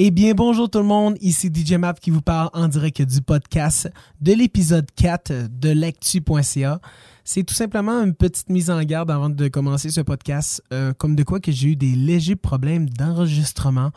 Eh 0.00 0.12
bien, 0.12 0.32
bonjour 0.32 0.70
tout 0.70 0.78
le 0.78 0.84
monde, 0.84 1.16
ici 1.20 1.50
DJ 1.52 1.72
Map 1.72 1.94
qui 1.94 2.10
vous 2.10 2.20
parle 2.20 2.50
en 2.52 2.68
direct 2.68 3.02
du 3.02 3.20
podcast 3.20 3.90
de 4.20 4.32
l'épisode 4.32 4.86
4 4.94 5.48
de 5.50 5.70
l'actu.ca. 5.70 6.80
C'est 7.24 7.42
tout 7.42 7.54
simplement 7.54 8.04
une 8.04 8.14
petite 8.14 8.48
mise 8.48 8.70
en 8.70 8.80
garde 8.84 9.10
avant 9.10 9.28
de 9.28 9.48
commencer 9.48 9.90
ce 9.90 10.00
podcast, 10.00 10.62
euh, 10.72 10.92
comme 10.92 11.16
de 11.16 11.24
quoi 11.24 11.40
que 11.40 11.50
j'ai 11.50 11.70
eu 11.70 11.74
des 11.74 11.96
légers 11.96 12.36
problèmes 12.36 12.88
d'enregistrement. 12.88 13.90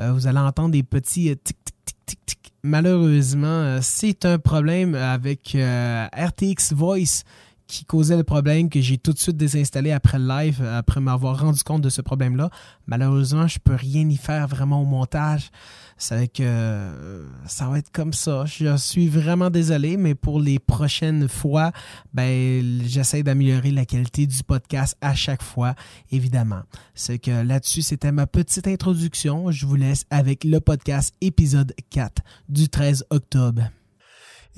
Euh, 0.00 0.12
vous 0.12 0.26
allez 0.26 0.38
entendre 0.38 0.72
des 0.72 0.82
petits 0.82 1.30
euh, 1.30 1.34
tic 1.42 1.56
tic 1.64 1.74
tic 1.86 1.96
tic 2.04 2.26
tic. 2.26 2.52
Malheureusement, 2.62 3.78
c'est 3.80 4.26
un 4.26 4.38
problème 4.38 4.94
avec 4.94 5.56
RTX 5.56 6.74
Voice 6.74 7.22
qui 7.68 7.84
causait 7.84 8.16
le 8.16 8.24
problème 8.24 8.70
que 8.70 8.80
j'ai 8.80 8.96
tout 8.96 9.12
de 9.12 9.18
suite 9.18 9.36
désinstallé 9.36 9.92
après 9.92 10.18
le 10.18 10.26
live, 10.26 10.62
après 10.64 11.00
m'avoir 11.00 11.38
rendu 11.38 11.62
compte 11.62 11.82
de 11.82 11.90
ce 11.90 12.00
problème-là. 12.00 12.50
Malheureusement, 12.86 13.46
je 13.46 13.58
peux 13.58 13.74
rien 13.74 14.08
y 14.08 14.16
faire 14.16 14.48
vraiment 14.48 14.80
au 14.80 14.86
montage. 14.86 15.50
C'est 15.98 16.28
que 16.28 16.42
euh, 16.42 17.26
ça 17.46 17.68
va 17.68 17.78
être 17.78 17.92
comme 17.92 18.12
ça. 18.12 18.44
Je 18.46 18.76
suis 18.76 19.08
vraiment 19.08 19.50
désolé, 19.50 19.96
mais 19.96 20.14
pour 20.14 20.40
les 20.40 20.58
prochaines 20.58 21.28
fois, 21.28 21.72
ben 22.14 22.82
j'essaie 22.86 23.22
d'améliorer 23.22 23.70
la 23.70 23.84
qualité 23.84 24.26
du 24.26 24.42
podcast 24.42 24.96
à 25.00 25.14
chaque 25.14 25.42
fois, 25.42 25.74
évidemment. 26.10 26.62
C'est 26.94 27.18
que 27.18 27.42
là-dessus, 27.42 27.82
c'était 27.82 28.12
ma 28.12 28.26
petite 28.26 28.66
introduction. 28.66 29.50
Je 29.50 29.66
vous 29.66 29.76
laisse 29.76 30.04
avec 30.08 30.44
le 30.44 30.60
podcast 30.60 31.14
épisode 31.20 31.74
4 31.90 32.22
du 32.48 32.68
13 32.68 33.04
octobre. 33.10 33.64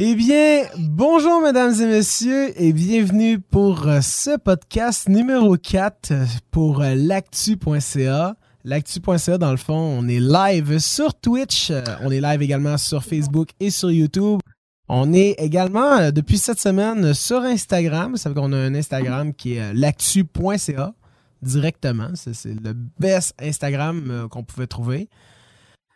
Eh 0.02 0.14
bien, 0.14 0.62
bonjour 0.78 1.42
mesdames 1.42 1.74
et 1.78 1.84
messieurs 1.84 2.58
et 2.58 2.72
bienvenue 2.72 3.38
pour 3.38 3.86
euh, 3.86 4.00
ce 4.00 4.38
podcast 4.38 5.10
numéro 5.10 5.58
4 5.58 6.10
euh, 6.10 6.24
pour 6.50 6.80
euh, 6.80 6.94
l'actu.ca. 6.94 8.34
L'actu.ca, 8.64 9.36
dans 9.36 9.50
le 9.50 9.58
fond, 9.58 9.74
on 9.74 10.08
est 10.08 10.18
live 10.18 10.78
sur 10.78 11.12
Twitch, 11.12 11.70
on 12.00 12.10
est 12.10 12.22
live 12.22 12.40
également 12.40 12.78
sur 12.78 13.04
Facebook 13.04 13.50
et 13.60 13.68
sur 13.68 13.90
YouTube. 13.90 14.40
On 14.88 15.12
est 15.12 15.32
également 15.32 16.10
depuis 16.10 16.38
cette 16.38 16.60
semaine 16.60 17.12
sur 17.12 17.42
Instagram. 17.42 18.16
Ça 18.16 18.30
veut 18.30 18.34
qu'on 18.34 18.54
a 18.54 18.56
un 18.56 18.74
Instagram 18.74 19.34
qui 19.34 19.56
est 19.56 19.74
l'actu.ca 19.74 20.94
directement. 21.42 22.08
C'est 22.14 22.58
le 22.58 22.72
best 22.98 23.34
Instagram 23.38 24.28
qu'on 24.30 24.44
pouvait 24.44 24.66
trouver. 24.66 25.10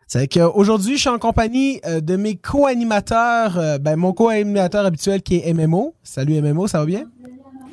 C'est 0.06 0.28
qu'aujourd'hui, 0.28 0.96
je 0.96 1.00
suis 1.00 1.08
en 1.08 1.18
compagnie 1.18 1.80
euh, 1.86 2.00
de 2.00 2.16
mes 2.16 2.36
co-animateurs, 2.36 3.58
euh, 3.58 3.78
ben, 3.78 3.96
mon 3.96 4.12
co-animateur 4.12 4.84
habituel 4.84 5.22
qui 5.22 5.36
est 5.36 5.52
MMO. 5.52 5.94
Salut 6.02 6.40
MMO, 6.40 6.66
ça 6.66 6.80
va 6.80 6.86
bien? 6.86 7.04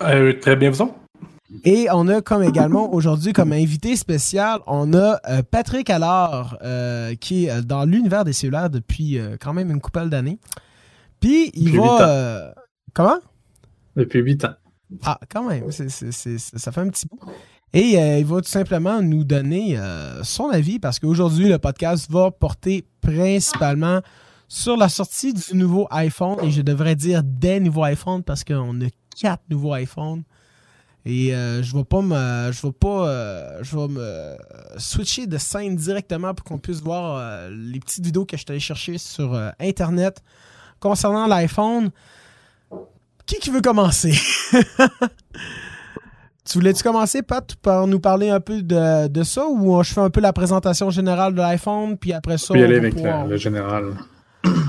Euh, 0.03 0.33
très 0.39 0.55
bien, 0.55 0.71
vous 0.71 0.91
Et 1.65 1.87
on 1.91 2.07
a 2.07 2.21
comme 2.21 2.43
également 2.43 2.93
aujourd'hui 2.93 3.33
comme 3.33 3.51
invité 3.51 3.95
spécial, 3.95 4.59
on 4.65 4.93
a 4.93 5.19
Patrick 5.51 5.89
Allard 5.89 6.57
qui 7.19 7.47
est 7.47 7.61
dans 7.61 7.85
l'univers 7.85 8.23
des 8.23 8.33
cellulaires 8.33 8.69
depuis 8.69 9.19
quand 9.39 9.53
même 9.53 9.69
une 9.69 9.81
couple 9.81 10.09
d'années. 10.09 10.39
Puis 11.19 11.51
il 11.53 11.79
va... 11.79 12.55
comment? 12.93 13.19
Depuis 13.95 14.19
8 14.19 14.45
ans. 14.45 14.53
Ah, 15.03 15.19
quand 15.29 15.43
même, 15.43 15.71
ça 15.71 16.71
fait 16.71 16.81
un 16.81 16.89
petit 16.89 17.05
bout. 17.07 17.19
Et 17.73 17.97
euh, 17.97 18.19
il 18.19 18.25
va 18.25 18.41
tout 18.41 18.49
simplement 18.49 19.01
nous 19.01 19.23
donner 19.23 19.77
euh, 19.77 20.23
son 20.23 20.49
avis 20.49 20.77
parce 20.77 20.99
qu'aujourd'hui, 20.99 21.47
le 21.47 21.57
podcast 21.57 22.11
va 22.11 22.29
porter 22.29 22.85
principalement 22.99 24.01
sur 24.49 24.75
la 24.75 24.89
sortie 24.89 25.33
du 25.33 25.55
nouveau 25.55 25.87
iPhone. 25.89 26.37
Et 26.43 26.51
je 26.51 26.61
devrais 26.61 26.95
dire 26.95 27.23
des 27.23 27.61
nouveaux 27.61 27.85
iPhones 27.85 28.23
parce 28.23 28.43
qu'on 28.43 28.81
a 28.81 28.89
quatre 29.19 29.43
nouveaux 29.49 29.73
iPhones. 29.75 30.23
Et 31.05 31.33
euh, 31.33 31.63
je 31.63 31.75
vais 31.75 31.85
pas 31.85 32.01
me. 32.01 32.51
Je 32.51 32.61
vais 32.61 32.73
pas. 32.73 33.63
je 33.63 33.75
vais 33.75 33.87
me 33.87 34.35
switcher 34.77 35.25
de 35.25 35.37
scène 35.37 35.75
directement 35.77 36.33
pour 36.33 36.43
qu'on 36.43 36.59
puisse 36.59 36.81
voir 36.81 37.49
les 37.49 37.79
petites 37.79 38.05
vidéos 38.05 38.25
que 38.25 38.35
je 38.35 38.41
suis 38.41 38.51
allé 38.51 38.59
chercher 38.59 38.97
sur 38.97 39.33
Internet 39.59 40.21
concernant 40.81 41.25
l'iPhone. 41.25 41.89
Qui 43.25 43.37
qui 43.37 43.49
veut 43.49 43.61
commencer? 43.61 44.13
Tu 46.49 46.57
voulais-tu 46.57 46.81
commencer, 46.83 47.21
Pat, 47.21 47.55
par 47.61 47.85
nous 47.87 47.99
parler 47.99 48.29
un 48.29 48.39
peu 48.39 48.61
de, 48.63 49.23
ça 49.23 49.45
ou 49.47 49.81
je 49.83 49.93
fais 49.93 50.01
un 50.01 50.09
peu 50.09 50.21
la 50.21 50.33
présentation 50.33 50.89
générale 50.89 51.33
de 51.33 51.39
l'iPhone, 51.39 51.97
puis 51.97 52.13
après 52.13 52.37
ça. 52.37 52.53
Puis 52.53 52.63
aller 52.63 52.77
avec 52.77 52.95
le 52.95 53.37
général. 53.37 53.93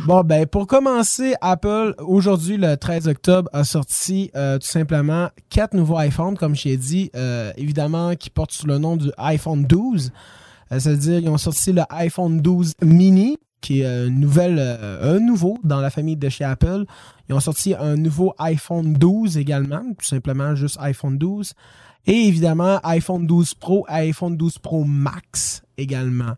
Bon, 0.06 0.22
ben, 0.22 0.46
pour 0.46 0.66
commencer, 0.66 1.34
Apple, 1.40 1.94
aujourd'hui, 1.98 2.56
le 2.56 2.76
13 2.76 3.08
octobre, 3.08 3.48
a 3.52 3.64
sorti 3.64 4.30
euh, 4.36 4.58
tout 4.58 4.66
simplement 4.66 5.28
quatre 5.48 5.74
nouveaux 5.74 5.98
iPhones, 5.98 6.36
comme 6.36 6.54
j'ai 6.54 6.76
dit, 6.76 7.10
euh, 7.16 7.52
évidemment, 7.56 8.14
qui 8.16 8.28
portent 8.28 8.52
sous 8.52 8.66
le 8.66 8.78
nom 8.78 8.96
du 8.96 9.10
iPhone 9.16 9.64
12. 9.64 10.10
Euh, 10.72 10.78
c'est-à-dire, 10.78 11.20
ils 11.20 11.28
ont 11.28 11.38
sorti 11.38 11.72
le 11.72 11.82
iPhone 11.88 12.40
12 12.40 12.74
mini, 12.82 13.38
qui 13.62 13.80
est 13.80 14.06
une 14.06 14.20
nouvelle, 14.20 14.58
un 14.58 15.18
nouveau 15.20 15.58
dans 15.64 15.80
la 15.80 15.88
famille 15.88 16.16
de 16.16 16.28
chez 16.28 16.44
Apple. 16.44 16.84
Ils 17.28 17.34
ont 17.34 17.40
sorti 17.40 17.74
un 17.74 17.96
nouveau 17.96 18.34
iPhone 18.38 18.92
12 18.92 19.38
également, 19.38 19.82
tout 19.98 20.04
simplement 20.04 20.54
juste 20.54 20.76
iPhone 20.80 21.16
12. 21.16 21.54
Et 22.06 22.26
évidemment, 22.26 22.80
iPhone 22.82 23.26
12 23.26 23.54
Pro, 23.54 23.86
iPhone 23.88 24.36
12 24.36 24.58
Pro 24.58 24.84
Max 24.84 25.62
également. 25.78 26.34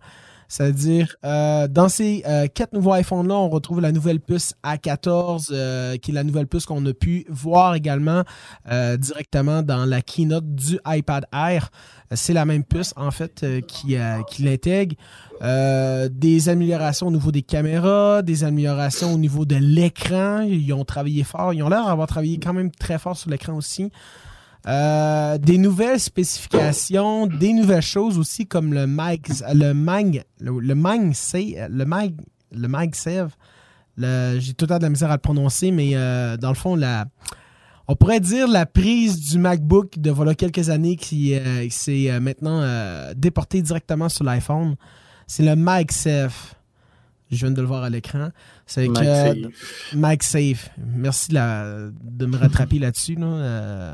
C'est-à-dire, 0.49 1.17
euh, 1.25 1.69
dans 1.69 1.89
ces 1.89 2.23
euh, 2.27 2.47
quatre 2.53 2.73
nouveaux 2.73 2.95
iPhones-là, 2.95 3.35
on 3.35 3.49
retrouve 3.49 3.81
la 3.81 3.93
nouvelle 3.93 4.21
puce 4.21 4.55
A14, 4.63 5.49
euh, 5.51 5.97
qui 5.97 6.11
est 6.11 6.15
la 6.15 6.25
nouvelle 6.25 6.47
puce 6.47 6.67
qu'on 6.67 6.85
a 6.87 6.93
pu 6.93 7.27
voir 7.29 7.75
également 7.75 8.23
directement 8.99 9.63
dans 9.63 9.85
la 9.85 10.03
keynote 10.03 10.55
du 10.55 10.79
iPad 10.87 11.27
Air. 11.33 11.71
C'est 12.13 12.33
la 12.33 12.45
même 12.45 12.65
puce, 12.65 12.93
en 12.97 13.11
fait, 13.11 13.45
qui, 13.67 13.97
qui 14.29 14.43
l'intègre. 14.43 14.97
des 15.41 16.49
améliorations 16.49 17.09
au 17.09 17.11
niveau 17.11 17.33
des 17.33 17.43
caméras, 17.43 18.23
des 18.23 18.45
améliorations 18.45 19.15
au 19.15 19.19
niveau 19.19 19.45
de 19.45 19.57
l'écran. 19.57 20.41
Ils 20.43 20.73
ont 20.73 20.85
travaillé 20.85 21.25
fort. 21.25 21.53
Ils 21.53 21.63
ont 21.63 21.69
l'air 21.69 21.85
d'avoir 21.87 22.07
travaillé 22.07 22.39
quand 22.39 22.53
même 22.53 22.71
très 22.71 22.99
fort 22.99 23.17
sur 23.17 23.31
l'écran 23.31 23.55
aussi. 23.55 23.91
Euh, 24.67 25.37
des 25.37 25.59
nouvelles 25.59 26.01
spécifications, 26.01 27.27
des 27.27 27.53
nouvelles 27.53 27.83
choses 27.83 28.19
aussi 28.19 28.47
comme 28.47 28.73
le 28.73 28.87
mag, 28.87 29.21
le 29.53 29.73
mag, 29.73 30.25
le, 30.41 30.59
le 30.59 30.75
mag, 30.75 31.13
le 31.15 31.85
mag, 31.85 32.15
le. 33.97 34.39
J'ai 34.39 34.55
tout 34.55 34.65
le 34.65 34.69
temps 34.69 34.79
de 34.79 34.85
la 34.85 34.91
misère 34.91 35.11
à 35.11 35.15
le 35.15 35.21
prononcer, 35.21 35.71
mais 35.71 35.91
euh, 35.95 36.39
dans 36.39 36.49
le 36.49 36.55
fond, 36.55 36.77
la, 36.77 37.05
on 37.89 37.95
pourrait 37.95 38.21
dire 38.21 38.49
la 38.49 38.65
prise 38.65 39.21
du 39.21 39.39
MacBook 39.39 39.99
de 39.99 40.11
voilà 40.11 40.35
quelques 40.35 40.71
années 40.71 40.97
qui, 40.97 41.35
euh, 41.35 41.69
s'est 41.69 42.19
maintenant 42.19 42.63
déportée 43.15 43.61
directement 43.61 44.09
sur 44.09 44.25
l'iPhone. 44.25 44.77
C'est 45.27 45.45
le 45.45 45.57
MagSafe. 45.57 46.55
Je 47.31 47.37
viens 47.45 47.51
de 47.51 47.61
le 47.61 47.67
voir 47.67 47.83
à 47.83 47.91
l'écran. 47.91 48.31
C'est 48.65 48.87
que 48.89 49.95
MagSafe. 49.95 50.71
Merci 50.79 51.33
de 51.33 52.27
me 52.27 52.37
rattraper 52.39 52.79
là-dessus. 52.79 53.19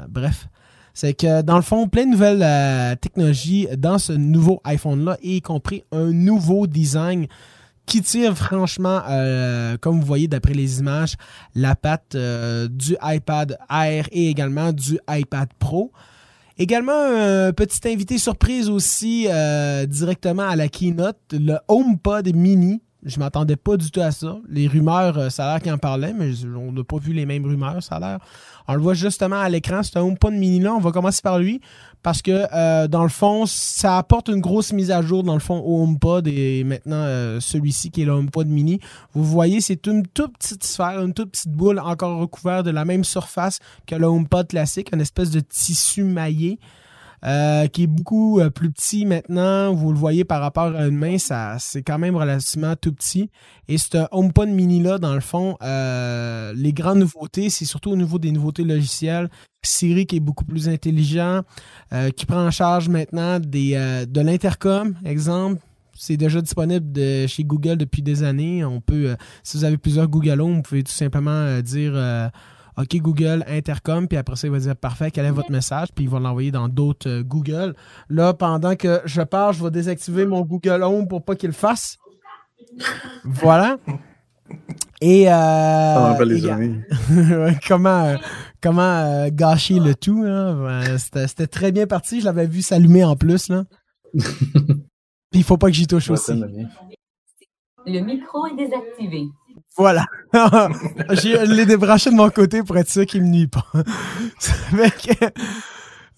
bref. 0.09 0.47
C'est 0.95 1.15
que 1.15 1.43
dans 1.43 1.57
le 1.57 1.63
fond, 1.63 1.89
plein 1.89 2.05
de 2.05 2.11
nouvelles 2.11 2.43
euh, 2.43 2.95
technologies 2.97 3.69
dans 3.79 3.99
ce 3.99 4.13
nouveau 4.13 4.61
iPhone-là, 4.65 5.19
y 5.23 5.41
compris 5.41 5.85
un 5.93 6.13
nouveau 6.13 6.67
design 6.67 7.27
qui 7.87 8.03
tire 8.03 8.37
franchement, 8.37 9.01
euh, 9.09 9.77
comme 9.79 10.01
vous 10.01 10.07
voyez 10.07 10.29
d'après 10.29 10.55
les 10.55 10.81
images, 10.81 11.17
la 11.55 11.75
patte 11.75 12.15
euh, 12.15 12.69
du 12.69 12.97
iPad 13.03 13.59
Air 13.69 14.07
et 14.13 14.29
également 14.29 14.73
du 14.73 14.99
iPad 15.09 15.49
Pro. 15.59 15.93
Également, 16.59 16.93
un 16.93 17.53
petit 17.53 17.81
invité 17.89 18.19
surprise 18.19 18.69
aussi 18.69 19.27
directement 19.89 20.47
à 20.47 20.57
la 20.57 20.69
keynote, 20.69 21.17
le 21.33 21.57
HomePod 21.69 22.35
mini. 22.37 22.83
Je 23.05 23.19
m'attendais 23.19 23.57
pas 23.57 23.77
du 23.77 23.91
tout 23.91 24.01
à 24.01 24.11
ça. 24.11 24.37
Les 24.49 24.69
rumeurs, 24.69 25.33
ça 25.33 25.47
a 25.47 25.53
l'air 25.53 25.63
qu'ils 25.63 25.73
en 25.73 25.79
parlaient, 25.79 26.13
mais 26.13 26.33
on 26.45 26.73
n'a 26.73 26.85
pas 26.85 26.99
vu 26.99 27.13
les 27.13 27.25
mêmes 27.25 27.47
rumeurs, 27.47 27.83
ça 27.83 27.97
a 27.97 28.01
l'air. 28.01 28.19
On 28.69 28.75
le 28.75 28.81
voit 28.81 28.95
justement 28.95 29.41
à 29.41 29.49
l'écran, 29.49 29.83
c'est 29.83 29.97
un 29.97 30.03
HomePod 30.03 30.35
mini 30.35 30.61
là. 30.61 30.75
On 30.75 30.81
va 30.81 30.93
commencer 30.93 31.21
par 31.23 31.39
lui 31.39 31.61
parce 32.03 32.23
que 32.23 32.47
euh, 32.53 32.89
dans 32.89 33.03
le 33.03 33.09
fond, 33.09 33.45
ça 33.47 33.99
apporte 33.99 34.29
une 34.29 34.41
grosse 34.41 34.73
mise 34.73 34.91
à 34.91 35.03
jour 35.03 35.23
dans 35.23 35.35
le 35.35 35.41
fond 35.41 35.59
au 35.59 35.83
HomePod 35.83 36.29
et 36.29 36.65
maintenant 36.65 37.03
euh, 37.05 37.41
celui-ci 37.41 37.91
qui 37.91 38.03
est 38.03 38.05
le 38.05 38.13
HomePod 38.13 38.47
mini. 38.49 38.81
Vous 39.13 39.25
voyez, 39.25 39.61
c'est 39.61 39.87
une 39.87 40.07
toute 40.07 40.37
petite 40.39 40.65
sphère, 40.65 41.01
une 41.03 41.15
toute 41.15 41.31
petite 41.31 41.53
boule 41.53 41.79
encore 41.79 42.19
recouverte 42.19 42.65
de 42.65 42.71
la 42.71 42.85
même 42.85 43.05
surface 43.05 43.59
que 43.87 43.95
le 43.95 44.07
HomePod 44.07 44.49
classique, 44.49 44.91
une 44.93 45.01
espèce 45.01 45.31
de 45.31 45.41
tissu 45.41 46.05
maillé. 46.05 46.59
Euh, 47.23 47.67
qui 47.67 47.83
est 47.83 47.87
beaucoup 47.87 48.41
plus 48.55 48.71
petit 48.71 49.05
maintenant. 49.05 49.75
Vous 49.75 49.93
le 49.93 49.99
voyez 49.99 50.25
par 50.25 50.41
rapport 50.41 50.75
à 50.75 50.87
une 50.87 50.97
main, 50.97 51.19
ça, 51.19 51.57
c'est 51.59 51.83
quand 51.83 51.99
même 51.99 52.17
relativement 52.17 52.75
tout 52.77 52.93
petit. 52.93 53.31
Et 53.71 53.79
ce 53.79 54.07
HomePod 54.11 54.49
mini-là, 54.49 54.99
dans 54.99 55.15
le 55.15 55.21
fond, 55.21 55.57
euh, 55.63 56.53
les 56.57 56.73
grandes 56.73 56.99
nouveautés, 56.99 57.51
c'est 57.51 57.65
surtout 57.65 57.93
au 57.93 57.97
niveau 57.97 58.19
des 58.19 58.33
nouveautés 58.33 58.65
logicielles. 58.65 59.31
Siri 59.63 60.07
qui 60.07 60.17
est 60.17 60.21
beaucoup 60.21 60.45
plus 60.45 60.69
intelligent, 60.69 61.43
euh, 61.93 62.11
qui 62.11 62.27
prend 62.27 62.45
en 62.45 62.51
charge 62.51 62.89
maintenant 62.89 63.39
des, 63.39 63.75
euh, 63.75 64.07
de 64.07 64.21
l'intercom, 64.23 64.97
exemple. 65.05 65.61
C'est 65.95 66.17
déjà 66.17 66.41
disponible 66.41 66.91
de, 66.91 67.29
chez 67.29 67.45
Google 67.45 67.77
depuis 67.77 68.03
des 68.03 68.25
années. 68.25 68.65
On 68.65 68.81
peut, 68.81 69.15
si 69.45 69.59
vous 69.59 69.65
avez 69.65 69.77
plusieurs 69.77 70.09
Google 70.09 70.41
Home, 70.41 70.57
vous 70.57 70.63
pouvez 70.63 70.83
tout 70.83 70.91
simplement 70.91 71.61
dire 71.61 71.93
OK 72.81 72.97
Google 72.97 73.45
intercom, 73.49 74.09
puis 74.09 74.17
après 74.17 74.37
ça, 74.37 74.47
il 74.47 74.51
va 74.51 74.59
dire 74.59 74.77
parfait, 74.77 75.11
quel 75.11 75.27
est 75.27 75.31
votre 75.31 75.51
message, 75.51 75.89
puis 75.95 76.05
il 76.05 76.11
va 76.11 76.19
l'envoyer 76.19 76.51
dans 76.51 76.69
d'autres 76.69 77.23
Google. 77.23 77.75
Là, 78.09 78.35
pendant 78.35 78.77
que 78.77 79.01
je 79.05 79.23
parle, 79.23 79.55
je 79.55 79.65
vais 79.65 79.71
désactiver 79.71 80.27
mon 80.27 80.43
Google 80.43 80.83
Home 80.83 81.09
pour 81.09 81.25
pas 81.25 81.37
qu'il 81.37 81.49
le 81.49 81.55
fasse. 81.55 81.99
Voilà. 83.25 83.79
Et 85.01 85.27
euh, 85.29 86.15
comment 87.69 88.17
comment 88.61 88.83
euh, 88.83 89.29
gâcher 89.33 89.79
le 89.79 89.95
tout 89.95 90.25
hein? 90.27 90.97
C'était 90.99 91.47
très 91.47 91.73
bien 91.73 91.87
parti. 91.87 92.21
Je 92.21 92.27
l'avais 92.27 92.47
vu 92.47 92.61
s'allumer 92.61 93.05
en 93.05 93.17
plus 93.17 93.49
là. 93.49 93.65
Il 95.33 95.45
faut 95.45 95.57
pas 95.57 95.69
que 95.69 95.73
j'y 95.75 95.87
touche 95.87 96.11
aussi. 96.11 96.33
Le 97.87 98.01
micro 98.01 98.47
est 98.47 98.57
désactivé. 98.57 99.29
Voilà. 99.77 100.05
je 100.33 101.45
l'ai 101.53 101.67
débranché 101.67 102.11
de 102.11 102.15
mon 102.15 102.31
côté 102.31 102.63
pour 102.63 102.77
être 102.77 102.91
sûr 102.91 103.07
qu'il 103.07 103.23
me 103.23 103.29
nuit 103.29 103.47
pas. 103.47 103.67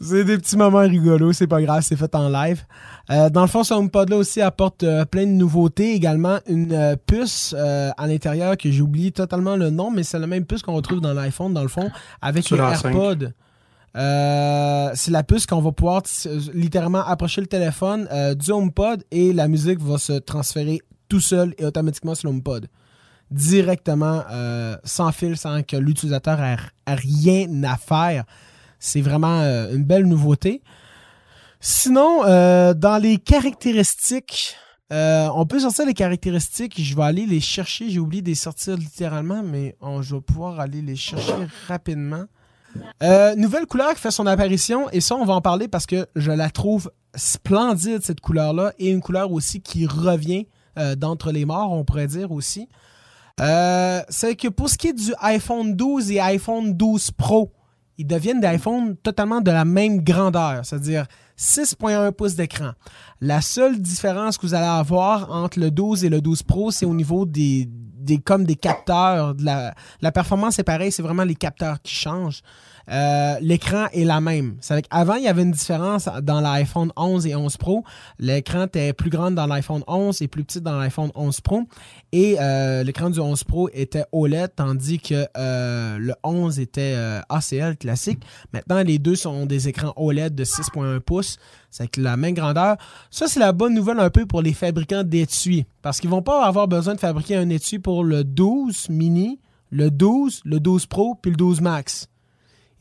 c'est 0.00 0.24
des 0.24 0.38
petits 0.38 0.56
moments 0.56 0.80
rigolos, 0.80 1.32
c'est 1.32 1.46
pas 1.46 1.62
grave, 1.62 1.82
c'est 1.82 1.96
fait 1.96 2.14
en 2.14 2.28
live. 2.28 2.64
Euh, 3.10 3.30
dans 3.30 3.42
le 3.42 3.46
fond, 3.46 3.62
ce 3.62 3.74
HomePod-là 3.74 4.16
aussi 4.16 4.40
apporte 4.40 4.82
euh, 4.82 5.04
plein 5.04 5.26
de 5.26 5.32
nouveautés. 5.32 5.92
Également, 5.94 6.38
une 6.46 6.72
euh, 6.72 6.96
puce 7.06 7.54
à 7.54 8.06
l'intérieur 8.06 8.56
que 8.56 8.70
j'ai 8.70 8.82
oublié 8.82 9.12
totalement 9.12 9.56
le 9.56 9.70
nom, 9.70 9.90
mais 9.90 10.02
c'est 10.02 10.18
la 10.18 10.26
même 10.26 10.44
puce 10.44 10.62
qu'on 10.62 10.74
retrouve 10.74 11.00
dans 11.00 11.14
l'iPhone, 11.14 11.54
dans 11.54 11.62
le 11.62 11.68
fond, 11.68 11.90
avec 12.20 12.50
le 12.50 12.58
AirPod. 12.58 13.32
c'est 13.94 15.10
la 15.10 15.22
puce 15.22 15.46
qu'on 15.46 15.60
va 15.60 15.72
pouvoir 15.72 16.02
littéralement 16.54 17.04
approcher 17.04 17.40
le 17.40 17.46
téléphone 17.46 18.08
du 18.34 18.50
HomePod 18.50 19.04
et 19.10 19.32
la 19.32 19.48
musique 19.48 19.80
va 19.80 19.98
se 19.98 20.14
transférer 20.14 20.80
tout 21.08 21.20
seul 21.20 21.54
et 21.58 21.64
automatiquement 21.64 22.14
sur 22.14 22.28
l'HomePod. 22.28 22.68
Directement, 23.32 24.22
sans 24.84 25.10
fil, 25.12 25.36
sans 25.36 25.62
que 25.62 25.76
l'utilisateur 25.76 26.40
ait, 26.40 26.56
rien 26.86 27.64
à 27.64 27.76
faire. 27.76 28.24
C'est 28.78 29.00
vraiment 29.00 29.40
une 29.72 29.84
belle 29.84 30.06
nouveauté. 30.06 30.62
Sinon, 31.64 32.24
euh, 32.24 32.74
dans 32.74 33.00
les 33.00 33.18
caractéristiques, 33.18 34.56
euh, 34.92 35.28
on 35.36 35.46
peut 35.46 35.60
sortir 35.60 35.86
les 35.86 35.94
caractéristiques. 35.94 36.74
Je 36.76 36.96
vais 36.96 37.04
aller 37.04 37.24
les 37.24 37.38
chercher. 37.38 37.88
J'ai 37.88 38.00
oublié 38.00 38.20
de 38.20 38.26
les 38.26 38.34
sortir 38.34 38.76
littéralement, 38.76 39.44
mais 39.44 39.76
on, 39.80 40.02
je 40.02 40.16
vais 40.16 40.20
pouvoir 40.20 40.58
aller 40.58 40.82
les 40.82 40.96
chercher 40.96 41.32
rapidement. 41.68 42.24
Euh, 43.04 43.36
nouvelle 43.36 43.66
couleur 43.66 43.94
qui 43.94 44.00
fait 44.00 44.10
son 44.10 44.26
apparition, 44.26 44.90
et 44.90 45.00
ça, 45.00 45.14
on 45.14 45.24
va 45.24 45.34
en 45.34 45.40
parler 45.40 45.68
parce 45.68 45.86
que 45.86 46.08
je 46.16 46.32
la 46.32 46.50
trouve 46.50 46.90
splendide, 47.14 48.02
cette 48.02 48.20
couleur-là, 48.20 48.72
et 48.80 48.90
une 48.90 49.00
couleur 49.00 49.30
aussi 49.30 49.60
qui 49.60 49.86
revient 49.86 50.48
d'entre 50.96 51.30
les 51.30 51.44
morts, 51.44 51.70
on 51.70 51.84
pourrait 51.84 52.08
dire 52.08 52.32
aussi. 52.32 52.66
C'est 53.38 54.36
que 54.36 54.48
pour 54.48 54.68
ce 54.68 54.76
qui 54.76 54.88
est 54.88 54.92
du 54.92 55.12
iPhone 55.20 55.74
12 55.74 56.10
et 56.12 56.20
iPhone 56.20 56.74
12 56.74 57.10
Pro, 57.12 57.52
ils 57.98 58.06
deviennent 58.06 58.40
des 58.40 58.48
iPhones 58.48 58.96
totalement 58.96 59.40
de 59.40 59.50
la 59.50 59.64
même 59.64 60.02
grandeur, 60.02 60.64
c'est-à-dire 60.64 61.06
6.1 61.38 62.12
pouces 62.12 62.34
d'écran. 62.34 62.72
La 63.20 63.40
seule 63.40 63.80
différence 63.80 64.38
que 64.38 64.46
vous 64.46 64.54
allez 64.54 64.66
avoir 64.66 65.30
entre 65.30 65.60
le 65.60 65.70
12 65.70 66.04
et 66.04 66.08
le 66.08 66.20
12 66.20 66.42
Pro, 66.42 66.70
c'est 66.70 66.86
au 66.86 66.94
niveau 66.94 67.26
des, 67.26 67.68
comme 68.24 68.44
des 68.44 68.56
capteurs. 68.56 69.34
La 69.38 70.12
performance 70.12 70.58
est 70.58 70.64
pareille, 70.64 70.92
c'est 70.92 71.02
vraiment 71.02 71.24
les 71.24 71.34
capteurs 71.34 71.80
qui 71.82 71.94
changent. 71.94 72.42
Euh, 72.90 73.36
l'écran 73.40 73.86
est 73.92 74.04
la 74.04 74.20
même. 74.20 74.56
C'est 74.60 74.84
avant, 74.90 75.14
il 75.14 75.24
y 75.24 75.28
avait 75.28 75.42
une 75.42 75.52
différence 75.52 76.08
dans 76.22 76.40
l'iPhone 76.40 76.92
11 76.96 77.26
et 77.26 77.34
11 77.34 77.56
Pro. 77.56 77.84
L'écran 78.18 78.64
était 78.64 78.92
plus 78.92 79.10
grand 79.10 79.30
dans 79.30 79.46
l'iPhone 79.46 79.82
11 79.86 80.22
et 80.22 80.28
plus 80.28 80.44
petit 80.44 80.60
dans 80.60 80.76
l'iPhone 80.76 81.10
11 81.14 81.40
Pro. 81.40 81.62
Et 82.12 82.36
euh, 82.40 82.82
l'écran 82.82 83.10
du 83.10 83.20
11 83.20 83.44
Pro 83.44 83.68
était 83.72 84.04
OLED, 84.12 84.52
tandis 84.56 84.98
que 84.98 85.26
euh, 85.36 85.98
le 85.98 86.14
11 86.24 86.60
était 86.60 86.96
ACL 87.28 87.76
classique. 87.76 88.20
Maintenant, 88.52 88.82
les 88.82 88.98
deux 88.98 89.16
sont 89.16 89.46
des 89.46 89.68
écrans 89.68 89.92
OLED 89.96 90.34
de 90.34 90.44
6.1 90.44 91.00
pouces. 91.00 91.38
C'est 91.70 91.96
la 91.96 92.16
même 92.16 92.34
grandeur. 92.34 92.76
Ça, 93.10 93.28
c'est 93.28 93.40
la 93.40 93.52
bonne 93.52 93.74
nouvelle 93.74 93.98
un 93.98 94.10
peu 94.10 94.26
pour 94.26 94.42
les 94.42 94.52
fabricants 94.52 95.04
d'étui. 95.04 95.64
Parce 95.80 96.00
qu'ils 96.00 96.10
vont 96.10 96.22
pas 96.22 96.44
avoir 96.44 96.68
besoin 96.68 96.94
de 96.94 97.00
fabriquer 97.00 97.36
un 97.36 97.48
étui 97.48 97.78
pour 97.78 98.04
le 98.04 98.24
12 98.24 98.90
mini, 98.90 99.40
le 99.70 99.90
12, 99.90 100.42
le 100.44 100.60
12 100.60 100.86
Pro, 100.86 101.14
puis 101.20 101.30
le 101.30 101.36
12 101.36 101.62
Max. 101.62 102.08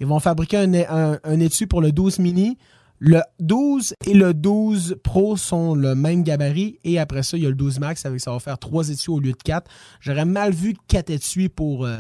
Ils 0.02 0.08
vont 0.08 0.20
fabriquer 0.20 0.58
un, 0.58 1.20
un, 1.24 1.40
étui 1.40 1.68
pour 1.68 1.80
le 1.80 1.92
12 1.92 2.18
mini. 2.18 2.58
Le 2.98 3.22
12 3.40 3.94
et 4.08 4.16
le 4.16 4.34
12 4.34 4.98
Pro 5.04 5.38
sont 5.38 5.76
le 5.76 5.94
même 5.94 6.24
gabarit. 6.24 6.80
Et 6.84 6.98
après 6.98 7.22
ça, 7.22 7.38
il 7.38 7.44
y 7.44 7.46
a 7.46 7.50
le 7.50 7.56
12 7.56 7.80
Max 7.80 8.04
avec 8.08 8.20
ça 8.20 8.32
va 8.32 8.40
faire 8.40 8.58
trois 8.58 8.90
étuis 8.90 9.12
au 9.12 9.20
lieu 9.20 9.32
de 9.32 9.44
quatre. 9.44 9.70
J'aurais 10.00 10.26
mal 10.26 10.54
vu 10.54 10.74
quatre 10.88 11.12
étuis 11.12 11.50
pour, 11.50 11.86
euh, 11.86 11.98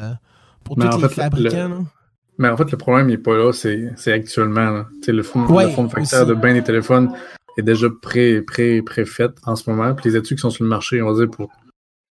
pour 0.63 0.77
tous 0.77 0.99
les 0.99 1.09
fabricants. 1.09 1.85
Mais 2.39 2.49
en 2.49 2.57
fait, 2.57 2.71
le 2.71 2.77
problème 2.77 3.05
n'est 3.05 3.19
pas 3.19 3.37
là, 3.37 3.53
c'est 3.53 4.11
actuellement. 4.11 4.83
Le 5.07 5.21
fond, 5.21 5.45
le 5.45 5.69
fond 5.69 5.83
de 5.83 5.91
facteur 5.91 6.25
de 6.25 6.33
bain 6.33 6.55
des 6.55 6.63
téléphones 6.63 7.13
est 7.55 7.61
déjà 7.61 7.87
pré, 8.01 8.41
pré, 8.41 8.81
fait 9.05 9.31
en 9.45 9.55
ce 9.55 9.69
moment. 9.69 9.93
Puis 9.93 10.09
les 10.09 10.17
étuis 10.17 10.35
qui 10.35 10.41
sont 10.41 10.49
sur 10.49 10.63
le 10.63 10.69
marché, 10.69 11.03
on 11.03 11.11
va 11.11 11.19
dire, 11.19 11.29
pour 11.29 11.51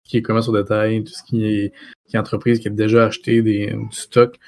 ce 0.04 0.10
qui 0.10 0.18
est 0.18 0.22
commerce 0.22 0.48
au 0.48 0.56
détail, 0.56 1.02
tout 1.02 1.14
ce 1.14 1.22
qui 1.22 1.46
est, 1.46 1.72
qui 2.06 2.16
est 2.16 2.18
entreprise 2.18 2.58
qui 2.58 2.68
a 2.68 2.70
déjà 2.70 3.06
acheté 3.06 3.40
des, 3.40 3.68
du 3.68 3.96
stock, 3.96 4.38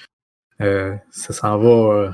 euh, 0.61 0.95
ça 1.11 1.33
s'en 1.33 1.59
va. 1.59 1.69
Euh, 1.69 2.11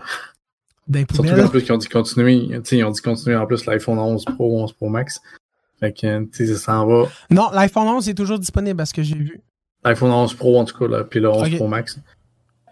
surtout 1.13 1.41
en 1.41 1.49
plus 1.49 1.63
qu'ils 1.63 1.73
ont 1.73 1.79
dit 1.79 1.89
continuer. 1.89 2.49
Ils 2.71 2.85
ont 2.85 2.91
dit 2.91 3.03
continuer 3.03 3.37
en 3.37 3.47
plus 3.47 3.67
l'iPhone 3.67 3.99
11 3.99 4.25
Pro, 4.25 4.63
11 4.63 4.73
Pro 4.73 4.89
Max. 4.89 5.21
Fait 5.81 5.93
que, 5.93 6.25
tu 6.25 6.47
sais, 6.47 6.55
ça 6.55 6.59
s'en 6.59 6.87
va. 6.87 7.09
Non, 7.31 7.51
l'iPhone 7.53 7.87
11 7.87 8.09
est 8.09 8.15
toujours 8.15 8.39
disponible 8.39 8.81
à 8.81 8.87
ce 8.87 8.95
que 8.95 9.03
j'ai 9.03 9.17
vu. 9.17 9.41
L'iPhone 9.85 10.11
11 10.11 10.35
Pro, 10.35 10.59
en 10.59 10.65
tout 10.65 10.77
cas, 10.77 10.89
là, 10.89 11.05
puis 11.05 11.21
le 11.21 11.29
11 11.29 11.57
Pro 11.57 11.69
Max. 11.69 11.99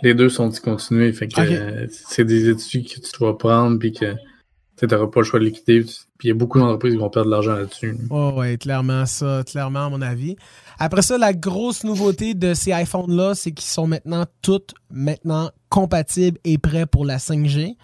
Les 0.03 0.15
deux 0.15 0.29
sont 0.29 0.49
discontinués. 0.49 1.13
Fait 1.13 1.29
que 1.29 1.41
euh, 1.41 1.87
c'est 1.91 2.25
des 2.25 2.49
études 2.49 2.87
que 2.89 3.01
tu 3.01 3.19
dois 3.19 3.39
prendre, 3.39 3.79
puis 3.79 3.93
que 3.93 4.15
tu 4.77 4.87
n'auras 4.87 5.07
pas 5.07 5.21
le 5.21 5.25
choix 5.25 5.39
de 5.39 5.45
liquider. 5.45 5.83
Puis 5.83 6.09
il 6.25 6.29
y 6.29 6.31
a 6.31 6.35
beaucoup 6.35 6.59
d'entreprises 6.59 6.95
qui 6.95 6.99
vont 6.99 7.11
perdre 7.11 7.27
de 7.27 7.31
l'argent 7.31 7.55
là-dessus. 7.55 7.97
Oh, 8.11 8.33
ouais, 8.37 8.57
clairement, 8.57 9.07
ça, 9.07 9.43
clairement, 9.47 9.87
à 9.87 9.91
mon 9.91 10.03
avis. 10.03 10.37
Après 10.79 11.03
ça, 11.03 11.19
la 11.19 11.33
grosse 11.33 11.85
nouveauté 11.85 12.35
de 12.35 12.55
ces 12.55 12.71
iPhones-là, 12.71 13.35
c'est 13.35 13.53
qu'ils 13.53 13.71
sont 13.71 13.87
maintenant 13.87 14.25
toutes 14.43 14.75
maintenant 14.91 15.51
compatibles 15.69 16.39
et 16.45 16.59
prêts 16.59 16.87
pour 16.87 17.05
la 17.05 17.19
5G. 17.19 17.77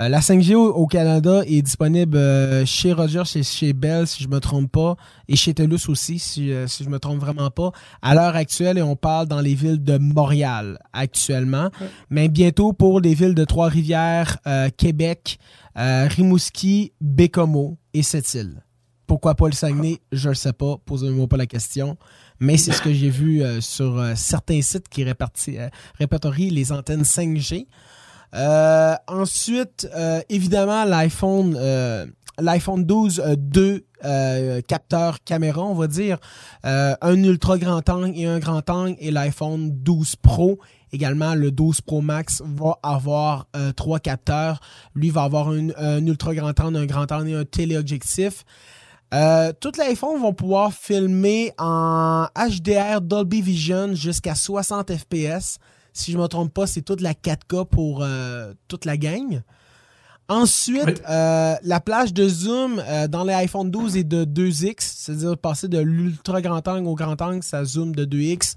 Euh, 0.00 0.08
la 0.08 0.18
5G 0.18 0.54
au, 0.54 0.86
Canada 0.88 1.42
est 1.46 1.62
disponible 1.62 2.16
euh, 2.16 2.66
chez 2.66 2.92
Rogers, 2.92 3.24
chez, 3.26 3.44
chez 3.44 3.72
Bell, 3.72 4.08
si 4.08 4.24
je 4.24 4.28
me 4.28 4.40
trompe 4.40 4.72
pas, 4.72 4.96
et 5.28 5.36
chez 5.36 5.54
TELUS 5.54 5.88
aussi, 5.88 6.18
si, 6.18 6.48
je 6.48 6.66
si 6.66 6.82
je 6.82 6.88
me 6.88 6.98
trompe 6.98 7.20
vraiment 7.20 7.50
pas. 7.50 7.70
À 8.02 8.16
l'heure 8.16 8.34
actuelle, 8.34 8.76
et 8.76 8.82
on 8.82 8.96
parle 8.96 9.28
dans 9.28 9.40
les 9.40 9.54
villes 9.54 9.84
de 9.84 9.96
Montréal 9.98 10.80
actuellement, 10.92 11.70
mais 12.10 12.28
bientôt 12.28 12.72
pour 12.72 13.00
les 13.00 13.14
villes 13.14 13.36
de 13.36 13.44
Trois-Rivières, 13.44 14.38
Québec, 14.76 15.38
euh, 15.76 16.06
Rimouski, 16.08 16.92
Bécomo 17.00 17.78
et 17.94 18.02
Sept-Îles. 18.02 18.62
Pourquoi 19.06 19.34
pas 19.34 19.46
le 19.46 19.52
Saguenay? 19.52 19.98
Je 20.12 20.28
ne 20.30 20.34
sais 20.34 20.52
pas. 20.52 20.76
Posez-moi 20.86 21.26
pas 21.26 21.36
la 21.36 21.46
question. 21.46 21.98
Mais 22.40 22.56
c'est 22.56 22.72
ce 22.72 22.82
que 22.82 22.92
j'ai 22.92 23.10
vu 23.10 23.42
euh, 23.42 23.60
sur 23.60 23.98
euh, 23.98 24.14
certains 24.16 24.60
sites 24.62 24.88
qui 24.88 25.04
répertorient 25.04 26.50
les 26.50 26.72
antennes 26.72 27.02
5G. 27.02 27.66
ensuite, 29.08 29.88
évidemment, 30.28 30.84
l'iPhone 30.84 31.56
l'iPhone 32.36 32.84
12 32.84 33.22
deux 33.38 33.86
capteurs 34.66 35.22
caméra, 35.22 35.62
on 35.62 35.74
va 35.74 35.86
dire, 35.86 36.18
un 36.64 37.22
ultra 37.22 37.58
grand 37.58 37.88
angle 37.88 38.12
et 38.16 38.26
un 38.26 38.40
grand 38.40 38.68
angle, 38.68 38.96
et 38.98 39.12
l'iPhone 39.12 39.70
12 39.70 40.16
Pro 40.16 40.58
Également, 40.94 41.34
le 41.34 41.50
12 41.50 41.80
Pro 41.80 42.02
Max 42.02 42.40
va 42.46 42.78
avoir 42.84 43.48
euh, 43.56 43.72
trois 43.72 43.98
capteurs. 43.98 44.60
Lui 44.94 45.10
va 45.10 45.24
avoir 45.24 45.48
un 45.48 46.06
ultra 46.06 46.36
grand 46.36 46.60
angle, 46.60 46.76
un 46.76 46.86
grand 46.86 47.10
angle 47.10 47.30
et 47.30 47.34
un 47.34 47.44
téléobjectif. 47.44 48.44
Euh, 49.14 49.52
toutes 49.60 49.78
les 49.78 49.92
iPhones 49.92 50.20
vont 50.20 50.32
pouvoir 50.32 50.72
filmer 50.72 51.52
en 51.58 52.26
HDR 52.36 53.00
Dolby 53.00 53.42
Vision 53.42 53.94
jusqu'à 53.94 54.34
60 54.34 54.92
fps. 54.92 55.58
Si 55.92 56.10
je 56.10 56.18
ne 56.18 56.22
me 56.22 56.26
trompe 56.26 56.52
pas, 56.52 56.66
c'est 56.66 56.82
toute 56.82 57.00
la 57.00 57.12
4K 57.12 57.66
pour 57.66 58.02
euh, 58.02 58.52
toute 58.66 58.84
la 58.84 58.96
gang. 58.96 59.42
Ensuite, 60.28 61.02
la 61.06 61.80
plage 61.84 62.14
de 62.14 62.26
zoom 62.26 62.82
dans 63.10 63.24
les 63.24 63.34
iPhone 63.34 63.70
12 63.70 63.98
est 63.98 64.04
de 64.04 64.24
2x, 64.24 64.76
c'est-à-dire 64.78 65.36
passer 65.36 65.68
de 65.68 65.78
l'ultra 65.78 66.40
grand 66.40 66.66
angle 66.66 66.88
au 66.88 66.94
grand 66.94 67.20
angle, 67.20 67.42
ça 67.42 67.62
zoom 67.64 67.94
de 67.94 68.04
2x. 68.04 68.54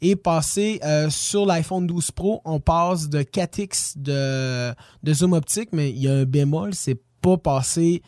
Et 0.00 0.16
passer 0.16 0.80
euh, 0.84 1.08
sur 1.08 1.46
l'iPhone 1.46 1.86
12 1.86 2.10
Pro, 2.10 2.42
on 2.44 2.60
passe 2.60 3.08
de 3.08 3.22
4x 3.22 3.94
de, 3.96 4.74
zoom 5.14 5.32
optique, 5.32 5.70
mais 5.72 5.90
il 5.90 5.98
y 5.98 6.08
a 6.08 6.12
un 6.12 6.24
bémol, 6.24 6.74
c'est 6.74 7.00
pas 7.22 7.38
passer 7.38 8.02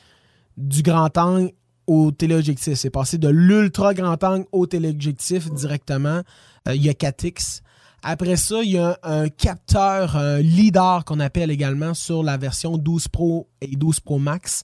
du 0.59 0.83
grand 0.83 1.17
angle 1.17 1.53
au 1.87 2.11
téléobjectif. 2.11 2.75
C'est 2.75 2.91
passer 2.91 3.19
de 3.19 3.29
l'ultra 3.29 3.95
grand 3.95 4.23
angle 4.23 4.47
au 4.53 4.67
téléobjectif 4.67 5.51
directement. 5.51 6.23
Euh, 6.69 6.75
il 6.75 6.85
y 6.85 6.89
a 6.89 6.93
4x. 6.93 7.63
Après 8.03 8.37
ça, 8.37 8.63
il 8.63 8.73
y 8.73 8.79
a 8.79 8.99
un, 9.03 9.29
capteur 9.29 10.17
un 10.17 10.39
LIDAR 10.39 11.05
qu'on 11.05 11.21
appelle 11.21 11.51
également 11.51 11.95
sur 11.95 12.23
la 12.23 12.37
version 12.37 12.79
12 12.79 13.09
Pro 13.09 13.49
et 13.61 13.75
12 13.75 14.01
Pro 14.01 14.19
Max. 14.19 14.63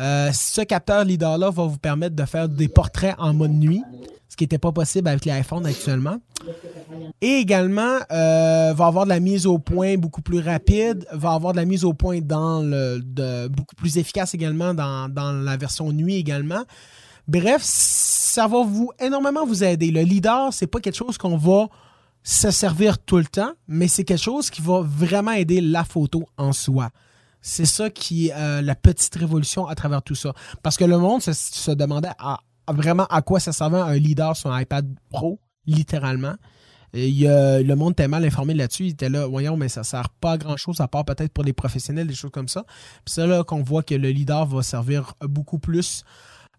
Euh, 0.00 0.30
ce 0.32 0.62
capteur 0.62 1.04
LIDAR-là 1.04 1.50
va 1.50 1.66
vous 1.66 1.78
permettre 1.78 2.16
de 2.16 2.24
faire 2.24 2.48
des 2.48 2.68
portraits 2.68 3.14
en 3.18 3.34
mode 3.34 3.52
nuit 3.52 3.82
ce 4.32 4.36
qui 4.38 4.44
n'était 4.44 4.56
pas 4.56 4.72
possible 4.72 5.08
avec 5.08 5.26
les 5.26 5.38
iPhones 5.38 5.66
actuellement. 5.66 6.16
Et 7.20 7.34
également, 7.34 7.98
euh, 8.10 8.72
va 8.72 8.86
avoir 8.86 9.04
de 9.04 9.10
la 9.10 9.20
mise 9.20 9.44
au 9.44 9.58
point 9.58 9.98
beaucoup 9.98 10.22
plus 10.22 10.38
rapide, 10.40 11.06
va 11.12 11.32
avoir 11.32 11.52
de 11.52 11.58
la 11.58 11.66
mise 11.66 11.84
au 11.84 11.92
point 11.92 12.20
dans 12.22 12.62
le, 12.62 13.48
beaucoup 13.48 13.74
plus 13.76 13.98
efficace 13.98 14.32
également 14.32 14.72
dans, 14.72 15.42
la 15.44 15.56
version 15.58 15.92
nuit 15.92 16.16
également. 16.16 16.62
Bref, 17.28 17.60
ça 17.62 18.46
va 18.46 18.64
vous 18.64 18.90
énormément 18.98 19.44
vous 19.44 19.64
aider. 19.64 19.90
Le 19.90 20.00
leader, 20.00 20.50
c'est 20.50 20.66
pas 20.66 20.80
quelque 20.80 20.96
chose 20.96 21.18
qu'on 21.18 21.36
va 21.36 21.68
se 22.22 22.50
servir 22.50 23.00
tout 23.00 23.18
le 23.18 23.26
temps, 23.26 23.52
mais 23.68 23.86
c'est 23.86 24.04
quelque 24.04 24.22
chose 24.22 24.48
qui 24.48 24.62
va 24.62 24.80
vraiment 24.80 25.32
aider 25.32 25.60
la 25.60 25.84
photo 25.84 26.26
en 26.38 26.54
soi. 26.54 26.88
C'est 27.42 27.66
ça 27.66 27.90
qui 27.90 28.28
est 28.28 28.34
euh, 28.34 28.62
la 28.62 28.76
petite 28.76 29.14
révolution 29.14 29.66
à 29.66 29.74
travers 29.74 30.00
tout 30.00 30.14
ça. 30.14 30.32
Parce 30.62 30.78
que 30.78 30.84
le 30.84 30.96
monde 30.96 31.20
se, 31.20 31.70
demandait 31.72 32.12
vraiment 32.68 33.06
à 33.06 33.22
quoi 33.22 33.40
ça 33.40 33.52
servait 33.52 33.80
un 33.80 33.94
leader 33.94 34.36
sur 34.36 34.52
un 34.52 34.60
iPad 34.60 34.86
Pro, 35.10 35.40
littéralement. 35.66 36.34
Il, 36.94 37.24
le 37.24 37.74
monde 37.74 37.92
était 37.92 38.08
mal 38.08 38.24
informé 38.24 38.52
là-dessus. 38.52 38.84
Il 38.84 38.90
était 38.90 39.08
là, 39.08 39.26
voyons, 39.26 39.56
mais 39.56 39.68
ça 39.68 39.82
sert 39.82 40.10
pas 40.10 40.32
à 40.32 40.38
grand-chose 40.38 40.80
à 40.80 40.88
part 40.88 41.04
peut-être 41.06 41.32
pour 41.32 41.44
les 41.44 41.54
professionnels, 41.54 42.06
des 42.06 42.14
choses 42.14 42.30
comme 42.30 42.48
ça. 42.48 42.64
Puis 43.04 43.14
c'est 43.14 43.26
là 43.26 43.44
qu'on 43.44 43.62
voit 43.62 43.82
que 43.82 43.94
le 43.94 44.10
leader 44.10 44.44
va 44.46 44.62
servir 44.62 45.14
beaucoup 45.22 45.58
plus 45.58 46.04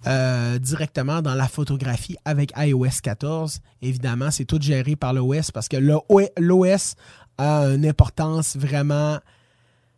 euh, 0.06 0.60
directement 0.60 1.22
dans 1.22 1.34
la 1.34 1.48
photographie 1.48 2.18
avec 2.26 2.52
iOS 2.58 3.00
14. 3.02 3.62
Évidemment, 3.82 4.32
c'est 4.32 4.44
tout 4.44 4.60
géré 4.60 4.98
par 4.98 5.14
l'OS 5.14 5.52
parce 5.52 5.70
que 5.70 5.78
l'OS 5.78 6.96
a 7.38 7.66
une 7.68 7.86
importance 7.86 8.58
vraiment 8.58 9.20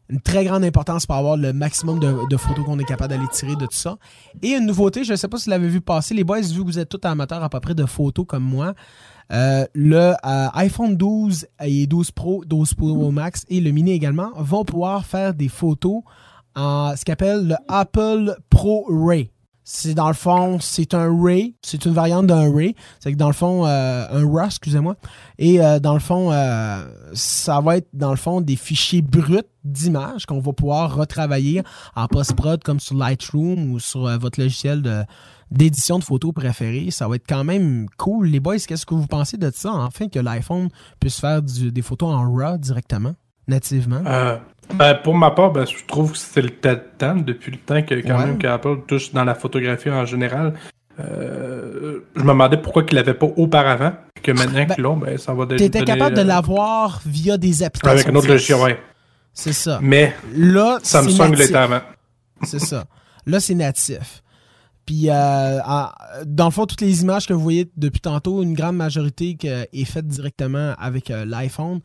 une 0.10 0.22
très 0.22 0.46
grande 0.46 0.64
importance 0.64 1.06
pour 1.06 1.16
avoir 1.16 1.38
le 1.38 1.54
maximum 1.54 2.00
de, 2.00 2.38
photos 2.38 2.66
qu'on 2.66 2.80
est 2.80 2.86
capable 2.86 3.12
d'aller 3.12 3.28
tirer 3.32 3.56
de 3.56 3.66
tout 3.66 3.76
ça. 3.76 3.98
Et 4.42 4.50
une 4.50 4.66
nouveauté, 4.66 5.04
je 5.04 5.12
ne 5.12 5.18
sais 5.18 5.28
pas 5.28 5.38
si 5.38 5.46
vous 5.46 5.52
l'avez 5.52 5.68
vu 5.68 5.82
passer, 5.82 6.14
les 6.14 6.24
boys, 6.24 6.42
vu 6.42 6.62
que 6.62 6.66
vous 6.66 6.80
êtes 6.80 6.90
tous 6.90 7.08
amateurs 7.08 7.44
à 7.44 7.50
peu 7.50 7.60
près 7.60 7.76
de 7.76 7.86
photos 7.86 8.26
comme 8.28 8.44
moi, 8.44 8.74
euh, 9.32 9.66
le 9.74 10.14
euh, 10.14 10.48
iPhone 10.54 10.96
12 10.96 11.48
et 11.64 11.88
12 11.88 12.12
Pro, 12.12 12.46
12 12.46 12.76
Pro 12.76 13.12
Max 13.12 13.44
et 13.50 13.60
le 13.60 13.72
mini 13.72 13.92
également 13.92 14.30
vont 14.36 14.64
pouvoir 14.64 15.04
faire 15.04 15.34
des 15.34 15.48
photos 15.48 16.02
en 16.56 16.96
ce 16.96 17.04
qu'appelle 17.04 17.48
le 17.48 17.56
Apple 17.68 18.36
Pro 18.50 18.86
Ray 18.88 19.32
c'est 19.68 19.96
dans 19.96 20.08
le 20.08 20.14
fond, 20.14 20.60
c'est 20.62 20.94
un 20.94 21.12
Ray, 21.12 21.56
c'est 21.64 21.86
une 21.86 21.94
variante 21.94 22.28
d'un 22.28 22.54
Ray. 22.54 22.76
C'est 23.00 23.12
que 23.12 23.18
dans 23.18 23.28
le 23.28 23.34
fond, 23.34 23.66
euh, 23.66 24.06
un 24.12 24.24
RAW, 24.24 24.46
excusez-moi. 24.46 24.96
Et 25.40 25.60
euh, 25.60 25.80
dans 25.80 25.96
le 25.96 26.00
fond, 26.00 26.32
euh, 26.32 26.88
ça 27.14 27.62
va 27.62 27.78
être 27.78 27.90
dans 27.92 28.12
le 28.12 28.16
fond 28.16 28.42
des 28.42 28.58
fichiers 28.58 29.02
bruts 29.02 29.42
d'images 29.64 30.28
qu'on 30.28 30.40
va 30.40 30.54
pouvoir 30.54 30.96
retravailler 30.96 31.64
en 31.96 32.06
post-prod 32.08 32.62
comme 32.64 32.80
sur 32.80 32.96
Lightroom 32.96 33.72
ou 33.72 33.80
sur 33.80 34.02
votre 34.20 34.40
logiciel 34.40 35.08
d'édition 35.50 35.98
de 35.98 36.04
photos 36.04 36.32
préféré. 36.32 36.92
Ça 36.92 37.08
va 37.08 37.16
être 37.16 37.26
quand 37.28 37.44
même 37.44 37.88
cool. 37.98 38.28
Les 38.28 38.40
boys, 38.40 38.60
qu'est-ce 38.60 38.86
que 38.86 38.94
vous 38.94 39.08
pensez 39.08 39.38
de 39.38 39.50
ça? 39.52 39.74
Enfin, 39.74 40.10
que 40.10 40.20
l'iPhone 40.20 40.70
puisse 41.00 41.20
faire 41.20 41.42
des 41.42 41.82
photos 41.82 42.10
en 42.10 42.32
RAW 42.32 42.60
directement, 42.60 43.16
nativement? 43.48 44.02
Ben, 44.74 44.96
pour 44.96 45.16
ma 45.16 45.32
part, 45.32 45.52
ben, 45.52 45.66
je 45.66 45.86
trouve 45.86 46.14
que 46.14 46.18
c'est 46.18 46.42
le 46.42 46.50
temps, 46.50 47.16
depuis 47.16 47.52
le 47.52 47.58
temps 47.58 47.82
que 47.82 47.96
quand 47.96 48.18
même 48.18 48.38
qu'Apple 48.38 48.82
touche 48.88 49.14
dans 49.14 49.24
la 49.24 49.36
photographie 49.36 49.90
en 49.90 50.06
général. 50.06 50.54
Euh, 51.00 52.00
je 52.16 52.22
me 52.22 52.30
demandais 52.30 52.58
pourquoi 52.58 52.84
qu'il 52.84 52.96
l'avait 52.96 53.14
pas 53.14 53.28
auparavant, 53.36 53.94
que 54.24 54.32
maintenant 54.32 54.66
ben, 54.66 54.74
qu'ils 54.74 54.84
l'ont, 54.84 54.98
ben, 54.98 55.18
ça 55.18 55.34
va 55.34 55.46
déjà. 55.46 55.66
étais 55.66 55.84
capable 55.84 56.16
de 56.16 56.22
euh, 56.22 56.26
l'avoir 56.26 57.02
via 57.06 57.38
des 57.38 57.64
applications. 57.64 58.00
Avec 58.00 58.08
un 58.08 58.16
autre 58.16 58.30
logiciel, 58.30 58.60
ouais. 58.60 58.80
C'est 59.34 59.54
ça. 59.54 59.80
Mais 59.82 60.14
là, 60.34 60.80
Samsung 60.82 61.36
l'était 61.36 61.56
avant. 61.56 61.82
C'est 62.44 62.60
ça. 62.60 62.86
Là, 63.26 63.42
c'est 63.42 63.56
natif. 63.56 64.24
Puis, 64.86 65.10
euh, 65.10 65.60
dans 66.26 66.46
le 66.46 66.52
fond, 66.52 66.66
toutes 66.66 66.82
les 66.82 67.02
images 67.02 67.28
que 67.28 67.34
vous 67.34 67.42
voyez 67.42 67.70
depuis 67.76 68.00
tantôt, 68.00 68.42
une 68.42 68.54
grande 68.54 68.78
majorité 68.78 69.38
est 69.44 69.86
faite 69.86 70.08
directement 70.08 70.76
avec 70.80 71.10
l'iPhone. 71.10 71.82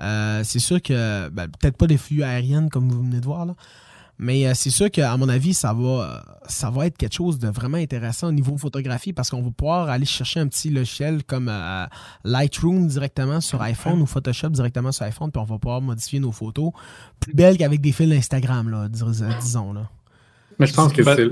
Euh, 0.00 0.42
c'est 0.44 0.58
sûr 0.58 0.80
que, 0.80 1.28
ben, 1.28 1.48
peut-être 1.48 1.76
pas 1.76 1.86
des 1.86 1.96
flux 1.96 2.22
aériennes 2.22 2.70
comme 2.70 2.88
vous 2.90 3.02
venez 3.02 3.20
de 3.20 3.24
voir, 3.24 3.46
là, 3.46 3.54
mais 4.22 4.46
euh, 4.46 4.52
c'est 4.54 4.68
sûr 4.68 4.90
qu'à 4.90 5.16
mon 5.16 5.30
avis, 5.30 5.54
ça 5.54 5.72
va, 5.72 6.22
ça 6.46 6.68
va 6.68 6.86
être 6.86 6.98
quelque 6.98 7.14
chose 7.14 7.38
de 7.38 7.48
vraiment 7.48 7.78
intéressant 7.78 8.28
au 8.28 8.32
niveau 8.32 8.54
photographie 8.58 9.14
parce 9.14 9.30
qu'on 9.30 9.40
va 9.40 9.50
pouvoir 9.50 9.88
aller 9.88 10.04
chercher 10.04 10.40
un 10.40 10.46
petit 10.46 10.68
logiciel 10.68 11.24
comme 11.24 11.48
euh, 11.50 11.86
Lightroom 12.24 12.86
directement 12.86 13.40
sur 13.40 13.62
iPhone 13.62 14.02
ou 14.02 14.04
Photoshop 14.06 14.50
directement 14.50 14.92
sur 14.92 15.06
iPhone, 15.06 15.30
puis 15.30 15.40
on 15.40 15.44
va 15.44 15.58
pouvoir 15.58 15.80
modifier 15.80 16.20
nos 16.20 16.32
photos 16.32 16.72
plus 17.18 17.32
belles 17.32 17.56
qu'avec 17.56 17.80
des 17.80 17.92
fils 17.92 18.12
Instagram, 18.12 18.68
là, 18.68 18.88
disons. 18.90 19.72
Là. 19.72 19.88
Mais 20.58 20.66
je 20.66 20.74
pense 20.74 20.92
que 20.92 21.02
c'est. 21.02 21.28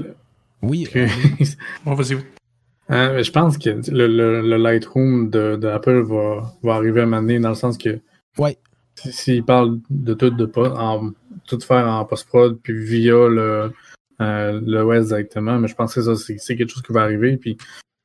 Oui. 0.62 0.88
on 1.86 1.94
va 1.94 2.02
y 2.04 2.16
hein, 2.88 3.22
je 3.22 3.30
pense 3.30 3.58
que 3.58 3.68
le, 3.90 4.56
Lightroom 4.56 5.28
d'Apple 5.28 6.00
va, 6.04 6.54
va 6.62 6.74
arriver 6.74 7.02
à 7.02 7.06
m'amener 7.06 7.38
dans 7.38 7.50
le 7.50 7.54
sens 7.54 7.76
que 7.76 8.00
Ouais. 8.36 8.58
S'ils 8.96 9.44
parlent 9.44 9.78
de 9.90 10.14
tout, 10.14 10.30
de 10.30 10.46
pas, 10.46 10.70
en, 10.70 11.10
tout 11.46 11.60
faire 11.60 11.86
en 11.86 12.04
post-prod, 12.04 12.58
puis 12.62 12.84
via 12.84 13.28
le, 13.28 13.72
euh, 14.20 14.60
le 14.64 14.82
OS 14.82 15.08
directement, 15.08 15.58
mais 15.58 15.68
je 15.68 15.74
pense 15.74 15.94
que 15.94 16.02
ça, 16.02 16.14
c'est 16.16 16.56
quelque 16.56 16.70
chose 16.70 16.82
qui 16.82 16.92
va 16.92 17.02
arriver. 17.02 17.36
Puis 17.36 17.56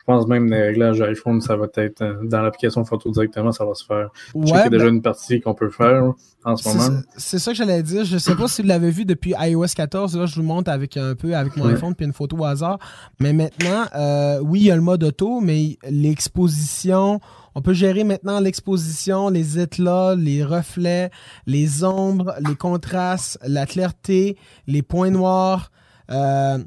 je 0.05 0.11
pense 0.11 0.27
même 0.27 0.49
les 0.49 0.61
réglages 0.61 1.01
iPhone, 1.01 1.39
ça 1.39 1.55
va 1.55 1.67
être 1.77 2.01
euh, 2.01 2.15
dans 2.23 2.41
l'application 2.41 2.83
photo 2.83 3.09
directement, 3.09 3.53
ça 3.53 3.63
va 3.63 3.73
se 3.73 3.85
faire. 3.85 4.09
Ouais, 4.35 4.45
qu'il 4.45 4.55
y 4.55 4.59
a 4.59 4.69
déjà 4.69 4.85
ben 4.85 4.95
une 4.95 5.01
partie 5.01 5.39
qu'on 5.39 5.53
peut 5.53 5.69
faire 5.69 6.11
en 6.43 6.57
ce 6.57 6.67
moment. 6.67 6.99
C'est 7.15 7.39
ça 7.39 7.51
que 7.51 7.57
j'allais 7.57 7.81
dire. 7.83 8.03
Je 8.03 8.17
sais 8.17 8.35
pas 8.35 8.49
si 8.49 8.61
vous 8.61 8.67
l'avez 8.67 8.89
vu 8.91 9.05
depuis 9.05 9.33
iOS 9.39 9.67
14. 9.73 10.17
Là, 10.17 10.25
je 10.25 10.35
vous 10.35 10.43
montre 10.43 10.69
avec 10.69 10.97
un 10.97 11.15
peu 11.15 11.33
avec 11.33 11.55
mon 11.55 11.67
iPhone 11.67 11.95
puis 11.95 12.05
une 12.05 12.11
photo 12.11 12.35
au 12.37 12.43
hasard. 12.43 12.79
Mais 13.21 13.31
maintenant, 13.31 13.85
euh, 13.95 14.39
oui, 14.41 14.59
il 14.59 14.65
y 14.65 14.71
a 14.71 14.75
le 14.75 14.81
mode 14.81 15.05
auto, 15.05 15.39
mais 15.39 15.77
l'exposition 15.89 17.21
on 17.55 17.61
peut 17.61 17.73
gérer 17.73 18.03
maintenant 18.03 18.39
l'exposition, 18.39 19.29
les 19.29 19.59
éclats, 19.59 20.15
les 20.15 20.43
reflets, 20.43 21.11
les 21.45 21.83
ombres, 21.83 22.35
les 22.47 22.55
contrastes, 22.55 23.37
la 23.45 23.65
clarté, 23.65 24.37
les 24.67 24.81
points 24.81 25.11
noirs, 25.11 25.71
euh, 26.11 26.57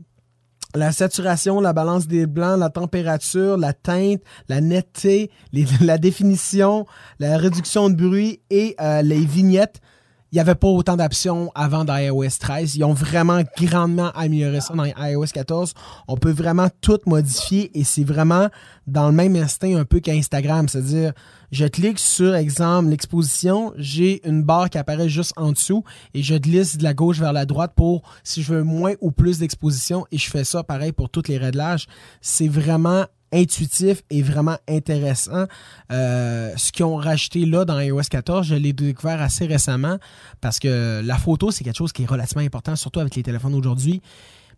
la 0.74 0.92
saturation, 0.92 1.60
la 1.60 1.72
balance 1.72 2.06
des 2.06 2.26
blancs, 2.26 2.58
la 2.58 2.70
température, 2.70 3.56
la 3.56 3.72
teinte, 3.72 4.22
la 4.48 4.60
netteté, 4.60 5.30
la 5.80 5.98
définition, 5.98 6.86
la 7.18 7.38
réduction 7.38 7.90
de 7.90 7.94
bruit 7.94 8.40
et 8.50 8.76
euh, 8.80 9.02
les 9.02 9.24
vignettes 9.24 9.80
il 10.32 10.36
n'y 10.36 10.40
avait 10.40 10.54
pas 10.54 10.68
autant 10.68 10.96
d'options 10.96 11.52
avant 11.54 11.84
dans 11.84 11.96
iOS 11.96 12.38
13. 12.40 12.76
Ils 12.76 12.84
ont 12.84 12.92
vraiment 12.92 13.42
grandement 13.58 14.10
amélioré 14.12 14.60
ça 14.60 14.74
dans 14.74 14.84
iOS 14.84 15.26
14. 15.32 15.72
On 16.08 16.16
peut 16.16 16.32
vraiment 16.32 16.68
tout 16.80 16.98
modifier 17.06 17.70
et 17.78 17.84
c'est 17.84 18.02
vraiment 18.04 18.48
dans 18.86 19.06
le 19.06 19.14
même 19.14 19.36
instinct 19.36 19.76
un 19.76 19.84
peu 19.84 20.00
qu'Instagram. 20.00 20.68
C'est-à-dire, 20.68 21.12
je 21.52 21.64
clique 21.66 22.00
sur, 22.00 22.34
exemple, 22.34 22.88
l'exposition, 22.88 23.72
j'ai 23.76 24.26
une 24.28 24.42
barre 24.42 24.68
qui 24.68 24.78
apparaît 24.78 25.08
juste 25.08 25.32
en 25.36 25.52
dessous 25.52 25.84
et 26.12 26.22
je 26.22 26.34
glisse 26.34 26.76
de 26.76 26.82
la 26.82 26.92
gauche 26.92 27.18
vers 27.18 27.32
la 27.32 27.46
droite 27.46 27.72
pour 27.76 28.02
si 28.24 28.42
je 28.42 28.52
veux 28.52 28.64
moins 28.64 28.94
ou 29.00 29.12
plus 29.12 29.38
d'exposition 29.38 30.06
et 30.10 30.18
je 30.18 30.28
fais 30.28 30.44
ça 30.44 30.64
pareil 30.64 30.92
pour 30.92 31.08
toutes 31.08 31.28
les 31.28 31.38
réglages. 31.38 31.86
C'est 32.20 32.48
vraiment 32.48 33.04
intuitif 33.32 34.02
et 34.10 34.22
vraiment 34.22 34.56
intéressant. 34.68 35.46
Euh, 35.92 36.52
ce 36.56 36.72
qu'ils 36.72 36.84
ont 36.84 36.96
rajouté 36.96 37.44
là 37.44 37.64
dans 37.64 37.78
iOS 37.78 38.02
14, 38.10 38.46
je 38.46 38.54
l'ai 38.54 38.72
découvert 38.72 39.20
assez 39.20 39.46
récemment 39.46 39.98
parce 40.40 40.58
que 40.58 41.02
la 41.04 41.16
photo, 41.16 41.50
c'est 41.50 41.64
quelque 41.64 41.76
chose 41.76 41.92
qui 41.92 42.02
est 42.02 42.06
relativement 42.06 42.44
important, 42.44 42.76
surtout 42.76 43.00
avec 43.00 43.14
les 43.16 43.22
téléphones 43.22 43.54
aujourd'hui. 43.54 44.00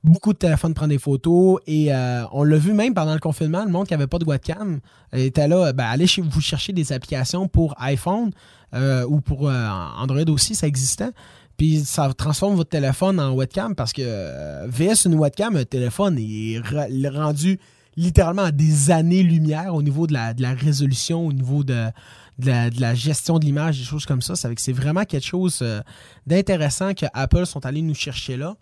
Beaucoup 0.04 0.32
de 0.32 0.38
téléphones 0.38 0.74
prennent 0.74 0.90
des 0.90 0.98
photos 0.98 1.58
et 1.66 1.92
euh, 1.92 2.24
on 2.30 2.44
l'a 2.44 2.56
vu 2.56 2.72
même 2.72 2.94
pendant 2.94 3.14
le 3.14 3.20
confinement, 3.20 3.64
le 3.64 3.70
monde 3.70 3.88
qui 3.88 3.94
n'avait 3.94 4.06
pas 4.06 4.18
de 4.18 4.24
webcam 4.24 4.78
était 5.12 5.48
là, 5.48 5.72
ben, 5.72 5.86
allez 5.86 6.06
chez 6.06 6.22
vous 6.22 6.40
chercher 6.40 6.72
des 6.72 6.92
applications 6.92 7.48
pour 7.48 7.74
iPhone 7.80 8.30
euh, 8.74 9.04
ou 9.08 9.20
pour 9.20 9.50
Android 9.50 10.28
aussi, 10.28 10.54
ça 10.54 10.66
existait 10.66 11.10
puis 11.56 11.80
ça 11.80 12.14
transforme 12.14 12.54
votre 12.54 12.70
téléphone 12.70 13.18
en 13.18 13.32
webcam 13.34 13.74
parce 13.74 13.92
que 13.92 14.66
VS 14.68 15.06
une 15.06 15.16
webcam, 15.16 15.56
un 15.56 15.64
téléphone 15.64 16.16
est 16.16 16.60
rendu 17.08 17.58
littéralement 17.98 18.44
à 18.44 18.52
des 18.52 18.90
années-lumière 18.90 19.74
au 19.74 19.82
niveau 19.82 20.06
de 20.06 20.12
la, 20.14 20.54
résolution, 20.54 21.26
au 21.26 21.32
niveau 21.32 21.64
de, 21.64 21.90
la, 22.38 22.94
gestion 22.94 23.38
de 23.38 23.44
l'image, 23.44 23.78
des 23.78 23.84
choses 23.84 24.06
comme 24.06 24.22
ça. 24.22 24.34
C'est 24.36 24.72
vraiment 24.72 25.04
quelque 25.04 25.26
chose 25.26 25.58
euh, 25.62 25.80
d'intéressant 26.26 26.94
que 26.94 27.06
Apple 27.12 27.44
sont 27.44 27.66
allés 27.66 27.82
nous 27.82 27.94
chercher 27.94 28.36
là. 28.36 28.54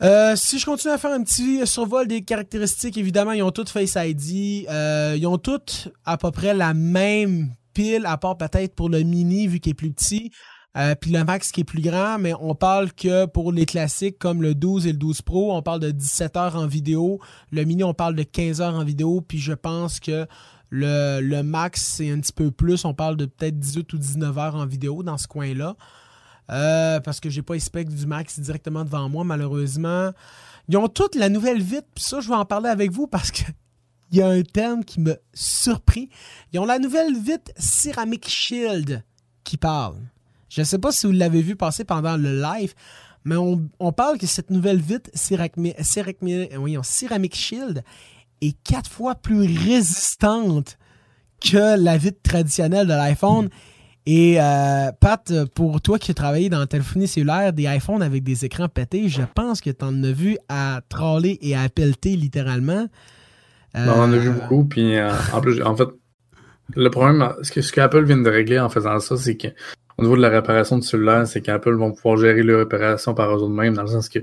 Euh, 0.00 0.36
si 0.36 0.60
je 0.60 0.64
continue 0.64 0.92
à 0.92 0.98
faire 0.98 1.10
un 1.10 1.24
petit 1.24 1.66
survol 1.66 2.06
des 2.06 2.22
caractéristiques, 2.22 2.96
évidemment, 2.96 3.32
ils 3.32 3.42
ont 3.42 3.50
toutes 3.50 3.68
Face 3.70 3.96
ID. 3.96 4.68
Euh, 4.68 5.16
ils 5.18 5.26
ont 5.26 5.38
toutes 5.38 5.88
à 6.04 6.16
peu 6.16 6.30
près 6.30 6.54
la 6.54 6.72
même 6.72 7.50
pile, 7.74 8.06
à 8.06 8.16
part 8.16 8.38
peut-être 8.38 8.76
pour 8.76 8.88
le 8.88 9.02
mini, 9.02 9.48
vu 9.48 9.58
qu'il 9.58 9.70
est 9.70 9.74
plus 9.74 9.90
petit. 9.90 10.30
Euh, 10.78 10.94
puis 10.94 11.10
le 11.10 11.24
max 11.24 11.50
qui 11.50 11.62
est 11.62 11.64
plus 11.64 11.82
grand, 11.82 12.18
mais 12.18 12.32
on 12.40 12.54
parle 12.54 12.92
que 12.92 13.26
pour 13.26 13.50
les 13.50 13.66
classiques 13.66 14.18
comme 14.18 14.42
le 14.42 14.54
12 14.54 14.86
et 14.86 14.92
le 14.92 14.98
12 14.98 15.22
Pro, 15.22 15.56
on 15.56 15.62
parle 15.62 15.80
de 15.80 15.90
17 15.90 16.36
heures 16.36 16.56
en 16.56 16.66
vidéo. 16.66 17.18
Le 17.50 17.64
mini, 17.64 17.82
on 17.82 17.94
parle 17.94 18.14
de 18.14 18.22
15 18.22 18.60
heures 18.60 18.74
en 18.74 18.84
vidéo. 18.84 19.20
Puis 19.20 19.38
je 19.38 19.52
pense 19.52 19.98
que 19.98 20.26
le, 20.70 21.42
max, 21.42 21.82
c'est 21.82 22.10
un 22.10 22.20
petit 22.20 22.32
peu 22.32 22.52
plus. 22.52 22.84
On 22.84 22.94
parle 22.94 23.16
de 23.16 23.26
peut-être 23.26 23.58
18 23.58 23.92
ou 23.92 23.98
19 23.98 24.38
heures 24.38 24.54
en 24.54 24.66
vidéo 24.66 25.02
dans 25.02 25.18
ce 25.18 25.26
coin-là. 25.26 25.76
Euh, 26.50 27.00
parce 27.00 27.18
que 27.20 27.28
j'ai 27.28 27.42
pas 27.42 27.54
les 27.54 27.60
specs 27.60 27.88
du 27.88 28.06
max 28.06 28.38
directement 28.38 28.84
devant 28.84 29.08
moi, 29.08 29.24
malheureusement. 29.24 30.12
Ils 30.68 30.76
ont 30.76 30.88
toute 30.88 31.16
la 31.16 31.28
nouvelle 31.28 31.60
vite, 31.60 31.86
puis 31.94 32.04
ça, 32.04 32.20
je 32.20 32.28
vais 32.28 32.34
en 32.34 32.44
parler 32.44 32.68
avec 32.68 32.92
vous 32.92 33.06
parce 33.06 33.32
que 33.32 33.42
il 34.12 34.18
y 34.18 34.22
a 34.22 34.28
un 34.28 34.42
terme 34.42 34.84
qui 34.84 35.00
me 35.00 35.16
surpris. 35.34 36.08
Ils 36.52 36.60
ont 36.60 36.66
la 36.66 36.78
nouvelle 36.78 37.18
vite 37.18 37.52
Ceramic 37.56 38.28
Shield 38.28 39.02
qui 39.42 39.56
parle. 39.56 39.96
Je 40.48 40.60
ne 40.60 40.66
sais 40.66 40.78
pas 40.78 40.92
si 40.92 41.06
vous 41.06 41.12
l'avez 41.12 41.42
vu 41.42 41.56
passer 41.56 41.84
pendant 41.84 42.16
le 42.16 42.40
live, 42.40 42.74
mais 43.24 43.36
on, 43.36 43.92
parle 43.92 44.18
que 44.18 44.26
cette 44.26 44.50
nouvelle 44.50 44.80
vitre 44.80 45.10
Ceramic 45.14 45.64
Shield 47.34 47.82
est 48.40 48.56
quatre 48.62 48.90
fois 48.90 49.14
plus 49.14 49.40
résistante 49.40 50.78
que 51.40 51.78
la 51.78 51.98
vitre 51.98 52.20
traditionnelle 52.22 52.86
de 52.86 52.92
l'iPhone. 52.92 53.48
Et 54.06 54.40
euh, 54.40 54.90
Pat, 54.98 55.44
pour 55.54 55.82
toi 55.82 55.98
qui 55.98 56.12
as 56.12 56.14
travaillé 56.14 56.48
dans 56.48 56.60
la 56.60 56.66
téléphonie 56.66 57.06
cellulaire, 57.06 57.52
des 57.52 57.64
iPhones 57.64 58.02
avec 58.02 58.24
des 58.24 58.46
écrans 58.46 58.68
pétés, 58.68 59.08
je 59.08 59.20
pense 59.34 59.60
que 59.60 59.68
tu 59.68 59.84
en 59.84 60.02
as 60.02 60.12
vu 60.12 60.38
à 60.48 60.80
troller 60.88 61.38
et 61.42 61.54
à 61.54 61.68
pelleter 61.68 62.16
littéralement. 62.16 62.86
on 63.74 63.88
en 63.88 64.10
a 64.10 64.16
vu 64.16 64.30
euh, 64.30 64.32
beaucoup. 64.32 64.64
Puis 64.64 64.96
euh, 64.96 65.12
en 65.34 65.42
plus, 65.42 65.60
en 65.62 65.76
fait, 65.76 65.88
le 66.74 66.88
problème, 66.88 67.34
ce 67.42 67.52
que, 67.52 67.60
ce 67.60 67.70
qu'Apple 67.70 68.04
vient 68.04 68.16
de 68.16 68.30
régler 68.30 68.58
en 68.58 68.70
faisant 68.70 68.98
ça, 68.98 69.18
c'est 69.18 69.36
qu'au 69.98 70.04
niveau 70.04 70.16
de 70.16 70.22
la 70.22 70.28
réparation 70.28 70.78
de 70.78 70.84
cellulaire, 70.84 71.26
c'est 71.26 71.40
qu'Apple 71.40 71.74
vont 71.74 71.92
pouvoir 71.92 72.16
gérer 72.16 72.42
les 72.42 72.54
réparations 72.54 73.14
par 73.14 73.36
eux-mêmes, 73.36 73.74
dans 73.74 73.82
le 73.82 73.88
sens 73.88 74.08
que 74.08 74.20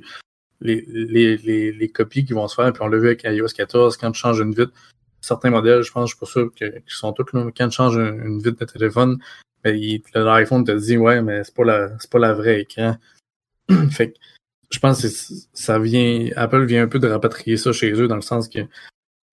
les, 0.62 0.86
les, 0.88 1.38
les, 1.38 1.72
les, 1.74 1.90
copies 1.90 2.24
qui 2.24 2.34
vont 2.34 2.48
se 2.48 2.56
faire, 2.56 2.72
puis 2.72 2.82
on 2.82 2.88
l'a 2.88 2.98
vu 2.98 3.08
avec 3.08 3.24
iOS 3.26 3.48
14, 3.56 3.98
quand 3.98 4.12
tu 4.12 4.20
changes 4.20 4.40
une 4.40 4.54
vitre, 4.54 4.72
certains 5.20 5.50
modèles, 5.50 5.84
je 5.84 5.92
pense, 5.92 6.10
je 6.10 6.16
suis 6.16 6.20
pas 6.20 6.26
sûr 6.26 6.54
qu'ils 6.54 6.82
sont 6.88 7.12
tous 7.12 7.26
quand 7.26 7.68
tu 7.68 7.76
changes 7.76 7.98
une, 7.98 8.40
vitre 8.40 8.60
de 8.60 8.66
téléphone, 8.66 9.20
l'iPhone 9.64 10.64
te 10.64 10.72
dit 10.72 10.98
ouais, 10.98 11.22
mais 11.22 11.44
c'est 11.44 11.56
pas 11.56 11.66
la 11.66 12.00
c'est 12.00 12.10
pas 12.10 12.20
la 12.20 12.34
vraie 12.34 12.62
écran. 12.62 12.96
fait 13.90 14.12
que 14.12 14.18
je 14.72 14.80
pense 14.80 15.02
que 15.02 15.08
ça 15.54 15.80
vient. 15.80 16.30
Apple 16.36 16.66
vient 16.66 16.84
un 16.84 16.88
peu 16.88 17.00
de 17.00 17.08
rapatrier 17.08 17.58
ça 17.58 17.72
chez 17.72 17.92
eux 17.94 18.08
dans 18.08 18.16
le 18.16 18.22
sens 18.22 18.48
que 18.48 18.60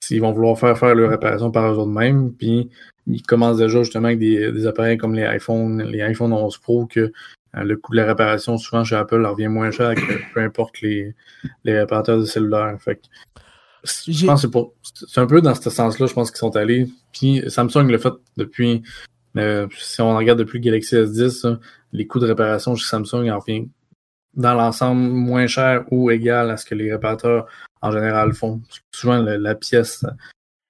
s'ils 0.03 0.21
vont 0.21 0.33
vouloir 0.33 0.59
faire 0.59 0.77
faire 0.77 0.97
leur 0.97 1.11
réparation 1.11 1.53
par 1.53 1.81
eux-mêmes, 1.81 2.33
puis 2.33 2.69
ils 3.07 3.23
commencent 3.23 3.59
déjà 3.59 3.83
justement 3.83 4.09
avec 4.09 4.19
des, 4.19 4.67
appareils 4.67 4.99
comme 4.99 5.15
les 5.15 5.23
iPhone, 5.23 5.81
les 5.81 6.03
iPhone 6.03 6.33
11 6.33 6.59
Pro 6.59 6.87
que 6.87 7.01
euh, 7.01 7.63
le 7.63 7.77
coût 7.77 7.93
de 7.93 7.99
la 7.99 8.07
réparation 8.07 8.59
souvent 8.59 8.83
chez 8.83 8.97
Apple 8.97 9.19
leur 9.19 9.33
revient 9.33 9.47
moins 9.47 9.71
cher 9.71 9.95
que 9.95 10.35
peu 10.35 10.41
importe 10.41 10.81
les, 10.81 11.15
les 11.63 11.79
réparateurs 11.79 12.19
de 12.19 12.25
cellulaire. 12.25 12.77
Fait 12.81 12.97
que, 12.97 13.03
je 13.85 14.27
pense 14.27 14.45
que 14.45 14.59
c'est 15.07 15.21
un 15.21 15.27
peu 15.27 15.41
dans 15.41 15.55
ce 15.55 15.71
sens-là, 15.71 16.07
je 16.07 16.15
pense 16.15 16.33
qu'ils 16.33 16.39
sont 16.39 16.57
allés. 16.57 16.89
Puis 17.13 17.43
Samsung 17.49 17.87
le 17.87 17.99
fait 17.99 18.13
depuis 18.37 18.83
mais 19.35 19.67
si 19.79 20.01
on 20.03 20.15
regarde 20.17 20.41
depuis 20.41 20.59
le 20.59 20.65
Galaxy 20.65 20.97
S10, 20.97 21.59
les 21.93 22.07
coûts 22.07 22.19
de 22.19 22.27
réparation 22.27 22.75
chez 22.75 22.87
Samsung 22.87 23.31
en 23.31 23.39
revient 23.39 23.69
dans 24.35 24.55
l'ensemble 24.55 25.01
moins 25.01 25.47
cher 25.47 25.85
ou 25.91 26.11
égal 26.11 26.51
à 26.51 26.57
ce 26.57 26.67
que 26.67 26.75
les 26.75 26.93
réparateurs 26.93 27.47
en 27.83 27.91
général 27.91 28.33
font. 28.33 28.61
Souvent, 28.93 29.19
la 29.21 29.55
pièce, 29.55 30.05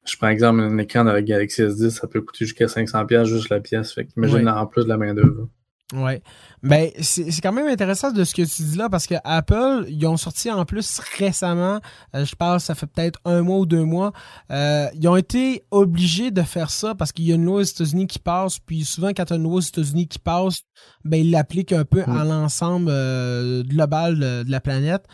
je 0.04 0.16
prends 0.16 0.28
exemple 0.28 0.60
un 0.60 0.78
écran 0.78 1.04
la 1.04 1.22
Galaxy 1.22 1.62
S10, 1.62 1.90
ça 1.90 2.06
peut 2.08 2.20
coûter 2.20 2.44
jusqu'à 2.44 2.66
500$ 2.66 3.24
juste 3.24 3.48
la 3.50 3.60
pièce. 3.60 3.92
Fait 3.92 4.08
imagine 4.16 4.48
en 4.48 4.66
plus 4.66 4.84
de 4.84 4.88
la 4.88 4.96
main-d'œuvre. 4.96 5.48
Ouais. 5.92 6.22
Ben, 6.62 6.90
c'est 7.00 7.40
quand 7.42 7.52
même 7.52 7.66
intéressant 7.66 8.12
de 8.12 8.24
ce 8.24 8.34
que 8.34 8.42
tu 8.42 8.62
dis 8.62 8.78
là 8.78 8.88
parce 8.88 9.06
que 9.06 9.16
Apple, 9.24 9.84
ils 9.88 10.06
ont 10.06 10.16
sorti 10.16 10.50
en 10.50 10.64
plus 10.64 11.00
récemment, 11.18 11.80
euh, 12.14 12.24
je 12.24 12.34
pense, 12.34 12.64
ça 12.64 12.74
fait 12.74 12.86
peut-être 12.86 13.18
un 13.24 13.42
mois 13.42 13.58
ou 13.58 13.66
deux 13.66 13.84
mois, 13.84 14.12
euh, 14.50 14.86
ils 14.94 15.06
ont 15.08 15.16
été 15.16 15.64
obligés 15.70 16.30
de 16.30 16.42
faire 16.42 16.70
ça 16.70 16.94
parce 16.94 17.12
qu'il 17.12 17.26
y 17.26 17.32
a 17.32 17.34
une 17.34 17.44
loi 17.44 17.60
aux 17.60 17.64
États-Unis 17.64 18.06
qui 18.06 18.20
passe, 18.20 18.58
puis 18.58 18.84
souvent 18.84 19.08
quand 19.08 19.24
il 19.24 19.30
y 19.30 19.32
a 19.34 19.36
une 19.36 19.42
loi 19.42 19.54
aux 19.54 19.60
États-Unis 19.60 20.08
qui 20.08 20.18
passe, 20.18 20.62
ben, 21.04 21.20
ils 21.20 21.30
l'appliquent 21.30 21.72
un 21.72 21.84
peu 21.84 22.02
à 22.04 22.24
l'ensemble 22.24 22.88
euh, 22.90 23.62
global 23.64 24.18
de, 24.18 24.50
la 24.50 24.60
planète. 24.60 25.04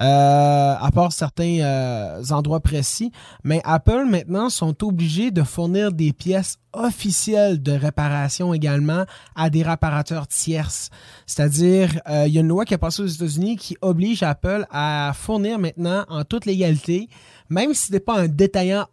Euh, 0.00 0.74
à 0.80 0.90
part 0.92 1.12
certains 1.12 1.60
euh, 1.60 2.22
endroits 2.30 2.60
précis. 2.60 3.12
Mais 3.44 3.60
Apple 3.64 4.04
maintenant 4.08 4.48
sont 4.48 4.84
obligés 4.84 5.30
de 5.30 5.42
fournir 5.42 5.92
des 5.92 6.12
pièces 6.12 6.58
officielles 6.72 7.62
de 7.62 7.72
réparation 7.72 8.54
également 8.54 9.04
à 9.36 9.50
des 9.50 9.62
réparateurs 9.62 10.26
tierces. 10.26 10.88
C'est-à-dire, 11.26 12.00
euh, 12.08 12.24
il 12.26 12.32
y 12.32 12.38
a 12.38 12.40
une 12.40 12.48
loi 12.48 12.64
qui 12.64 12.72
est 12.74 12.78
passée 12.78 13.02
aux 13.02 13.06
États-Unis 13.06 13.56
qui 13.56 13.76
oblige 13.82 14.22
Apple 14.22 14.66
à 14.70 15.12
fournir 15.14 15.58
maintenant 15.58 16.04
en 16.08 16.24
toute 16.24 16.46
légalité, 16.46 17.08
même 17.50 17.74
si 17.74 17.88
ce 17.88 17.92
n'est 17.92 18.00
pas 18.00 18.18
un 18.18 18.28
détaillant 18.28 18.86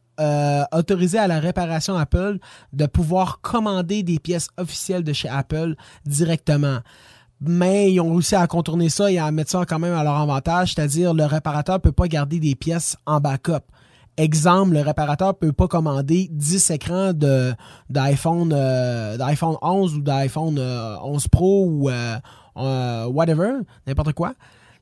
autorisé 0.73 1.17
à 1.17 1.27
la 1.27 1.39
réparation 1.39 1.95
Apple 1.95 2.39
de 2.73 2.85
pouvoir 2.87 3.39
commander 3.39 4.03
des 4.03 4.19
pièces 4.19 4.49
officielles 4.57 5.05
de 5.05 5.13
chez 5.13 5.29
Apple 5.29 5.75
directement 6.05 6.79
mais 7.41 7.91
ils 7.91 7.99
ont 8.01 8.11
réussi 8.11 8.35
à 8.35 8.45
contourner 8.47 8.89
ça 8.89 9.11
et 9.11 9.17
à 9.17 9.31
mettre 9.31 9.51
ça 9.51 9.65
quand 9.65 9.79
même 9.79 9.93
à 9.93 10.03
leur 10.03 10.15
avantage, 10.15 10.73
c'est-à-dire 10.73 11.13
le 11.13 11.25
réparateur 11.25 11.75
ne 11.75 11.81
peut 11.81 11.91
pas 11.91 12.07
garder 12.07 12.39
des 12.39 12.55
pièces 12.55 12.97
en 13.05 13.19
backup. 13.19 13.63
Exemple, 14.17 14.73
le 14.73 14.81
réparateur 14.81 15.33
peut 15.37 15.53
pas 15.53 15.69
commander 15.69 16.27
10 16.31 16.71
écrans 16.71 17.13
d'iPhone 17.13 18.51
euh, 18.53 19.15
d'iPhone 19.17 19.55
11 19.61 19.95
ou 19.95 20.01
d'iPhone 20.01 20.59
11 20.59 20.59
euh, 20.59 21.27
Pro 21.31 21.65
ou 21.65 21.89
euh, 21.89 23.05
whatever, 23.05 23.59
n'importe 23.87 24.11
quoi. 24.11 24.33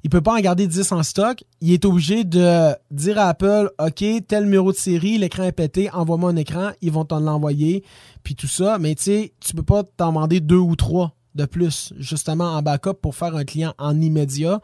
Il 0.03 0.09
peut 0.09 0.21
pas 0.21 0.33
en 0.33 0.39
garder 0.39 0.65
10 0.67 0.91
en 0.91 1.03
stock. 1.03 1.43
Il 1.61 1.71
est 1.71 1.85
obligé 1.85 2.23
de 2.23 2.71
dire 2.89 3.19
à 3.19 3.29
Apple, 3.29 3.69
OK, 3.77 4.03
tel 4.27 4.45
numéro 4.45 4.71
de 4.71 4.77
série, 4.77 5.19
l'écran 5.19 5.43
est 5.43 5.51
pété, 5.51 5.91
envoie-moi 5.91 6.31
un 6.31 6.35
écran, 6.35 6.71
ils 6.81 6.91
vont 6.91 7.05
t'en 7.05 7.19
l'envoyer, 7.19 7.83
puis 8.23 8.33
tout 8.33 8.47
ça. 8.47 8.79
Mais 8.79 8.95
tu 8.95 9.03
sais, 9.03 9.33
tu 9.39 9.53
peux 9.53 9.63
pas 9.63 9.83
t'en 9.83 10.07
demander 10.07 10.39
deux 10.39 10.55
ou 10.55 10.75
trois 10.75 11.16
de 11.37 11.45
plus, 11.45 11.93
justement 11.97 12.55
en 12.55 12.61
backup 12.61 12.95
pour 13.01 13.15
faire 13.15 13.35
un 13.35 13.45
client 13.45 13.73
en 13.77 13.99
immédiat. 14.01 14.59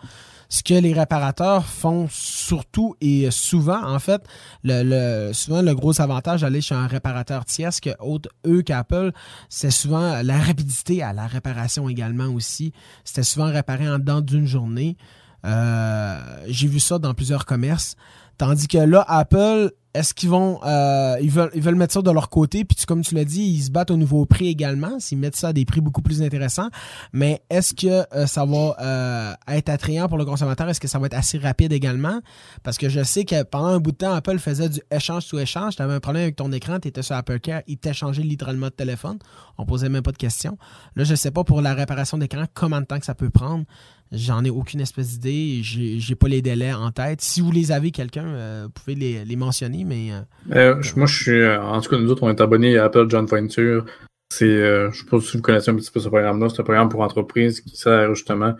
Ce 0.50 0.62
que 0.62 0.74
les 0.74 0.94
réparateurs 0.94 1.66
font 1.66 2.08
surtout 2.12 2.96
et 3.02 3.32
souvent, 3.32 3.82
en 3.84 3.98
fait, 3.98 4.22
le, 4.64 5.32
souvent 5.34 5.62
le 5.62 5.74
gros 5.74 6.00
avantage 6.00 6.42
d'aller 6.42 6.62
chez 6.62 6.76
un 6.76 6.86
réparateur 6.86 7.46
tierce 7.46 7.80
que 7.80 7.90
autre, 8.00 8.30
eux 8.46 8.62
qu'Apple, 8.62 9.14
c'est 9.50 9.72
souvent 9.72 10.22
la 10.22 10.38
rapidité 10.38 11.02
à 11.02 11.14
la 11.14 11.26
réparation 11.26 11.90
également 11.90 12.28
aussi. 12.28 12.72
C'était 13.04 13.24
souvent 13.24 13.52
réparé 13.52 13.90
en 13.90 13.98
dedans 13.98 14.22
d'une 14.22 14.46
journée. 14.46 14.98
Euh, 15.46 16.20
j'ai 16.48 16.68
vu 16.68 16.80
ça 16.80 17.00
dans 17.00 17.14
plusieurs 17.14 17.46
commerces. 17.46 17.96
Tandis 18.38 18.68
que 18.68 18.78
là, 18.78 19.06
Apple, 19.08 19.72
est-ce 19.94 20.16
qu'ils 20.16 20.30
vont 20.30 20.60
euh, 20.66 21.18
ils 21.22 21.30
veulent 21.30 21.52
ils 21.54 21.62
veulent 21.62 21.76
mettre 21.76 21.94
ça 21.94 22.02
de 22.02 22.10
leur 22.10 22.30
côté? 22.30 22.66
Puis 22.66 22.78
comme 22.88 23.04
tu 23.04 23.14
l'as 23.14 23.26
dit 23.26 23.44
ils 23.44 23.62
se 23.62 23.72
battent 23.72 23.92
au 23.92 23.98
nouveau 23.98 24.26
prix 24.26 24.48
également 24.48 25.00
s'ils 25.00 25.20
mettent 25.20 25.36
ça 25.36 25.50
à 25.50 25.54
des 25.54 25.66
prix 25.66 25.82
beaucoup 25.82 26.02
plus 26.02 26.24
intéressants. 26.24 26.70
Mais 27.12 27.44
est-ce 27.52 27.76
que 27.76 28.04
euh, 28.16 28.26
ça 28.26 28.46
va 28.46 28.76
euh, 28.82 29.34
être 29.48 29.70
attrayant 29.70 30.08
pour 30.08 30.18
le 30.18 30.26
consommateur? 30.26 30.68
Est-ce 30.68 30.80
que 30.80 30.88
ça 30.88 30.98
va 30.98 31.06
être 31.06 31.14
assez 31.14 31.38
rapide 31.38 31.72
également? 31.74 32.22
Parce 32.64 32.78
que 32.78 32.90
je 32.90 33.04
sais 33.04 33.24
que 33.24 33.44
pendant 33.44 33.68
un 33.68 33.80
bout 33.80 33.92
de 33.92 33.98
temps 33.98 34.14
Apple 34.14 34.40
faisait 34.40 34.70
du 34.70 34.82
échange 34.90 35.26
sous 35.26 35.38
échange. 35.38 35.76
Tu 35.76 35.84
avais 35.84 35.94
un 35.94 36.00
problème 36.00 36.24
avec 36.24 36.38
ton 36.38 36.52
écran 36.52 36.80
tu 36.80 36.88
étais 36.88 37.04
sur 37.04 37.16
Apple 37.16 37.40
Care 37.40 37.62
il 37.68 37.78
t'échangeait 37.78 38.24
littéralement 38.24 38.68
de 38.68 38.72
téléphone. 38.72 39.20
On 39.60 39.66
posait 39.66 39.90
même 39.90 40.04
pas 40.04 40.12
de 40.12 40.18
questions. 40.18 40.58
Là 40.96 41.04
je 41.04 41.14
sais 41.14 41.32
pas 41.32 41.44
pour 41.44 41.62
la 41.62 41.76
réparation 41.76 42.18
d'écran 42.18 42.46
combien 42.56 42.82
de 42.82 42.86
temps 42.88 43.00
que 43.00 43.06
ça 43.06 43.16
peut 43.16 43.30
prendre 43.30 43.66
J'en 44.14 44.44
ai 44.44 44.52
aucune 44.52 44.80
espèce 44.80 45.18
d'idée. 45.18 45.62
J'ai 45.64 46.16
pas 46.16 46.28
les 46.28 46.44
délais 46.44 46.72
en 46.72 46.92
tête. 46.92 47.22
Si 47.22 47.42
vous 47.42 47.52
les 47.52 47.72
avez, 47.72 47.90
quelqu'un, 47.90 48.28
euh, 48.28 48.64
vous 48.66 48.70
pouvez 48.70 48.96
les, 48.96 49.36
mentionner, 49.36 49.84
mais. 49.84 50.12
Euh, 50.12 50.76
euh, 50.76 50.84
moi, 50.96 51.08
je 51.08 51.24
suis. 51.24 51.48
en 51.48 51.82
tout 51.82 51.90
cas, 51.90 51.98
nous 51.98 52.12
autres, 52.12 52.22
on 52.22 52.30
est 52.30 52.40
abonnés 52.40 52.78
à 52.78 52.86
Apple 52.86 53.08
John 53.10 53.26
Venture. 53.26 53.86
C'est. 54.30 54.46
je 54.46 54.92
sais 54.94 55.06
pas 55.10 55.20
si 55.20 55.38
vous 55.38 55.42
connaissez 55.42 55.72
un 55.72 55.76
petit 55.76 55.90
peu 55.90 56.00
ce 56.00 56.10
programme-là. 56.10 56.50
C'est 56.50 56.62
un 56.62 56.64
programme 56.64 56.90
pour 56.90 57.02
entreprise 57.02 57.62
qui 57.62 57.76
sert 57.76 58.14
justement 58.14 58.54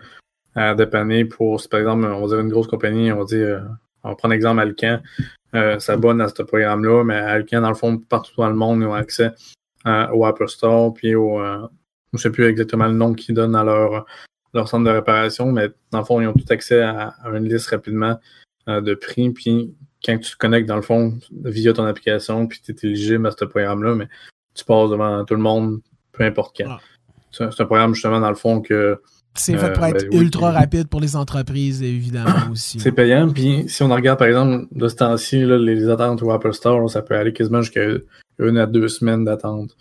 à 0.56 0.74
dépanner 0.74 1.24
pour, 1.24 1.62
par 1.68 1.80
exemple, 1.80 2.04
on 2.04 2.20
va 2.22 2.26
dire 2.26 2.40
une 2.40 2.50
grosse 2.50 2.66
compagnie, 2.66 3.12
on 3.12 3.18
va 3.18 3.24
dire. 3.24 3.62
on 4.02 4.08
va 4.10 4.16
prendre 4.16 4.32
l'exemple 4.32 4.60
Alcan. 4.60 5.00
s'abonne 5.78 6.20
à 6.20 6.28
ce 6.28 6.42
programme-là, 6.42 7.04
mais 7.04 7.14
Alcan, 7.14 7.60
dans 7.60 7.68
le 7.68 7.76
fond, 7.76 7.96
partout 7.96 8.32
dans 8.38 8.48
le 8.48 8.56
monde, 8.56 8.80
ils 8.80 8.86
ont 8.86 8.94
accès 8.94 9.30
au 9.86 10.24
Apple 10.24 10.48
Store, 10.48 10.92
puis 10.92 11.14
au. 11.14 11.40
je 12.12 12.18
sais 12.18 12.30
plus 12.30 12.46
exactement 12.46 12.88
le 12.88 12.94
nom 12.94 13.14
qu'ils 13.14 13.36
donnent 13.36 13.54
à 13.54 13.62
leur 13.62 14.04
leur 14.54 14.68
centre 14.68 14.84
de 14.84 14.90
réparation, 14.90 15.52
mais 15.52 15.68
dans 15.90 15.98
le 15.98 16.04
fond, 16.04 16.20
ils 16.20 16.26
ont 16.26 16.32
tout 16.32 16.44
accès 16.50 16.80
à, 16.80 17.14
une 17.34 17.48
liste 17.48 17.68
rapidement 17.68 18.18
euh, 18.68 18.80
de 18.80 18.94
prix. 18.94 19.30
Puis 19.30 19.74
quand 20.04 20.16
tu 20.18 20.30
te 20.30 20.36
connectes, 20.36 20.68
dans 20.68 20.76
le 20.76 20.82
fond, 20.82 21.18
via 21.44 21.72
ton 21.72 21.84
application, 21.84 22.46
puis 22.46 22.60
tu 22.64 22.72
es 22.72 22.88
éligible 22.88 23.26
à 23.26 23.30
ce 23.32 23.44
programme-là, 23.44 23.94
mais 23.94 24.08
tu 24.54 24.64
passes 24.64 24.90
devant 24.90 25.24
tout 25.24 25.34
le 25.34 25.40
monde, 25.40 25.80
peu 26.12 26.24
importe 26.24 26.56
quand. 26.56 26.78
C'est 27.32 27.44
un 27.44 27.66
programme 27.66 27.94
justement, 27.94 28.20
dans 28.20 28.28
le 28.28 28.36
fond, 28.36 28.60
que. 28.60 29.00
C'est 29.36 29.56
fait 29.56 29.72
pour 29.72 29.82
euh, 29.82 29.88
être 29.88 30.08
ben 30.08 30.20
ultra 30.20 30.52
rapide 30.52 30.86
pour 30.86 31.00
les 31.00 31.16
entreprises, 31.16 31.82
évidemment, 31.82 32.30
aussi. 32.52 32.78
C'est 32.78 32.92
payant. 32.92 33.28
Puis 33.28 33.64
si 33.66 33.82
on 33.82 33.88
regarde, 33.88 34.20
par 34.20 34.28
exemple, 34.28 34.68
de 34.70 34.86
ce 34.86 34.94
temps-ci, 34.94 35.44
les 35.44 35.88
attentes 35.88 36.22
au 36.22 36.30
Apple 36.30 36.52
Store, 36.52 36.88
ça 36.88 37.02
peut 37.02 37.16
aller 37.16 37.32
quasiment 37.32 37.60
jusqu'à 37.60 37.84
une 38.38 38.58
à 38.58 38.66
deux 38.66 38.86
semaines 38.86 39.24
d'attente. 39.24 39.76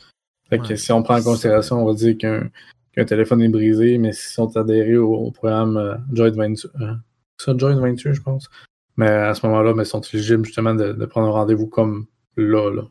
Fait 0.50 0.58
que 0.58 0.76
si 0.76 0.92
on 0.92 1.04
prend 1.04 1.20
en 1.20 1.22
considération, 1.22 1.84
on 1.84 1.86
va 1.86 1.94
dire 1.94 2.18
qu'un 2.18 2.50
qu'un 2.94 3.06
téléphone 3.06 3.42
est 3.42 3.50
brisé, 3.50 3.98
mais 3.98 4.14
s'ils 4.14 4.34
sont 4.34 4.56
adhérés 4.56 4.98
au, 4.98 5.32
programme 5.32 5.78
euh, 5.78 5.96
Joint 6.12 6.32
Venture, 6.32 6.70
euh, 6.82 6.94
ça 7.38 7.54
Joint 7.58 7.76
Venture, 7.76 8.14
je 8.14 8.22
pense. 8.22 8.50
Mais 8.98 9.10
à 9.10 9.34
ce 9.34 9.46
moment-là, 9.48 9.74
mais 9.74 9.84
ils 9.84 9.88
sont 9.88 10.02
éligibles 10.02 10.46
justement 10.46 10.76
de, 10.76 11.06
prendre 11.06 11.28
un 11.28 11.32
rendez-vous 11.32 11.68
comme 11.68 12.06
là. 12.38 12.70
là. 12.72 12.84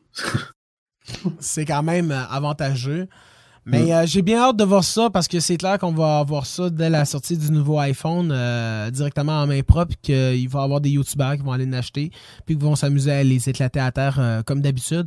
c'est 1.39 1.65
quand 1.65 1.83
même 1.83 2.11
euh, 2.11 2.25
avantageux. 2.31 3.07
Mais 3.65 3.93
mm. 3.93 4.07
j'ai 4.09 4.23
bien 4.23 4.41
hâte 4.41 4.57
de 4.57 4.65
voir 4.65 4.83
ça 4.83 5.09
parce 5.09 5.29
que 5.29 5.39
c'est 5.39 5.57
clair 5.57 5.79
qu'on 5.79 5.93
va 5.93 6.19
avoir 6.19 6.47
ça 6.47 6.69
dès 6.69 6.91
la 6.91 7.05
sortie 7.05 7.39
du 7.39 7.53
nouveau 7.53 7.79
iPhone 7.79 8.35
directement 8.91 9.41
en 9.41 9.47
main 9.47 9.63
propre, 9.63 9.95
qu'il 10.03 10.49
va 10.49 10.61
y 10.63 10.65
avoir 10.65 10.81
des 10.81 10.91
YouTubers 10.91 11.37
qui 11.37 11.45
vont 11.45 11.53
aller 11.53 11.67
l'acheter, 11.67 12.11
puis 12.45 12.59
qui 12.59 12.65
vont 12.65 12.75
s'amuser 12.75 13.13
à 13.13 13.23
les 13.23 13.49
éclater 13.49 13.79
à 13.79 13.93
terre 13.93 14.43
comme 14.47 14.63
d'habitude. 14.63 15.07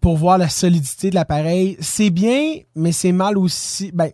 Pour 0.00 0.16
voir 0.16 0.38
la 0.38 0.48
solidité 0.48 1.10
de 1.10 1.14
l'appareil. 1.14 1.76
C'est 1.80 2.10
bien, 2.10 2.58
mais 2.74 2.92
c'est 2.92 3.12
mal 3.12 3.38
aussi. 3.38 3.90
Ben, 3.92 4.10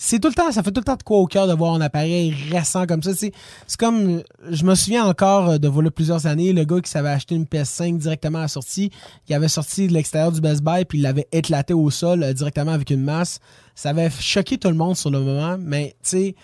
c'est 0.00 0.20
tout 0.20 0.28
le 0.28 0.34
temps, 0.34 0.52
ça 0.52 0.62
fait 0.62 0.70
tout 0.70 0.80
le 0.80 0.84
temps 0.84 0.94
de 0.94 1.02
quoi 1.02 1.18
au 1.18 1.26
cœur 1.26 1.48
de 1.48 1.52
voir 1.52 1.74
un 1.74 1.80
appareil 1.80 2.32
récent 2.52 2.86
comme 2.86 3.02
ça. 3.02 3.10
C'est 3.14 3.32
comme, 3.76 4.22
je 4.48 4.64
me 4.64 4.76
souviens 4.76 5.04
encore 5.04 5.50
euh, 5.50 5.58
de 5.58 5.66
voilà 5.66 5.90
plusieurs 5.90 6.26
années, 6.26 6.52
le 6.52 6.62
gars 6.64 6.80
qui 6.80 6.88
s'avait 6.88 7.08
acheté 7.08 7.34
une 7.34 7.46
PS5 7.46 7.98
directement 7.98 8.38
à 8.38 8.42
la 8.42 8.48
sortie, 8.48 8.92
qui 9.26 9.34
avait 9.34 9.48
sorti 9.48 9.88
de 9.88 9.92
l'extérieur 9.92 10.30
du 10.30 10.40
Best 10.40 10.62
Buy, 10.62 10.84
puis 10.84 10.98
il 10.98 11.02
l'avait 11.02 11.26
éclaté 11.32 11.74
au 11.74 11.90
sol 11.90 12.22
euh, 12.22 12.32
directement 12.32 12.70
avec 12.70 12.90
une 12.90 13.02
masse. 13.02 13.40
Ça 13.74 13.90
avait 13.90 14.08
choqué 14.08 14.56
tout 14.56 14.68
le 14.68 14.76
monde 14.76 14.96
sur 14.96 15.10
le 15.10 15.18
moment, 15.18 15.56
mais 15.58 15.96
tu 16.04 16.10
sais, 16.10 16.34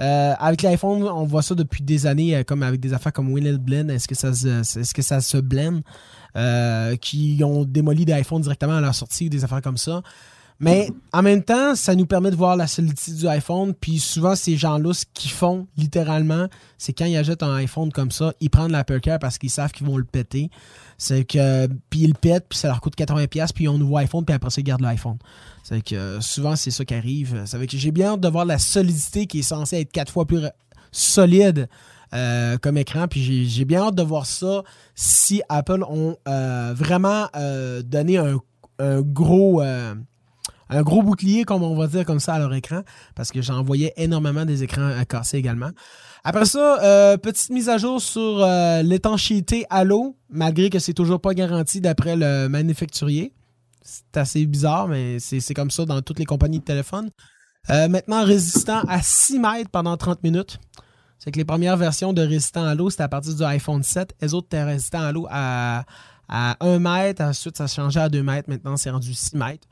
euh, 0.00 0.34
avec 0.38 0.62
l'iPhone, 0.62 1.02
on 1.02 1.24
voit 1.24 1.42
ça 1.42 1.54
depuis 1.54 1.82
des 1.82 2.06
années, 2.06 2.44
comme 2.44 2.62
avec 2.62 2.80
des 2.80 2.92
affaires 2.92 3.12
comme 3.12 3.32
Winnet 3.32 3.58
Blend. 3.58 3.88
Est-ce 3.88 4.08
que 4.08 4.14
ça 4.14 4.32
se, 4.32 4.78
est-ce 4.78 4.94
que 4.94 5.02
ça 5.02 5.20
se 5.20 5.38
blend? 5.38 5.80
qui 7.00 7.42
ont 7.44 7.64
démoli 7.64 8.04
des 8.04 8.12
iPhones 8.12 8.42
directement 8.42 8.76
à 8.76 8.80
leur 8.80 8.94
sortie, 8.94 9.28
des 9.28 9.42
affaires 9.42 9.62
comme 9.62 9.76
ça. 9.76 10.00
Mais 10.60 10.90
en 11.14 11.22
même 11.22 11.42
temps, 11.42 11.74
ça 11.74 11.94
nous 11.94 12.04
permet 12.04 12.30
de 12.30 12.36
voir 12.36 12.54
la 12.54 12.66
solidité 12.66 13.12
du 13.12 13.26
iPhone. 13.26 13.72
Puis 13.72 13.98
souvent, 13.98 14.36
ces 14.36 14.58
gens-là, 14.58 14.92
ce 14.92 15.06
qu'ils 15.14 15.30
font 15.30 15.66
littéralement, 15.78 16.48
c'est 16.76 16.92
quand 16.92 17.06
ils 17.06 17.16
achètent 17.16 17.42
un 17.42 17.54
iPhone 17.54 17.90
comme 17.90 18.10
ça, 18.10 18.34
ils 18.40 18.50
prennent 18.50 18.70
l'Apple 18.70 19.00
Care 19.00 19.18
parce 19.18 19.38
qu'ils 19.38 19.48
savent 19.48 19.72
qu'ils 19.72 19.86
vont 19.86 19.96
le 19.96 20.04
péter. 20.04 20.50
C'est 20.98 21.24
que, 21.24 21.66
puis 21.88 22.00
ils 22.00 22.08
le 22.08 22.14
pètent, 22.14 22.46
puis 22.50 22.58
ça 22.58 22.68
leur 22.68 22.82
coûte 22.82 22.94
80$, 22.94 23.52
puis 23.54 23.64
ils 23.64 23.68
ont 23.68 23.76
un 23.76 23.78
nouveau 23.78 23.96
iPhone, 23.96 24.26
puis 24.26 24.34
après 24.34 24.50
ça, 24.50 24.60
ils 24.60 24.64
gardent 24.64 24.82
l'iPhone. 24.82 25.16
C'est 25.64 25.82
que 25.82 26.20
souvent, 26.20 26.54
c'est 26.56 26.70
ça 26.70 26.84
qui 26.84 26.92
arrive. 26.92 27.42
C'est 27.46 27.66
que 27.66 27.76
j'ai 27.78 27.90
bien 27.90 28.12
hâte 28.12 28.20
de 28.20 28.28
voir 28.28 28.44
la 28.44 28.58
solidité 28.58 29.26
qui 29.26 29.38
est 29.38 29.42
censée 29.42 29.80
être 29.80 29.90
quatre 29.90 30.12
fois 30.12 30.26
plus 30.26 30.42
solide 30.92 31.70
euh, 32.12 32.58
comme 32.58 32.76
écran. 32.76 33.08
Puis 33.08 33.48
j'ai 33.48 33.64
bien 33.64 33.84
hâte 33.84 33.94
de 33.94 34.02
voir 34.02 34.26
ça 34.26 34.62
si 34.94 35.40
Apple 35.48 35.84
ont 35.88 36.16
euh, 36.28 36.74
vraiment 36.76 37.28
euh, 37.34 37.80
donné 37.80 38.18
un 38.18 39.00
gros 39.00 39.62
un 40.70 40.82
gros 40.82 41.02
bouclier, 41.02 41.44
comme 41.44 41.62
on 41.62 41.76
va 41.76 41.86
dire 41.88 42.04
comme 42.04 42.20
ça, 42.20 42.34
à 42.34 42.38
leur 42.38 42.54
écran, 42.54 42.82
parce 43.14 43.30
que 43.30 43.42
j'en 43.42 43.62
voyais 43.62 43.92
énormément 43.96 44.44
des 44.44 44.62
écrans 44.62 44.92
cassés 45.08 45.36
également. 45.36 45.70
Après 46.24 46.44
ça, 46.44 46.82
euh, 46.82 47.16
petite 47.16 47.50
mise 47.50 47.68
à 47.68 47.78
jour 47.78 48.00
sur 48.00 48.42
euh, 48.42 48.82
l'étanchéité 48.82 49.64
à 49.70 49.84
l'eau, 49.84 50.16
malgré 50.28 50.70
que 50.70 50.78
c'est 50.78 50.94
toujours 50.94 51.20
pas 51.20 51.34
garanti 51.34 51.80
d'après 51.80 52.14
le 52.16 52.48
manufacturier. 52.48 53.34
C'est 53.82 54.16
assez 54.16 54.46
bizarre, 54.46 54.88
mais 54.88 55.18
c'est 55.18 55.54
comme 55.54 55.70
ça 55.70 55.84
dans 55.86 56.00
toutes 56.02 56.18
les 56.18 56.26
compagnies 56.26 56.60
de 56.60 56.64
téléphone. 56.64 57.10
Euh, 57.70 57.88
maintenant, 57.88 58.24
résistant 58.24 58.82
à 58.88 59.02
6 59.02 59.38
mètres 59.38 59.70
pendant 59.70 59.96
30 59.96 60.22
minutes. 60.22 60.58
C'est 61.18 61.30
que 61.30 61.38
les 61.38 61.44
premières 61.44 61.76
versions 61.76 62.12
de 62.12 62.22
résistant 62.22 62.64
à 62.64 62.74
l'eau, 62.74 62.90
c'était 62.90 63.02
à 63.02 63.08
partir 63.08 63.34
du 63.34 63.42
iPhone 63.42 63.82
7. 63.82 64.14
Les 64.20 64.32
autres 64.34 64.46
étaient 64.46 64.62
résistants 64.62 65.02
à 65.02 65.12
l'eau 65.12 65.26
à, 65.30 65.84
à 66.28 66.56
1 66.64 66.78
mètre. 66.78 67.22
Ensuite, 67.22 67.56
ça 67.56 67.66
changé 67.66 68.00
à 68.00 68.08
2 68.08 68.22
mètres. 68.22 68.48
Maintenant, 68.48 68.76
c'est 68.76 68.90
rendu 68.90 69.12
6 69.12 69.34
mètres. 69.34 69.66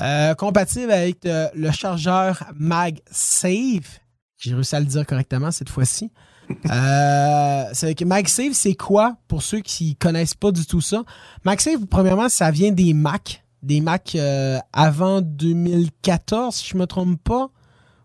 Euh, 0.00 0.34
compatible 0.34 0.90
avec 0.90 1.24
euh, 1.26 1.48
le 1.54 1.70
chargeur 1.70 2.44
MagSafe. 2.58 4.00
J'ai 4.38 4.54
réussi 4.54 4.74
à 4.74 4.80
le 4.80 4.86
dire 4.86 5.06
correctement 5.06 5.50
cette 5.50 5.68
fois-ci. 5.68 6.10
Euh, 6.70 7.64
c'est 7.72 7.98
MagSafe, 8.02 8.52
c'est 8.52 8.74
quoi 8.74 9.16
pour 9.26 9.42
ceux 9.42 9.60
qui 9.60 9.96
connaissent 9.96 10.34
pas 10.34 10.50
du 10.50 10.66
tout 10.66 10.82
ça? 10.82 11.02
MagSafe, 11.44 11.86
premièrement, 11.88 12.28
ça 12.28 12.50
vient 12.50 12.72
des 12.72 12.92
Mac, 12.92 13.42
des 13.62 13.80
Mac 13.80 14.18
avant 14.72 15.22
2014, 15.22 16.54
si 16.54 16.68
je 16.68 16.76
me 16.76 16.86
trompe 16.86 17.22
pas 17.22 17.48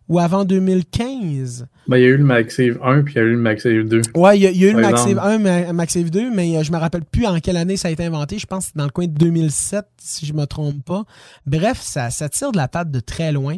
ou 0.07 0.19
avant 0.19 0.45
2015. 0.45 1.67
Ben, 1.87 1.97
il 1.97 2.01
y 2.01 2.05
a 2.05 2.09
eu 2.09 2.17
le 2.17 2.25
MagSafe 2.25 2.77
1 2.83 3.03
puis 3.03 3.13
il 3.13 3.17
y 3.17 3.19
a 3.19 3.23
eu 3.23 3.31
le 3.31 3.37
MagSafe 3.37 3.85
2. 3.85 4.01
Ouais, 4.15 4.37
il 4.37 4.43
y 4.43 4.65
a, 4.65 4.69
eu 4.69 4.73
le 4.73 4.81
MagSafe 4.81 5.17
1, 5.17 5.37
le 5.37 5.73
MagSafe 5.73 6.11
2, 6.11 6.31
mais 6.31 6.57
euh, 6.57 6.63
je 6.63 6.71
me 6.71 6.77
rappelle 6.77 7.05
plus 7.05 7.25
en 7.25 7.39
quelle 7.39 7.57
année 7.57 7.77
ça 7.77 7.87
a 7.87 7.91
été 7.91 8.03
inventé. 8.03 8.39
Je 8.39 8.45
pense 8.45 8.65
que 8.65 8.71
c'est 8.73 8.77
dans 8.77 8.85
le 8.85 8.91
coin 8.91 9.07
de 9.07 9.13
2007, 9.13 9.85
si 9.97 10.25
je 10.25 10.33
me 10.33 10.45
trompe 10.45 10.83
pas. 10.83 11.03
Bref, 11.45 11.79
ça, 11.81 12.09
ça 12.09 12.27
tire 12.27 12.51
de 12.51 12.57
la 12.57 12.67
patte 12.67 12.91
de 12.91 12.99
très 12.99 13.31
loin. 13.31 13.55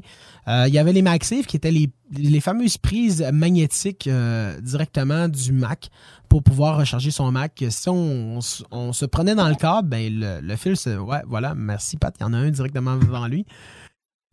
Euh, 0.48 0.66
il 0.68 0.74
y 0.74 0.78
avait 0.78 0.94
les 0.94 1.02
MagSafe 1.02 1.48
qui 1.48 1.58
étaient 1.58 1.72
les, 1.72 1.90
les 2.18 2.40
fameuses 2.40 2.78
prises 2.78 3.28
magnétiques 3.34 4.08
euh, 4.08 4.60
directement 4.62 5.28
du 5.28 5.52
Mac 5.52 5.90
pour 6.28 6.44
pouvoir 6.44 6.78
recharger 6.78 7.10
son 7.10 7.32
Mac. 7.32 7.64
Si 7.70 7.90
on, 7.90 8.40
on, 8.72 8.94
se 8.94 9.06
prenait 9.06 9.36
dans 9.36 9.50
le 9.50 9.56
câble, 9.56 9.90
ben 9.90 10.12
le, 10.12 10.40
le 10.42 10.56
fil, 10.56 10.78
se, 10.78 10.98
ouais, 10.98 11.22
voilà, 11.28 11.56
merci 11.56 11.98
Pat, 11.98 12.16
il 12.20 12.24
y 12.24 12.26
en 12.26 12.34
a 12.34 12.38
un 12.38 12.52
directement 12.52 12.96
devant 12.98 13.28
lui. 13.28 13.46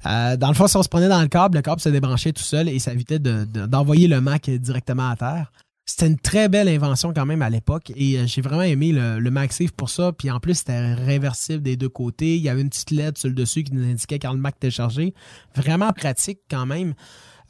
Euh, 0.06 0.36
dans 0.36 0.48
le 0.48 0.54
fond, 0.54 0.66
si 0.68 0.76
on 0.76 0.82
se 0.82 0.88
prenait 0.88 1.08
dans 1.08 1.20
le 1.20 1.28
câble, 1.28 1.56
le 1.56 1.62
câble 1.62 1.80
se 1.80 1.88
débranchait 1.88 2.32
tout 2.32 2.42
seul 2.42 2.68
et 2.68 2.78
ça 2.78 2.92
évitait 2.92 3.18
d'envoyer 3.18 4.08
le 4.08 4.20
Mac 4.20 4.48
directement 4.48 5.10
à 5.10 5.16
terre. 5.16 5.52
C'était 5.88 6.08
une 6.08 6.18
très 6.18 6.48
belle 6.48 6.68
invention 6.68 7.12
quand 7.14 7.26
même 7.26 7.42
à 7.42 7.50
l'époque 7.50 7.92
et 7.94 8.18
euh, 8.18 8.26
j'ai 8.26 8.40
vraiment 8.40 8.62
aimé 8.62 8.90
le, 8.90 9.20
le 9.20 9.30
MagSafe 9.30 9.70
pour 9.72 9.88
ça. 9.88 10.12
Puis 10.12 10.30
en 10.30 10.40
plus, 10.40 10.54
c'était 10.54 10.94
réversible 10.94 11.62
des 11.62 11.76
deux 11.76 11.88
côtés. 11.88 12.36
Il 12.36 12.42
y 12.42 12.48
avait 12.48 12.60
une 12.60 12.70
petite 12.70 12.90
LED 12.90 13.18
sur 13.18 13.28
le 13.28 13.34
dessus 13.34 13.62
qui 13.62 13.72
nous 13.72 13.84
indiquait 13.84 14.18
quand 14.18 14.32
le 14.32 14.38
Mac 14.38 14.56
était 14.56 14.70
chargé. 14.70 15.14
Vraiment 15.54 15.92
pratique 15.92 16.40
quand 16.50 16.66
même. 16.66 16.94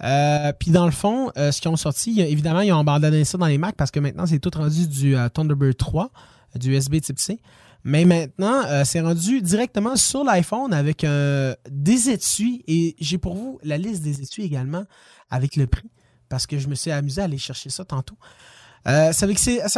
Euh, 0.02 0.52
puis 0.58 0.70
dans 0.70 0.84
le 0.84 0.92
fond, 0.92 1.30
ce 1.34 1.58
qu'ils 1.58 1.70
ont 1.70 1.76
sorti, 1.76 2.20
évidemment, 2.20 2.60
ils 2.60 2.72
ont 2.72 2.80
abandonné 2.80 3.24
ça 3.24 3.38
dans 3.38 3.46
les 3.46 3.56
Macs 3.56 3.76
parce 3.76 3.90
que 3.90 4.00
maintenant, 4.00 4.26
c'est 4.26 4.38
tout 4.38 4.50
rendu 4.54 4.86
du 4.86 5.16
Thunderbird 5.32 5.76
3, 5.78 6.10
du 6.56 6.76
USB 6.76 7.00
type 7.00 7.18
C. 7.18 7.40
Mais 7.88 8.04
maintenant, 8.04 8.64
euh, 8.66 8.82
c'est 8.84 9.00
rendu 9.00 9.40
directement 9.40 9.94
sur 9.94 10.24
l'iPhone 10.24 10.74
avec 10.74 11.04
euh, 11.04 11.54
des 11.70 12.10
étuis. 12.10 12.64
Et 12.66 12.96
j'ai 12.98 13.16
pour 13.16 13.36
vous 13.36 13.60
la 13.62 13.78
liste 13.78 14.02
des 14.02 14.22
étuis 14.22 14.42
également 14.42 14.82
avec 15.30 15.54
le 15.54 15.68
prix. 15.68 15.88
Parce 16.28 16.48
que 16.48 16.58
je 16.58 16.66
me 16.66 16.74
suis 16.74 16.90
amusé 16.90 17.20
à 17.20 17.26
aller 17.26 17.38
chercher 17.38 17.70
ça 17.70 17.84
tantôt. 17.84 18.16
Euh, 18.88 19.12
ça, 19.12 19.24
va 19.26 19.32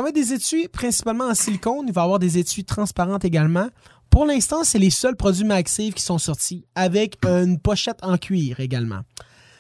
être 0.09 0.14
des 0.14 0.33
étuis 0.33 0.68
principalement 0.68 1.25
en 1.25 1.35
silicone. 1.35 1.85
Il 1.87 1.92
va 1.92 2.01
y 2.01 2.05
avoir 2.05 2.18
des 2.18 2.38
étuis 2.38 2.64
transparentes 2.64 3.27
également. 3.27 3.68
Pour 4.09 4.25
l'instant, 4.25 4.64
c'est 4.64 4.79
les 4.79 4.88
seuls 4.88 5.16
produits 5.16 5.44
MagSafe 5.44 5.92
qui 5.92 6.03
sont 6.03 6.16
sortis 6.16 6.64
avec 6.75 7.18
une 7.27 7.59
pochette 7.59 7.99
en 8.03 8.16
cuir 8.16 8.61
également. 8.61 9.01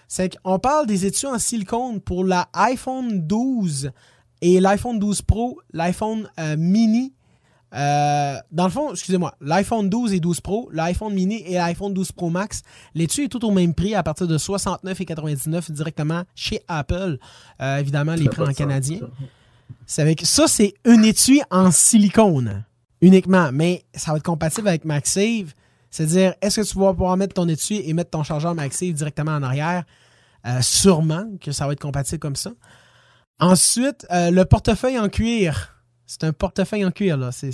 C'est 0.08 0.38
qu'on 0.38 0.58
parle 0.58 0.86
des 0.86 1.04
étuis 1.04 1.26
en 1.26 1.38
silicone 1.38 2.00
pour 2.00 2.24
la 2.24 2.48
iPhone 2.54 3.26
12 3.26 3.90
et 4.40 4.58
l'iPhone 4.58 4.98
12 4.98 5.20
Pro, 5.20 5.60
l'iPhone 5.74 6.30
mini 6.56 7.12
euh, 7.74 8.36
dans 8.50 8.64
le 8.64 8.70
fond, 8.70 8.90
excusez-moi, 8.92 9.34
l'iPhone 9.40 9.88
12 9.90 10.14
et 10.14 10.20
12 10.20 10.40
Pro, 10.40 10.68
l'iPhone 10.72 11.12
mini 11.12 11.42
et 11.46 11.54
l'iPhone 11.54 11.92
12 11.92 12.12
Pro 12.12 12.30
Max, 12.30 12.62
l'étui 12.94 13.24
est 13.24 13.28
tout 13.28 13.44
au 13.44 13.50
même 13.50 13.74
prix 13.74 13.94
à 13.94 14.02
partir 14.02 14.26
de 14.26 14.38
69,99 14.38 15.70
directement 15.72 16.22
chez 16.34 16.62
Apple. 16.68 17.18
Euh, 17.60 17.78
évidemment, 17.78 18.14
les 18.14 18.28
prix 18.28 18.42
en 18.42 18.52
canadien. 18.52 19.00
Avec 19.98 20.24
ça, 20.24 20.48
c'est 20.48 20.74
un 20.86 21.02
étui 21.02 21.42
en 21.50 21.70
silicone 21.70 22.64
uniquement, 23.00 23.50
mais 23.52 23.84
ça 23.94 24.12
va 24.12 24.16
être 24.16 24.24
compatible 24.24 24.68
avec 24.68 24.84
MagSafe. 24.84 25.54
C'est-à-dire, 25.90 26.34
est-ce 26.40 26.60
que 26.60 26.66
tu 26.66 26.78
vas 26.78 26.92
pouvoir 26.92 27.16
mettre 27.16 27.34
ton 27.34 27.48
étui 27.48 27.82
et 27.84 27.92
mettre 27.92 28.10
ton 28.10 28.22
chargeur 28.22 28.54
MagSafe 28.54 28.92
directement 28.92 29.32
en 29.32 29.42
arrière? 29.42 29.84
Euh, 30.46 30.60
sûrement 30.62 31.26
que 31.40 31.52
ça 31.52 31.66
va 31.66 31.72
être 31.72 31.80
compatible 31.80 32.18
comme 32.18 32.36
ça. 32.36 32.50
Ensuite, 33.40 34.06
le 34.10 34.42
portefeuille 34.44 34.98
en 34.98 35.08
cuir. 35.08 35.77
C'est 36.10 36.24
un 36.24 36.32
portefeuille 36.32 36.86
en 36.86 36.90
cuir, 36.90 37.18
là. 37.18 37.30
C'est 37.32 37.52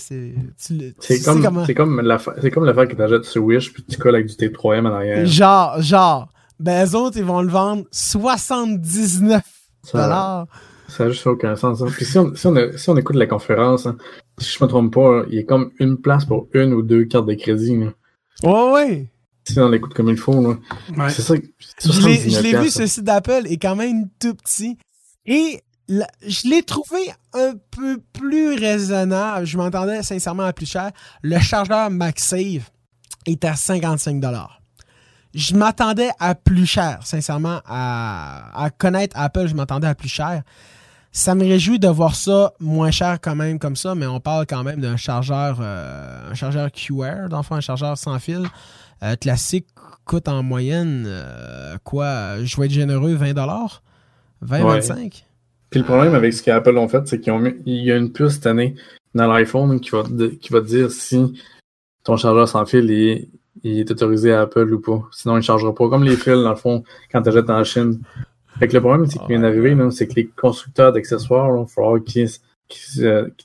comme, 1.24 1.42
comment... 1.42 1.66
comme 1.74 2.00
l'affaire 2.00 2.34
que 2.88 2.94
tu 2.94 3.02
achètes 3.02 3.24
sur 3.24 3.42
Wish 3.42 3.72
puis 3.72 3.82
tu 3.82 3.98
colles 3.98 4.14
avec 4.14 4.28
du 4.28 4.34
T3M 4.34 4.86
en 4.86 4.94
arrière. 4.94 5.26
Genre, 5.26 5.82
genre. 5.82 6.32
Ben, 6.60 6.86
eux 6.86 6.94
autres, 6.94 7.16
ils 7.18 7.24
vont 7.24 7.42
le 7.42 7.48
vendre 7.48 7.84
79 7.90 9.42
ça, 9.82 10.46
ça 10.88 11.04
a 11.04 11.10
juste 11.10 11.26
aucun 11.26 11.56
sens. 11.56 11.82
Hein. 11.82 11.88
Puis 11.90 12.04
si 12.04 12.16
on, 12.16 12.34
si, 12.34 12.46
on 12.46 12.54
si 12.76 12.88
on, 12.88 12.96
écoute 12.96 13.16
la 13.16 13.26
conférence, 13.26 13.86
hein, 13.86 13.96
si 14.38 14.56
je 14.56 14.64
me 14.64 14.68
trompe 14.68 14.94
pas, 14.94 15.24
il 15.28 15.34
y 15.34 15.38
a 15.40 15.42
comme 15.42 15.72
une 15.80 15.98
place 15.98 16.24
pour 16.24 16.48
une 16.54 16.72
ou 16.72 16.82
deux 16.82 17.04
cartes 17.04 17.26
de 17.26 17.34
crédit. 17.34 17.76
Là. 17.76 17.92
Ouais, 18.44 18.72
ouais. 18.72 19.10
Si 19.44 19.58
on 19.58 19.68
l'écoute 19.68 19.92
comme 19.92 20.08
il 20.08 20.16
faut, 20.16 20.40
là. 20.40 20.56
Ouais. 20.96 21.10
C'est 21.10 21.22
ça. 21.22 21.34
Je 21.84 22.40
l'ai 22.40 22.56
vu, 22.56 22.70
ce 22.70 22.86
site 22.86 23.04
d'Apple 23.04 23.42
est 23.46 23.58
quand 23.58 23.76
même 23.76 24.08
tout 24.20 24.34
petit. 24.34 24.78
Et 25.26 25.60
je 25.88 26.48
l'ai 26.48 26.62
trouvé 26.62 26.98
un 27.32 27.54
peu 27.70 28.00
plus 28.12 28.54
raisonnable. 28.54 29.46
Je 29.46 29.56
m'entendais 29.56 30.02
sincèrement 30.02 30.44
à 30.44 30.52
plus 30.52 30.66
cher. 30.66 30.90
Le 31.22 31.38
chargeur 31.38 31.90
MagSafe 31.90 32.70
est 33.26 33.44
à 33.44 33.54
55 33.54 34.22
Je 35.34 35.54
m'attendais 35.54 36.10
à 36.18 36.34
plus 36.34 36.66
cher, 36.66 37.00
sincèrement. 37.04 37.60
À, 37.66 38.70
connaître 38.78 39.16
Apple, 39.18 39.46
je 39.46 39.54
m'attendais 39.54 39.86
à 39.86 39.94
plus 39.94 40.08
cher. 40.08 40.42
Ça 41.12 41.36
me 41.36 41.44
réjouit 41.44 41.78
de 41.78 41.86
voir 41.86 42.16
ça 42.16 42.52
moins 42.58 42.90
cher 42.90 43.18
quand 43.20 43.36
même 43.36 43.60
comme 43.60 43.76
ça, 43.76 43.94
mais 43.94 44.06
on 44.06 44.18
parle 44.18 44.46
quand 44.46 44.64
même 44.64 44.80
d'un 44.80 44.96
chargeur, 44.96 45.58
euh, 45.60 46.32
un 46.32 46.34
chargeur 46.34 46.72
QR, 46.72 47.28
d'enfant, 47.30 47.54
un 47.54 47.60
chargeur 47.60 47.96
sans 47.96 48.18
fil. 48.18 48.42
Euh, 49.04 49.14
classique 49.14 49.68
coûte 50.06 50.26
en 50.26 50.42
moyenne 50.42 51.04
euh, 51.06 51.76
quoi 51.84 52.42
Je 52.42 52.56
vais 52.56 52.66
être 52.66 52.72
généreux, 52.72 53.14
20 53.14 53.32
20-25 54.44 55.24
puis 55.74 55.80
le 55.80 55.86
problème 55.86 56.14
avec 56.14 56.32
ce 56.32 56.40
qu'Apple 56.40 56.78
ont 56.78 56.86
fait, 56.86 57.04
c'est 57.08 57.18
qu'il 57.18 57.32
y 57.66 57.90
a 57.90 57.96
une 57.96 58.12
puce 58.12 58.34
cette 58.34 58.46
année 58.46 58.76
dans 59.12 59.26
l'iPhone 59.26 59.80
qui 59.80 59.90
va, 59.90 60.04
qui 60.40 60.52
va 60.52 60.60
te 60.60 60.66
dire 60.66 60.88
si 60.92 61.32
ton 62.04 62.16
chargeur 62.16 62.48
sans 62.48 62.64
fil 62.64 62.92
est, 62.92 63.28
est 63.64 63.90
autorisé 63.90 64.32
à 64.32 64.42
Apple 64.42 64.72
ou 64.72 64.80
pas. 64.80 65.02
Sinon, 65.10 65.34
il 65.34 65.38
ne 65.38 65.42
chargera 65.42 65.74
pas. 65.74 65.88
Comme 65.88 66.04
les 66.04 66.14
fils, 66.14 66.44
dans 66.44 66.50
le 66.50 66.54
fond, 66.54 66.84
quand 67.10 67.22
tu 67.22 67.28
achètes 67.28 67.50
en 67.50 67.64
Chine. 67.64 67.98
Fait 68.60 68.68
que 68.68 68.74
le 68.74 68.82
problème 68.82 69.06
c'est 69.10 69.18
qui 69.18 69.26
vient 69.26 69.40
d'arriver, 69.40 69.76
c'est 69.90 70.06
que 70.06 70.14
les 70.14 70.26
constructeurs 70.26 70.92
d'accessoires, 70.92 71.48
il 71.48 71.62
va 71.62 71.66
falloir 71.66 72.00
qu'ils 72.04 72.28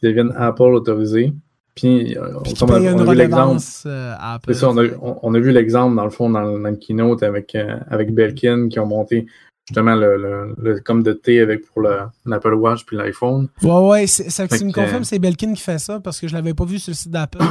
deviennent 0.04 0.34
Apple 0.38 0.62
autorisés. 0.62 1.34
Puis, 1.74 2.16
on, 2.16 2.70
a, 2.70 2.80
vu 2.80 3.16
l'exemple. 3.16 3.60
Ça, 3.60 4.70
on 4.70 5.34
a, 5.34 5.40
vu 5.40 5.52
l'exemple, 5.52 5.96
dans 5.96 6.04
le 6.04 6.12
fond, 6.12 6.30
dans 6.30 6.42
le, 6.42 6.76
keynote 6.76 7.24
avec, 7.24 7.58
avec 7.90 8.14
Belkin 8.14 8.70
qui 8.70 8.80
ont 8.80 8.86
monté 8.86 9.26
justement 9.70 9.96
le, 9.96 10.80
comme 10.84 11.04
de 11.04 11.14
thé 11.14 11.40
avec 11.40 11.66
pour 11.66 11.82
l'Apple 11.82 12.54
Watch 12.54 12.86
puis 12.86 12.98
l'iPhone. 12.98 13.48
Ouais, 13.62 13.88
ouais, 13.88 14.08
ça, 14.08 14.48
tu 14.48 14.66
me 14.66 14.72
confirmes, 14.72 15.04
c'est 15.04 15.20
Belkin 15.20 15.54
qui 15.54 15.62
fait 15.62 15.80
ça 15.80 16.00
parce 16.00 16.20
que 16.20 16.28
je 16.28 16.34
l'avais 16.34 16.54
pas 16.54 16.66
vu 16.66 16.80
sur 16.80 16.92
le 16.92 16.96
site 16.96 17.12
d'Apple. 17.12 17.40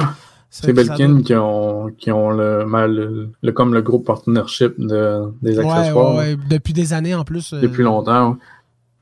C'est 0.51 0.73
Belkin 0.73 1.21
qui 1.21 1.35
ont, 1.35 1.91
qui 1.99 2.11
ont 2.11 2.31
le, 2.31 2.65
le, 3.43 3.53
comme 3.53 3.75
le 3.75 3.83
groupe 3.83 4.07
partnership 4.07 4.81
de, 4.81 5.31
des 5.43 5.59
accessoires. 5.59 6.15
Ouais, 6.15 6.21
ouais, 6.21 6.37
depuis 6.49 6.73
des 6.73 6.95
années 6.95 7.15
en 7.15 7.23
plus. 7.23 7.53
Euh, 7.53 7.61
depuis 7.61 7.83
longtemps. 7.83 8.39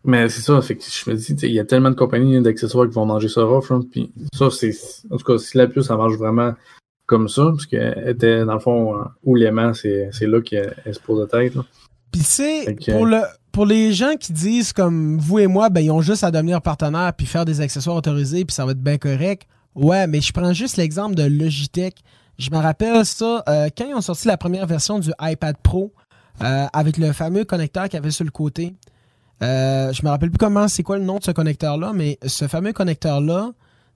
Mais 0.02 0.28
c'est 0.28 0.40
ça, 0.40 0.60
fait 0.60 0.74
que 0.74 0.82
je 0.82 1.08
me 1.08 1.14
dis, 1.14 1.36
il 1.46 1.52
y 1.52 1.60
a 1.60 1.64
tellement 1.64 1.90
de 1.90 1.94
compagnies 1.94 2.42
d'accessoires 2.42 2.88
qui 2.88 2.94
vont 2.94 3.06
manger 3.06 3.28
ça 3.28 3.44
rough. 3.44 3.70
puis 3.92 4.10
ça, 4.32 4.50
c'est. 4.50 4.72
En 5.08 5.18
tout 5.18 5.24
cas, 5.24 5.38
si 5.38 5.56
la 5.56 5.68
puce, 5.68 5.86
ça 5.86 5.96
marche 5.96 6.14
vraiment 6.14 6.52
comme 7.06 7.28
ça, 7.28 7.44
parce 7.44 7.66
qu'elle 7.66 8.08
était, 8.08 8.44
dans 8.44 8.54
le 8.54 8.58
fond, 8.58 9.04
où 9.22 9.36
l'aimant, 9.36 9.72
c'est 9.72 10.10
là 10.22 10.40
qu'elle 10.40 10.74
se 10.90 10.98
pose 10.98 11.20
de 11.20 11.26
tête. 11.26 11.52
Puis 12.12 12.22
tu 12.22 12.26
sais, 12.26 12.76
pour, 12.90 13.06
le, 13.06 13.22
pour 13.52 13.66
les 13.66 13.92
gens 13.92 14.14
qui 14.18 14.32
disent 14.32 14.72
comme 14.72 15.18
vous 15.18 15.38
et 15.38 15.46
moi, 15.46 15.68
ben 15.68 15.80
ils 15.80 15.90
ont 15.90 16.00
juste 16.00 16.24
à 16.24 16.30
devenir 16.30 16.62
partenaire 16.62 17.12
puis 17.14 17.26
faire 17.26 17.44
des 17.44 17.60
accessoires 17.60 17.96
autorisés 17.96 18.44
puis 18.44 18.54
ça 18.54 18.64
va 18.64 18.72
être 18.72 18.82
bien 18.82 18.98
correct. 18.98 19.46
Ouais, 19.74 20.06
mais 20.06 20.20
je 20.20 20.32
prends 20.32 20.52
juste 20.52 20.78
l'exemple 20.78 21.14
de 21.14 21.24
Logitech. 21.24 21.96
Je 22.38 22.50
me 22.50 22.56
rappelle 22.56 23.04
ça, 23.04 23.42
euh, 23.48 23.68
quand 23.76 23.86
ils 23.86 23.94
ont 23.94 24.00
sorti 24.00 24.28
la 24.28 24.36
première 24.36 24.66
version 24.66 24.98
du 24.98 25.10
iPad 25.20 25.56
Pro, 25.62 25.92
euh, 26.42 26.66
avec 26.72 26.98
le 26.98 27.12
fameux 27.12 27.44
connecteur 27.44 27.84
qu'il 27.84 27.94
y 27.94 27.96
avait 27.96 28.10
sur 28.10 28.24
le 28.24 28.30
côté. 28.30 28.74
Euh, 29.42 29.92
je 29.92 30.04
me 30.04 30.10
rappelle 30.10 30.30
plus 30.30 30.38
comment, 30.38 30.68
c'est 30.68 30.82
quoi 30.82 30.98
le 30.98 31.04
nom 31.04 31.18
de 31.18 31.24
ce 31.24 31.30
connecteur-là, 31.30 31.92
mais 31.94 32.18
ce 32.26 32.46
fameux 32.46 32.72
connecteur-là, 32.72 33.52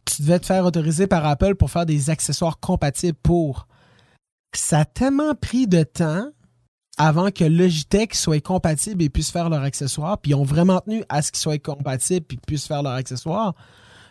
tu 0.07 0.23
devais 0.23 0.39
te 0.39 0.47
faire 0.47 0.65
autoriser 0.65 1.07
par 1.07 1.27
Apple 1.27 1.55
pour 1.55 1.71
faire 1.71 1.85
des 1.85 2.09
accessoires 2.09 2.59
compatibles 2.59 3.19
pour. 3.23 3.67
Ça 4.55 4.81
a 4.81 4.85
tellement 4.87 5.35
pris 5.35 5.67
de 5.67 5.83
temps 5.83 6.29
avant 6.99 7.31
que 7.31 7.45
Logitech 7.45 8.15
soit 8.15 8.43
compatible 8.43 9.03
et 9.03 9.09
puisse 9.09 9.31
faire 9.31 9.49
leurs 9.49 9.63
accessoires, 9.63 10.19
puis 10.19 10.33
ils 10.33 10.35
ont 10.35 10.45
vraiment 10.45 10.81
tenu 10.81 11.03
à 11.09 11.23
ce 11.23 11.33
qu'ils 11.33 11.41
soient 11.41 11.59
compatibles 11.59 12.27
et 12.31 12.37
puissent 12.47 12.67
faire 12.67 12.83
leurs 12.83 12.93
accessoires. 12.93 13.55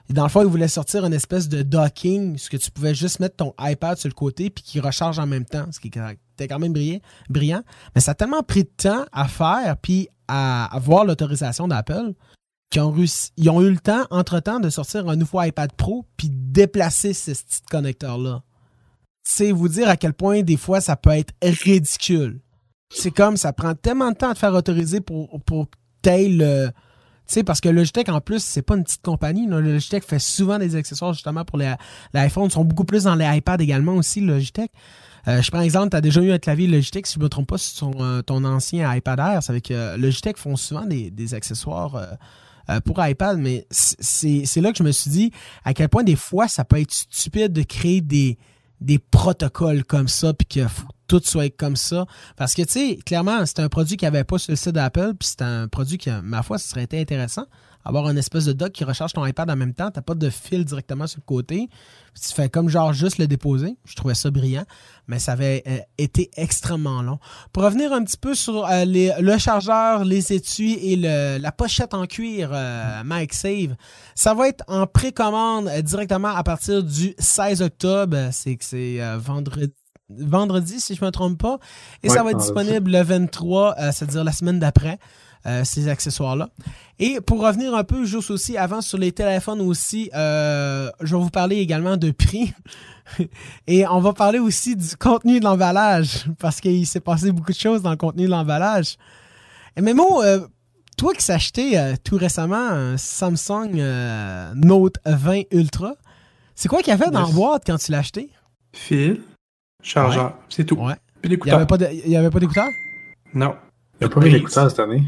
Et 0.10 0.14
dans 0.14 0.24
le 0.24 0.30
fond, 0.30 0.42
ils 0.42 0.48
voulaient 0.48 0.68
sortir 0.68 1.06
une 1.06 1.14
espèce 1.14 1.50
de 1.50 1.62
docking, 1.62 2.38
ce 2.38 2.50
que 2.50 2.58
tu 2.58 2.72
pouvais 2.72 2.96
juste 2.96 3.20
mettre 3.20 3.36
ton 3.36 3.54
iPad 3.60 3.96
sur 3.98 4.10
le 4.10 4.16
côté 4.16 4.50
puis 4.50 4.64
qui 4.64 4.80
recharge 4.80 5.20
en 5.20 5.28
même 5.28 5.46
temps, 5.46 5.68
ce 5.72 5.80
qui 5.80 5.90
était 5.90 6.48
quand 6.48 6.58
même 6.58 6.74
brillant. 7.30 7.62
Mais 7.94 8.02
ça 8.02 8.12
a 8.12 8.16
tellement 8.16 8.42
pris 8.42 8.64
de 8.64 8.72
temps 8.76 9.06
à 9.12 9.28
faire 9.28 9.78
puis 9.78 10.10
à 10.28 10.66
avoir 10.76 11.06
l'autorisation 11.06 11.68
d'Apple 11.68 12.14
qu'ils 12.72 12.82
ont, 12.82 12.96
ils 13.38 13.50
ont 13.50 13.62
eu 13.62 13.70
le 13.70 13.80
temps, 13.80 14.06
entre-temps, 14.10 14.60
de 14.60 14.70
sortir 14.70 15.08
un 15.10 15.16
nouveau 15.16 15.44
iPad 15.44 15.72
Pro 15.74 16.06
puis 16.18 16.30
déplacer 16.32 17.14
ce 17.14 17.32
petit 17.32 17.62
connecteur-là. 17.70 18.42
C'est 19.24 19.52
vous 19.52 19.68
dire 19.70 19.90
à 19.90 19.98
quel 19.98 20.14
point 20.14 20.42
des 20.42 20.58
fois 20.58 20.82
ça 20.82 20.96
peut 20.96 21.12
être 21.12 21.34
ridicule. 21.42 22.42
C'est 22.92 23.12
comme 23.12 23.38
ça 23.38 23.54
prend 23.54 23.76
tellement 23.76 24.12
de 24.12 24.16
temps 24.16 24.30
à 24.30 24.34
te 24.34 24.40
faire 24.40 24.54
autoriser 24.54 25.02
pour, 25.02 25.40
pour 25.42 25.68
le 26.06 26.70
tu 27.30 27.36
sais, 27.36 27.44
parce 27.44 27.62
que 27.62 27.70
Logitech, 27.70 28.10
en 28.10 28.22
plus, 28.22 28.44
c'est 28.44 28.64
pas 28.64 28.76
une 28.76 28.84
petite 28.84 29.04
compagnie. 29.04 29.46
Logitech 29.46 30.04
fait 30.04 30.18
souvent 30.18 30.58
des 30.58 30.76
accessoires 30.76 31.14
justement 31.14 31.46
pour 31.46 31.60
l'iPhone. 31.60 32.46
Ils 32.46 32.52
sont 32.52 32.66
beaucoup 32.66 32.86
plus 32.86 33.04
dans 33.04 33.14
les 33.14 33.38
iPads 33.38 33.58
également 33.60 33.94
aussi, 33.94 34.20
Logitech. 34.20 34.72
Euh, 35.28 35.40
je 35.40 35.52
prends 35.52 35.62
exemple, 35.62 35.92
tu 35.92 35.98
as 35.98 36.02
déjà 36.02 36.22
eu 36.22 36.32
un 36.32 36.40
clavier 36.40 36.66
Logitech, 36.66 37.06
si 37.06 37.14
je 37.14 37.20
ne 37.20 37.26
me 37.26 37.30
trompe 37.30 37.48
pas, 37.50 37.60
sur 37.60 37.92
ton, 37.92 38.24
ton 38.24 38.44
ancien 38.46 38.92
iPad 38.96 39.20
Air. 39.20 39.44
C'est 39.44 39.52
avec 39.52 39.70
euh, 39.70 39.96
Logitech 39.96 40.38
font 40.38 40.56
souvent 40.56 40.88
des, 40.88 41.34
accessoires 41.36 41.96
euh, 42.70 42.80
pour 42.80 43.06
iPad, 43.06 43.38
mais 43.38 43.68
c'est 43.70 44.62
là 44.62 44.72
que 44.72 44.80
je 44.80 44.84
me 44.84 44.92
suis 44.92 45.12
dit 45.12 45.32
à 45.66 45.76
quel 45.76 45.88
point 45.88 46.04
des 46.04 46.16
fois 46.16 46.48
ça 46.48 46.66
peut 46.66 46.80
être 46.80 46.92
stupide 46.92 47.54
de 47.54 47.62
créer 47.62 48.02
des, 48.02 48.40
des 48.82 48.98
protocoles 48.98 49.84
comme 49.84 50.08
ça, 50.08 50.34
puis 50.34 50.48
qu'il 50.48 50.68
faut 50.68 50.88
tout 51.10 51.20
soit 51.24 51.50
comme 51.50 51.76
ça. 51.76 52.06
Parce 52.38 52.54
que, 52.54 52.62
tu 52.62 52.72
sais, 52.72 53.00
clairement, 53.06 53.46
c'est 53.46 53.60
un 53.60 53.68
produit 53.68 53.98
qui 53.98 54.06
avait 54.06 54.24
pas 54.24 54.38
sur 54.38 54.52
le 54.52 54.56
site 54.56 54.70
d'Apple, 54.70 55.14
puis 55.20 55.28
c'est 55.28 55.42
un 55.42 55.68
produit 55.68 55.98
qui, 55.98 56.10
ma 56.24 56.44
foi, 56.44 56.58
ce 56.58 56.70
serait 56.70 56.88
intéressant. 56.94 57.46
Avoir 57.86 58.10
une 58.10 58.18
espèce 58.18 58.46
de 58.46 58.52
dock 58.52 58.74
qui 58.74 58.84
recharge 58.84 59.14
ton 59.14 59.26
iPad 59.26 59.50
en 59.50 59.56
même 59.56 59.74
temps, 59.74 59.90
t'as 59.90 60.02
pas 60.02 60.14
de 60.14 60.30
fil 60.30 60.66
directement 60.66 61.08
sur 61.08 61.22
le 61.22 61.26
côté. 61.26 61.70
Tu 62.14 62.34
fais 62.34 62.50
comme 62.50 62.68
genre 62.68 62.92
juste 62.92 63.18
le 63.18 63.26
déposer. 63.26 63.78
Je 63.86 63.96
trouvais 63.96 64.16
ça 64.16 64.30
brillant, 64.30 64.66
mais 65.08 65.18
ça 65.18 65.32
avait 65.32 65.64
euh, 65.66 65.78
été 65.98 66.30
extrêmement 66.36 67.02
long. 67.02 67.20
Pour 67.54 67.64
revenir 67.64 67.94
un 67.94 68.04
petit 68.04 68.18
peu 68.18 68.36
sur 68.36 68.66
euh, 68.66 68.84
le 68.86 69.38
chargeur, 69.38 70.04
les 70.04 70.34
étuis 70.34 70.74
et 70.74 70.98
la 70.98 71.52
pochette 71.54 71.94
en 71.94 72.06
cuir 72.06 72.52
euh, 72.54 73.04
MagSafe, 73.06 73.72
ça 74.14 74.34
va 74.34 74.50
être 74.50 74.64
en 74.68 74.86
précommande 74.86 75.70
directement 75.82 76.36
à 76.36 76.44
partir 76.44 76.84
du 76.84 77.16
16 77.18 77.62
octobre. 77.62 78.18
C'est 78.34 78.58
que 78.58 78.66
c'est 78.66 79.00
vendredi 79.18 79.74
vendredi, 80.10 80.80
si 80.80 80.96
je 80.96 81.02
ne 81.02 81.08
me 81.08 81.12
trompe 81.12 81.38
pas. 81.38 81.60
Et 82.04 82.10
ça 82.10 82.24
va 82.24 82.32
être 82.32 82.40
disponible 82.40 82.92
le 82.92 83.04
23, 83.04 83.76
euh, 83.78 83.92
c'est-à-dire 83.92 84.24
la 84.24 84.32
semaine 84.32 84.60
d'après, 84.60 85.00
euh, 85.46 85.64
ces 85.64 85.88
accessoires-là. 85.88 86.50
Et 87.00 87.20
pour 87.22 87.42
revenir 87.42 87.76
un 87.76 87.84
peu 87.84 88.06
juste 88.06 88.32
aussi 88.32 88.58
avant 88.58 88.82
sur 88.82 88.98
les 88.98 89.12
téléphones 89.12 89.62
aussi, 89.62 90.10
euh, 90.16 90.90
je 91.02 91.16
vais 91.16 91.22
vous 91.22 91.30
parler 91.30 91.58
également 91.58 91.98
de 91.98 92.12
prix. 92.12 92.54
Et 93.68 93.88
on 93.88 94.00
va 94.00 94.14
parler 94.14 94.40
aussi 94.40 94.76
du 94.76 94.96
contenu 94.98 95.40
de 95.40 95.46
l'emballage, 95.46 96.26
parce 96.40 96.60
qu'il 96.62 96.86
s'est 96.86 97.00
passé 97.00 97.32
beaucoup 97.32 97.52
de 97.52 97.58
choses 97.58 97.82
dans 97.82 97.92
le 97.92 97.98
contenu 97.98 98.26
de 98.26 98.30
l'emballage. 98.30 98.98
Et 99.76 99.82
Memo, 99.82 100.22
toi 100.98 101.14
qui 101.14 101.24
s'est 101.24 101.34
acheté 101.34 101.96
tout 102.04 102.18
récemment 102.18 102.68
un 102.70 102.98
Samsung 102.98 103.82
Note 104.56 104.98
20 105.06 105.44
Ultra, 105.52 105.94
c'est 106.54 106.68
quoi 106.68 106.80
qu'il 106.80 106.90
y 106.90 106.92
avait 106.92 107.10
dans 107.10 107.26
la 107.26 107.32
boîte 107.32 107.64
quand 107.66 107.78
tu 107.78 107.92
l'as 107.92 108.00
acheté? 108.00 108.30
Fil. 108.74 109.22
Chargeur, 109.82 110.34
c'est 110.50 110.66
tout. 110.66 110.76
Ouais. 110.76 110.96
Il 111.24 111.38
n'y 111.44 111.52
avait 111.52 111.66
pas 112.30 112.40
d'écouteurs? 112.40 112.70
Non. 113.34 113.56
Il 114.00 114.08
n'y 114.08 114.12
a 114.12 114.16
pas 114.16 114.22
mis 114.22 114.32
d'écouteurs 114.32 114.70
cette 114.70 114.80
année. 114.80 115.04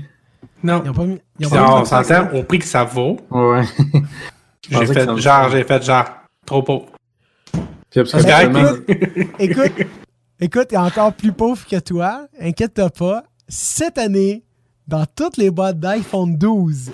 Non. 0.63 0.81
Ils 0.84 0.89
ont 0.89 0.93
pas 0.93 1.05
mis, 1.05 1.19
ils 1.39 1.47
on 1.47 1.86
s'entend 1.86 2.34
au 2.34 2.43
prix 2.43 2.60
que 2.60 2.65
ça 2.65 2.84
vaut. 2.84 3.17
Ouais. 3.29 3.63
j'ai 4.69 4.86
fait 4.86 5.17
genre, 5.17 5.49
j'ai 5.49 5.63
fait 5.63 5.84
genre, 5.84 6.05
trop 6.45 6.62
pauvre. 6.62 6.88
écoute, 9.39 9.73
écoute, 10.39 10.67
il 10.71 10.75
est 10.75 10.77
encore 10.77 11.13
plus 11.13 11.34
pauvre 11.34 11.65
que 11.67 11.79
toi. 11.79 12.27
Inquiète-toi 12.39 12.89
pas. 12.89 13.23
Cette 13.49 13.97
année, 13.97 14.43
dans 14.88 15.05
toutes 15.05 15.38
les 15.38 15.51
boîtes 15.51 15.79
d'iPhone 15.79 16.38
12 16.38 16.91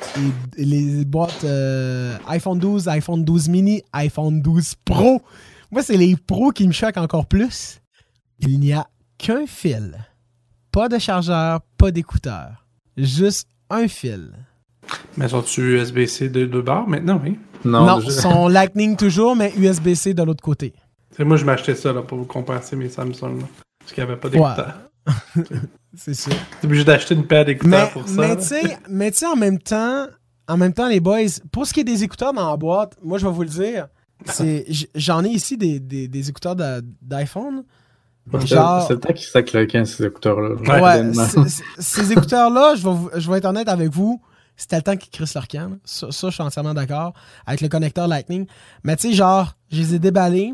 et 0.57 0.65
les 0.65 1.05
boîtes 1.05 1.43
euh, 1.43 2.17
iPhone 2.27 2.57
12, 2.57 2.87
iPhone 2.87 3.23
12 3.23 3.49
mini, 3.49 3.83
iPhone 3.93 4.41
12 4.41 4.75
Pro, 4.85 5.21
moi, 5.71 5.82
c'est 5.82 5.97
les 5.97 6.15
pros 6.15 6.51
qui 6.51 6.67
me 6.67 6.71
choquent 6.71 6.97
encore 6.97 7.25
plus. 7.25 7.82
Il 8.39 8.60
n'y 8.60 8.73
a 8.73 8.88
qu'un 9.17 9.45
fil. 9.45 9.97
Pas 10.71 10.88
de 10.88 10.97
chargeur, 10.97 11.62
pas 11.77 11.91
d'écouteur. 11.91 12.65
Juste 12.95 13.49
un 13.69 13.88
fil. 13.88 14.32
Mais 15.17 15.27
sont-tu 15.27 15.77
USB-C 15.77 16.30
de 16.30 16.45
deux 16.45 16.62
barres 16.62 16.88
maintenant, 16.88 17.19
oui? 17.23 17.38
Non, 17.65 17.86
non 17.86 18.01
sont 18.01 18.47
Lightning 18.47 18.95
toujours, 18.95 19.36
mais 19.36 19.51
USB-C 19.58 20.13
de 20.13 20.23
l'autre 20.23 20.43
côté. 20.43 20.73
C'est 21.12 21.25
moi, 21.25 21.36
je 21.38 21.45
m'achetais 21.45 21.75
ça 21.75 21.91
là, 21.91 22.01
pour 22.01 22.17
vous 22.17 22.25
compenser 22.25 22.75
mes 22.75 22.89
Samsung. 22.89 23.39
parce 23.80 23.91
qu'il 23.91 24.03
n'y 24.03 24.10
avait 24.10 24.19
pas 24.19 24.30
d'écouteur. 24.30 24.75
c'est 25.95 26.13
sûr. 26.13 26.34
T'es 26.62 26.67
obligé 26.67 26.84
d'acheter 26.84 27.15
une 27.15 27.25
paire 27.25 27.43
d'écouteurs 27.43 27.91
pour 27.91 28.08
ça. 28.08 28.38
Mais 28.89 29.12
tu 29.12 29.17
sais, 29.17 29.25
en 29.25 29.36
même 29.36 29.60
temps, 29.60 30.08
en 30.47 30.58
même 30.58 30.73
temps, 30.73 30.88
les 30.88 30.99
boys, 30.99 31.41
pour 31.51 31.65
ce 31.65 31.73
qui 31.73 31.82
est 31.82 31.86
des 31.86 32.03
écouteurs 32.03 32.34
dans 32.34 32.49
la 32.49 32.58
boîte, 32.58 32.95
moi, 33.03 33.17
je 33.17 33.25
vais 33.25 33.34
vous 33.34 33.43
le 33.43 33.49
dire, 33.49 33.88
J'en 34.95 35.23
ai 35.23 35.29
ici 35.29 35.57
des, 35.57 35.79
des, 35.79 36.29
écouteurs 36.29 36.55
d'iPhone. 37.01 37.63
C'est 38.31 38.55
le 38.55 38.99
temps 38.99 39.13
qu'ils 39.13 39.27
s'acclaquent 39.27 39.87
ces 39.87 40.05
écouteurs-là. 40.05 40.55
Ouais, 40.55 41.11
ces 41.79 42.11
écouteurs-là, 42.11 42.75
je 42.75 42.87
vais, 42.87 43.19
je 43.21 43.31
vais 43.31 43.37
être 43.37 43.45
honnête 43.45 43.69
avec 43.69 43.89
vous, 43.89 44.21
c'était 44.57 44.77
le 44.77 44.81
temps 44.81 44.97
qu'ils 44.97 45.11
crissent 45.11 45.35
leur 45.35 45.47
camp. 45.47 45.77
Ça, 45.85 46.07
je 46.09 46.29
suis 46.29 46.43
entièrement 46.43 46.73
d'accord. 46.73 47.13
Avec 47.45 47.61
le 47.61 47.69
connecteur 47.69 48.07
Lightning. 48.07 48.47
Mais 48.83 48.95
tu 48.95 49.09
sais, 49.09 49.13
genre, 49.13 49.55
je 49.71 49.77
les 49.77 49.95
ai 49.95 49.99
déballés, 49.99 50.53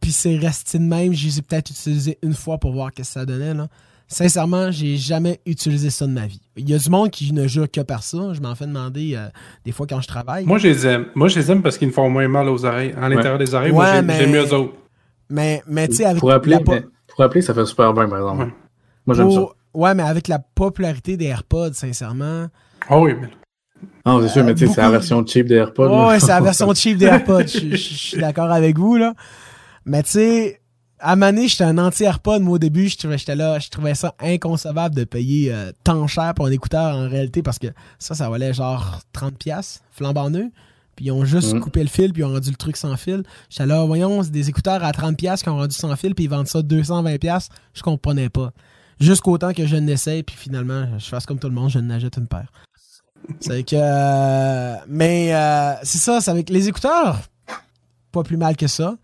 puis 0.00 0.12
c'est 0.12 0.36
resté 0.36 0.78
de 0.78 0.84
même. 0.84 1.12
Je 1.12 1.26
les 1.26 1.38
ai 1.38 1.42
peut-être 1.42 1.70
utilisés 1.70 2.18
une 2.22 2.34
fois 2.34 2.58
pour 2.58 2.72
voir 2.72 2.90
ce 2.90 3.02
que 3.02 3.06
ça 3.06 3.26
donnait. 3.26 3.52
Là. 3.52 3.68
Sincèrement, 4.08 4.70
j'ai 4.70 4.96
jamais 4.96 5.40
utilisé 5.46 5.90
ça 5.90 6.06
de 6.06 6.12
ma 6.12 6.26
vie. 6.26 6.40
Il 6.56 6.68
y 6.70 6.74
a 6.74 6.78
du 6.78 6.90
monde 6.90 7.10
qui 7.10 7.32
ne 7.32 7.48
jure 7.48 7.68
que 7.68 7.80
par 7.80 8.04
ça. 8.04 8.32
Je 8.34 8.40
m'en 8.40 8.54
fais 8.54 8.66
demander 8.66 9.14
euh, 9.16 9.26
des 9.64 9.72
fois 9.72 9.86
quand 9.88 10.00
je 10.00 10.06
travaille. 10.06 10.46
Moi, 10.46 10.58
je 10.58 10.68
les 10.68 10.86
aime. 10.86 11.06
Moi, 11.16 11.26
je 11.26 11.40
les 11.40 11.50
aime 11.50 11.60
parce 11.60 11.76
qu'ils 11.76 11.88
me 11.88 11.92
font 11.92 12.08
moins 12.08 12.28
mal 12.28 12.48
aux 12.48 12.64
oreilles. 12.64 12.94
À 13.00 13.08
l'intérieur 13.08 13.38
des 13.38 13.52
oreilles, 13.54 13.72
moi, 13.72 13.86
j'aime 13.92 14.30
mieux 14.30 14.46
eux 14.46 14.54
autres. 14.54 14.74
Mais, 15.28 15.62
mais 15.66 15.88
tu 15.88 15.96
sais, 15.96 16.04
avec. 16.04 16.20
Pour 16.20 16.30
appeler, 16.30 16.58
pour 16.60 17.24
appeler, 17.24 17.42
ça 17.42 17.52
fait 17.52 17.66
super 17.66 17.92
bien, 17.92 18.08
par 18.08 18.18
exemple. 18.18 18.52
Moi, 19.06 19.16
j'aime 19.16 19.30
ça. 19.32 19.40
Ouais, 19.74 19.94
mais 19.94 20.04
avec 20.04 20.28
la 20.28 20.38
popularité 20.38 21.16
des 21.16 21.26
AirPods, 21.26 21.74
sincèrement. 21.74 22.46
Ah 22.88 22.98
oui, 22.98 23.12
mais. 23.20 23.28
Ah, 24.04 24.18
c'est 24.22 24.28
sûr, 24.28 24.44
mais 24.44 24.54
tu 24.54 24.66
sais, 24.66 24.72
c'est 24.72 24.80
la 24.80 24.90
version 24.90 25.26
cheap 25.26 25.48
des 25.48 25.56
AirPods. 25.56 26.08
ouais, 26.08 26.20
c'est 26.20 26.28
la 26.28 26.40
version 26.40 26.72
cheap 26.74 26.96
des 26.96 27.06
AirPods. 27.06 27.46
Je 27.46 27.76
suis 27.76 28.18
d'accord 28.18 28.50
avec 28.50 28.78
vous, 28.78 28.96
là. 28.96 29.14
Mais 29.84 30.02
tu 30.04 30.10
sais, 30.10 30.60
à 30.98 31.16
Mané, 31.16 31.48
j'étais 31.48 31.64
un 31.64 31.78
anti-AirPod. 31.78 32.42
Moi, 32.42 32.54
au 32.54 32.58
début, 32.58 32.88
j'étais 32.88 33.36
là, 33.36 33.58
je 33.58 33.68
trouvais 33.68 33.94
ça 33.94 34.14
inconcevable 34.20 34.94
de 34.94 35.04
payer 35.04 35.52
euh, 35.52 35.72
tant 35.84 36.06
cher 36.06 36.34
pour 36.34 36.46
un 36.46 36.50
écouteur 36.50 36.96
en 36.96 37.08
réalité 37.08 37.42
parce 37.42 37.58
que 37.58 37.68
ça, 37.98 38.14
ça 38.14 38.30
valait 38.30 38.54
genre 38.54 39.00
30$, 39.14 39.80
flambant 39.90 40.30
neuf. 40.30 40.50
Puis 40.96 41.06
ils 41.06 41.10
ont 41.12 41.26
juste 41.26 41.52
mm. 41.52 41.60
coupé 41.60 41.82
le 41.82 41.88
fil, 41.88 42.12
puis 42.12 42.22
ils 42.22 42.24
ont 42.24 42.32
rendu 42.32 42.50
le 42.50 42.56
truc 42.56 42.76
sans 42.76 42.96
fil. 42.96 43.22
J'étais 43.50 43.66
là, 43.66 43.84
voyons, 43.84 44.22
c'est 44.22 44.30
des 44.30 44.48
écouteurs 44.48 44.82
à 44.82 44.90
30$ 44.92 45.42
qui 45.42 45.48
ont 45.50 45.56
rendu 45.56 45.76
sans 45.76 45.94
fil, 45.94 46.14
puis 46.14 46.24
ils 46.24 46.30
vendent 46.30 46.48
ça 46.48 46.60
220$. 46.60 47.48
Je 47.74 47.82
comprenais 47.82 48.30
pas. 48.30 48.52
Jusqu'au 48.98 49.36
temps 49.36 49.52
que 49.52 49.66
je 49.66 49.76
n'essaye, 49.76 50.22
puis 50.22 50.36
finalement, 50.36 50.98
je 50.98 51.04
fasse 51.04 51.26
comme 51.26 51.38
tout 51.38 51.48
le 51.48 51.54
monde, 51.54 51.68
je 51.68 51.78
n'achète 51.78 52.16
une 52.16 52.26
paire. 52.26 52.50
C'est 53.40 53.62
que. 53.62 53.76
Euh, 53.76 54.76
mais 54.88 55.34
euh, 55.34 55.74
c'est 55.82 55.98
ça, 55.98 56.22
c'est 56.22 56.30
avec 56.30 56.48
les 56.48 56.68
écouteurs. 56.68 57.20
Pas 58.12 58.22
plus 58.22 58.38
mal 58.38 58.56
que 58.56 58.66
ça. 58.66 58.96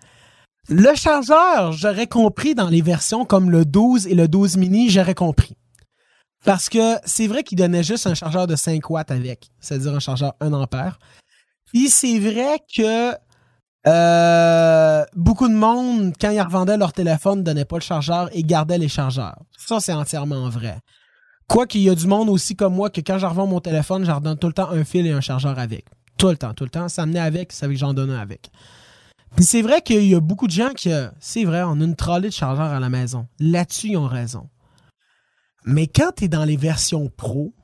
Le 0.69 0.95
chargeur, 0.95 1.73
j'aurais 1.73 2.07
compris 2.07 2.55
dans 2.55 2.69
les 2.69 2.83
versions 2.83 3.25
comme 3.25 3.51
le 3.51 3.65
12 3.65 4.07
et 4.07 4.15
le 4.15 4.29
12 4.29 4.57
mini, 4.59 4.91
j'aurais 4.91 5.15
compris. 5.15 5.57
Parce 6.45 6.69
que 6.69 6.97
c'est 7.05 7.27
vrai 7.27 7.43
qu'il 7.43 7.59
donnait 7.59 7.83
juste 7.83 8.07
un 8.07 8.15
chargeur 8.15 8.47
de 8.47 8.57
5 8.57 8.89
watts 8.91 9.11
avec, 9.11 9.51
c'est-à-dire 9.61 9.95
un 9.95 10.01
chargeur 10.01 10.35
1 10.41 10.53
ampère. 10.53 10.99
Puis 11.67 11.89
c'est 11.89 12.19
vrai 12.19 12.61
que 12.75 13.13
euh, 13.87 15.05
beaucoup 15.17 15.49
de 15.49 15.55
monde, 15.55 16.13
quand 16.21 16.31
ils 16.31 16.41
revendaient 16.41 16.77
leur 16.77 16.93
téléphone, 16.93 17.41
ne 17.41 17.45
donnaient 17.45 17.65
pas 17.65 17.77
le 17.77 17.83
chargeur 17.83 18.29
et 18.33 18.43
gardaient 18.43 18.79
les 18.79 18.89
chargeurs. 18.89 19.39
Ça, 19.57 19.81
c'est 19.81 19.93
entièrement 19.93 20.49
vrai. 20.49 20.79
Quoi 21.49 21.67
qu'il 21.67 21.83
y 21.83 21.91
a 21.91 21.95
du 21.95 22.07
monde 22.07 22.29
aussi 22.29 22.55
comme 22.55 22.75
moi 22.75 22.89
que 22.91 23.01
quand 23.01 23.19
je 23.19 23.27
revends 23.27 23.47
mon 23.47 23.61
téléphone, 23.61 24.05
je 24.05 24.13
redonne 24.13 24.39
tout 24.39 24.47
le 24.47 24.53
temps 24.53 24.71
un 24.71 24.85
fil 24.85 25.07
et 25.07 25.11
un 25.11 25.21
chargeur 25.21 25.59
avec. 25.59 25.87
Tout 26.19 26.29
le 26.29 26.37
temps, 26.37 26.55
tout 26.55 26.65
le 26.65 26.71
temps. 26.71 26.89
Ça 26.89 27.05
venait 27.05 27.21
avec, 27.21 27.53
ça 27.53 27.67
veut 27.67 27.73
que 27.73 27.81
j'en 27.81 27.95
donne 27.95 28.11
un 28.11 28.21
avec. 28.21 28.51
Puis 29.37 29.45
c'est 29.45 29.63
vrai 29.63 29.81
qu'il 29.81 30.05
y 30.05 30.15
a 30.15 30.21
beaucoup 30.21 30.47
de 30.47 30.53
gens 30.53 30.71
qui, 30.71 30.91
c'est 31.19 31.45
vrai, 31.45 31.63
on 31.63 31.81
a 31.81 31.85
une 31.85 31.97
trolley 31.97 32.29
de 32.29 32.35
chargeurs 32.35 32.71
à 32.71 32.81
la 32.81 32.91
maison. 32.91 33.27
Là-dessus, 33.39 33.89
ils 33.89 33.97
ont 33.97 34.07
raison. 34.07 34.49
Mais 35.65 35.87
quand 35.87 36.13
tu 36.17 36.25
es 36.25 36.29
dans 36.29 36.45
les 36.45 36.57
versions 36.57 37.11
pro, 37.17 37.55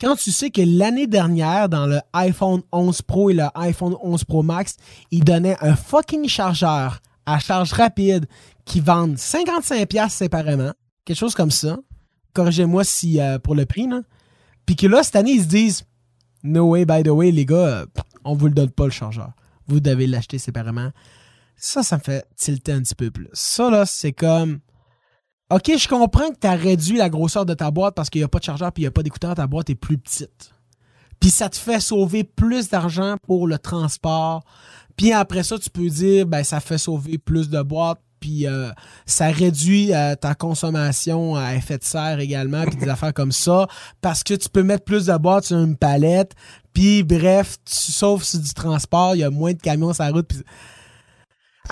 quand 0.00 0.16
tu 0.16 0.30
sais 0.30 0.50
que 0.50 0.60
l'année 0.60 1.06
dernière, 1.06 1.68
dans 1.68 1.86
le 1.86 2.00
iPhone 2.12 2.62
11 2.72 3.02
Pro 3.02 3.30
et 3.30 3.34
le 3.34 3.44
iPhone 3.54 3.96
11 4.02 4.24
Pro 4.24 4.42
Max, 4.42 4.76
ils 5.10 5.24
donnaient 5.24 5.56
un 5.60 5.74
fucking 5.74 6.28
chargeur 6.28 7.00
à 7.24 7.38
charge 7.38 7.72
rapide 7.72 8.26
qui 8.64 8.80
vendent 8.80 9.16
55$ 9.16 10.10
séparément, 10.10 10.72
quelque 11.04 11.16
chose 11.16 11.34
comme 11.34 11.50
ça. 11.50 11.78
Corrigez-moi 12.34 12.84
si 12.84 13.20
euh, 13.20 13.38
pour 13.38 13.54
le 13.54 13.64
prix, 13.64 13.86
là. 13.86 14.02
Puis 14.66 14.76
que 14.76 14.86
là, 14.86 15.02
cette 15.02 15.16
année, 15.16 15.32
ils 15.32 15.42
se 15.42 15.48
disent 15.48 15.84
No 16.42 16.64
way, 16.70 16.84
by 16.84 17.02
the 17.02 17.08
way, 17.08 17.30
les 17.30 17.46
gars, 17.46 17.56
euh, 17.56 17.86
on 18.24 18.34
vous 18.34 18.46
le 18.46 18.52
donne 18.52 18.70
pas 18.70 18.84
le 18.84 18.90
chargeur. 18.90 19.32
Vous 19.66 19.80
devez 19.80 20.06
l'acheter 20.06 20.38
séparément. 20.38 20.90
Ça, 21.56 21.82
ça 21.82 21.96
me 21.96 22.02
fait 22.02 22.26
tilter 22.36 22.72
un 22.72 22.82
petit 22.82 22.94
peu 22.94 23.10
plus. 23.10 23.28
Ça, 23.32 23.70
là, 23.70 23.86
c'est 23.86 24.12
comme 24.12 24.60
OK, 25.48 25.70
je 25.78 25.88
comprends 25.88 26.30
que 26.30 26.38
tu 26.40 26.46
as 26.46 26.56
réduit 26.56 26.96
la 26.96 27.08
grosseur 27.08 27.46
de 27.46 27.54
ta 27.54 27.70
boîte 27.70 27.94
parce 27.94 28.10
qu'il 28.10 28.20
n'y 28.20 28.24
a 28.24 28.28
pas 28.28 28.40
de 28.40 28.44
chargeur 28.44 28.72
puis 28.72 28.82
il 28.82 28.86
n'y 28.86 28.88
a 28.88 28.92
pas 28.92 29.04
d'écouteur, 29.04 29.34
ta 29.34 29.46
boîte 29.46 29.70
est 29.70 29.76
plus 29.76 29.96
petite. 29.96 30.52
Puis 31.20 31.30
ça 31.30 31.48
te 31.48 31.56
fait 31.56 31.80
sauver 31.80 32.24
plus 32.24 32.68
d'argent 32.68 33.16
pour 33.22 33.46
le 33.46 33.58
transport. 33.58 34.44
Puis 34.96 35.12
après 35.12 35.44
ça, 35.44 35.58
tu 35.58 35.70
peux 35.70 35.88
dire, 35.88 36.26
ben 36.26 36.42
ça 36.42 36.58
fait 36.58 36.78
sauver 36.78 37.18
plus 37.18 37.48
de 37.48 37.62
boîtes, 37.62 38.00
puis 38.18 38.46
euh, 38.46 38.70
ça 39.04 39.28
réduit 39.28 39.94
euh, 39.94 40.16
ta 40.16 40.34
consommation 40.34 41.36
à 41.36 41.54
effet 41.54 41.78
de 41.78 41.84
serre 41.84 42.18
également, 42.18 42.64
puis 42.64 42.76
des 42.76 42.88
affaires 42.88 43.14
comme 43.14 43.32
ça, 43.32 43.68
parce 44.00 44.24
que 44.24 44.34
tu 44.34 44.48
peux 44.48 44.62
mettre 44.62 44.84
plus 44.84 45.06
de 45.06 45.16
boîtes 45.16 45.44
sur 45.44 45.58
une 45.58 45.76
palette, 45.76 46.32
puis 46.76 47.02
bref, 47.02 47.56
tu 47.64 47.90
sauves 47.90 48.22
sur 48.22 48.38
du 48.38 48.52
transport, 48.52 49.14
il 49.14 49.20
y 49.20 49.24
a 49.24 49.30
moins 49.30 49.54
de 49.54 49.58
camions 49.58 49.94
sur 49.94 50.04
la 50.04 50.10
route, 50.10 50.30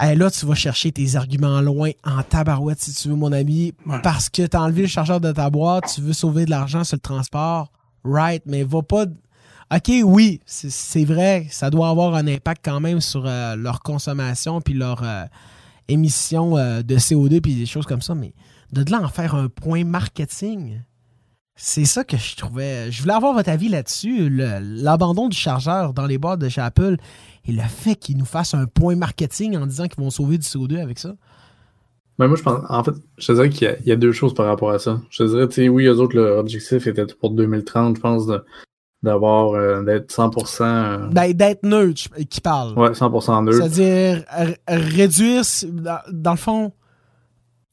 là, 0.00 0.30
tu 0.30 0.46
vas 0.46 0.54
chercher 0.54 0.92
tes 0.92 1.14
arguments 1.16 1.60
loin 1.60 1.90
en 2.04 2.22
tabarouette, 2.22 2.80
si 2.80 2.94
tu 2.94 3.08
veux, 3.08 3.14
mon 3.14 3.30
ami, 3.30 3.74
parce 4.02 4.30
que 4.30 4.46
tu 4.46 4.56
as 4.56 4.62
enlevé 4.62 4.80
le 4.80 4.88
chargeur 4.88 5.20
de 5.20 5.30
ta 5.30 5.50
boîte, 5.50 5.92
tu 5.94 6.00
veux 6.00 6.14
sauver 6.14 6.46
de 6.46 6.50
l'argent 6.50 6.84
sur 6.84 6.96
le 6.96 7.02
transport. 7.02 7.70
Right, 8.02 8.44
mais 8.46 8.62
va 8.62 8.80
pas. 8.80 9.04
OK, 9.74 9.92
oui, 10.04 10.40
c'est 10.46 11.04
vrai, 11.04 11.48
ça 11.50 11.68
doit 11.68 11.90
avoir 11.90 12.14
un 12.14 12.26
impact 12.26 12.64
quand 12.64 12.80
même 12.80 13.02
sur 13.02 13.26
euh, 13.26 13.56
leur 13.56 13.80
consommation 13.80 14.62
puis 14.62 14.72
leur 14.72 15.02
euh, 15.02 15.24
émission 15.86 16.56
euh, 16.56 16.80
de 16.80 16.96
CO2 16.96 17.42
puis 17.42 17.54
des 17.56 17.66
choses 17.66 17.84
comme 17.84 18.00
ça, 18.00 18.14
mais 18.14 18.32
de 18.72 18.90
là 18.90 19.02
en 19.02 19.08
faire 19.08 19.34
un 19.34 19.50
point 19.50 19.84
marketing, 19.84 20.80
c'est 21.56 21.84
ça 21.84 22.02
que 22.02 22.16
je 22.16 22.36
trouvais. 22.36 22.90
Je 22.90 23.02
voulais 23.02 23.14
avoir 23.14 23.32
votre 23.32 23.50
avis 23.50 23.68
là-dessus. 23.68 24.28
L'abandon 24.28 25.28
du 25.28 25.36
chargeur 25.36 25.92
dans 25.92 26.06
les 26.06 26.18
boîtes 26.18 26.40
de 26.40 26.48
chez 26.48 26.60
Apple 26.60 26.96
et 27.46 27.52
le 27.52 27.62
fait 27.62 27.94
qu'ils 27.94 28.16
nous 28.16 28.24
fassent 28.24 28.54
un 28.54 28.66
point 28.66 28.96
marketing 28.96 29.56
en 29.56 29.66
disant 29.66 29.86
qu'ils 29.86 30.02
vont 30.02 30.10
sauver 30.10 30.38
du 30.38 30.46
CO2 30.46 30.80
avec 30.80 30.98
ça. 30.98 31.14
Ben 32.18 32.28
moi, 32.28 32.36
je 32.36 32.42
pense, 32.42 32.60
en 32.68 32.84
fait, 32.84 32.94
je 33.18 33.26
te 33.26 33.32
dirais 33.32 33.50
qu'il 33.50 33.76
y, 33.86 33.92
a 33.92 33.96
deux 33.96 34.12
choses 34.12 34.34
par 34.34 34.46
rapport 34.46 34.70
à 34.70 34.78
ça. 34.78 35.00
Je 35.10 35.24
te 35.24 35.28
dirais, 35.28 35.48
tu 35.48 35.54
sais, 35.54 35.68
oui, 35.68 35.86
eux 35.86 35.98
autres, 35.98 36.16
leur 36.16 36.38
objectif 36.38 36.86
était 36.86 37.06
pour 37.06 37.30
2030, 37.30 37.96
je 37.96 38.00
pense, 38.00 38.26
d'avoir, 39.02 39.54
euh, 39.54 39.82
d'être 39.82 40.12
100%. 40.12 40.62
Euh, 40.62 41.06
ben, 41.08 41.32
d'être 41.32 41.64
neutre, 41.64 42.02
qui 42.30 42.40
parle. 42.40 42.78
Ouais, 42.78 42.94
100% 42.94 43.44
neutre. 43.44 43.58
C'est-à-dire, 43.58 44.24
réduire, 44.68 45.42
dans, 46.12 46.30
le 46.30 46.36
fond, 46.36 46.72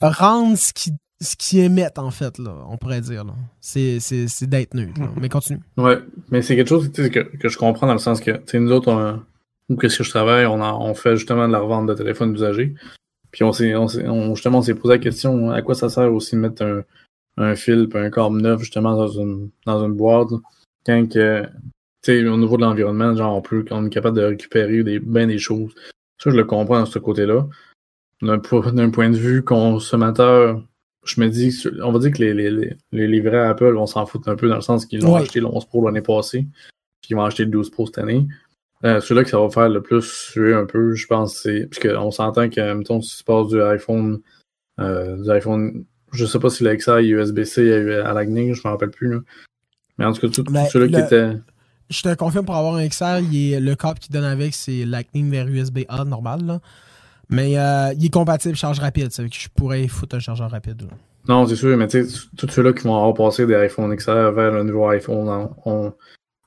rendre 0.02 0.58
ce 0.58 0.74
qui 0.74 0.92
ce 1.22 1.36
qui 1.36 1.60
émettent, 1.60 2.00
en 2.00 2.12
fait, 2.12 2.38
là, 2.40 2.56
on 2.68 2.78
pourrait 2.78 3.02
dire. 3.02 3.24
C'est, 3.60 4.00
d'être 4.42 4.74
neutre. 4.74 5.00
Mais 5.20 5.30
continue. 5.30 5.60
Ouais, 5.78 6.00
mais 6.30 6.42
c'est 6.42 6.56
quelque 6.56 6.70
chose 6.70 6.92
que, 6.92 7.08
que, 7.08 7.50
je 7.50 7.58
comprends 7.58 7.88
dans 7.88 7.94
le 7.94 8.00
sens 8.00 8.20
que, 8.20 8.58
nous 8.58 8.72
autres, 8.72 8.92
on, 8.92 9.22
ou 9.70 9.78
qu'est-ce 9.78 10.00
que 10.00 10.04
je 10.04 10.10
travaille, 10.10 10.46
on, 10.46 10.62
on 10.62 10.94
fait 10.94 11.16
justement 11.16 11.48
de 11.48 11.54
la 11.54 11.60
revente 11.60 11.88
de 11.88 11.94
téléphones 11.94 12.34
usagés. 12.34 12.74
Puis 13.32 13.44
on 13.44 13.54
s'est, 13.54 13.74
justement, 14.34 14.58
on 14.58 14.62
s'est 14.62 14.76
posé 14.76 14.96
la 14.96 15.00
question 15.00 15.52
à 15.52 15.62
quoi 15.62 15.76
ça 15.76 15.90
sert 15.90 16.12
aussi 16.12 16.36
de 16.36 16.42
mettre 16.42 16.64
un, 16.64 16.84
un 17.38 17.56
fil 17.56 17.88
un 17.94 18.10
corps 18.10 18.32
neuf 18.32 18.60
justement 18.60 18.96
dans 18.96 19.08
une, 19.08 19.50
dans 19.66 19.86
une 19.86 19.94
boîte 19.94 20.30
quand 20.86 21.08
que, 21.08 21.48
au 22.10 22.38
niveau 22.38 22.58
de 22.58 22.62
l'environnement, 22.62 23.16
genre 23.16 23.36
on 23.36 23.42
peut, 23.42 23.64
on 23.72 23.86
est 23.86 23.90
capable 23.90 24.18
de 24.18 24.24
récupérer 24.24 24.84
des, 24.84 25.00
bien 25.00 25.28
des 25.28 25.38
choses. 25.38 25.74
Ça, 26.18 26.30
je 26.30 26.36
le 26.36 26.44
comprends 26.46 26.82
de 26.82 26.88
ce 26.88 27.00
côté-là. 27.00 27.48
D'un, 28.22 28.40
point 28.40 29.10
de 29.10 29.18
vue 29.18 29.44
consommateur, 29.44 30.62
je 31.04 31.20
me 31.20 31.28
dis, 31.28 31.58
on 31.84 31.92
va 31.92 32.00
dire 32.00 32.12
que 32.12 32.20
les, 32.20 32.34
les, 32.34 32.76
les 32.92 33.08
livrets 33.08 33.48
Apple, 33.48 33.76
on 33.78 33.88
s'en 33.88 34.06
fout 34.06 34.28
un 34.28 34.36
peu 34.36 34.48
dans 34.48 34.56
le 34.56 34.62
sens 34.62 34.86
qu'ils 34.86 35.06
ont 35.06 35.16
acheté 35.16 35.40
le 35.40 35.48
11 35.48 35.66
Pro 35.66 35.86
l'année 35.86 36.02
passée, 36.02 36.46
puis 37.02 37.12
ils 37.12 37.16
vont 37.16 37.26
acheter 37.26 37.46
le 37.46 37.52
12 37.52 37.72
Pro 37.72 37.88
cette 37.88 37.98
année. 37.98 38.28
Euh, 38.84 39.00
celui-là 39.00 39.24
que 39.24 39.30
ça 39.30 39.40
va 39.40 39.50
faire 39.50 39.70
le 39.70 39.82
plus 39.82 40.02
suer 40.02 40.54
un 40.54 40.66
peu, 40.66 40.96
je 40.96 41.06
pense, 41.06 41.36
c'est. 41.36 41.68
Parce 41.68 41.80
qu'on 41.80 42.12
s'entend 42.12 42.50
que, 42.50 42.74
mettons, 42.74 43.02
si 43.02 43.18
tu 43.18 43.24
passes 43.24 43.48
du 43.48 43.62
iPhone, 43.62 44.22
euh, 44.80 45.18
du 45.18 45.30
iPhone, 45.30 45.86
je 46.12 46.26
sais 46.26 46.40
pas 46.40 46.50
si 46.50 46.64
le 46.64 46.76
XR 46.76 46.98
est 46.98 47.08
USB-C 47.08 48.02
à 48.04 48.14
Lightning, 48.14 48.54
je 48.54 48.62
me 48.66 48.72
rappelle 48.72 48.90
plus, 48.90 49.10
là. 49.14 49.20
Mais 49.98 50.06
en 50.06 50.14
tout 50.14 50.22
cas, 50.22 50.34
tout, 50.34 50.44
ben, 50.44 50.66
celui-là 50.66 51.02
qui 51.02 51.06
était. 51.06 51.38
Je 51.90 52.02
te 52.02 52.16
confirme 52.16 52.46
pour 52.46 52.56
avoir 52.56 52.76
un 52.76 52.88
XR, 52.88 53.20
il 53.20 53.54
est, 53.54 53.60
le 53.60 53.76
câble 53.76 54.00
qu'il 54.00 54.14
donne 54.14 54.24
avec, 54.24 54.56
c'est 54.56 54.86
Lightning 54.86 55.30
vers 55.30 55.48
USB-A 55.48 56.06
normal, 56.06 56.46
là. 56.46 56.60
Mais 57.32 57.58
euh, 57.58 57.94
il 57.98 58.06
est 58.06 58.10
compatible 58.10 58.56
charge 58.56 58.80
rapide, 58.80 59.12
ça 59.12 59.24
veut 59.24 59.30
que 59.30 59.36
je 59.36 59.48
pourrais 59.48 59.88
foutre 59.88 60.18
un 60.18 60.20
chargeur 60.20 60.52
rapide. 60.52 60.84
Non, 61.28 61.48
c'est 61.48 61.56
sûr, 61.56 61.78
mais 61.78 61.88
tu 61.88 62.06
sais, 62.06 62.20
tous 62.38 62.50
ceux-là 62.50 62.74
qui 62.74 62.84
vont 62.84 62.96
avoir 62.96 63.14
passé 63.14 63.46
des 63.46 63.56
iPhone 63.56 63.96
XR 63.96 64.32
vers 64.32 64.52
le 64.52 64.64
nouveau 64.64 64.88
iPhone, 64.90 65.50
on, 65.66 65.94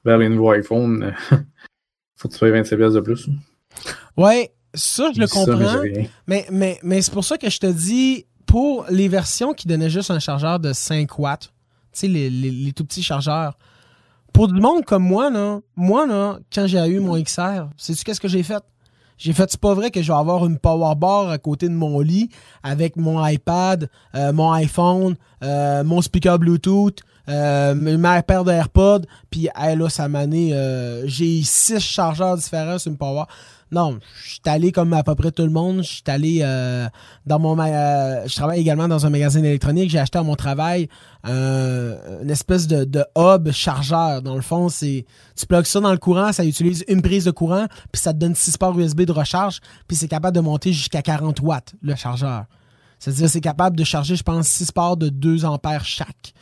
vers 0.04 0.18
les 0.18 0.28
nouveaux 0.28 0.52
iPhones, 0.54 1.14
faut 2.16 2.28
que 2.28 2.34
tu 2.34 2.40
payes 2.40 2.50
27 2.50 2.78
pièces 2.78 2.92
de 2.92 3.00
plus. 3.00 3.28
Ouais, 4.16 4.52
ça, 4.74 5.10
je 5.14 5.20
le 5.20 5.26
comprends. 5.26 5.82
mais 6.26 6.46
mais, 6.50 6.78
mais 6.82 7.00
c'est 7.00 7.12
pour 7.12 7.24
ça 7.24 7.38
que 7.38 7.48
je 7.48 7.58
te 7.58 7.66
dis, 7.66 8.26
pour 8.44 8.84
les 8.90 9.08
versions 9.08 9.54
qui 9.54 9.66
donnaient 9.66 9.90
juste 9.90 10.10
un 10.10 10.18
chargeur 10.18 10.60
de 10.60 10.72
5 10.72 11.18
watts, 11.18 11.52
tu 11.92 12.00
sais, 12.00 12.08
les, 12.08 12.28
les, 12.28 12.72
tout 12.72 12.84
petits 12.84 13.02
chargeurs, 13.02 13.56
pour 14.32 14.48
du 14.48 14.60
monde 14.60 14.84
comme 14.84 15.04
moi, 15.04 15.30
là, 15.30 15.60
moi, 15.76 16.06
là, 16.06 16.40
quand 16.52 16.66
j'ai 16.66 16.84
eu 16.86 17.00
mon 17.00 17.20
XR, 17.22 17.68
sais-tu 17.76 18.04
qu'est-ce 18.04 18.20
que 18.20 18.28
j'ai 18.28 18.42
fait? 18.42 18.62
J'ai 19.24 19.32
fait, 19.32 19.50
c'est 19.50 19.60
pas 19.60 19.72
vrai 19.72 19.90
que 19.90 20.02
je 20.02 20.12
vais 20.12 20.18
avoir 20.18 20.44
une 20.44 20.58
power 20.58 20.94
bar 20.96 21.30
à 21.30 21.38
côté 21.38 21.70
de 21.70 21.72
mon 21.72 22.00
lit 22.00 22.28
avec 22.62 22.96
mon 22.96 23.26
iPad, 23.26 23.88
euh, 24.14 24.34
mon 24.34 24.52
iPhone, 24.52 25.16
euh, 25.42 25.82
mon 25.82 26.02
speaker 26.02 26.38
Bluetooth, 26.38 26.98
euh, 27.30 27.74
ma 27.74 28.22
paire 28.22 28.44
d'AirPods, 28.44 29.06
puis 29.30 29.48
là, 29.56 29.88
ça 29.88 30.08
m'a 30.08 30.24
euh, 30.24 31.04
j'ai 31.06 31.40
six 31.42 31.80
chargeurs 31.80 32.36
différents 32.36 32.78
sur 32.78 32.90
une 32.90 32.98
power. 32.98 33.24
Non, 33.72 33.98
je 34.22 34.30
suis 34.30 34.40
allé 34.44 34.72
comme 34.72 34.92
à 34.92 35.02
peu 35.02 35.14
près 35.14 35.30
tout 35.30 35.42
le 35.42 35.50
monde. 35.50 35.82
Je 35.82 35.88
suis 35.88 36.02
allé 36.06 36.40
euh, 36.42 36.86
dans 37.26 37.38
mon 37.38 37.58
euh, 37.58 38.26
je 38.26 38.34
travaille 38.34 38.60
également 38.60 38.88
dans 38.88 39.06
un 39.06 39.10
magasin 39.10 39.40
électronique. 39.42 39.90
J'ai 39.90 39.98
acheté 39.98 40.18
à 40.18 40.22
mon 40.22 40.36
travail 40.36 40.88
euh, 41.26 42.22
une 42.22 42.30
espèce 42.30 42.66
de, 42.66 43.04
hub 43.16 43.50
chargeur. 43.50 44.22
Dans 44.22 44.36
le 44.36 44.42
fond, 44.42 44.68
c'est 44.68 45.06
tu 45.36 45.46
plugues 45.46 45.64
ça 45.64 45.80
dans 45.80 45.92
le 45.92 45.98
courant, 45.98 46.32
ça 46.32 46.44
utilise 46.44 46.84
une 46.88 47.02
prise 47.02 47.24
de 47.24 47.30
courant, 47.30 47.66
puis 47.90 48.00
ça 48.00 48.12
te 48.12 48.18
donne 48.18 48.34
6 48.34 48.56
ports 48.58 48.78
USB 48.78 49.02
de 49.02 49.12
recharge, 49.12 49.60
puis 49.88 49.96
c'est 49.96 50.08
capable 50.08 50.36
de 50.36 50.40
monter 50.40 50.72
jusqu'à 50.72 51.02
40 51.02 51.40
watts 51.40 51.74
le 51.82 51.94
chargeur. 51.96 52.44
C'est-à-dire 52.98 53.28
c'est 53.28 53.40
capable 53.40 53.76
de 53.76 53.84
charger, 53.84 54.16
je 54.16 54.22
pense, 54.22 54.46
6 54.46 54.72
ports 54.72 54.96
de 54.96 55.08
2 55.08 55.44
ampères 55.44 55.84
chaque. 55.84 56.32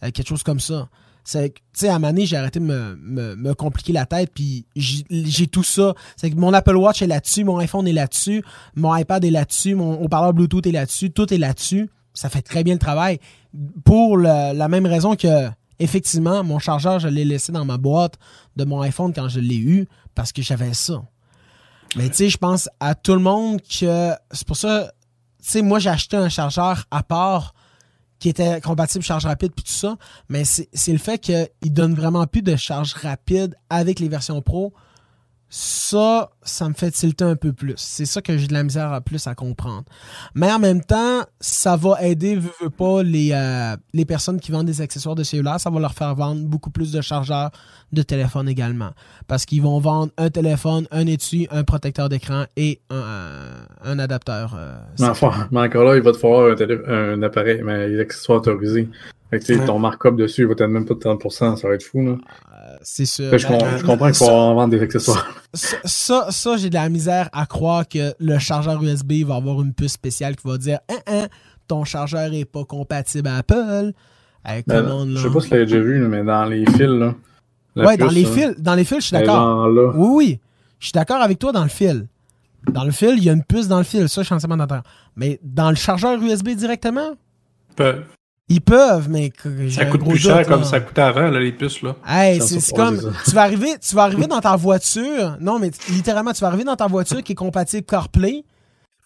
quelque 0.00 0.28
chose 0.28 0.42
comme 0.42 0.60
ça. 0.60 0.88
C'est 1.24 1.54
tu 1.54 1.60
sais, 1.74 1.88
à 1.88 1.98
moment 1.98 2.14
j'ai 2.24 2.36
arrêté 2.36 2.58
de 2.58 2.64
me, 2.64 3.54
compliquer 3.54 3.92
la 3.92 4.06
tête, 4.06 4.30
puis 4.34 4.66
j'ai 4.76 5.46
tout 5.46 5.62
ça. 5.62 5.94
C'est 6.16 6.30
que 6.30 6.36
mon 6.36 6.52
Apple 6.52 6.76
Watch 6.76 7.02
est 7.02 7.06
là-dessus, 7.06 7.44
mon 7.44 7.58
iPhone 7.58 7.86
est 7.86 7.92
là-dessus, 7.92 8.42
mon 8.74 8.94
iPad 8.94 9.24
est 9.24 9.30
là-dessus, 9.30 9.74
mon 9.74 10.00
haut-parleur 10.02 10.32
Bluetooth 10.32 10.66
est 10.66 10.72
là-dessus, 10.72 11.10
tout 11.10 11.32
est 11.32 11.38
là-dessus. 11.38 11.88
Ça 12.12 12.28
fait 12.28 12.42
très 12.42 12.64
bien 12.64 12.74
le 12.74 12.80
travail. 12.80 13.20
Pour 13.84 14.18
la 14.18 14.68
même 14.68 14.86
raison 14.86 15.16
que 15.16 15.48
effectivement, 15.82 16.44
mon 16.44 16.58
chargeur, 16.58 16.98
je 16.98 17.08
l'ai 17.08 17.24
laissé 17.24 17.52
dans 17.52 17.64
ma 17.64 17.76
boîte 17.76 18.14
de 18.56 18.64
mon 18.64 18.80
iPhone 18.82 19.12
quand 19.12 19.28
je 19.28 19.40
l'ai 19.40 19.56
eu 19.56 19.88
parce 20.14 20.32
que 20.32 20.42
j'avais 20.42 20.74
ça. 20.74 21.02
Mais 21.96 22.08
tu 22.08 22.16
sais, 22.16 22.28
je 22.28 22.38
pense 22.38 22.68
à 22.80 22.94
tout 22.94 23.14
le 23.14 23.20
monde 23.20 23.60
que 23.60 24.12
c'est 24.30 24.46
pour 24.46 24.56
ça, 24.56 24.92
tu 25.42 25.50
sais, 25.50 25.62
moi 25.62 25.78
j'ai 25.78 25.90
acheté 25.90 26.16
un 26.16 26.28
chargeur 26.28 26.84
à 26.90 27.02
part 27.02 27.54
qui 28.22 28.28
était 28.28 28.60
compatible 28.60 29.02
charge 29.02 29.26
rapide 29.26 29.50
puis 29.52 29.64
tout 29.64 29.72
ça, 29.72 29.96
mais 30.28 30.44
c'est 30.44 30.92
le 30.92 30.98
fait 30.98 31.18
qu'il 31.18 31.72
donne 31.72 31.92
vraiment 31.92 32.24
plus 32.28 32.42
de 32.42 32.54
charge 32.54 32.92
rapide 32.92 33.56
avec 33.68 33.98
les 33.98 34.08
versions 34.08 34.40
Pro 34.40 34.72
ça, 35.54 36.30
ça 36.42 36.66
me 36.66 36.72
fait 36.72 36.90
tilter 36.90 37.24
un 37.24 37.36
peu 37.36 37.52
plus. 37.52 37.74
C'est 37.76 38.06
ça 38.06 38.22
que 38.22 38.38
j'ai 38.38 38.46
de 38.46 38.54
la 38.54 38.62
misère 38.62 38.90
à 38.90 39.02
plus 39.02 39.26
à 39.26 39.34
comprendre. 39.34 39.84
Mais 40.34 40.50
en 40.50 40.58
même 40.58 40.82
temps, 40.82 41.24
ça 41.40 41.76
va 41.76 42.02
aider, 42.02 42.36
veux, 42.36 42.70
pas, 42.70 43.02
les, 43.02 43.32
euh, 43.34 43.76
les 43.92 44.06
personnes 44.06 44.40
qui 44.40 44.50
vendent 44.50 44.64
des 44.64 44.80
accessoires 44.80 45.14
de 45.14 45.22
cellulaire. 45.22 45.60
Ça 45.60 45.68
va 45.68 45.78
leur 45.78 45.92
faire 45.92 46.14
vendre 46.14 46.42
beaucoup 46.46 46.70
plus 46.70 46.90
de 46.90 47.02
chargeurs 47.02 47.50
de 47.92 48.00
téléphone 48.00 48.48
également. 48.48 48.92
Parce 49.28 49.44
qu'ils 49.44 49.60
vont 49.60 49.78
vendre 49.78 50.10
un 50.16 50.30
téléphone, 50.30 50.86
un 50.90 51.06
étui, 51.06 51.48
un 51.50 51.64
protecteur 51.64 52.08
d'écran 52.08 52.44
et 52.56 52.80
un, 52.88 52.96
euh, 52.96 53.98
adapteur. 53.98 54.56
Euh, 54.58 54.74
mais, 55.50 55.60
encore 55.60 55.84
là, 55.84 55.96
il 55.96 56.02
va 56.02 56.12
te 56.12 56.16
falloir 56.16 56.56
un, 56.56 56.94
un 56.94 57.22
appareil, 57.22 57.60
mais 57.62 57.88
les 57.88 58.00
accessoires 58.00 58.38
autorisés. 58.38 58.88
Fait 59.28 59.38
que, 59.38 59.66
ton 59.66 59.78
markup 59.78 60.16
dessus, 60.16 60.42
il 60.42 60.46
va 60.46 60.52
être 60.52 60.64
même 60.66 60.86
pas 60.86 60.94
de 60.94 61.00
30%, 61.00 61.56
ça 61.56 61.68
va 61.68 61.74
être 61.74 61.82
fou, 61.82 62.02
là. 62.02 62.16
Euh, 62.82 62.84
c'est 62.84 63.06
sûr. 63.06 63.38
je, 63.38 63.46
ben, 63.46 63.82
comprends 63.82 64.06
qu'il 64.06 64.16
faut 64.16 64.28
en 64.28 64.54
vendre 64.54 64.70
des 64.70 64.82
accessoires. 64.82 65.26
Ça, 65.54 66.26
ça, 66.30 66.56
j'ai 66.56 66.70
de 66.70 66.74
la 66.74 66.88
misère 66.88 67.28
à 67.32 67.46
croire 67.46 67.86
que 67.88 68.14
le 68.18 68.38
chargeur 68.38 68.82
USB 68.82 69.24
va 69.24 69.36
avoir 69.36 69.60
une 69.62 69.72
puce 69.72 69.92
spéciale 69.92 70.36
qui 70.36 70.48
va 70.48 70.58
dire 70.58 70.80
hein, 70.90 70.98
hein, 71.06 71.28
ton 71.68 71.84
chargeur 71.84 72.32
est 72.32 72.44
pas 72.44 72.64
compatible 72.64 73.28
à 73.28 73.38
Apple. 73.38 73.92
Avec 74.44 74.66
ben, 74.66 75.06
je 75.14 75.22
sais 75.22 75.32
pas 75.32 75.40
si 75.40 75.48
tu 75.50 75.54
l'as 75.54 75.64
déjà 75.64 75.78
vu, 75.78 76.00
mais 76.08 76.24
dans 76.24 76.44
les 76.44 76.66
fils, 76.66 76.80
là. 76.80 77.14
Ouais, 77.76 77.96
dans 77.96 78.08
les 78.08 78.24
fils, 78.24 78.54
dans 78.58 78.74
les 78.74 78.84
fils, 78.84 78.98
je 78.98 79.06
suis 79.06 79.12
d'accord. 79.16 79.68
Oui, 79.94 80.08
oui. 80.12 80.40
Je 80.80 80.86
suis 80.86 80.92
d'accord 80.92 81.22
avec 81.22 81.38
toi 81.38 81.52
dans 81.52 81.62
le 81.62 81.68
fil. 81.68 82.08
Dans 82.70 82.84
le 82.84 82.90
fil, 82.90 83.14
il 83.16 83.24
y 83.24 83.30
a 83.30 83.32
une 83.32 83.44
puce 83.44 83.68
dans 83.68 83.78
le 83.78 83.84
fil, 83.84 84.08
ça, 84.08 84.22
je 84.22 84.26
suis 84.26 84.34
entièrement 84.34 84.56
d'accord. 84.56 84.82
Mais 85.16 85.38
dans 85.42 85.70
le 85.70 85.76
chargeur 85.76 86.20
USB 86.20 86.50
directement? 86.50 87.12
Peu. 87.76 88.02
Ils 88.52 88.60
peuvent, 88.60 89.08
mais. 89.08 89.32
Ça 89.70 89.86
coûte 89.86 90.06
plus 90.06 90.18
cher 90.18 90.46
comme 90.46 90.64
ça 90.64 90.80
coûtait 90.80 91.00
avant, 91.00 91.30
là, 91.30 91.40
les 91.40 91.52
puces, 91.52 91.80
là. 91.80 91.96
Hey, 92.06 92.40
c'est 92.40 92.74
comme. 92.74 93.00
Tu 93.24 93.30
vas, 93.30 93.42
arriver, 93.42 93.76
tu 93.80 93.94
vas 93.94 94.02
arriver 94.02 94.26
dans 94.26 94.40
ta 94.40 94.56
voiture. 94.56 95.38
Non, 95.40 95.58
mais 95.58 95.70
littéralement, 95.88 96.32
tu 96.32 96.40
vas 96.42 96.48
arriver 96.48 96.64
dans 96.64 96.76
ta 96.76 96.86
voiture 96.86 97.22
qui 97.22 97.32
est 97.32 97.36
compatible 97.36 97.84
CarPlay. 97.84 98.44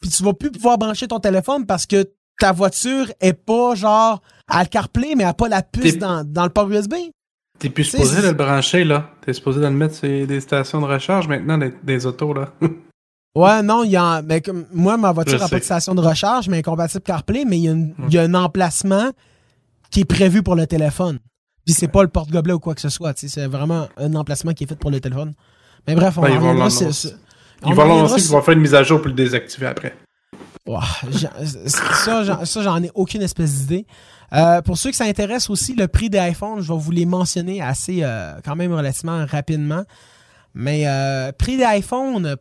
Puis 0.01 0.11
tu 0.11 0.25
vas 0.25 0.33
plus 0.33 0.51
pouvoir 0.51 0.79
brancher 0.79 1.07
ton 1.07 1.21
téléphone 1.21 1.65
parce 1.65 1.87
que 1.87 2.05
ta 2.41 2.51
voiture 2.53 3.07
est 3.21 3.33
pas 3.33 3.77
genre 3.77 4.21
à 4.49 4.63
le 4.63 4.69
CarPlay, 4.69 5.15
mais 5.15 5.23
elle 5.23 5.29
n'a 5.29 5.35
pas 5.35 5.49
la 5.49 5.63
puce 5.63 5.97
dans, 5.97 6.25
dans, 6.25 6.45
le 6.45 6.51
port 6.51 6.69
USB. 6.69 6.95
T'es 7.59 7.71
plus 7.71 7.85
supposé 7.85 8.23
de 8.23 8.27
le 8.27 8.35
brancher, 8.35 8.85
là. 8.85 9.11
T'es 9.25 9.33
supposé 9.33 9.61
de 9.61 9.65
le 9.65 9.71
mettre 9.71 9.95
sur 9.95 10.27
des 10.27 10.41
stations 10.41 10.81
de 10.81 10.87
recharge 10.87 11.29
maintenant, 11.29 11.57
des, 11.57 11.73
des 11.85 12.05
autos, 12.05 12.35
là. 12.35 12.53
Ouais, 13.37 13.63
non, 13.63 13.85
il 13.85 13.91
y 13.91 13.97
a. 13.97 14.23
Mais 14.23 14.43
moi, 14.73 14.97
ma 14.97 15.13
voiture 15.13 15.39
n'a 15.39 15.47
pas 15.47 15.59
de 15.59 15.65
station 15.65 15.95
de 15.95 16.01
recharge, 16.01 16.49
mais 16.49 16.57
elle 16.57 16.61
est 16.61 16.63
compatible 16.63 17.03
CarPlay, 17.03 17.45
mais 17.45 17.59
il 17.59 17.93
y, 18.09 18.19
a 18.19 18.23
un 18.23 18.33
emplacement 18.33 19.11
qui 19.97 20.03
est 20.03 20.05
prévu 20.05 20.43
pour 20.43 20.57
le 20.57 20.67
téléphone. 20.67 21.19
Puis 21.65 21.75
c'est 21.75 21.89
pas 21.89 22.03
le 22.03 22.11
porte-gobelet 22.11 22.53
ou 22.53 22.59
quoi 22.59 22.75
que 22.75 22.83
ce 22.83 22.91
soit. 22.91 23.17
C'est 23.17 23.47
vraiment 23.47 23.89
un 23.97 24.15
emplacement 24.15 24.53
qui 24.53 24.65
est 24.65 24.67
fait 24.67 24.77
pour 24.77 24.91
le 24.91 25.01
téléphone. 25.01 25.33
Mais 25.89 25.95
bref, 25.95 26.19
on 26.19 26.21
va 26.21 26.29
va 26.39 26.53
lancer. 26.53 26.91
Ils 27.67 27.75
vont 27.75 27.87
lancer, 27.87 28.21
ils 28.21 28.31
vont 28.31 28.43
faire 28.43 28.53
une 28.53 28.61
mise 28.61 28.75
à 28.75 28.83
jour 28.83 28.99
pour 28.99 29.09
le 29.09 29.15
désactiver 29.15 29.65
après. 29.65 29.97
ça, 31.97 32.63
j'en 32.63 32.83
ai 32.83 32.91
aucune 32.95 33.23
espèce 33.23 33.55
d'idée. 33.55 33.87
Euh, 34.35 34.61
pour 34.61 34.77
ceux 34.77 34.91
que 34.91 34.97
ça 34.97 35.05
intéresse 35.05 35.49
aussi, 35.49 35.75
le 35.75 35.89
prix 35.89 36.11
des 36.11 36.19
iPhones, 36.19 36.61
je 36.61 36.71
vais 36.71 36.79
vous 36.79 36.91
les 36.91 37.07
mentionner 37.07 37.63
assez, 37.63 38.01
euh, 38.03 38.35
quand 38.45 38.55
même 38.55 38.75
relativement 38.75 39.25
rapidement. 39.25 39.85
Mais 40.53 40.83
euh, 40.87 41.33
prix 41.33 41.57
des 41.57 41.65
iPhones, 41.67 42.37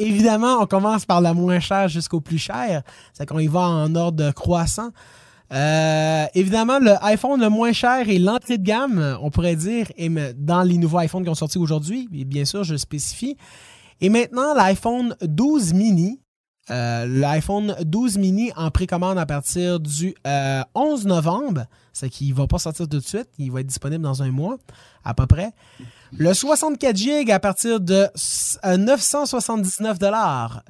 évidemment, 0.00 0.62
on 0.62 0.66
commence 0.66 1.06
par 1.06 1.20
la 1.20 1.32
moins 1.32 1.60
chère 1.60 1.86
jusqu'au 1.86 2.20
plus 2.20 2.38
cher. 2.38 2.82
C'est 3.12 3.24
qu'on 3.24 3.38
y 3.38 3.46
va 3.46 3.60
en 3.60 3.94
ordre 3.94 4.32
croissant. 4.32 4.90
Euh, 5.52 6.26
évidemment, 6.34 6.78
le 6.78 6.92
iPhone 7.02 7.40
le 7.40 7.48
moins 7.48 7.72
cher 7.72 8.08
et 8.08 8.18
l'entrée 8.18 8.58
de 8.58 8.62
gamme, 8.62 9.18
on 9.22 9.30
pourrait 9.30 9.56
dire, 9.56 9.90
est 9.96 10.10
dans 10.34 10.62
les 10.62 10.76
nouveaux 10.76 11.00
iPhones 11.00 11.24
qui 11.24 11.30
ont 11.30 11.34
sorti 11.34 11.58
aujourd'hui. 11.58 12.08
Et 12.14 12.24
bien 12.24 12.44
sûr, 12.44 12.64
je 12.64 12.72
le 12.72 12.78
spécifie. 12.78 13.36
Et 14.00 14.08
maintenant, 14.08 14.54
l'iPhone 14.54 15.16
12 15.22 15.74
mini. 15.74 16.20
Euh, 16.70 17.06
L'iPhone 17.06 17.74
12 17.80 18.18
mini 18.18 18.52
en 18.54 18.70
précommande 18.70 19.16
à 19.16 19.24
partir 19.24 19.80
du 19.80 20.08
11 20.08 20.14
euh, 20.26 21.08
novembre. 21.08 21.64
C'est 21.94 22.10
qu'il 22.10 22.28
ne 22.28 22.34
va 22.34 22.46
pas 22.46 22.58
sortir 22.58 22.86
tout 22.86 22.98
de 22.98 23.02
suite. 23.02 23.28
Il 23.38 23.50
va 23.50 23.60
être 23.60 23.66
disponible 23.66 24.02
dans 24.02 24.22
un 24.22 24.30
mois, 24.30 24.58
à 25.02 25.14
peu 25.14 25.26
près. 25.26 25.52
Le 26.12 26.34
64 26.34 26.94
GB 26.94 27.32
à 27.32 27.40
partir 27.40 27.80
de 27.80 28.06
979 28.64 29.96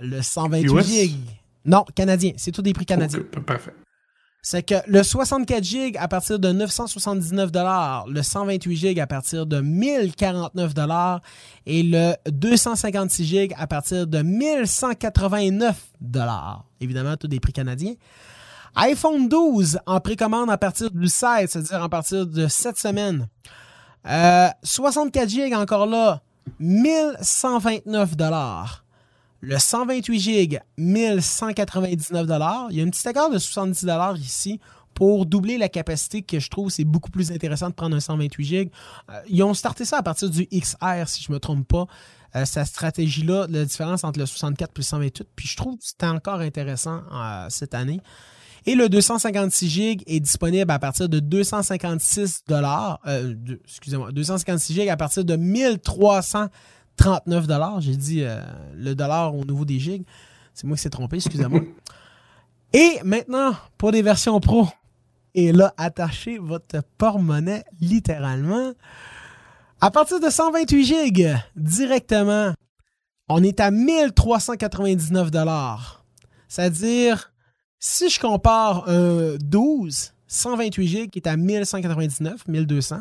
Le 0.01 0.23
128 0.23 0.83
GB. 0.85 1.15
Non, 1.65 1.85
canadien. 1.97 2.33
C'est 2.37 2.53
tout 2.53 2.63
des 2.63 2.73
prix 2.73 2.87
canadiens. 2.87 3.21
parfait. 3.45 3.75
C'est 4.41 4.63
que 4.63 4.77
le 4.87 5.03
64 5.03 5.65
GB 5.65 5.99
à 5.99 6.07
partir 6.07 6.39
de 6.39 6.53
979 6.53 7.51
le 8.07 8.23
128 8.23 8.77
GB 8.77 9.01
à 9.01 9.07
partir 9.07 9.47
de 9.47 9.61
1049 9.61 10.75
et 11.67 11.83
le 11.83 12.15
256 12.31 13.25
GB 13.25 13.55
à 13.59 13.67
partir 13.67 14.07
de 14.07 14.23
1189 14.23 15.77
Évidemment, 16.81 17.17
tous 17.17 17.27
des 17.27 17.41
prix 17.41 17.53
canadiens. 17.53 17.95
iPhone 18.77 19.29
12 19.29 19.81
en 19.87 20.01
précommande 20.01 20.51
à 20.51 20.57
partir 20.57 20.91
du 20.93 21.09
16, 21.09 21.51
c'est-à-dire 21.51 21.83
à 21.83 21.89
partir 21.89 22.25
de 22.25 22.47
cette 22.47 22.79
semaine. 22.79 23.27
64 24.63 25.25
euh, 25.25 25.29
GB 25.29 25.55
encore 25.57 25.87
là, 25.87 26.23
1129 26.61 28.17
Le 29.41 29.59
128 29.59 30.19
GB, 30.19 30.59
1199 30.79 32.27
Il 32.71 32.77
y 32.77 32.81
a 32.81 32.85
un 32.85 32.91
petit 32.91 33.07
accord 33.07 33.31
de 33.31 33.39
70 33.39 33.87
ici 34.21 34.61
pour 34.95 35.27
doubler 35.27 35.59
la 35.59 35.69
capacité 35.69 36.23
que 36.23 36.41
je 36.41 36.51
trouve 36.51 36.71
c'est 36.71 36.85
beaucoup 36.85 37.11
plus 37.11 37.31
intéressant 37.31 37.69
de 37.69 37.75
prendre 37.75 37.95
un 37.95 38.01
128 38.01 38.45
GB. 38.45 38.71
ils 39.29 39.43
ont 39.45 39.55
starté 39.55 39.85
ça 39.85 39.99
à 39.99 40.03
partir 40.03 40.29
du 40.29 40.47
XR, 40.47 41.07
si 41.07 41.23
je 41.23 41.31
ne 41.31 41.35
me 41.35 41.39
trompe 41.39 41.69
pas. 41.69 41.87
Euh, 42.37 42.45
cette 42.45 42.67
stratégie-là, 42.67 43.47
la 43.49 43.65
différence 43.65 44.05
entre 44.05 44.19
le 44.19 44.27
64 44.27 44.71
et 44.71 44.73
le 44.77 44.83
128. 44.83 45.25
Puis 45.35 45.49
je 45.49 45.57
trouve 45.57 45.77
que 45.77 45.85
c'était 45.85 46.07
encore 46.07 46.41
intéressant 46.41 47.03
euh, 47.13 47.47
cette 47.49 47.75
année. 47.75 48.01
Et 48.67 48.75
le 48.75 48.89
256 48.89 49.69
GB 49.69 50.03
est 50.07 50.21
disponible 50.21 50.71
à 50.71 50.79
partir 50.79 51.09
de 51.09 51.21
256 51.21 52.43
dollars. 52.47 53.01
Euh, 53.07 53.35
excusez-moi, 53.65 54.13
256 54.13 54.75
GB 54.75 54.91
à 54.91 54.97
partir 54.97 55.25
de 55.25 55.37
1339 56.99 57.47
dollars. 57.47 57.81
J'ai 57.81 57.97
dit 57.97 58.23
euh, 58.23 58.41
le 58.75 58.95
dollar 58.95 59.35
au 59.35 59.45
niveau 59.45 59.65
des 59.65 59.79
gigs. 59.79 60.05
C'est 60.55 60.67
moi 60.67 60.77
qui 60.77 60.83
s'est 60.83 60.91
trompé, 60.91 61.17
excusez-moi. 61.17 61.61
Et 62.73 62.99
maintenant, 63.05 63.53
pour 63.79 63.93
des 63.93 64.03
versions 64.03 64.39
pro. 64.41 64.69
Et 65.35 65.53
là, 65.53 65.73
attachez 65.77 66.39
votre 66.39 66.83
porte-monnaie 66.99 67.65
littéralement. 67.81 68.73
À 69.81 69.91
partir 69.91 70.21
de 70.21 70.29
128 70.29 70.85
GB, 70.85 71.37
directement, 71.57 72.53
on 73.29 73.43
est 73.43 73.61
à 73.61 73.71
1399 73.71 75.31
dollars. 75.31 76.05
C'est-à-dire 76.49 77.33
si 77.79 78.11
je 78.11 78.19
compare 78.19 78.89
un 78.89 79.37
12 79.39 80.13
128 80.29 80.87
GB 80.87 81.09
qui 81.09 81.19
est 81.19 81.29
à 81.29 81.37
1199, 81.37 82.47
1200, 82.47 83.01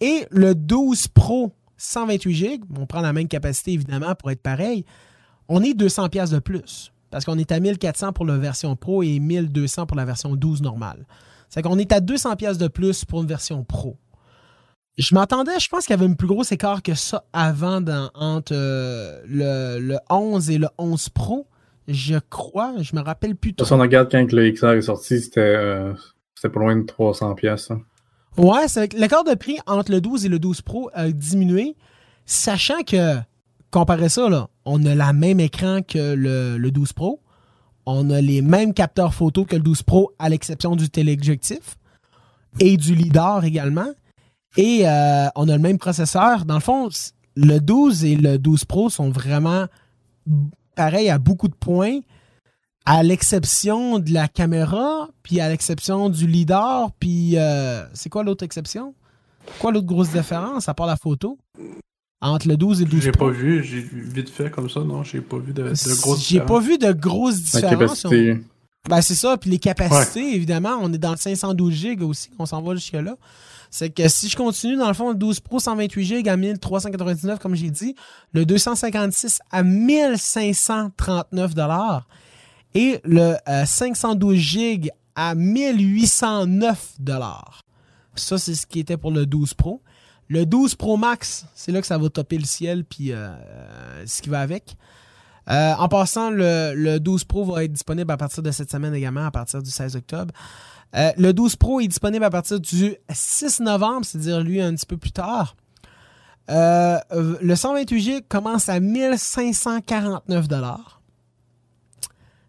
et 0.00 0.26
le 0.30 0.54
12 0.54 1.08
Pro 1.08 1.52
128 1.84 2.34
GB, 2.34 2.64
on 2.78 2.86
prend 2.86 3.00
la 3.00 3.12
même 3.12 3.28
capacité 3.28 3.72
évidemment 3.72 4.14
pour 4.14 4.30
être 4.30 4.42
pareil, 4.42 4.84
on 5.48 5.62
est 5.62 5.74
200 5.74 6.08
pièces 6.08 6.30
de 6.30 6.38
plus 6.38 6.92
parce 7.10 7.24
qu'on 7.24 7.38
est 7.38 7.52
à 7.52 7.60
1400 7.60 8.12
pour 8.12 8.26
la 8.26 8.38
version 8.38 8.74
Pro 8.74 9.02
et 9.04 9.20
1200 9.20 9.86
pour 9.86 9.96
la 9.96 10.04
version 10.04 10.34
12 10.34 10.62
normale. 10.62 11.06
C'est 11.48 11.62
qu'on 11.62 11.78
est 11.78 11.92
à 11.92 12.00
200 12.00 12.34
pièces 12.34 12.58
de 12.58 12.66
plus 12.66 13.04
pour 13.04 13.22
une 13.22 13.28
version 13.28 13.62
Pro. 13.62 13.96
Je 14.98 15.14
m'attendais, 15.14 15.58
je 15.60 15.68
pense 15.68 15.86
qu'il 15.86 15.96
y 15.96 15.98
avait 16.00 16.10
un 16.10 16.14
plus 16.14 16.26
gros 16.26 16.42
écart 16.42 16.82
que 16.82 16.94
ça 16.94 17.24
avant 17.32 17.84
entre 18.14 18.52
euh, 18.52 19.20
le, 19.26 19.78
le 19.78 19.98
11 20.10 20.50
et 20.50 20.58
le 20.58 20.68
11 20.78 21.08
Pro. 21.10 21.46
Je 21.86 22.16
crois, 22.30 22.74
je 22.80 22.96
me 22.96 23.00
rappelle 23.00 23.36
plus 23.36 23.54
trop. 23.54 23.64
Si 23.64 23.72
on 23.72 23.78
regarde 23.78 24.10
quand 24.10 24.32
le 24.32 24.50
XR 24.50 24.70
est 24.70 24.82
sorti, 24.82 25.20
c'était 25.20 25.40
euh, 25.40 25.92
pas 26.42 26.60
loin 26.60 26.76
de 26.76 26.86
300 26.86 27.34
pièces. 27.34 27.70
Ouais, 28.36 28.66
l'accord 28.96 29.22
de 29.22 29.34
prix 29.34 29.58
entre 29.66 29.92
le 29.92 30.00
12 30.00 30.26
et 30.26 30.28
le 30.28 30.40
12 30.40 30.62
Pro 30.62 30.90
a 30.92 31.08
diminué, 31.10 31.76
sachant 32.26 32.82
que, 32.82 33.16
comparé 33.70 34.08
ça, 34.08 34.28
là, 34.28 34.48
on 34.64 34.84
a 34.86 34.94
la 34.96 35.12
même 35.12 35.38
écran 35.38 35.82
que 35.86 36.14
le, 36.14 36.70
12 36.70 36.92
Pro, 36.94 37.20
on 37.86 38.10
a 38.10 38.20
les 38.20 38.42
mêmes 38.42 38.74
capteurs 38.74 39.14
photo 39.14 39.44
que 39.44 39.54
le 39.54 39.62
12 39.62 39.82
Pro, 39.84 40.12
à 40.18 40.28
l'exception 40.28 40.74
du 40.74 40.90
téléobjectif 40.90 41.76
et 42.58 42.76
du 42.76 42.96
LIDAR 42.96 43.44
également, 43.44 43.90
et 44.56 44.88
euh, 44.88 45.28
on 45.36 45.48
a 45.48 45.52
le 45.56 45.62
même 45.62 45.78
processeur. 45.78 46.44
Dans 46.44 46.54
le 46.54 46.60
fond, 46.60 46.88
le 47.36 47.58
12 47.58 48.04
et 48.04 48.16
le 48.16 48.38
12 48.38 48.64
Pro 48.64 48.90
sont 48.90 49.10
vraiment 49.10 49.66
pareil 50.74 51.08
à 51.08 51.18
beaucoup 51.18 51.48
de 51.48 51.54
points, 51.54 52.00
à 52.86 53.02
l'exception 53.02 53.98
de 53.98 54.12
la 54.12 54.28
caméra, 54.28 55.08
puis 55.22 55.40
à 55.40 55.48
l'exception 55.48 56.10
du 56.10 56.26
leader, 56.26 56.90
puis 56.98 57.36
euh, 57.36 57.84
c'est 57.94 58.10
quoi 58.10 58.22
l'autre 58.24 58.44
exception? 58.44 58.94
Quoi 59.58 59.72
l'autre 59.72 59.86
grosse 59.86 60.10
différence, 60.10 60.68
à 60.68 60.74
part 60.74 60.86
la 60.86 60.96
photo? 60.96 61.38
Entre 62.20 62.48
le 62.48 62.56
12 62.56 62.80
et 62.80 62.84
le 62.84 62.90
12 62.90 63.02
J'ai 63.02 63.12
Pro? 63.12 63.26
pas 63.26 63.32
vu, 63.32 63.62
j'ai 63.62 63.80
vu 63.80 64.02
vite 64.02 64.30
fait 64.30 64.50
comme 64.50 64.70
ça, 64.70 64.80
non, 64.80 65.02
j'ai 65.02 65.20
pas 65.20 65.38
vu 65.38 65.52
de, 65.52 65.62
de 65.62 66.00
grosses 66.00 66.26
J'ai 66.26 66.40
pas 66.40 66.58
vu 66.58 66.78
de 66.78 66.92
grosses 66.92 67.40
différences. 67.40 68.06
Ben, 68.88 69.00
c'est 69.00 69.14
ça. 69.14 69.36
Puis 69.38 69.48
les 69.50 69.58
capacités, 69.58 70.34
évidemment, 70.34 70.78
on 70.80 70.92
est 70.92 70.98
dans 70.98 71.12
le 71.12 71.16
512 71.16 71.72
GB 71.72 72.04
aussi, 72.04 72.30
on 72.38 72.44
s'en 72.46 72.60
va 72.62 72.74
jusque-là. 72.74 73.16
C'est 73.70 73.90
que 73.90 74.06
si 74.08 74.28
je 74.28 74.36
continue, 74.36 74.76
dans 74.76 74.88
le 74.88 74.94
fond, 74.94 75.08
le 75.08 75.16
12 75.16 75.40
Pro 75.40 75.58
128 75.58 76.04
GB 76.04 76.28
à 76.28 76.36
1399, 76.36 77.38
comme 77.38 77.54
j'ai 77.54 77.70
dit, 77.70 77.94
le 78.32 78.44
256 78.44 79.40
à 79.50 79.62
1539 79.62 81.54
et 82.74 83.00
le 83.04 83.36
euh, 83.48 83.64
512 83.64 84.36
GB 84.36 84.90
à 85.14 85.34
1809 85.34 86.98
Ça, 88.16 88.38
c'est 88.38 88.54
ce 88.54 88.66
qui 88.66 88.80
était 88.80 88.96
pour 88.96 89.10
le 89.10 89.26
12 89.26 89.54
Pro. 89.54 89.80
Le 90.28 90.46
12 90.46 90.74
Pro 90.74 90.96
Max, 90.96 91.46
c'est 91.54 91.72
là 91.72 91.80
que 91.80 91.86
ça 91.86 91.98
va 91.98 92.08
topper 92.08 92.38
le 92.38 92.44
ciel, 92.44 92.84
puis 92.84 93.12
euh, 93.12 93.28
euh, 93.28 94.04
ce 94.06 94.22
qui 94.22 94.30
va 94.30 94.40
avec. 94.40 94.76
Euh, 95.50 95.74
en 95.74 95.88
passant, 95.88 96.30
le, 96.30 96.72
le 96.74 96.98
12 96.98 97.24
Pro 97.24 97.44
va 97.44 97.64
être 97.64 97.72
disponible 97.72 98.10
à 98.10 98.16
partir 98.16 98.42
de 98.42 98.50
cette 98.50 98.70
semaine 98.70 98.94
également, 98.94 99.26
à 99.26 99.30
partir 99.30 99.62
du 99.62 99.70
16 99.70 99.96
octobre. 99.96 100.32
Euh, 100.96 101.12
le 101.16 101.32
12 101.32 101.56
Pro 101.56 101.80
est 101.80 101.88
disponible 101.88 102.24
à 102.24 102.30
partir 102.30 102.60
du 102.60 102.96
6 103.10 103.60
novembre, 103.60 104.06
c'est-à-dire 104.06 104.40
lui 104.40 104.60
un 104.60 104.74
petit 104.74 104.86
peu 104.86 104.96
plus 104.96 105.12
tard. 105.12 105.56
Euh, 106.50 106.98
le 107.40 107.56
128 107.56 108.00
GB 108.00 108.22
commence 108.28 108.68
à 108.68 108.78
1549 108.80 110.48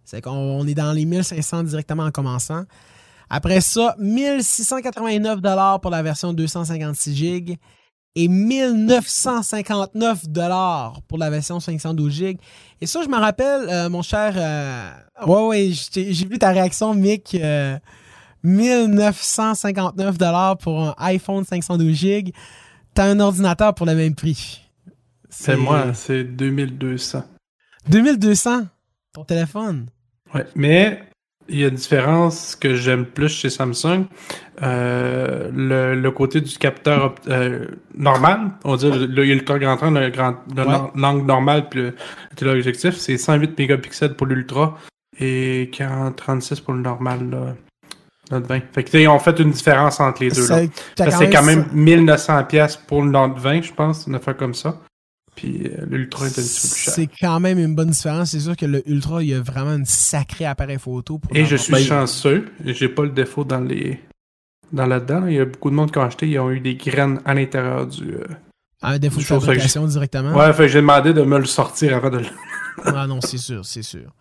C'est 0.05 0.21
qu'on 0.21 0.31
on 0.31 0.67
est 0.67 0.75
dans 0.75 0.93
les 0.93 1.05
1500 1.05 1.63
directement 1.63 2.03
en 2.03 2.11
commençant. 2.11 2.63
Après 3.29 3.61
ça, 3.61 3.95
1689 3.99 5.39
pour 5.81 5.91
la 5.91 6.03
version 6.03 6.31
256 6.31 7.15
GB 7.15 7.57
et 8.15 8.27
1959 8.27 10.29
dollars 10.29 11.01
pour 11.07 11.17
la 11.17 11.29
version 11.29 11.59
512 11.59 12.13
GB. 12.13 12.39
Et 12.79 12.85
ça, 12.85 13.01
je 13.03 13.09
me 13.09 13.17
rappelle, 13.17 13.67
euh, 13.69 13.89
mon 13.89 14.03
cher... 14.03 14.33
euh, 14.37 14.89
ouais, 15.25 15.47
ouais, 15.47 15.71
j'ai 15.91 16.13
j'ai 16.13 16.25
vu 16.25 16.37
ta 16.37 16.51
réaction, 16.51 16.93
Mick. 16.93 17.35
euh, 17.35 17.77
1959 18.43 20.17
dollars 20.19 20.57
pour 20.57 20.79
un 20.79 20.93
iPhone 20.99 21.43
512 21.43 21.95
GB. 21.95 22.31
T'as 22.93 23.05
un 23.05 23.19
ordinateur 23.19 23.73
pour 23.73 23.87
le 23.87 23.95
même 23.95 24.13
prix. 24.13 24.61
C'est 25.29 25.57
moi, 25.57 25.93
c'est 25.93 26.23
2200. 26.23 27.23
2200 27.89 28.67
ton 29.13 29.23
téléphone. 29.23 29.87
Ouais, 30.33 30.45
mais 30.55 31.03
il 31.47 31.59
y 31.59 31.63
a 31.63 31.67
une 31.67 31.75
différence 31.75 32.55
que 32.55 32.73
j'aime 32.75 33.05
plus 33.05 33.29
chez 33.29 33.49
Samsung. 33.49 34.05
Euh, 34.63 35.51
le, 35.53 35.95
le 35.99 36.11
côté 36.11 36.41
du 36.41 36.57
capteur 36.57 37.15
euh, 37.27 37.65
normal, 37.95 38.51
on 38.63 38.71
va 38.71 38.77
dire 38.77 38.95
le, 38.95 39.05
le 39.05 39.25
ultra 39.27 39.59
grand 39.59 39.81
angle, 39.83 39.99
le 39.99 40.09
grand 40.09 40.35
le 40.55 40.63
Ouais. 40.63 40.71
lang- 40.71 40.91
l'angle 40.95 41.25
normal 41.25 41.69
puis 41.69 41.79
le, 41.81 41.85
le 41.87 42.35
téléobjectif, 42.35 42.95
c'est 42.95 43.17
108 43.17 43.57
mégapixels 43.59 44.15
pour 44.15 44.27
l'ultra 44.27 44.77
et 45.19 45.69
40 45.73 46.15
36 46.15 46.61
pour 46.61 46.73
le 46.73 46.81
normal 46.81 47.29
là. 47.29 47.55
Note 48.31 48.47
20. 48.47 48.59
Fait 48.73 48.83
que 48.83 48.97
ils 48.97 49.07
ont 49.07 49.19
fait 49.19 49.37
une 49.39 49.51
différence 49.51 49.99
entre 49.99 50.23
les 50.23 50.31
deux 50.31 50.47
là. 50.47 50.61
C'est 50.97 51.29
quand 51.29 51.43
même 51.43 51.63
ça- 51.65 51.69
1900 51.73 52.43
pièces 52.45 52.75
pour 52.77 53.03
le 53.03 53.11
Note 53.11 53.37
20, 53.37 53.61
je 53.61 53.73
pense, 53.73 54.07
une 54.07 54.15
affaire 54.15 54.35
comme 54.37 54.53
ça. 54.55 54.77
Puis 55.35 55.63
euh, 55.65 55.85
l'ultra 55.89 56.25
est 56.25 56.29
un 56.29 56.31
petit 56.31 56.41
peu 56.41 56.69
plus 56.69 56.77
cher. 56.77 56.93
C'est 56.93 57.09
quand 57.19 57.39
même 57.39 57.59
une 57.59 57.75
bonne 57.75 57.89
différence. 57.89 58.31
C'est 58.31 58.39
sûr 58.39 58.55
que 58.55 58.65
le 58.65 58.87
Ultra, 58.89 59.21
il 59.21 59.29
y 59.29 59.33
a 59.33 59.41
vraiment 59.41 59.73
une 59.75 59.85
sacrée 59.85 60.45
appareil 60.45 60.77
photo. 60.79 61.17
Pour 61.19 61.35
Et 61.35 61.45
je 61.45 61.55
suis 61.57 61.73
Ben, 61.73 61.79
chanceux, 61.83 62.45
j'ai 62.63 62.87
pas 62.89 63.03
le 63.03 63.09
défaut 63.09 63.43
dans 63.43 63.59
les 63.61 63.99
dans 64.71 64.85
là-dedans. 64.85 65.21
là. 65.21 65.29
Il 65.31 65.35
y 65.35 65.39
a 65.39 65.45
beaucoup 65.45 65.69
de 65.69 65.75
monde 65.75 65.91
qui 65.91 65.97
ont 65.97 66.03
acheté, 66.03 66.27
ils 66.27 66.39
ont 66.39 66.49
eu 66.51 66.59
des 66.59 66.75
graines 66.75 67.19
à 67.25 67.33
l'intérieur 67.33 67.85
du. 67.87 68.15
euh, 68.15 68.23
Un 68.81 68.97
défaut 68.97 69.19
de 69.19 69.25
fabrication 69.25 69.85
directement? 69.85 70.33
Ouais, 70.35 70.51
fait 70.53 70.67
j'ai 70.69 70.79
demandé 70.81 71.13
de 71.13 71.21
me 71.23 71.37
le 71.37 71.45
sortir 71.45 71.95
avant 71.95 72.09
de 72.09 72.19
le. 72.19 72.25
Ah 72.85 73.07
non, 73.07 73.19
c'est 73.21 73.37
sûr, 73.37 73.65
c'est 73.65 73.83
sûr. 73.83 74.11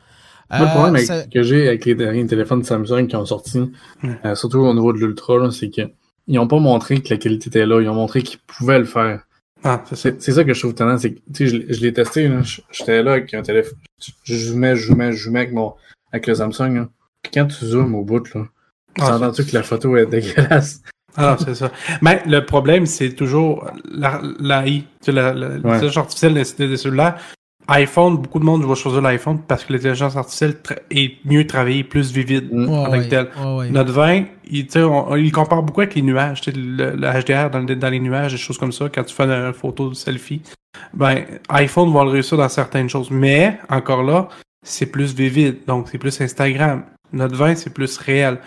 Moi, 0.50 0.60
le 0.60 0.64
Euh, 0.66 0.68
problème 0.68 0.94
avec- 0.96 1.06
ça- 1.06 1.26
que 1.26 1.42
j'ai 1.42 1.66
avec 1.68 1.84
les 1.86 1.94
derniers 1.94 2.26
téléphones 2.26 2.62
Samsung 2.62 3.06
qui 3.08 3.16
ont 3.16 3.24
sorti, 3.24 3.58
Mm. 4.02 4.10
euh, 4.24 4.34
surtout 4.36 4.58
au 4.58 4.74
niveau 4.74 4.92
de 4.92 4.98
l'Ultra, 4.98 5.50
c'est 5.50 5.70
qu'ils 5.70 5.90
n'ont 6.28 6.46
pas 6.46 6.58
montré 6.60 7.00
que 7.00 7.08
la 7.14 7.16
qualité 7.18 7.48
était 7.48 7.66
là. 7.66 7.80
Ils 7.80 7.88
ont 7.88 7.94
montré 7.94 8.22
qu'ils 8.22 8.38
pouvaient 8.46 8.78
le 8.78 8.84
faire. 8.84 9.24
Ah, 9.64 9.82
c'est 9.92 9.96
ça. 10.20 10.32
Ça 10.34 10.44
que 10.44 10.52
je 10.54 10.58
trouve 10.60 10.72
étonnant. 10.72 10.98
C'est 10.98 11.14
que, 11.14 11.20
tu 11.32 11.34
sais, 11.34 11.46
je, 11.48 11.56
l'ai- 11.56 11.72
je 11.74 11.80
l'ai 11.80 11.92
testé. 11.92 12.30
J'étais 12.70 13.02
là 13.02 13.12
avec 13.12 13.32
un 13.34 13.42
téléphone. 13.42 13.78
Je 14.24 14.34
zoomais, 14.36 14.76
je 14.76 14.86
zoomais, 14.88 15.12
je 15.12 15.24
zoomais 15.24 15.40
avec, 15.40 15.52
mon, 15.52 15.74
avec 16.12 16.26
le 16.26 16.34
Samsung. 16.34 16.74
là. 16.74 16.88
Puis 17.22 17.32
quand 17.32 17.46
tu 17.46 17.64
zoomes 17.64 17.94
au 17.94 18.04
bout, 18.04 18.32
là, 18.34 18.44
tu 18.94 19.02
Ah, 19.02 19.16
entends-tu 19.16 19.44
que 19.46 19.54
la 19.54 19.62
photo 19.62 19.96
est 19.96 20.06
dégueulasse? 20.06 20.82
Ah, 21.16 21.36
c'est 21.42 21.54
ça. 21.54 21.70
Mais 22.02 22.22
le 22.26 22.44
problème, 22.44 22.86
c'est 22.86 23.10
toujours 23.14 23.70
la- 23.90 24.20
l'AI, 24.40 24.80
tu 24.80 24.86
sais, 25.06 25.12
la- 25.12 25.32
la- 25.32 25.48
l'intelligence 25.58 25.96
artificielle 25.96 26.34
des, 26.34 26.66
des 26.68 26.76
cellulaires. 26.76 27.16
iPhone, 27.68 28.18
beaucoup 28.18 28.38
de 28.38 28.44
monde 28.44 28.64
va 28.64 28.74
choisir 28.74 29.00
l'iPhone 29.00 29.38
parce 29.46 29.64
que 29.64 29.72
l'intelligence 29.72 30.16
artificielle 30.16 30.56
est 30.90 31.14
mieux 31.24 31.46
travaillée, 31.46 31.82
plus 31.84 32.12
vivide 32.12 32.48
Mm. 32.52 32.66
Tant 32.66 32.90
ouais, 32.90 32.98
que 33.04 33.08
tel. 33.10 33.28
ouais. 33.56 33.70
Notre 33.70 33.92
20, 33.92 34.24
il, 34.50 34.66
tu 34.66 34.72
sais, 34.72 34.82
on, 34.82 35.10
on- 35.12 35.16
il 35.16 35.32
compare 35.32 35.62
beaucoup 35.62 35.80
avec 35.80 35.94
les 35.94 36.02
nuages, 36.02 36.42
le, 36.46 36.90
le 36.94 37.06
HDR 37.22 37.50
dans, 37.50 37.60
le- 37.60 37.76
dans 37.76 37.88
les 37.88 38.00
nuages, 38.00 38.32
des 38.32 38.38
choses 38.38 38.58
comme 38.58 38.72
ça, 38.72 38.88
quand 38.94 39.02
tu 39.04 39.14
fais 39.14 39.22
une 39.24 39.52
photo 39.54 39.88
de 39.88 39.94
selfie. 39.94 40.42
Ben, 40.92 41.24
iPhone 41.48 41.92
va 41.92 42.04
le 42.04 42.10
réussir 42.10 42.36
dans 42.36 42.48
certaines 42.48 42.88
choses. 42.88 43.10
Mais, 43.10 43.58
encore 43.70 44.02
là, 44.02 44.28
c'est 44.62 44.86
plus 44.86 45.14
vivide, 45.14 45.58
donc 45.66 45.88
c'est 45.90 45.98
plus 45.98 46.20
Instagram. 46.20 46.82
Notre 47.12 47.36
20, 47.36 47.54
c'est 47.54 47.72
plus 47.72 47.96
réel. 47.98 48.38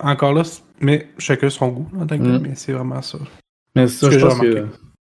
Encore 0.00 0.32
là, 0.32 0.42
mais 0.80 1.08
chacun 1.18 1.50
son 1.50 1.68
goût, 1.68 1.88
en 2.00 2.06
tant 2.06 2.16
que 2.16 2.22
tel, 2.22 2.38
Mm. 2.38 2.42
mais 2.42 2.52
c'est 2.54 2.72
vraiment 2.72 3.02
ça. 3.02 3.18
Mais 3.74 3.88
c'est 3.88 4.06
ça, 4.06 4.10
je 4.10 4.24
pense 4.24 4.38
que. 4.38 4.66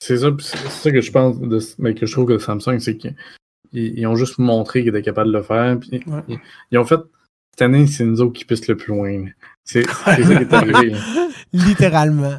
C'est 0.00 0.18
ça, 0.18 0.28
c'est 0.40 0.56
ça 0.68 0.90
que 0.92 1.00
je 1.00 1.10
pense, 1.10 1.38
de, 1.40 1.58
mais 1.78 1.94
que 1.94 2.06
je 2.06 2.12
trouve 2.12 2.26
que 2.26 2.38
Samsung, 2.38 2.78
c'est 2.78 2.96
qu'ils 2.96 3.14
ils 3.72 4.06
ont 4.06 4.14
juste 4.16 4.38
montré 4.38 4.80
qu'ils 4.80 4.90
étaient 4.90 5.02
capables 5.02 5.32
de 5.32 5.36
le 5.38 5.42
faire. 5.42 5.78
Puis 5.78 6.02
Ouais. 6.06 6.22
ils, 6.28 6.38
ils 6.70 6.78
ont 6.78 6.84
fait. 6.84 7.00
Cette 7.52 7.62
année, 7.62 7.86
c'est 7.88 8.04
nous 8.04 8.20
autres 8.20 8.32
qui 8.34 8.44
pissent 8.44 8.68
le 8.68 8.76
plus 8.76 8.92
loin. 8.94 9.24
C'est 9.64 9.84
ça 9.90 10.14
qui 10.16 10.22
est 10.32 10.52
arrivé. 10.52 10.94
Littéralement. 11.52 12.38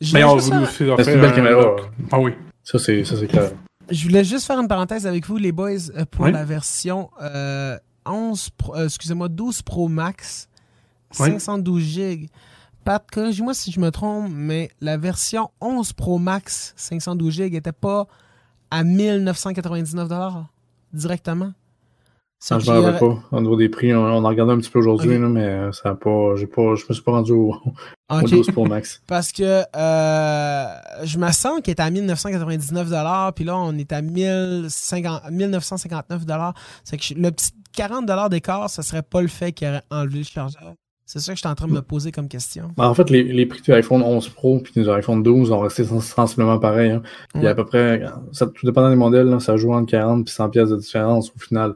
Je 0.00 0.14
Mais 0.14 0.22
voulais, 0.22 0.32
on 0.32 0.38
juste 0.38 0.52
voulu 0.52 0.66
faire, 0.66 0.68
aussi 0.72 0.84
leur 0.84 1.00
faire 1.00 1.14
une 1.14 1.20
belle 1.20 1.30
un 1.30 1.34
caméra. 1.34 1.76
Ah 2.12 2.20
oui. 2.20 2.32
Ça, 2.62 2.78
c'est 2.78 3.04
ça, 3.04 3.16
c'est 3.16 3.26
clair. 3.26 3.50
je 3.90 4.02
voulais 4.04 4.24
juste 4.24 4.46
faire 4.46 4.58
une 4.60 4.68
parenthèse 4.68 5.06
avec 5.06 5.26
vous, 5.26 5.36
les 5.36 5.50
boys, 5.52 5.70
euh, 5.96 6.04
pour 6.10 6.26
Oui. 6.26 6.32
la 6.32 6.44
version 6.44 7.10
euh, 7.20 7.76
11 8.06 8.50
Pro- 8.56 8.76
euh, 8.76 8.84
excusez-moi, 8.86 9.28
12 9.28 9.62
Pro 9.62 9.88
Max, 9.88 10.48
Oui. 11.18 11.28
512 11.30 11.82
GB. 11.82 12.28
Pat, 12.84 13.04
corrige-moi 13.10 13.54
si 13.54 13.70
je 13.70 13.80
me 13.80 13.90
trompe, 13.90 14.30
mais 14.32 14.70
la 14.80 14.96
version 14.96 15.50
11 15.60 15.92
Pro 15.92 16.18
Max 16.18 16.74
512 16.76 17.32
GB 17.32 17.50
n'était 17.50 17.72
pas 17.72 18.06
à 18.70 18.84
1999 18.84 20.08
directement? 20.92 21.52
Ça, 22.40 22.56
que 22.56 22.62
je 22.62 22.64
j'y 22.66 22.72
rappelle 22.72 22.98
pas. 22.98 23.22
Au 23.30 23.40
niveau 23.40 23.54
des 23.54 23.68
prix, 23.68 23.94
on, 23.94 24.00
on 24.00 24.24
a 24.24 24.28
regardé 24.28 24.52
un 24.52 24.58
petit 24.58 24.70
peu 24.70 24.80
aujourd'hui, 24.80 25.16
mais 25.16 25.44
euh, 25.44 25.70
ça 25.70 25.90
a 25.90 25.94
pas. 25.94 26.34
J'ai 26.34 26.48
pas. 26.48 26.74
Je 26.74 26.84
me 26.88 26.92
suis 26.92 27.02
pas 27.04 27.12
rendu 27.12 27.30
au, 27.30 27.54
au 27.54 27.72
Ok. 28.10 28.30
12 28.30 28.46
Pro 28.48 28.66
Max. 28.66 29.00
Parce 29.06 29.30
que 29.30 29.62
euh, 29.76 30.66
je 31.04 31.18
me 31.18 31.30
sens 31.30 31.60
qu'il 31.60 31.70
était 31.70 31.84
à 31.84 31.90
1999 31.90 33.32
puis 33.36 33.44
là, 33.44 33.56
on 33.56 33.78
est 33.78 33.92
à 33.92 34.02
1050 34.02 35.30
1959 35.30 36.22
C'est 36.82 36.96
que 36.96 37.14
le 37.14 37.30
petit 37.30 37.52
40 37.74 38.28
d'écart, 38.28 38.68
ce 38.68 38.82
serait 38.82 39.02
pas 39.02 39.22
le 39.22 39.28
fait 39.28 39.52
qu'il 39.52 39.68
aurait 39.68 39.82
enlevé 39.92 40.18
le 40.18 40.24
chargeur. 40.24 40.74
C'est 41.12 41.18
ça 41.20 41.32
que 41.32 41.36
je 41.36 41.40
suis 41.40 41.48
en 41.48 41.54
train 41.54 41.66
de 41.66 41.72
me 41.72 41.82
poser 41.82 42.10
comme 42.10 42.28
question. 42.28 42.68
Ben, 42.76 42.86
en 42.86 42.94
fait, 42.94 43.10
les, 43.10 43.22
les 43.22 43.44
prix 43.44 43.60
du 43.60 43.70
iPhone 43.72 44.00
11 44.02 44.30
Pro 44.30 44.60
puis 44.60 44.72
du 44.74 44.88
iPhone 44.88 45.22
12 45.22 45.50
ont 45.52 45.60
resté 45.60 45.84
sens- 45.84 46.06
sensiblement 46.06 46.58
pareils. 46.58 46.92
hein. 46.92 47.02
Il 47.34 47.42
y 47.42 47.46
a 47.46 47.50
à 47.50 47.54
peu 47.54 47.64
près, 47.66 48.02
ça, 48.32 48.46
tout 48.46 48.64
dépendant 48.64 48.88
des 48.90 48.96
modèles, 48.96 49.26
là, 49.26 49.38
ça 49.40 49.56
joue 49.56 49.72
entre 49.74 49.90
40 49.90 50.26
et 50.26 50.30
100 50.32 50.48
pièces 50.50 50.70
de 50.70 50.76
différence 50.76 51.30
au 51.36 51.38
final. 51.38 51.74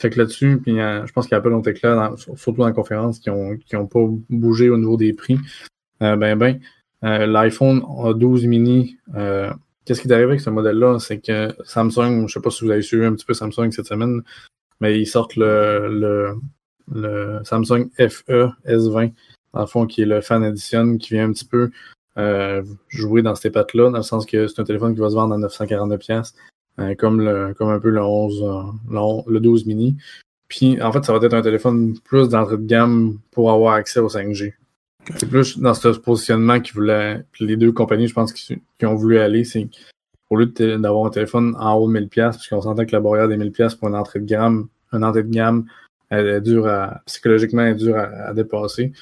Fait 0.00 0.10
que 0.10 0.18
là-dessus, 0.20 0.60
puis 0.62 0.78
euh, 0.80 1.04
je 1.06 1.12
pense 1.12 1.26
qu'Apple 1.26 1.52
ont 1.52 1.58
été 1.60 1.72
clairs, 1.74 1.96
dans- 1.96 2.16
surtout 2.16 2.52
dans 2.60 2.66
la 2.66 2.72
conférence, 2.72 3.18
qui 3.18 3.30
ont, 3.30 3.56
qui 3.56 3.74
ont 3.74 3.86
pas 3.88 4.00
bougé 4.30 4.70
au 4.70 4.78
niveau 4.78 4.96
des 4.96 5.12
prix. 5.12 5.38
Euh, 6.02 6.14
ben, 6.14 6.38
ben, 6.38 6.60
euh, 7.04 7.26
l'iPhone 7.26 7.82
12 8.16 8.46
mini, 8.46 8.96
qu'est-ce 9.84 10.00
qui 10.02 10.06
est 10.06 10.12
arrivé 10.12 10.28
avec 10.28 10.40
ce 10.40 10.50
modèle-là? 10.50 11.00
C'est 11.00 11.18
que 11.18 11.52
Samsung, 11.64 12.28
je 12.28 12.32
sais 12.34 12.40
pas 12.40 12.50
si 12.50 12.64
vous 12.64 12.70
avez 12.70 12.82
suivi 12.82 13.04
un 13.04 13.12
petit 13.14 13.24
peu 13.26 13.34
Samsung 13.34 13.72
cette 13.72 13.86
semaine, 13.86 14.22
mais 14.80 15.00
ils 15.00 15.06
sortent 15.06 15.34
le, 15.34 15.88
le, 15.90 16.34
le 16.94 17.40
Samsung 17.44 17.88
FE 17.98 18.50
S20, 18.66 19.12
dans 19.54 19.60
le 19.60 19.66
fond, 19.66 19.86
qui 19.86 20.02
est 20.02 20.06
le 20.06 20.20
Fan 20.20 20.44
Edition, 20.44 20.96
qui 20.98 21.14
vient 21.14 21.28
un 21.28 21.32
petit 21.32 21.44
peu 21.44 21.70
euh, 22.16 22.62
jouer 22.88 23.22
dans 23.22 23.34
ces 23.34 23.50
pattes-là, 23.50 23.90
dans 23.90 23.98
le 23.98 24.02
sens 24.02 24.26
que 24.26 24.46
c'est 24.46 24.60
un 24.60 24.64
téléphone 24.64 24.94
qui 24.94 25.00
va 25.00 25.10
se 25.10 25.14
vendre 25.14 25.34
à 25.34 25.38
949 25.38 25.98
pièces 26.00 26.34
comme, 26.98 27.20
le, 27.20 27.54
comme 27.54 27.70
un 27.70 27.80
peu 27.80 27.90
le 27.90 28.00
11, 28.00 28.42
euh, 28.42 28.62
le, 28.90 28.98
on- 28.98 29.24
le 29.26 29.40
12 29.40 29.66
mini. 29.66 29.96
Puis, 30.46 30.80
en 30.80 30.92
fait, 30.92 31.04
ça 31.04 31.12
va 31.16 31.24
être 31.26 31.34
un 31.34 31.42
téléphone 31.42 31.98
plus 32.04 32.28
d'entrée 32.28 32.56
de 32.56 32.66
gamme 32.66 33.18
pour 33.32 33.50
avoir 33.50 33.74
accès 33.74 33.98
au 34.00 34.08
5G. 34.08 34.54
C'est 35.16 35.28
plus 35.28 35.58
dans 35.58 35.74
ce 35.74 35.88
positionnement 35.88 36.60
qu'ils 36.60 36.74
voulaient. 36.74 37.24
Puis 37.32 37.46
les 37.46 37.56
deux 37.56 37.72
compagnies, 37.72 38.08
je 38.08 38.14
pense, 38.14 38.32
qui, 38.32 38.60
qui 38.78 38.86
ont 38.86 38.94
voulu 38.94 39.18
aller, 39.18 39.42
c'est 39.44 39.68
au 40.30 40.36
lieu 40.36 40.46
d'avoir 40.46 41.06
un 41.06 41.10
téléphone 41.10 41.56
en 41.58 41.74
haut 41.74 41.90
de 41.92 41.98
1000$, 41.98 42.08
parce 42.14 42.46
qu'on 42.48 42.60
s'entend 42.60 42.84
que 42.86 42.92
la 42.92 43.00
barrière 43.00 43.26
des 43.28 43.36
1000$ 43.36 43.76
pour 43.78 43.88
une 43.88 43.94
entrée 43.94 44.20
de 44.20 44.26
gamme, 44.26 44.68
une 44.92 45.02
entrée 45.04 45.22
de 45.24 45.30
gamme, 45.30 45.66
elle 46.10 46.26
est 46.26 46.40
dure 46.40 46.66
à, 46.66 47.02
psychologiquement, 47.06 47.62
elle 47.62 47.72
est 47.72 47.76
dure 47.76 47.96
à, 47.96 48.28
à 48.28 48.34
dépasser. 48.34 48.92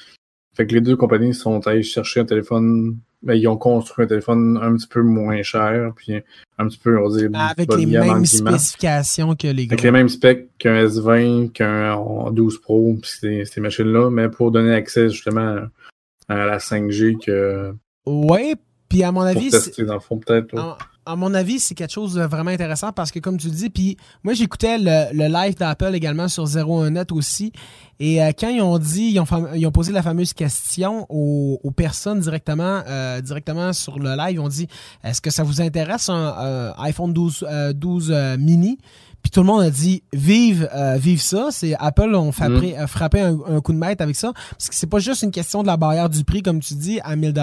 Fait 0.55 0.65
que 0.65 0.73
les 0.73 0.81
deux 0.81 0.95
compagnies 0.95 1.33
sont 1.33 1.65
allées 1.67 1.83
chercher 1.83 2.21
un 2.21 2.25
téléphone 2.25 2.97
ben, 3.23 3.33
ils 3.33 3.47
ont 3.47 3.57
construit 3.57 4.05
un 4.05 4.07
téléphone 4.07 4.59
un 4.61 4.75
petit 4.75 4.87
peu 4.87 5.01
moins 5.01 5.41
cher, 5.41 5.91
puis 5.95 6.13
un 6.57 6.67
petit 6.67 6.77
peu, 6.77 6.99
on 6.99 7.09
va 7.09 7.17
dire, 7.17 7.29
Avec 7.33 7.73
les 7.73 7.85
mêmes 7.85 8.25
spécifications 8.25 9.35
que 9.35 9.47
les 9.47 9.65
gros. 9.65 9.73
Avec 9.73 9.83
les 9.83 9.91
mêmes 9.91 10.09
specs 10.09 10.49
qu'un 10.59 10.85
S20, 10.85 11.51
qu'un 11.51 12.31
12 12.31 12.61
Pro, 12.61 12.95
puis 13.01 13.45
ces, 13.45 13.59
machines-là, 13.61 14.09
mais 14.11 14.29
pour 14.29 14.51
donner 14.51 14.73
accès 14.73 15.09
justement 15.09 15.57
à 16.29 16.45
la 16.45 16.57
5G 16.59 17.17
que. 17.23 17.73
Ouais, 18.05 18.55
puis 18.87 19.03
à 19.03 19.11
mon 19.11 19.21
avis. 19.21 19.49
Tester, 19.49 19.83
dans 19.83 19.95
le 19.95 19.99
fond, 19.99 20.19
peut-être 20.19 20.55
à 21.07 21.15
mon 21.15 21.33
avis, 21.33 21.59
c'est 21.59 21.73
quelque 21.73 21.93
chose 21.93 22.13
de 22.15 22.21
vraiment 22.21 22.51
intéressant 22.51 22.91
parce 22.91 23.11
que, 23.11 23.19
comme 23.19 23.37
tu 23.37 23.47
le 23.47 23.53
dis, 23.53 23.69
puis 23.69 23.97
moi, 24.23 24.33
j'écoutais 24.33 24.77
le, 24.77 25.27
live 25.27 25.55
d'Apple 25.55 25.95
également 25.95 26.27
sur 26.27 26.45
01net 26.45 27.11
aussi. 27.13 27.51
Et 27.99 28.21
euh, 28.21 28.31
quand 28.37 28.49
ils 28.49 28.61
ont 28.61 28.77
dit, 28.77 29.11
ils 29.13 29.19
ont, 29.19 29.25
ils 29.55 29.65
ont, 29.65 29.71
posé 29.71 29.91
la 29.91 30.03
fameuse 30.03 30.33
question 30.33 31.05
aux, 31.09 31.71
personnes 31.75 32.19
directement, 32.19 32.81
euh, 32.87 33.21
directement 33.21 33.73
sur 33.73 33.99
le 33.99 34.15
live, 34.15 34.35
ils 34.35 34.39
ont 34.39 34.49
dit 34.49 34.67
Est-ce 35.03 35.21
que 35.21 35.29
ça 35.29 35.43
vous 35.43 35.61
intéresse 35.61 36.09
un 36.09 36.73
iPhone 36.77 37.13
12, 37.13 37.45
12 37.73 38.11
euh, 38.11 38.37
mini? 38.37 38.77
Puis 39.23 39.31
tout 39.31 39.39
le 39.39 39.47
monde 39.47 39.61
a 39.61 39.69
dit 39.69 40.03
vive, 40.13 40.69
vive 40.97 41.19
ça. 41.21 41.47
C'est 41.51 41.75
Apple 41.79 42.13
ont 42.15 42.31
frappé, 42.31 42.75
mm. 42.77 42.87
frappé 42.87 43.19
un, 43.21 43.37
un, 43.47 43.61
coup 43.61 43.73
de 43.73 43.77
maître 43.77 44.03
avec 44.03 44.15
ça. 44.15 44.31
Parce 44.51 44.69
que 44.69 44.75
c'est 44.75 44.87
pas 44.87 44.99
juste 44.99 45.23
une 45.23 45.31
question 45.31 45.63
de 45.63 45.67
la 45.67 45.75
barrière 45.75 46.09
du 46.09 46.23
prix, 46.23 46.43
comme 46.43 46.59
tu 46.59 46.75
dis, 46.75 46.99
à 47.03 47.15
1000 47.15 47.33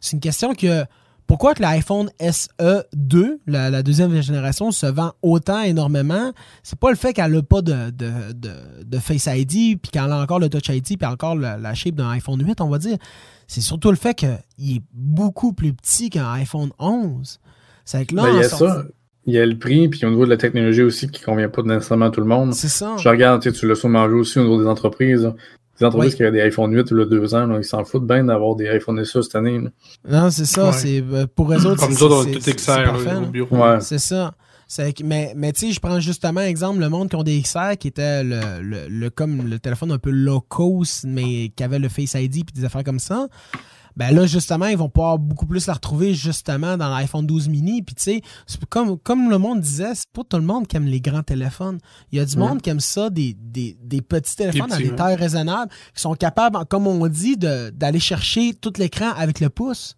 C'est 0.00 0.12
une 0.12 0.20
question 0.20 0.54
que 0.54 0.86
pourquoi 1.28 1.54
que 1.54 1.60
l'iPhone 1.60 2.10
SE2, 2.20 3.38
la, 3.46 3.82
deuxième 3.82 4.18
génération, 4.22 4.72
se 4.72 4.86
vend 4.86 5.12
autant 5.20 5.60
énormément? 5.60 6.32
C'est 6.62 6.78
pas 6.78 6.88
le 6.88 6.96
fait 6.96 7.12
qu'elle 7.12 7.32
n'a 7.32 7.42
pas 7.42 7.60
de, 7.60 7.90
de, 7.90 8.98
Face 8.98 9.28
ID, 9.30 9.78
puis 9.78 9.90
qu'elle 9.92 10.10
a 10.10 10.20
encore 10.20 10.40
le 10.40 10.48
Touch 10.48 10.70
ID, 10.70 10.98
puis 10.98 11.06
encore 11.06 11.36
la, 11.36 11.74
shape 11.74 11.94
d'un 11.94 12.08
iPhone 12.08 12.42
8, 12.42 12.62
on 12.62 12.70
va 12.70 12.78
dire. 12.78 12.96
C'est 13.46 13.60
surtout 13.60 13.90
le 13.90 13.96
fait 13.96 14.14
qu'il 14.14 14.28
est 14.76 14.82
beaucoup 14.94 15.52
plus 15.52 15.74
petit 15.74 16.08
qu'un 16.08 16.32
iPhone 16.32 16.70
11. 16.78 17.38
C'est 17.84 18.06
que 18.06 18.14
là, 18.14 18.22
ben, 18.22 18.30
il 18.30 18.36
y 18.38 18.44
a 18.44 18.48
ça. 18.48 18.84
Il 19.26 19.34
y 19.34 19.38
a 19.38 19.44
le 19.44 19.58
prix, 19.58 19.88
puis 19.88 20.06
au 20.06 20.10
niveau 20.10 20.24
de 20.24 20.30
la 20.30 20.38
technologie 20.38 20.82
aussi 20.82 21.10
qui 21.10 21.22
convient 21.22 21.50
pas 21.50 21.60
nécessairement 21.62 22.06
à 22.06 22.10
tout 22.10 22.20
le 22.20 22.26
monde. 22.26 22.54
C'est 22.54 22.68
ça. 22.68 22.96
Je 22.98 23.06
regarde, 23.06 23.42
tu 23.42 23.68
l'as 23.68 23.74
sûrement 23.74 24.08
vu 24.08 24.14
aussi 24.14 24.38
au 24.38 24.44
niveau 24.44 24.62
des 24.62 24.66
entreprises. 24.66 25.30
Les 25.80 25.86
entreprises 25.86 26.14
qui 26.14 26.22
avaient 26.22 26.32
des 26.32 26.40
iPhone 26.42 26.72
8 26.72 26.90
ou 26.90 26.94
le 26.94 27.06
2 27.06 27.34
ans, 27.34 27.56
ils 27.56 27.64
s'en 27.64 27.84
foutent 27.84 28.06
bien 28.06 28.24
d'avoir 28.24 28.56
des 28.56 28.68
iPhone 28.68 29.04
SE 29.04 29.22
cette 29.22 29.34
année. 29.36 29.60
Non, 30.08 30.30
c'est 30.30 30.44
ça. 30.44 30.72
C'est, 30.72 31.02
euh, 31.02 31.26
pour 31.32 31.52
eux 31.52 31.66
autres, 31.66 31.80
Comme 31.80 31.92
nous 31.92 32.02
autres, 32.02 32.30
tout 32.30 32.38
XR 32.40 33.22
au 33.22 33.26
bureau. 33.26 33.56
Ouais. 33.56 33.80
C'est 33.80 33.98
ça. 33.98 34.34
mais 35.04 35.32
mais 35.36 35.52
tu 35.52 35.66
sais, 35.66 35.72
je 35.72 35.80
prends 35.80 36.00
justement 36.00 36.40
exemple 36.40 36.80
le 36.80 36.88
monde 36.88 37.08
qui 37.08 37.16
ont 37.16 37.22
des 37.22 37.40
XR 37.40 37.76
qui 37.78 37.88
était 37.88 38.24
le, 38.24 38.40
le, 38.60 39.10
comme 39.10 39.48
le 39.48 39.58
téléphone 39.58 39.92
un 39.92 39.98
peu 39.98 40.10
low 40.10 40.40
cost, 40.40 41.04
mais 41.06 41.50
qui 41.50 41.62
avait 41.62 41.78
le 41.78 41.88
Face 41.88 42.14
ID 42.14 42.44
puis 42.44 42.54
des 42.54 42.64
affaires 42.64 42.84
comme 42.84 42.98
ça 42.98 43.28
ben 43.98 44.14
là, 44.14 44.26
justement, 44.26 44.66
ils 44.66 44.76
vont 44.76 44.88
pouvoir 44.88 45.18
beaucoup 45.18 45.44
plus 45.44 45.66
la 45.66 45.72
retrouver 45.74 46.14
justement 46.14 46.76
dans 46.76 46.88
l'iPhone 46.88 47.26
12 47.26 47.48
mini. 47.48 47.82
Puis 47.82 47.96
tu 47.96 48.02
sais, 48.04 48.22
comme, 48.68 48.96
comme 48.96 49.28
le 49.28 49.38
monde 49.38 49.60
disait, 49.60 49.92
c'est 49.96 50.08
pas 50.12 50.22
tout 50.22 50.36
le 50.36 50.44
monde 50.44 50.68
qui 50.68 50.76
aime 50.76 50.86
les 50.86 51.00
grands 51.00 51.24
téléphones. 51.24 51.80
Il 52.12 52.18
y 52.18 52.20
a 52.20 52.24
du 52.24 52.36
monde 52.36 52.62
qui 52.62 52.70
aime 52.70 52.78
ça, 52.78 53.10
des, 53.10 53.36
des, 53.36 53.76
des 53.82 54.00
petits 54.00 54.36
téléphones 54.36 54.72
à 54.72 54.76
des 54.78 54.94
tailles 54.94 55.16
raisonnables, 55.16 55.72
qui 55.92 56.00
sont 56.00 56.14
capables, 56.14 56.64
comme 56.66 56.86
on 56.86 57.08
dit, 57.08 57.36
d'aller 57.36 57.98
chercher 57.98 58.54
tout 58.54 58.72
l'écran 58.78 59.10
avec 59.16 59.40
le 59.40 59.50
pouce. 59.50 59.96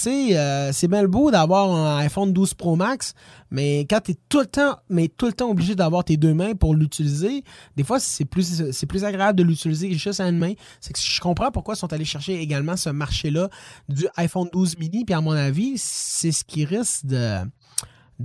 Tu 0.00 0.04
sais, 0.04 0.38
euh, 0.38 0.72
c'est 0.72 0.88
bien 0.88 1.06
beau 1.06 1.30
d'avoir 1.30 1.70
un 1.70 1.98
iPhone 1.98 2.32
12 2.32 2.54
Pro 2.54 2.74
Max, 2.74 3.12
mais 3.50 3.80
quand 3.80 4.00
tu 4.00 4.14
tout 4.30 4.40
le 4.40 4.46
temps, 4.46 4.78
mais 4.88 5.08
tout 5.08 5.26
le 5.26 5.34
temps 5.34 5.50
obligé 5.50 5.74
d'avoir 5.74 6.04
tes 6.04 6.16
deux 6.16 6.32
mains 6.32 6.54
pour 6.54 6.74
l'utiliser, 6.74 7.44
des 7.76 7.84
fois, 7.84 8.00
c'est 8.00 8.24
plus, 8.24 8.72
c'est 8.72 8.86
plus 8.86 9.04
agréable 9.04 9.36
de 9.38 9.42
l'utiliser 9.42 9.92
juste 9.92 10.20
à 10.20 10.26
une 10.26 10.38
main. 10.38 10.54
C'est 10.80 10.94
que 10.94 10.98
je 10.98 11.20
comprends 11.20 11.50
pourquoi 11.50 11.74
ils 11.74 11.78
sont 11.78 11.92
allés 11.92 12.06
chercher 12.06 12.40
également 12.40 12.78
ce 12.78 12.88
marché-là 12.88 13.50
du 13.90 14.06
iPhone 14.16 14.48
12 14.50 14.78
mini. 14.78 15.04
Puis 15.04 15.14
à 15.14 15.20
mon 15.20 15.32
avis, 15.32 15.74
c'est 15.76 16.32
ce 16.32 16.44
qui 16.44 16.64
risque 16.64 17.04
de, 17.04 17.40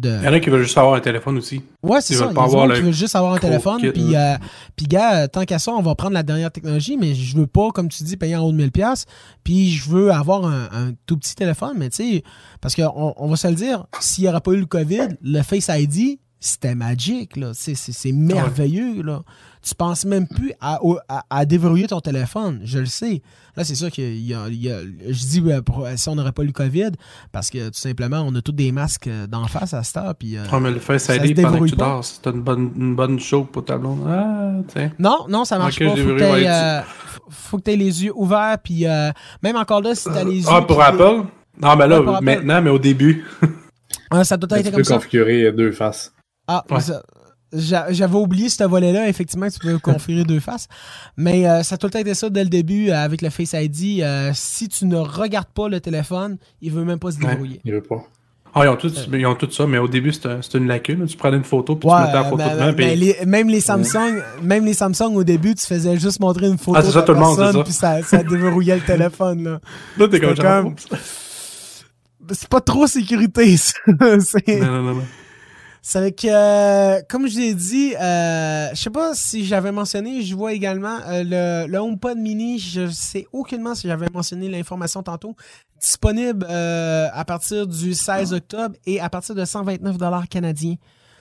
il 0.03 0.23
y 0.23 0.27
en 0.27 0.33
a 0.33 0.39
qui 0.39 0.49
veulent 0.49 0.63
juste 0.63 0.77
avoir 0.77 0.95
un 0.95 0.99
téléphone 0.99 1.37
aussi. 1.37 1.61
Ouais, 1.81 2.01
c'est 2.01 2.13
ça. 2.15 2.29
Il 2.31 2.35
y 2.35 2.37
en 2.37 2.69
a 2.69 2.75
qui 2.75 2.81
veulent 2.81 2.93
juste 2.93 3.15
avoir 3.15 3.33
un 3.33 3.37
téléphone. 3.37 3.79
Puis, 3.79 4.15
euh, 4.15 4.35
puis, 4.75 4.85
gars, 4.87 5.27
tant 5.27 5.45
qu'à 5.45 5.59
ça, 5.59 5.71
on 5.71 5.81
va 5.81 5.95
prendre 5.95 6.13
la 6.13 6.23
dernière 6.23 6.51
technologie, 6.51 6.97
mais 6.97 7.13
je 7.15 7.37
veux 7.37 7.47
pas, 7.47 7.71
comme 7.71 7.89
tu 7.89 8.03
dis, 8.03 8.17
payer 8.17 8.35
en 8.35 8.43
haut 8.43 8.51
de 8.51 8.57
1000$. 8.57 9.05
Puis 9.43 9.71
je 9.71 9.89
veux 9.89 10.11
avoir 10.11 10.45
un, 10.45 10.93
tout 11.05 11.17
petit 11.17 11.35
téléphone. 11.35 11.75
Mais 11.77 11.89
tu 11.89 11.97
sais, 11.97 12.23
parce 12.61 12.75
qu'on 12.75 13.13
on 13.15 13.27
va 13.27 13.35
se 13.35 13.47
le 13.47 13.55
dire, 13.55 13.85
s'il 13.99 14.23
n'y 14.23 14.29
aurait 14.29 14.41
pas 14.41 14.51
eu 14.51 14.59
le 14.59 14.65
COVID, 14.65 15.17
le 15.21 15.41
Face 15.41 15.69
ID, 15.69 16.19
c'était 16.47 16.75
magique. 16.75 17.39
C'est 17.53 18.11
merveilleux. 18.11 19.01
Là 19.01 19.23
tu 19.65 19.73
penses 19.73 20.05
même 20.05 20.27
plus 20.27 20.53
à, 20.61 20.79
à, 21.29 21.45
déverrouiller 21.45 21.87
ton 21.87 21.99
téléphone. 21.99 22.61
Je 22.63 22.79
le 22.79 22.85
sais. 22.85 23.23
Là, 23.57 23.63
c'est 23.63 23.73
sûr 23.73 23.89
qu'il 23.89 24.19
y, 24.19 24.33
a, 24.33 24.47
Je 24.47 25.11
dis 25.11 25.43
si 25.95 26.09
on 26.09 26.15
n'aurait 26.15 26.31
pas 26.33 26.43
eu 26.43 26.47
le 26.47 26.51
COVID, 26.51 26.91
parce 27.31 27.49
que 27.49 27.67
tout 27.67 27.79
simplement, 27.79 28.23
on 28.27 28.35
a 28.35 28.41
tous 28.41 28.51
des 28.51 28.71
masques 28.71 29.07
euh, 29.07 29.25
d'en 29.25 29.47
face 29.47 29.73
à 29.73 29.81
cette 29.81 29.97
heure. 29.97 30.13
Puis, 30.13 30.37
oh, 30.53 30.59
mais 30.59 30.69
le 30.69 30.79
Face 30.79 31.09
ID 31.09 31.41
pendant 31.41 31.59
que 31.59 31.69
tu 31.69 31.75
dors, 31.75 32.05
c'est 32.05 32.27
une 32.27 32.41
bonne, 32.41 32.71
une 32.75 32.95
bonne 32.95 33.19
show 33.19 33.43
pour 33.43 33.65
ta 33.65 33.77
blonde. 33.77 34.01
Ah, 34.07 34.51
non, 34.99 35.25
non, 35.27 35.45
ça 35.45 35.57
marche 35.57 35.79
pas. 35.79 35.89
Faut 35.89 35.95
que 35.95 36.17
tu 36.17 36.23
euh, 36.23 36.81
faut 37.29 37.57
que 37.57 37.71
aies 37.71 37.75
les 37.75 38.03
yeux 38.03 38.13
ouverts. 38.15 38.57
Puis 38.63 38.85
même 39.41 39.55
encore 39.55 39.81
là, 39.81 39.95
si 39.95 40.03
tu 40.03 40.15
as 40.15 40.23
les 40.23 40.41
yeux. 40.41 40.49
Ah, 40.49 40.61
pour 40.61 40.81
Apple? 40.81 41.23
Non, 41.59 41.75
mais 41.75 41.87
là, 41.87 42.01
maintenant, 42.21 42.61
mais 42.61 42.69
au 42.69 42.79
début. 42.79 43.25
ça 44.23 44.37
doit 44.37 44.59
être 44.59 44.71
comme 44.71 44.83
ça. 44.83 44.83
Tu 44.83 44.87
peux 44.87 44.93
configurer 44.93 45.51
deux 45.51 45.71
faces. 45.71 46.13
Ah, 46.47 46.63
ça, 46.79 47.01
j'avais 47.53 48.15
oublié 48.15 48.49
ce 48.49 48.63
volet-là, 48.63 49.07
effectivement, 49.07 49.49
tu 49.49 49.59
peux 49.59 49.79
configurer 49.79 50.23
deux 50.23 50.39
faces. 50.39 50.67
Mais 51.17 51.47
euh, 51.47 51.63
ça 51.63 51.75
a 51.75 51.77
tout 51.77 51.87
le 51.87 51.91
temps 51.91 51.99
été 51.99 52.13
ça 52.13 52.29
dès 52.29 52.43
le 52.43 52.49
début 52.49 52.89
euh, 52.89 52.97
avec 52.97 53.21
le 53.21 53.29
Face 53.29 53.53
ID. 53.53 54.01
Euh, 54.01 54.31
si 54.33 54.67
tu 54.67 54.85
ne 54.85 54.97
regardes 54.97 55.49
pas 55.49 55.69
le 55.69 55.79
téléphone, 55.79 56.37
il 56.61 56.71
veut 56.71 56.83
même 56.83 56.99
pas 56.99 57.11
se 57.11 57.19
débrouiller. 57.19 57.61
il 57.63 57.73
veut 57.73 57.81
pas. 57.81 58.03
Ah, 58.57 58.61
ils 58.63 58.69
ont, 58.69 58.77
tout, 58.77 58.89
ils 59.11 59.25
ont 59.25 59.35
tout 59.35 59.51
ça, 59.51 59.67
mais 59.67 59.79
au 59.79 59.89
début, 59.89 60.13
c'était 60.13 60.39
une 60.53 60.67
lacune. 60.67 61.05
Tu 61.07 61.17
prenais 61.17 61.35
une 61.35 61.43
photo, 61.43 61.75
puis 61.75 61.89
tu 61.89 61.95
mettais 61.95 62.13
la 62.13 62.23
photo 62.23 62.37
dedans. 62.37 62.73
Puis... 62.73 63.15
même, 63.25 63.49
les 63.49 63.59
Samsung, 63.59 64.21
même 64.41 64.63
les 64.63 64.73
Samsung, 64.73 65.13
au 65.13 65.25
début, 65.25 65.55
tu 65.55 65.65
faisais 65.65 65.97
juste 65.97 66.21
montrer 66.21 66.47
une 66.47 66.57
photo 66.57 66.77
ah, 66.79 66.81
ça, 66.81 67.01
de 67.01 67.05
tout 67.05 67.11
le 67.11 67.19
monde, 67.19 67.63
puis 67.65 67.73
ça, 67.73 68.01
ça 68.01 68.23
déverrouillait 68.23 68.77
le 68.77 68.81
téléphone. 68.85 69.43
Là, 69.43 69.59
là 69.97 70.07
t'es 70.07 70.21
comme... 70.21 70.35
comme... 70.35 70.75
C'est 72.31 72.47
pas 72.47 72.61
trop 72.61 72.87
sécurité, 72.87 73.57
ça. 73.57 73.73
non, 73.87 74.17
non, 74.17 74.81
non. 74.81 74.95
non. 74.95 75.03
C'est 75.87 76.19
que, 76.19 76.25
euh, 76.25 77.01
comme 77.07 77.27
je 77.27 77.37
l'ai 77.37 77.53
dit, 77.53 77.93
euh, 77.95 78.69
je 78.73 78.75
sais 78.75 78.89
pas 78.89 79.13
si 79.13 79.45
j'avais 79.45 79.71
mentionné, 79.71 80.23
je 80.23 80.35
vois 80.35 80.53
également 80.53 80.97
euh, 81.07 81.23
le, 81.23 81.71
le, 81.71 81.77
HomePod 81.77 82.17
mini, 82.17 82.57
je 82.57 82.87
sais 82.87 83.27
aucunement 83.31 83.75
si 83.75 83.87
j'avais 83.87 84.07
mentionné 84.11 84.49
l'information 84.49 85.03
tantôt, 85.03 85.35
disponible 85.79 86.43
euh, 86.49 87.07
à 87.13 87.23
partir 87.23 87.67
du 87.67 87.93
16 87.93 88.33
octobre 88.33 88.75
et 88.87 88.99
à 88.99 89.11
partir 89.11 89.35
de 89.35 89.45
129 89.45 89.99
dollars 89.99 90.27
canadiens. 90.27 90.73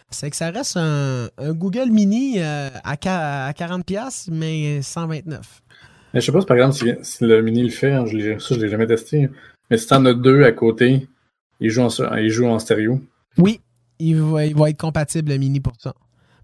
C'est 0.09 0.31
que 0.31 0.37
ça 0.37 0.51
reste 0.51 0.79
un, 0.79 1.29
Google 1.51 1.91
Mini 1.91 2.41
à, 2.41 2.71
à 2.85 3.53
40$, 3.53 4.29
mais 4.33 4.81
129. 4.81 5.61
Mais 6.15 6.23
je 6.23 6.25
sais 6.25 6.33
pas, 6.33 6.41
par 6.41 6.57
exemple, 6.57 6.97
si, 7.03 7.23
le 7.23 7.43
Mini 7.43 7.65
le 7.65 7.69
fait, 7.69 7.93
hein, 7.93 8.07
je 8.07 8.39
ça 8.39 8.55
je 8.55 8.61
l'ai 8.61 8.71
jamais 8.71 8.87
testé, 8.87 9.29
mais 9.71 9.77
si 9.77 9.87
t'en 9.89 10.07
as 10.07 10.15
deux 10.15 10.43
à 10.43 10.53
côté, 10.53 11.07
il 11.61 11.69
joue 11.69 11.83
en, 11.83 12.17
il 12.17 12.31
joue 12.31 12.47
en 12.47 12.59
stéréo. 12.59 12.99
Oui, 13.37 13.61
il 14.09 14.21
va, 14.21 14.71
être 14.71 14.79
compatible 14.79 15.31
le 15.31 15.39
mini 15.39 15.61
pour 15.61 15.75
ça. 15.79 15.95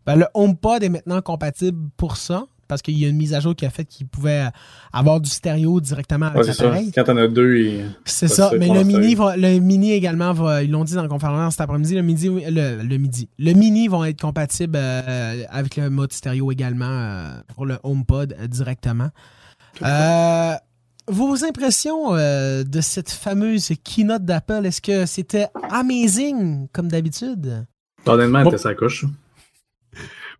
Ben, 0.06 0.16
le 0.16 0.26
HomePod 0.34 0.82
est 0.82 0.88
maintenant 0.88 1.20
compatible 1.20 1.88
pour 1.96 2.16
ça 2.16 2.46
parce 2.70 2.82
qu'il 2.82 2.96
y 2.96 3.04
a 3.04 3.08
une 3.08 3.16
mise 3.16 3.34
à 3.34 3.40
jour 3.40 3.54
qui 3.56 3.66
a 3.66 3.70
fait 3.70 3.84
qu'il 3.84 4.06
pouvait 4.06 4.44
avoir 4.92 5.20
du 5.20 5.28
stéréo 5.28 5.80
directement 5.80 6.26
avec 6.26 6.46
l'appareil. 6.46 6.92
Quand 6.92 7.08
on 7.08 7.16
a 7.16 7.26
deux, 7.26 7.80
c'est 8.04 8.28
ça. 8.28 8.52
Mais 8.56 8.68
le 8.68 8.84
mini, 8.84 9.16
le 9.16 9.58
mini 9.58 9.92
également 9.92 10.32
va, 10.32 10.62
ils 10.62 10.70
l'ont 10.70 10.84
dit 10.84 10.94
dans 10.94 11.02
la 11.02 11.08
conférence 11.08 11.54
cet 11.54 11.62
après-midi, 11.62 11.96
le 11.96 12.02
midi, 12.02 12.28
le, 12.28 12.96
midi, 12.96 13.28
le 13.38 13.52
mini 13.54 13.88
va 13.88 14.08
être 14.08 14.20
compatible 14.20 14.78
euh, 14.80 15.42
avec 15.50 15.76
le 15.76 15.90
mode 15.90 16.12
stéréo 16.12 16.52
également 16.52 16.86
euh, 16.86 17.40
pour 17.54 17.66
le 17.66 17.78
HomePod 17.82 18.36
euh, 18.38 18.46
directement. 18.46 19.08
Vos 21.10 21.44
impressions 21.44 22.14
euh, 22.14 22.62
de 22.62 22.80
cette 22.80 23.10
fameuse 23.10 23.72
keynote 23.82 24.24
d'Apple, 24.24 24.64
est-ce 24.64 24.80
que 24.80 25.06
c'était 25.06 25.48
amazing 25.70 26.68
comme 26.72 26.86
d'habitude? 26.86 27.66
Honnêtement, 28.06 28.44
était 28.44 28.58
sa 28.58 28.74
couche. 28.74 29.04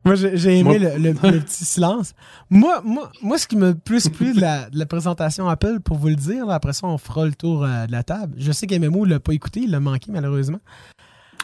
Moi, 0.04 0.14
j'ai 0.14 0.58
aimé 0.58 0.78
le, 0.78 1.12
petit 1.12 1.64
silence. 1.64 2.14
Moi, 2.48 2.80
moi, 2.84 3.10
moi, 3.20 3.36
ce 3.36 3.48
qui 3.48 3.56
m'a 3.56 3.74
plus 3.74 4.08
plu 4.08 4.32
de 4.32 4.40
la, 4.40 4.86
présentation 4.86 5.48
Apple, 5.48 5.80
pour 5.80 5.98
vous 5.98 6.08
le 6.08 6.14
dire, 6.14 6.48
après 6.50 6.72
ça, 6.72 6.86
on 6.86 6.98
fera 6.98 7.26
le 7.26 7.34
tour 7.34 7.64
euh, 7.64 7.86
de 7.86 7.92
la 7.92 8.04
table. 8.04 8.34
Je 8.38 8.52
sais 8.52 8.68
qu'MMO 8.68 9.04
ne 9.04 9.10
l'a 9.10 9.20
pas 9.20 9.32
écouté, 9.32 9.60
il 9.64 9.72
l'a 9.72 9.80
manqué 9.80 10.12
malheureusement. 10.12 10.60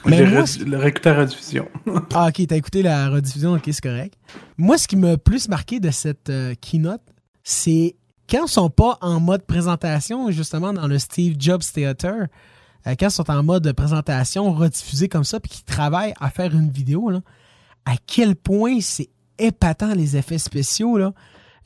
Mais 0.05 0.25
moi, 0.25 0.45
le 0.65 0.87
écouté 0.87 1.11
la 1.11 1.19
rediffusion. 1.19 1.69
ah, 2.15 2.29
ok, 2.29 2.47
t'as 2.47 2.57
écouté 2.57 2.83
la 2.83 3.11
rediffusion, 3.11 3.55
ok, 3.55 3.63
c'est 3.67 3.83
correct. 3.83 4.15
Moi, 4.57 4.79
ce 4.79 4.87
qui 4.87 4.95
m'a 4.95 5.17
plus 5.17 5.49
marqué 5.49 5.81
de 5.81 5.91
cette 5.91 6.31
euh, 6.31 6.55
keynote, 6.61 7.03
c'est 7.43 7.97
quand 8.29 8.47
ils 8.47 8.51
sont 8.51 8.71
pas 8.71 8.99
en 9.01 9.21
mode 9.21 9.45
présentation, 9.45 10.31
justement 10.31 10.73
dans 10.73 10.87
le 10.87 10.99
Steve 10.99 11.37
Jobs 11.39 11.63
Theater, 11.63 12.27
euh, 12.87 12.95
quand 12.99 13.07
ils 13.07 13.11
sont 13.11 13.31
en 13.31 13.43
mode 13.43 13.71
présentation 13.73 14.53
rediffusé 14.53 15.09
comme 15.09 15.25
ça, 15.25 15.41
puis 15.41 15.51
qu'ils 15.51 15.65
travaillent 15.65 16.15
à 16.21 16.31
faire 16.31 16.55
une 16.55 16.71
vidéo, 16.71 17.11
à 17.85 17.95
quel 18.07 18.37
point 18.37 18.81
c'est 18.81 19.11
épatant 19.39 19.95
les 19.95 20.17
effets 20.17 20.39
spéciaux. 20.39 20.99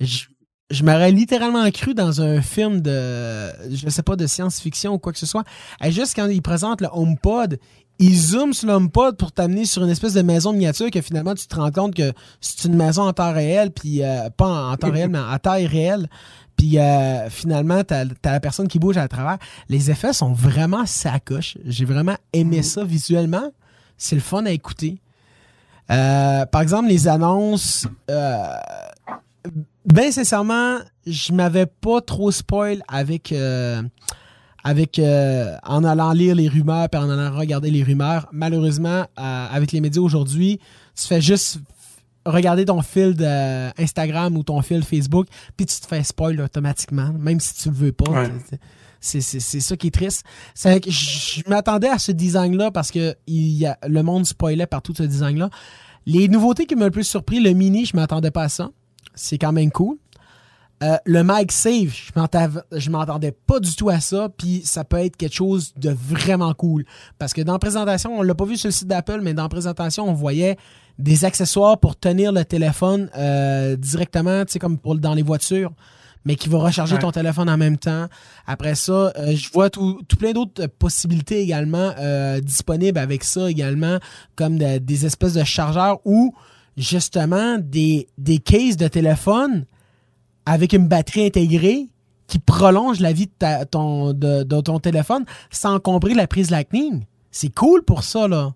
Je 0.00 0.84
m'aurais 0.84 1.11
littéralement 1.11 1.68
cru 1.70 1.94
dans 1.94 2.20
un 2.20 2.40
film 2.40 2.80
de, 2.80 3.50
je 3.70 3.88
sais 3.88 4.02
pas, 4.02 4.16
de 4.16 4.26
science-fiction 4.26 4.94
ou 4.94 4.98
quoi 4.98 5.12
que 5.12 5.18
ce 5.18 5.26
soit. 5.26 5.44
Juste 5.88 6.14
quand 6.14 6.26
il 6.28 6.42
présente 6.42 6.80
le 6.80 6.88
HomePod, 6.92 7.58
il 8.00 8.16
zoome 8.16 8.54
sur 8.54 8.66
le 8.66 8.72
HomePod 8.72 9.18
pour 9.18 9.30
t'amener 9.30 9.66
sur 9.66 9.82
une 9.84 9.90
espèce 9.90 10.14
de 10.14 10.22
maison 10.22 10.52
miniature 10.54 10.90
que 10.90 11.02
finalement 11.02 11.34
tu 11.34 11.46
te 11.46 11.54
rends 11.54 11.70
compte 11.70 11.94
que 11.94 12.12
c'est 12.40 12.66
une 12.66 12.74
maison 12.74 13.02
en 13.02 13.12
temps 13.12 13.32
réel, 13.32 13.72
puis 13.72 14.02
euh, 14.02 14.30
pas 14.30 14.70
en, 14.70 14.76
temps 14.76 14.90
réel, 14.90 15.11
mais 15.11 15.18
en 15.18 15.38
taille 15.38 15.66
réelle. 15.66 16.08
Puis 16.61 16.76
euh, 16.76 17.30
finalement, 17.30 17.82
t'as 17.84 18.04
as 18.22 18.32
la 18.32 18.38
personne 18.38 18.68
qui 18.68 18.78
bouge 18.78 18.98
à 18.98 19.08
travers. 19.08 19.38
Les 19.70 19.90
effets 19.90 20.12
sont 20.12 20.34
vraiment 20.34 20.84
sacoches. 20.84 21.56
J'ai 21.64 21.86
vraiment 21.86 22.16
aimé 22.34 22.62
ça 22.62 22.84
visuellement. 22.84 23.50
C'est 23.96 24.14
le 24.14 24.20
fun 24.20 24.44
à 24.44 24.50
écouter. 24.50 25.00
Euh, 25.90 26.44
par 26.44 26.61
exemple, 26.61 26.90
les 26.90 27.08
annonces. 27.08 27.86
Euh, 28.11 28.56
ben 29.86 30.12
sincèrement, 30.12 30.76
je 31.06 31.32
m'avais 31.32 31.64
pas 31.64 32.02
trop 32.02 32.30
spoil 32.30 32.82
avec 32.88 33.34
avec 34.62 35.00
en 35.00 35.84
allant 35.84 36.12
lire 36.12 36.34
les 36.34 36.48
rumeurs 36.48 36.88
et 36.92 36.96
en 36.98 37.08
allant 37.08 37.34
regarder 37.34 37.70
les 37.70 37.82
rumeurs. 37.82 38.28
Malheureusement, 38.32 39.06
avec 39.16 39.72
les 39.72 39.80
médias 39.80 40.02
aujourd'hui, 40.02 40.61
tu 40.94 41.06
fais 41.06 41.22
juste 41.22 41.61
regarder 42.27 42.64
ton 42.64 42.83
fil 42.83 43.14
d'Instagram 43.14 44.37
ou 44.37 44.43
ton 44.43 44.61
fil 44.62 44.83
Facebook, 44.83 45.27
puis 45.57 45.66
tu 45.66 45.81
te 45.81 45.87
fais 45.87 46.03
spoil 46.03 46.41
automatiquement, 46.41 47.12
même 47.18 47.41
si 47.41 47.55
tu 47.55 47.68
le 47.71 47.75
veux 47.75 47.93
pas. 47.93 48.25
C'est 49.01 49.21
ça 49.23 49.77
qui 49.77 49.87
est 49.87 49.95
triste. 49.95 50.25
C'est 50.55 50.81
que 50.81 50.91
je 50.91 51.43
m'attendais 51.49 51.89
à 51.89 51.99
ce 51.99 52.12
design-là 52.12 52.71
parce 52.71 52.91
que 52.91 53.14
il 53.27 53.53
y 53.53 53.66
a, 53.66 53.79
le 53.87 54.03
monde 54.03 54.27
spoilait 54.27 54.66
par 54.66 54.83
tout 54.83 54.95
ce 54.95 55.03
design-là. 55.03 55.49
Les 56.07 56.29
nouveautés 56.29 56.66
qui 56.66 56.75
m'ont 56.77 56.85
le 56.85 56.91
plus 56.91 57.05
surpris, 57.05 57.41
le 57.41 57.53
mini, 57.53 57.87
je 57.87 57.97
m'attendais 57.97 58.31
pas 58.31 58.45
à 58.45 58.49
ça. 58.49 58.71
C'est 59.14 59.39
quand 59.39 59.53
même 59.53 59.71
cool. 59.71 59.97
Euh, 60.83 60.97
le 61.05 61.23
MagSafe, 61.23 62.11
je 62.73 62.91
m'entendais 62.91 63.33
pas 63.33 63.61
du 63.61 63.75
tout 63.77 63.91
à 63.91 64.01
ça, 64.01 64.31
puis 64.35 64.62
ça 64.64 64.83
peut 64.83 64.97
être 64.97 65.14
quelque 65.16 65.35
chose 65.35 65.75
de 65.77 65.91
vraiment 65.91 66.55
cool. 66.55 66.87
Parce 67.18 67.35
que 67.35 67.43
dans 67.43 67.53
la 67.53 67.59
présentation, 67.59 68.18
on 68.18 68.23
l'a 68.23 68.35
pas 68.35 68.47
vu 68.47 68.57
sur 68.57 68.68
le 68.68 68.73
site 68.73 68.89
d'Apple, 68.89 69.21
mais 69.23 69.35
dans 69.35 69.43
la 69.43 69.51
présentation, 69.51 70.09
on 70.09 70.14
voyait 70.14 70.57
des 71.01 71.24
accessoires 71.24 71.78
pour 71.78 71.96
tenir 71.96 72.32
le 72.32 72.44
téléphone 72.44 73.11
euh, 73.16 73.76
directement, 73.76 74.44
tu 74.44 74.53
sais, 74.53 74.59
comme 74.59 74.78
pour, 74.78 74.96
dans 74.96 75.14
les 75.14 75.22
voitures, 75.22 75.72
mais 76.24 76.36
qui 76.36 76.48
va 76.48 76.59
recharger 76.59 76.98
ton 76.98 77.11
téléphone 77.11 77.48
en 77.48 77.57
même 77.57 77.78
temps. 77.78 78.07
Après 78.46 78.74
ça, 78.74 79.12
euh, 79.16 79.34
je 79.34 79.51
vois 79.51 79.70
tout, 79.70 80.01
plein 80.18 80.32
d'autres 80.32 80.66
possibilités 80.66 81.40
également 81.40 81.92
euh, 81.98 82.40
disponibles 82.40 82.98
avec 82.98 83.24
ça 83.24 83.51
également, 83.51 83.98
comme 84.36 84.59
des 84.59 85.07
espèces 85.07 85.34
de 85.34 85.44
chargeurs 85.44 86.01
ou 86.05 86.34
justement 86.76 87.59
des, 87.59 88.07
des 88.18 88.38
cases 88.38 88.76
de 88.76 88.88
téléphone 88.88 89.64
avec 90.44 90.72
une 90.72 90.88
batterie 90.88 91.26
intégrée 91.26 91.88
qui 92.26 92.38
prolonge 92.38 93.01
la 93.01 93.12
vie 93.12 93.26
de, 93.26 93.64
ton, 93.64 94.12
de, 94.12 94.44
de 94.44 94.61
ton 94.61 94.78
téléphone 94.78 95.24
sans 95.51 95.74
encombrer 95.74 96.14
la 96.14 96.26
prise 96.26 96.51
Lightning. 96.51 97.05
C'est 97.30 97.53
cool 97.53 97.82
pour 97.82 98.05
ça, 98.05 98.28
là. 98.28 98.53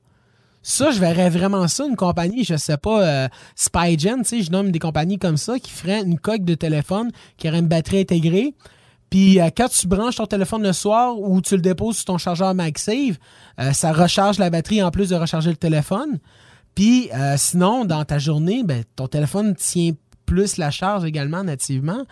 Ça, 0.66 0.90
je 0.90 0.98
verrais 0.98 1.28
vraiment 1.28 1.68
ça, 1.68 1.84
une 1.86 1.94
compagnie, 1.94 2.42
je 2.42 2.56
sais 2.56 2.78
pas, 2.78 3.06
euh, 3.06 3.28
Spygen, 3.54 4.22
tu 4.22 4.24
sais, 4.24 4.40
je 4.40 4.50
nomme 4.50 4.70
des 4.70 4.78
compagnies 4.78 5.18
comme 5.18 5.36
ça, 5.36 5.58
qui 5.58 5.70
feraient 5.70 6.00
une 6.00 6.18
coque 6.18 6.42
de 6.42 6.54
téléphone, 6.54 7.10
qui 7.36 7.50
aurait 7.50 7.58
une 7.58 7.68
batterie 7.68 8.00
intégrée. 8.00 8.54
Puis 9.10 9.42
euh, 9.42 9.50
quand 9.54 9.68
tu 9.68 9.86
branches 9.86 10.16
ton 10.16 10.24
téléphone 10.24 10.62
le 10.62 10.72
soir 10.72 11.20
ou 11.20 11.42
tu 11.42 11.56
le 11.56 11.60
déposes 11.60 11.96
sur 11.96 12.06
ton 12.06 12.18
chargeur 12.18 12.54
MagSafe, 12.54 13.18
euh, 13.60 13.74
ça 13.74 13.92
recharge 13.92 14.38
la 14.38 14.48
batterie 14.48 14.82
en 14.82 14.90
plus 14.90 15.10
de 15.10 15.16
recharger 15.16 15.50
le 15.50 15.56
téléphone. 15.56 16.18
Puis 16.74 17.10
sinon, 17.36 17.84
dans 17.84 18.04
ta 18.04 18.18
journée, 18.18 18.64
ben, 18.64 18.82
ton 18.96 19.06
téléphone 19.06 19.54
tient 19.54 19.92
plus 20.26 20.56
la 20.56 20.72
charge 20.72 21.04
également 21.04 21.44
nativement. 21.44 22.04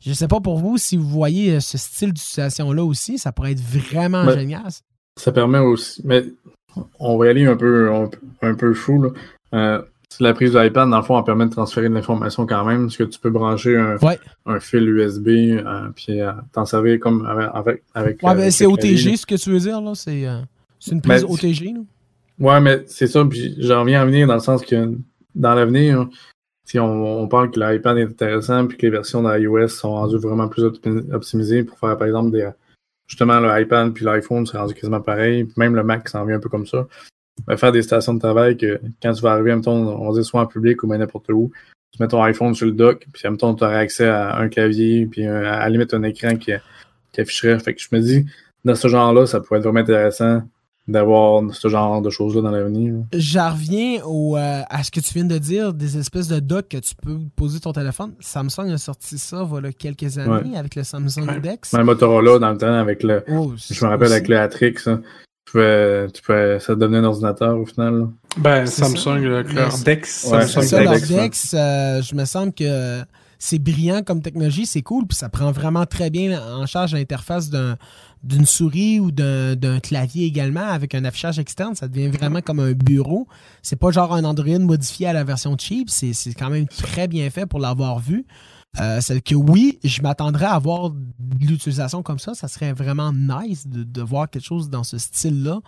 Je 0.00 0.12
sais 0.12 0.26
pas 0.26 0.40
pour 0.40 0.58
vous 0.58 0.76
si 0.76 0.96
vous 0.96 1.08
voyez 1.08 1.60
ce 1.60 1.78
style 1.78 2.14
d'utilisation-là 2.14 2.82
aussi, 2.82 3.18
ça 3.18 3.30
pourrait 3.30 3.52
être 3.52 3.60
vraiment 3.60 4.24
ben, 4.24 4.36
génial. 4.36 4.64
Ça 5.14 5.30
permet 5.30 5.58
aussi. 5.58 6.00
Mais 6.04 6.24
on 6.98 7.16
va 7.16 7.26
y 7.26 7.28
aller 7.28 7.46
un 7.46 7.56
peu, 7.56 7.90
un, 8.42 8.54
peu 8.54 8.74
fou. 8.74 9.02
Là. 9.02 9.10
Euh, 9.54 9.82
la 10.20 10.34
prise 10.34 10.52
de 10.52 10.58
l'iPad, 10.58 10.90
dans 10.90 10.96
le 10.96 11.02
fond, 11.02 11.18
elle 11.18 11.24
permet 11.24 11.46
de 11.46 11.50
transférer 11.50 11.88
de 11.88 11.94
l'information 11.94 12.46
quand 12.46 12.64
même, 12.64 12.86
parce 12.86 12.96
que 12.96 13.04
tu 13.04 13.18
peux 13.20 13.30
brancher 13.30 13.76
un, 13.76 14.60
fil 14.60 14.88
USB, 14.88 15.28
euh, 15.28 15.88
puis 15.94 16.20
euh, 16.20 16.32
t'en 16.52 16.64
servir 16.64 16.98
comme 16.98 17.24
avec. 17.26 17.82
avec 17.94 18.22
ouais, 18.22 18.34
ben, 18.34 18.50
c'est 18.50 18.66
OTG, 18.66 19.16
ce 19.16 19.26
que 19.26 19.36
tu 19.36 19.50
veux 19.50 19.60
dire, 19.60 19.80
là. 19.80 19.92
C'est 19.94 20.92
une 20.92 21.02
prise 21.02 21.24
OTG, 21.24 21.74
là. 21.74 21.80
Ouais, 22.40 22.60
mais 22.60 22.84
c'est 22.86 23.08
ça, 23.08 23.24
puis 23.24 23.56
j'en 23.58 23.84
viens 23.84 24.02
à 24.02 24.04
venir 24.04 24.28
dans 24.28 24.34
le 24.34 24.40
sens 24.40 24.64
que 24.64 24.94
dans 25.34 25.54
l'avenir, 25.54 26.08
si 26.64 26.78
on, 26.78 27.26
parle 27.26 27.50
que 27.50 27.58
l'iPad 27.58 27.98
est 27.98 28.04
intéressant, 28.04 28.66
puis 28.66 28.76
que 28.76 28.82
les 28.82 28.90
versions 28.90 29.22
d'iOS 29.22 29.68
sont 29.68 29.92
rendues 29.92 30.18
vraiment 30.18 30.48
plus 30.48 30.62
optimisées 30.64 31.64
pour 31.64 31.78
faire, 31.78 31.96
par 31.98 32.06
exemple, 32.06 32.30
des 32.30 32.48
justement 33.08 33.40
le 33.40 33.60
iPad 33.60 33.92
puis 33.92 34.04
l'iPhone, 34.04 34.46
c'est 34.46 34.56
rendu 34.56 34.74
quasiment 34.74 35.00
pareil. 35.00 35.48
Même 35.56 35.74
le 35.74 35.82
Mac 35.82 36.08
s'en 36.08 36.24
vient 36.24 36.36
un 36.36 36.40
peu 36.40 36.48
comme 36.48 36.66
ça. 36.66 36.86
Va 37.46 37.56
faire 37.56 37.72
des 37.72 37.82
stations 37.82 38.14
de 38.14 38.20
travail 38.20 38.56
que 38.56 38.80
quand 39.02 39.12
tu 39.12 39.22
vas 39.22 39.32
arriver, 39.32 39.54
mettons, 39.54 39.72
on 39.72 40.12
dit 40.12 40.24
soit 40.24 40.42
en 40.42 40.46
public 40.46 40.82
ou 40.82 40.86
n'importe 40.88 41.30
où, 41.30 41.50
tu 41.92 42.02
mets 42.02 42.08
ton 42.08 42.22
iPhone 42.22 42.54
sur 42.54 42.66
le 42.66 42.72
dock, 42.72 43.06
puis 43.12 43.28
mettons, 43.30 43.54
tu 43.54 43.64
auras 43.64 43.78
accès 43.78 44.06
à 44.06 44.36
un 44.36 44.48
clavier, 44.48 45.06
puis 45.06 45.24
à 45.24 45.40
la 45.40 45.68
limite 45.68 45.94
un 45.94 46.02
écran 46.02 46.36
qui, 46.36 46.52
qui 47.12 47.20
afficherait. 47.20 47.58
Fait 47.60 47.74
que 47.74 47.80
je 47.80 47.88
me 47.92 48.00
dis, 48.00 48.26
dans 48.64 48.74
ce 48.74 48.88
genre-là, 48.88 49.26
ça 49.26 49.40
pourrait 49.40 49.60
être 49.60 49.64
vraiment 49.64 49.80
intéressant 49.80 50.42
d'avoir 50.88 51.42
ce 51.54 51.68
genre 51.68 52.00
de 52.00 52.10
choses-là 52.10 52.40
dans 52.40 52.50
l'avenir. 52.50 52.94
J'en 53.12 53.50
reviens 53.50 54.02
au, 54.04 54.36
euh, 54.36 54.62
à 54.68 54.82
ce 54.82 54.90
que 54.90 55.00
tu 55.00 55.14
viens 55.14 55.24
de 55.24 55.38
dire, 55.38 55.74
des 55.74 55.98
espèces 55.98 56.28
de 56.28 56.40
docks 56.40 56.68
que 56.68 56.78
tu 56.78 56.94
peux 56.94 57.18
poser 57.36 57.60
ton 57.60 57.72
téléphone. 57.72 58.14
Samsung 58.20 58.70
a 58.72 58.78
sorti 58.78 59.18
ça 59.18 59.42
voilà 59.42 59.72
quelques 59.72 60.18
années 60.18 60.56
avec 60.56 60.74
le 60.74 60.82
Samsung 60.84 61.40
Dex. 61.42 61.74
Même 61.74 61.86
Motorola 61.86 62.38
dans 62.38 62.50
le 62.50 62.58
temps 62.58 62.72
avec 62.72 63.02
le. 63.02 63.22
Oh, 63.28 63.52
je 63.56 63.84
me 63.84 63.90
rappelle 63.90 64.12
avec 64.12 64.28
le 64.28 64.38
Atrix. 64.38 64.74
Hein. 64.86 65.02
Tu 65.44 65.52
pouvais, 65.52 66.10
tu 66.10 66.22
pouvais, 66.22 66.58
ça 66.60 66.74
donnait 66.74 66.98
un 66.98 67.04
ordinateur 67.04 67.58
au 67.58 67.64
final. 67.64 68.08
Ben, 68.36 68.66
Samsung, 68.66 69.20
le, 69.20 69.42
leur 69.42 69.78
Dex. 69.78 70.26
Samsung 70.26 70.62
ça, 70.62 70.82
leur 70.82 71.00
Dex, 71.00 71.54
euh, 71.54 72.02
je 72.02 72.14
me 72.14 72.24
semble 72.24 72.52
que 72.52 73.02
c'est 73.38 73.58
brillant 73.58 74.02
comme 74.02 74.20
technologie, 74.22 74.66
c'est 74.66 74.82
cool, 74.82 75.06
puis 75.06 75.16
ça 75.16 75.28
prend 75.28 75.52
vraiment 75.52 75.86
très 75.86 76.10
bien 76.10 76.40
en 76.42 76.66
charge 76.66 76.94
l'interface 76.94 77.50
d'un 77.50 77.76
d'une 78.24 78.46
souris 78.46 78.98
ou 78.98 79.12
d'un 79.12 79.80
clavier 79.80 80.26
également 80.26 80.66
avec 80.66 80.94
un 80.94 81.04
affichage 81.04 81.38
externe. 81.38 81.74
Ça 81.74 81.86
devient 81.86 82.08
vraiment 82.08 82.40
comme 82.40 82.58
un 82.58 82.72
bureau. 82.72 83.28
C'est 83.62 83.76
pas 83.76 83.90
genre 83.90 84.12
un 84.12 84.24
Android 84.24 84.58
modifié 84.58 85.06
à 85.06 85.12
la 85.12 85.22
version 85.22 85.56
cheap. 85.56 85.88
C'est 85.88 86.34
quand 86.34 86.50
même 86.50 86.66
très 86.66 87.06
bien 87.06 87.30
fait 87.30 87.46
pour 87.46 87.60
l'avoir 87.60 88.00
vu. 88.00 88.26
Euh, 88.80 89.00
c'est 89.00 89.20
que 89.20 89.34
oui, 89.34 89.78
je 89.82 90.02
m'attendrais 90.02 90.44
à 90.44 90.54
avoir 90.54 90.90
de 90.90 91.46
l'utilisation 91.46 92.02
comme 92.02 92.18
ça. 92.18 92.34
Ça 92.34 92.48
serait 92.48 92.72
vraiment 92.72 93.12
nice 93.12 93.66
de, 93.66 94.02
voir 94.02 94.28
quelque 94.28 94.44
chose 94.44 94.68
dans 94.68 94.84
ce 94.84 94.98
style-là, 94.98 95.60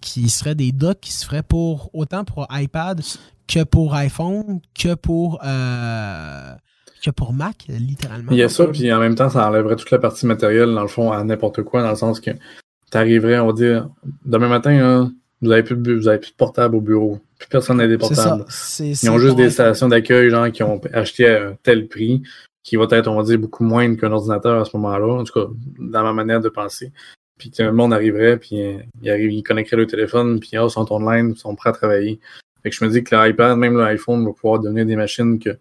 qui 0.00 0.28
serait 0.28 0.54
des 0.54 0.72
docks 0.72 1.00
qui 1.00 1.12
se 1.12 1.24
feraient 1.24 1.42
pour 1.42 1.90
autant 1.92 2.24
pour 2.24 2.46
iPad 2.50 3.02
que 3.48 3.64
pour 3.64 3.94
iPhone, 3.94 4.60
que 4.74 4.94
pour 4.94 5.40
euh, 5.44 6.54
que 7.02 7.10
pour 7.10 7.32
Mac, 7.32 7.64
littéralement. 7.68 8.30
Il 8.30 8.38
y 8.38 8.42
a 8.42 8.48
ça, 8.48 8.66
puis 8.66 8.92
en 8.92 9.00
même 9.00 9.14
temps, 9.14 9.28
ça 9.28 9.48
enlèverait 9.48 9.76
toute 9.76 9.90
la 9.90 9.98
partie 9.98 10.26
matérielle, 10.26 10.72
dans 10.72 10.82
le 10.82 10.88
fond, 10.88 11.12
à 11.12 11.22
n'importe 11.24 11.62
quoi, 11.62 11.82
dans 11.82 11.90
le 11.90 11.96
sens 11.96 12.20
que 12.20 12.30
tu 12.30 12.98
arriverais, 12.98 13.38
on 13.38 13.48
va 13.48 13.52
dire, 13.52 13.88
demain 14.24 14.48
matin, 14.48 15.10
vous 15.40 15.48
n'avez 15.48 15.62
plus, 15.62 15.80
plus 15.80 16.00
de 16.00 16.20
portable 16.36 16.76
au 16.76 16.80
bureau. 16.80 17.18
Plus 17.38 17.48
personne 17.48 17.78
n'a 17.78 17.88
des 17.88 17.98
portables. 17.98 18.44
Ils 18.78 19.10
ont 19.10 19.18
juste 19.18 19.36
des 19.36 19.50
stations 19.50 19.88
d'accueil, 19.88 20.30
genre, 20.30 20.50
qui 20.50 20.62
ont 20.62 20.80
acheté 20.92 21.26
à 21.28 21.48
un 21.48 21.56
tel 21.62 21.88
prix, 21.88 22.22
qui 22.62 22.76
va 22.76 22.86
être, 22.90 23.08
on 23.08 23.16
va 23.16 23.24
dire, 23.24 23.38
beaucoup 23.38 23.64
moins 23.64 23.94
qu'un 23.96 24.12
ordinateur 24.12 24.60
à 24.60 24.64
ce 24.64 24.76
moment-là, 24.76 25.14
en 25.14 25.24
tout 25.24 25.32
cas, 25.32 25.52
dans 25.78 26.04
ma 26.04 26.12
manière 26.12 26.40
de 26.40 26.48
penser. 26.48 26.92
Puis 27.38 27.50
que 27.50 27.64
le 27.64 27.72
monde 27.72 27.92
arriverait, 27.92 28.36
puis 28.36 28.62
il, 29.02 29.10
arrive, 29.10 29.32
il 29.32 29.42
connecterait 29.42 29.78
le 29.78 29.86
téléphone, 29.88 30.38
puis 30.38 30.50
oh, 30.54 30.68
ils 30.68 30.70
sont 30.70 30.92
online, 30.92 31.32
ils 31.34 31.38
sont 31.38 31.56
prêts 31.56 31.70
à 31.70 31.72
travailler. 31.72 32.20
Fait 32.62 32.70
que 32.70 32.76
je 32.76 32.84
me 32.84 32.90
dis 32.90 33.02
que 33.02 33.16
l'iPad, 33.16 33.58
même 33.58 33.76
l'iPhone, 33.76 34.24
va 34.24 34.32
pouvoir 34.32 34.60
devenir 34.60 34.86
des 34.86 34.94
machines 34.94 35.40
que 35.40 35.58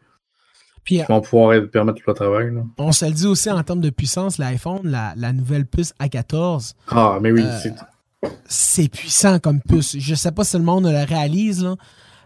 puis, 0.84 0.98
qui 0.98 1.04
vont 1.04 1.22
pouvoir 1.22 1.68
permettre 1.70 2.02
le 2.06 2.14
travail. 2.14 2.54
On 2.78 2.92
se 2.92 3.06
le 3.06 3.12
dit 3.12 3.28
aussi 3.28 3.50
en 3.50 3.62
termes 3.64 3.82
de 3.82 3.90
puissance, 3.90 4.38
l'iPhone, 4.38 4.82
la, 4.84 5.34
nouvelle 5.34 5.66
puce 5.66 5.94
A14. 6.00 6.74
Ah, 6.90 7.20
mais 7.22 7.32
oui, 7.32 7.44
euh, 7.44 8.30
c'est 8.46 8.90
puissant 8.90 9.40
comme 9.40 9.62
puce. 9.62 9.98
Je 9.98 10.16
sais 10.16 10.32
pas 10.32 10.44
si 10.44 10.58
le 10.58 10.64
monde 10.64 10.86
le 10.86 11.06
réalise, 11.06 11.64
là, 11.64 11.76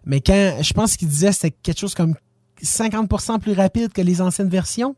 mais 0.06 0.22
quand 0.22 0.58
je 0.62 0.74
pense 0.74 0.98
qu'il 0.98 1.08
disait 1.08 1.30
que 1.30 1.36
c'était 1.36 1.52
quelque 1.52 1.80
chose 1.80 1.96
comme 1.96 2.16
50% 2.62 3.40
plus 3.40 3.54
rapide 3.54 3.92
que 3.92 4.02
les 4.02 4.22
anciennes 4.22 4.50
versions. 4.50 4.96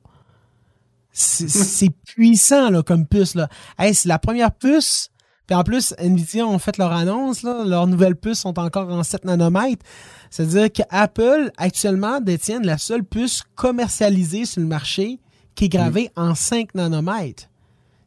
C'est 1.12 1.90
puissant 2.06 2.70
là, 2.70 2.84
comme 2.84 3.08
puce. 3.08 3.34
Là. 3.34 3.50
c'est 3.80 4.06
la 4.06 4.20
première 4.20 4.52
puce. 4.52 5.10
Puis 5.48 5.56
en 5.56 5.64
plus, 5.64 5.96
Nvidia 5.98 6.46
ont 6.46 6.60
fait 6.60 6.78
leur 6.78 6.92
annonce, 6.92 7.42
là, 7.42 7.64
leurs 7.66 7.88
nouvelles 7.88 8.18
puces 8.18 8.40
sont 8.40 8.60
encore 8.60 8.90
en 8.90 9.04
7 9.04 9.24
nanomètres. 9.24 9.86
C'est-à-dire 10.30 10.72
qu'Apple, 10.72 11.52
actuellement, 11.58 12.20
détient 12.20 12.60
la 12.60 12.78
seule 12.78 13.04
puce 13.04 13.44
commercialisée 13.56 14.46
sur 14.46 14.62
le 14.62 14.68
marché 14.68 15.20
qui 15.56 15.66
est 15.66 15.70
gravée 15.70 16.12
en 16.18 16.36
5 16.36 16.76
nanomètres. 16.76 17.46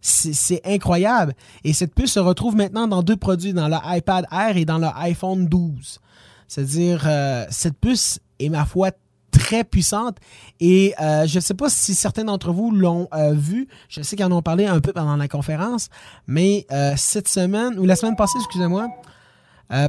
C'est 0.02 0.60
incroyable. 0.64 1.34
Et 1.64 1.72
cette 1.72 1.94
puce 1.94 2.12
se 2.12 2.20
retrouve 2.20 2.56
maintenant 2.56 2.86
dans 2.86 3.02
deux 3.02 3.16
produits, 3.16 3.54
dans 3.54 3.68
l'iPad 3.68 4.26
Air 4.30 4.56
et 4.56 4.64
dans 4.66 4.78
le 4.78 4.88
iPhone 4.96 5.46
12. 5.46 5.98
C'est-à-dire, 6.46 7.04
euh, 7.06 7.46
cette 7.50 7.78
puce 7.78 8.18
est, 8.38 8.48
ma 8.50 8.64
foi, 8.64 8.90
très 9.30 9.64
puissante. 9.64 10.18
Et 10.60 10.94
euh, 11.00 11.26
je 11.26 11.36
ne 11.36 11.40
sais 11.40 11.54
pas 11.54 11.70
si 11.70 11.94
certains 11.94 12.24
d'entre 12.24 12.52
vous 12.52 12.70
l'ont 12.70 13.08
euh, 13.14 13.32
vu. 13.32 13.68
Je 13.88 14.02
sais 14.02 14.16
qu'ils 14.16 14.24
en 14.24 14.32
ont 14.32 14.42
parlé 14.42 14.66
un 14.66 14.80
peu 14.80 14.92
pendant 14.92 15.16
la 15.16 15.28
conférence. 15.28 15.88
Mais 16.26 16.66
euh, 16.70 16.94
cette 16.96 17.28
semaine, 17.28 17.78
ou 17.78 17.86
la 17.86 17.96
semaine 17.96 18.16
passée, 18.16 18.38
excusez-moi, 18.38 18.88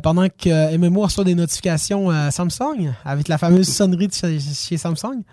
pendant 0.03 0.27
que 0.29 0.77
MMO 0.77 1.01
reçoit 1.01 1.23
des 1.23 1.33
notifications 1.33 2.11
à 2.11 2.29
Samsung, 2.29 2.93
avec 3.03 3.27
la 3.27 3.39
fameuse 3.39 3.67
sonnerie 3.67 4.09
de 4.09 4.13
chez, 4.13 4.77
Samsung. 4.77 5.23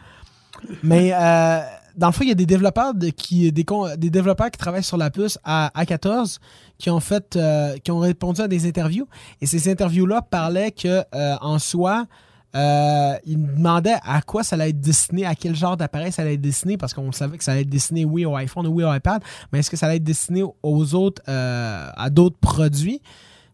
Mais 0.83 1.11
dans 1.11 2.07
le 2.07 2.13
fond, 2.13 2.23
il 2.23 2.29
y 2.29 2.33
a 2.33 2.35
des 2.35 2.47
développeurs 2.47 2.95
qui 3.15 3.53
des, 3.53 3.65
développeurs 4.11 4.51
qui 4.51 4.57
travaillent 4.57 4.83
sur 4.83 4.97
la 4.97 5.11
puce 5.11 5.39
à 5.45 5.71
A14 5.77 6.39
qui 6.79 6.89
ont 6.89 7.01
fait 7.01 7.39
qui 7.85 7.91
ont 7.91 7.99
répondu 7.99 8.41
à 8.41 8.49
des 8.49 8.67
interviews 8.67 9.07
et 9.43 9.47
ces 9.47 9.71
interviews 9.71 10.07
là 10.07 10.23
parlaient 10.23 10.71
que 10.71 11.05
en 11.43 11.59
soi 11.59 12.07
euh, 12.55 13.15
il 13.27 13.39
me 13.39 13.57
demandait 13.57 13.97
à 14.03 14.23
quoi 14.23 14.43
ça 14.43 14.57
allait 14.57 14.71
être 14.71 14.81
destiné, 14.81 15.27
à 15.27 15.35
quel 15.35 15.55
genre 15.55 15.77
d'appareil 15.77 16.13
ça 16.13 16.23
allait 16.23 16.35
être 16.35 16.41
destiné, 16.41 16.77
parce 16.77 16.95
qu'on 16.95 17.13
savait 17.13 17.39
que 17.39 17.45
ça 17.45 17.53
allait 17.53 17.63
être 17.63 17.69
destiné, 17.69 18.05
oui, 18.05 18.25
au 18.25 18.35
iPhone 18.37 18.67
ou 18.67 18.75
oui, 18.75 18.85
au 18.85 18.93
iPad, 18.93 19.23
mais 19.53 19.61
est-ce 19.61 19.71
que 19.71 19.77
ça 19.77 19.87
allait 19.87 19.97
être 19.97 20.05
destiné 20.05 20.43
aux 20.63 20.95
autres, 20.95 21.23
euh, 21.29 21.91
à 21.97 22.11
d'autres 22.11 22.39
produits? 22.39 23.03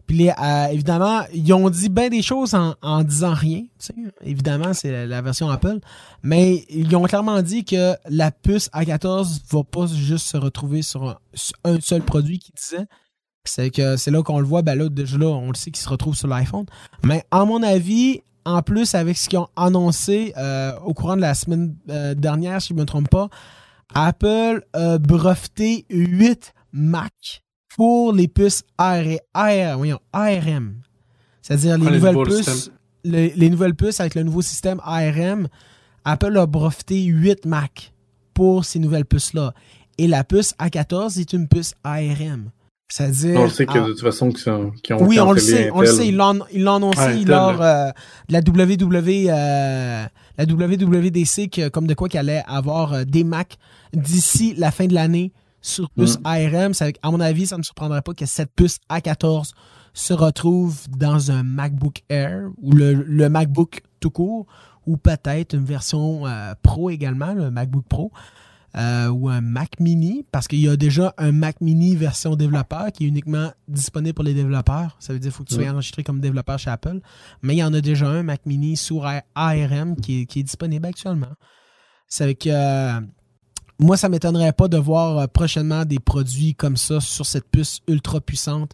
Puis 0.07 0.29
euh, 0.29 0.67
évidemment, 0.67 1.23
ils 1.33 1.53
ont 1.55 1.71
dit 1.71 1.89
bien 1.89 2.09
des 2.11 2.21
choses 2.21 2.55
en, 2.55 3.03
disant 3.03 3.33
rien. 3.33 3.63
Évidemment, 4.23 4.75
c'est 4.75 5.07
la, 5.07 5.23
version 5.23 5.49
Apple. 5.49 5.81
Mais 6.23 6.65
ils 6.69 6.95
ont 6.95 7.03
clairement 7.05 7.41
dit 7.41 7.65
que 7.65 7.95
la 8.09 8.31
puce 8.31 8.69
A14 8.71 9.41
va 9.51 9.65
pas 9.65 9.87
juste 9.87 10.27
se 10.27 10.37
retrouver 10.37 10.83
sur 10.83 11.19
un, 11.65 11.81
seul 11.81 12.03
produit 12.03 12.39
qui 12.39 12.53
disait. 12.53 12.85
C'est 13.47 13.71
que 13.71 13.97
c'est 13.97 14.11
là 14.11 14.23
qu'on 14.23 14.41
le 14.41 14.47
voit, 14.47 14.63
ben 14.63 14.75
là, 14.75 14.89
déjà 14.89 15.19
là, 15.19 15.27
on 15.27 15.49
le 15.49 15.55
sait 15.55 15.71
qu'il 15.71 15.83
se 15.83 15.89
retrouve 15.89 16.15
sur 16.15 16.29
l'iPhone. 16.29 16.65
Mais 17.03 17.25
à 17.31 17.45
mon 17.45 17.63
avis, 17.63 18.23
en 18.45 18.63
plus 18.63 18.95
avec 18.95 19.17
ce 19.17 19.29
qu'ils 19.29 19.39
ont 19.39 19.49
annoncé 19.57 20.33
euh, 20.37 20.73
au 20.85 20.95
courant 20.95 21.17
de 21.17 21.21
la 21.23 21.35
semaine 21.35 21.77
euh, 21.89 22.15
dernière, 22.15 22.61
si 22.61 22.69
je 22.69 22.75
ne 22.75 22.81
me 22.81 22.85
trompe 22.85 23.09
pas, 23.09 23.29
Apple 23.95 24.65
a 24.73 24.99
breveté 24.99 25.87
8 25.89 26.53
Mac 26.73 27.43
pour 27.77 28.13
les 28.13 28.29
puces 28.29 28.65
ARM. 28.79 29.13
C'est-à-dire 31.43 31.79
les, 31.79 31.91
nouvelles 31.91 32.23
puces. 32.23 32.71
Les, 33.05 33.51
nouvelles 33.51 33.75
puces 33.75 34.01
avec 34.01 34.15
le 34.15 34.23
nouveau 34.23 34.43
système 34.43 34.81
ARM. 34.85 35.49
Apple 36.05 36.37
a 36.39 36.47
breveté 36.47 37.03
8 37.05 37.47
Mac 37.47 37.93
pour 38.33 38.65
ces 38.65 38.79
nouvelles 38.79 39.05
puces-là. 39.05 39.55
Et 39.99 40.09
la 40.09 40.25
puce 40.25 40.55
A14 40.59 41.21
est 41.21 41.33
une 41.33 41.49
puce 41.49 41.75
ARM. 41.85 42.51
C'est-à-dire. 42.89 43.41
On 43.41 43.49
sait 43.49 43.67
que 43.67 43.79
de 43.79 43.87
toute 43.87 44.01
façon, 44.01 44.31
qu'ils 44.31 44.53
ont. 44.53 44.73
Oui, 45.01 45.19
on 45.19 45.33
le 45.33 45.41
sait, 45.41 45.71
on 45.73 45.81
le 45.81 45.87
sait. 45.87 46.09
Ils 46.09 46.17
l'ont 46.17 46.77
annoncé 46.77 47.25
lors 47.25 47.61
euh, 47.61 47.91
de 48.29 48.33
la, 48.33 48.41
WW, 48.41 49.31
euh, 49.31 50.05
la 50.39 50.45
WWDC, 50.45 51.49
que, 51.51 51.69
comme 51.69 51.87
de 51.87 51.95
quoi 51.95 52.09
qu'il 52.09 52.21
allait 52.21 52.43
avoir 52.47 52.93
euh, 52.93 53.05
des 53.05 53.25
Mac 53.25 53.57
d'ici 53.93 54.55
la 54.57 54.71
fin 54.71 54.87
de 54.87 54.95
l'année 54.95 55.33
sur 55.63 55.91
puce 55.91 56.19
mm. 56.19 56.23
ARM. 56.25 56.73
À 57.03 57.11
mon 57.11 57.21
avis, 57.21 57.47
ça 57.47 57.57
ne 57.57 57.61
me 57.61 57.65
surprendrait 57.65 58.03
pas 58.03 58.13
que 58.13 58.27
cette 58.27 58.53
puce 58.55 58.79
A14 58.91 59.53
se 59.95 60.13
retrouve 60.13 60.77
dans 60.97 61.31
un 61.31 61.43
MacBook 61.43 62.03
Air 62.11 62.51
ou 62.61 62.73
le, 62.73 63.29
MacBook 63.29 63.83
tout 64.01 64.11
court 64.11 64.47
ou 64.87 64.97
peut-être 64.99 65.55
une 65.55 65.65
version 65.65 66.25
Pro 66.63 66.91
également, 66.91 67.33
le 67.33 67.51
MacBook 67.51 67.85
Pro. 67.89 68.11
Euh, 68.77 69.07
ou 69.09 69.29
un 69.29 69.41
Mac 69.41 69.79
Mini, 69.79 70.27
parce 70.33 70.49
qu'il 70.49 70.59
y 70.59 70.69
a 70.69 70.77
déjà 70.77 71.15
un 71.17 71.31
Mac 71.31 71.61
Mini 71.61 71.95
version 71.95 72.35
développeur 72.35 72.91
qui 72.91 73.05
est 73.05 73.07
uniquement 73.07 73.53
disponible 73.69 74.15
pour 74.15 74.25
les 74.25 74.35
développeurs. 74.35 74.97
Ça 74.99 75.13
veut 75.13 75.21
dire 75.21 75.31
qu'il 75.31 75.37
faut 75.37 75.45
que 75.45 75.51
tu 75.51 75.55
sois 75.55 75.71
enregistré 75.71 76.03
comme 76.03 76.21
développeur 76.21 76.59
chez 76.59 76.71
Apple. 76.71 76.99
Mais 77.43 77.55
il 77.55 77.59
y 77.59 77.63
en 77.63 77.73
a 77.73 77.81
déjà 77.81 78.09
un 78.09 78.25
Mac 78.25 78.47
Mini 78.47 78.77
sur 78.77 79.07
ARM 79.37 79.95
qui 79.95 80.23
est, 80.23 80.43
disponible 80.43 80.87
actuellement. 80.87 81.35
C'est 82.09 82.35
que 82.35 82.49
euh, 82.49 83.01
moi, 83.79 83.97
ça 83.97 84.09
ne 84.09 84.13
m'étonnerait 84.13 84.53
pas 84.53 84.67
de 84.67 84.77
voir 84.77 85.19
euh, 85.19 85.27
prochainement 85.29 85.85
des 85.85 86.01
produits 86.01 86.57
comme 86.57 86.77
ça 86.77 86.99
sur 86.99 87.27
cette 87.27 87.49
puce 87.49 87.79
ultra 87.87 88.21
puissante. 88.21 88.73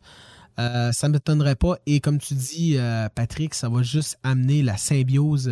ça 0.56 1.08
ne 1.08 1.12
m'étonnerait 1.12 1.56
pas. 1.56 1.76
Et 1.84 2.00
comme 2.00 2.18
tu 2.18 2.32
dis, 2.32 2.78
Patrick, 3.14 3.52
ça 3.52 3.68
va 3.68 3.82
juste 3.82 4.18
amener 4.22 4.62
la 4.62 4.78
symbiose 4.78 5.50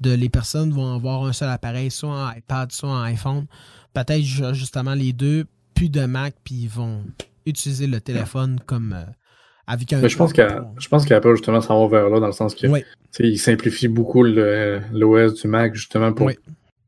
de 0.00 0.10
les 0.10 0.28
personnes 0.28 0.72
vont 0.72 0.94
avoir 0.94 1.24
un 1.24 1.32
seul 1.32 1.48
appareil, 1.50 1.90
soit 1.90 2.10
en 2.10 2.32
iPad, 2.32 2.72
soit 2.72 2.90
en 2.90 3.02
iPhone 3.02 3.46
peut-être 3.92 4.22
justement 4.54 4.94
les 4.94 5.12
deux, 5.12 5.44
plus 5.74 5.88
de 5.88 6.04
Mac, 6.04 6.34
puis 6.44 6.54
ils 6.54 6.68
vont 6.68 7.04
utiliser 7.46 7.86
le 7.86 8.00
téléphone 8.00 8.60
comme 8.66 8.92
euh, 8.92 9.10
avec 9.66 9.92
un. 9.92 10.00
Mais 10.00 10.08
je 10.08 10.16
pense 10.16 10.32
qu'Apple 10.32 11.32
justement 11.32 11.60
s'en 11.60 11.86
va 11.86 12.00
vers 12.00 12.10
là 12.10 12.20
dans 12.20 12.26
le 12.26 12.32
sens 12.32 12.54
que 12.54 12.66
il 13.20 13.38
simplifie 13.38 13.88
beaucoup 13.88 14.22
l'OS 14.24 15.34
du 15.34 15.48
Mac 15.48 15.74
justement 15.74 16.12
pour. 16.12 16.30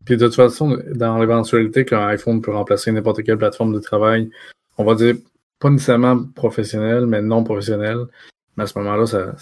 Puis 0.05 0.19
de 0.19 0.27
toute 0.27 0.35
façon, 0.35 0.79
dans 0.95 1.19
l'éventualité 1.19 1.85
qu'un 1.85 2.07
iPhone 2.09 2.43
peut 2.43 2.53
remplacer 2.53 2.93
n'importe 2.93 3.23
quelle 3.23 3.39
plateforme 3.39 3.75
de 3.75 3.79
travail, 3.79 4.31
on 4.77 4.85
va 4.85 4.95
dire 4.95 5.15
pas 5.59 5.71
nécessairement 5.71 6.23
professionnel, 6.35 7.07
mais 7.07 7.23
non 7.23 7.43
professionnel. 7.43 7.99
Mais 8.57 8.65
à 8.65 8.67
ce 8.67 8.79
moment-là, 8.79 9.07
ça, 9.07 9.35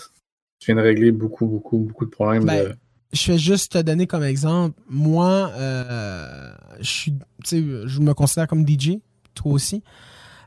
vient 0.65 0.77
de 0.77 0.81
régler 0.81 1.11
beaucoup, 1.11 1.47
beaucoup, 1.47 1.79
beaucoup 1.79 2.05
de 2.05 2.11
problèmes. 2.11 2.45
Ben, 2.45 2.77
je 3.13 3.33
vais 3.33 3.39
juste 3.39 3.73
te 3.73 3.79
donner 3.79 4.07
comme 4.07 4.23
exemple. 4.23 4.79
Moi, 4.89 5.51
euh, 5.55 6.53
je 6.81 6.91
suis, 6.91 7.15
je 7.45 8.01
me 8.01 8.15
considère 8.15 8.47
comme 8.47 8.67
DJ, 8.67 8.99
toi 9.35 9.53
aussi. 9.53 9.83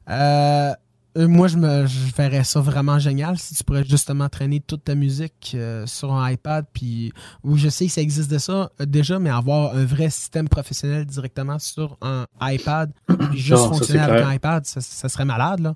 Euh, 0.09 0.73
moi, 1.17 1.47
je 1.47 1.55
me 1.55 1.85
je 1.85 2.13
verrais 2.13 2.43
ça 2.43 2.59
vraiment 2.59 2.99
génial 2.99 3.37
si 3.37 3.55
tu 3.55 3.63
pourrais 3.63 3.85
justement 3.85 4.27
traîner 4.27 4.59
toute 4.59 4.83
ta 4.83 4.95
musique 4.95 5.53
euh, 5.55 5.85
sur 5.85 6.11
un 6.11 6.29
iPad. 6.29 6.65
Puis, 6.73 7.13
où 7.43 7.55
je 7.55 7.69
sais 7.69 7.85
que 7.85 7.91
ça 7.91 8.01
existe 8.01 8.29
de 8.29 8.37
ça 8.37 8.71
déjà, 8.79 9.19
mais 9.19 9.29
avoir 9.29 9.75
un 9.75 9.85
vrai 9.85 10.09
système 10.09 10.49
professionnel 10.49 11.05
directement 11.05 11.59
sur 11.59 11.97
un 12.01 12.25
iPad, 12.41 12.91
puis 13.07 13.17
juste 13.39 13.65
fonctionner 13.67 14.01
avec 14.01 14.23
un 14.23 14.33
iPad, 14.33 14.65
ça, 14.65 14.81
ça, 14.81 15.07
serait 15.07 15.25
malade. 15.25 15.59
Là. 15.61 15.75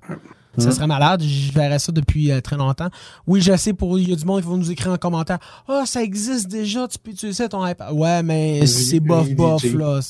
Ça 0.58 0.68
hmm. 0.68 0.72
serait 0.72 0.86
malade. 0.86 1.22
Je 1.22 1.52
verrais 1.52 1.78
ça 1.78 1.92
depuis 1.92 2.32
euh, 2.32 2.40
très 2.40 2.56
longtemps. 2.56 2.88
Oui, 3.26 3.40
je 3.40 3.56
sais, 3.56 3.72
pour, 3.72 3.98
il 3.98 4.10
y 4.10 4.12
a 4.12 4.16
du 4.16 4.24
monde 4.24 4.42
qui 4.42 4.48
va 4.48 4.56
nous 4.56 4.70
écrire 4.70 4.92
en 4.92 4.96
commentaire 4.96 5.38
Ah, 5.68 5.80
oh, 5.82 5.86
ça 5.86 6.02
existe 6.02 6.48
déjà, 6.48 6.88
tu 6.88 6.98
peux 6.98 7.12
utiliser 7.12 7.48
ton 7.48 7.66
iPad. 7.66 7.92
Ouais, 7.92 8.22
mais 8.22 8.66
c'est 8.66 9.00
bof 9.00 9.30
bof, 9.30 9.62
là. 9.74 10.00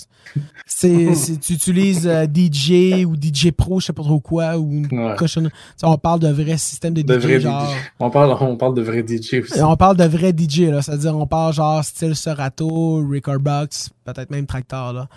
C'est, 0.66 1.08
tu 1.40 1.54
utilises 1.54 2.06
euh, 2.06 2.24
DJ 2.24 3.04
ou 3.04 3.16
DJ 3.16 3.50
Pro, 3.50 3.80
je 3.80 3.86
sais 3.86 3.92
pas 3.92 4.02
trop 4.02 4.20
quoi, 4.20 4.58
ou 4.58 4.82
On 5.82 5.98
parle 5.98 6.20
de 6.20 6.28
vrais 6.28 6.58
systèmes 6.58 6.94
de, 6.94 7.02
DJ. 7.02 7.40
Genre... 7.40 7.74
On, 7.98 8.10
parle, 8.10 8.36
on 8.40 8.56
parle 8.56 8.74
de 8.74 8.82
vrais 8.82 9.04
DJ 9.06 9.42
aussi. 9.42 9.60
On 9.60 9.76
parle 9.76 9.96
de 9.96 10.04
vrais 10.04 10.32
DJ, 10.36 10.70
là. 10.70 10.82
C'est-à-dire, 10.82 11.16
on 11.16 11.26
parle 11.26 11.52
genre 11.52 11.84
style 11.84 12.14
Serato, 12.16 13.02
Box, 13.40 13.90
peut-être 14.12 14.30
même 14.30 14.46
Tractor, 14.46 14.92
là. 14.92 15.08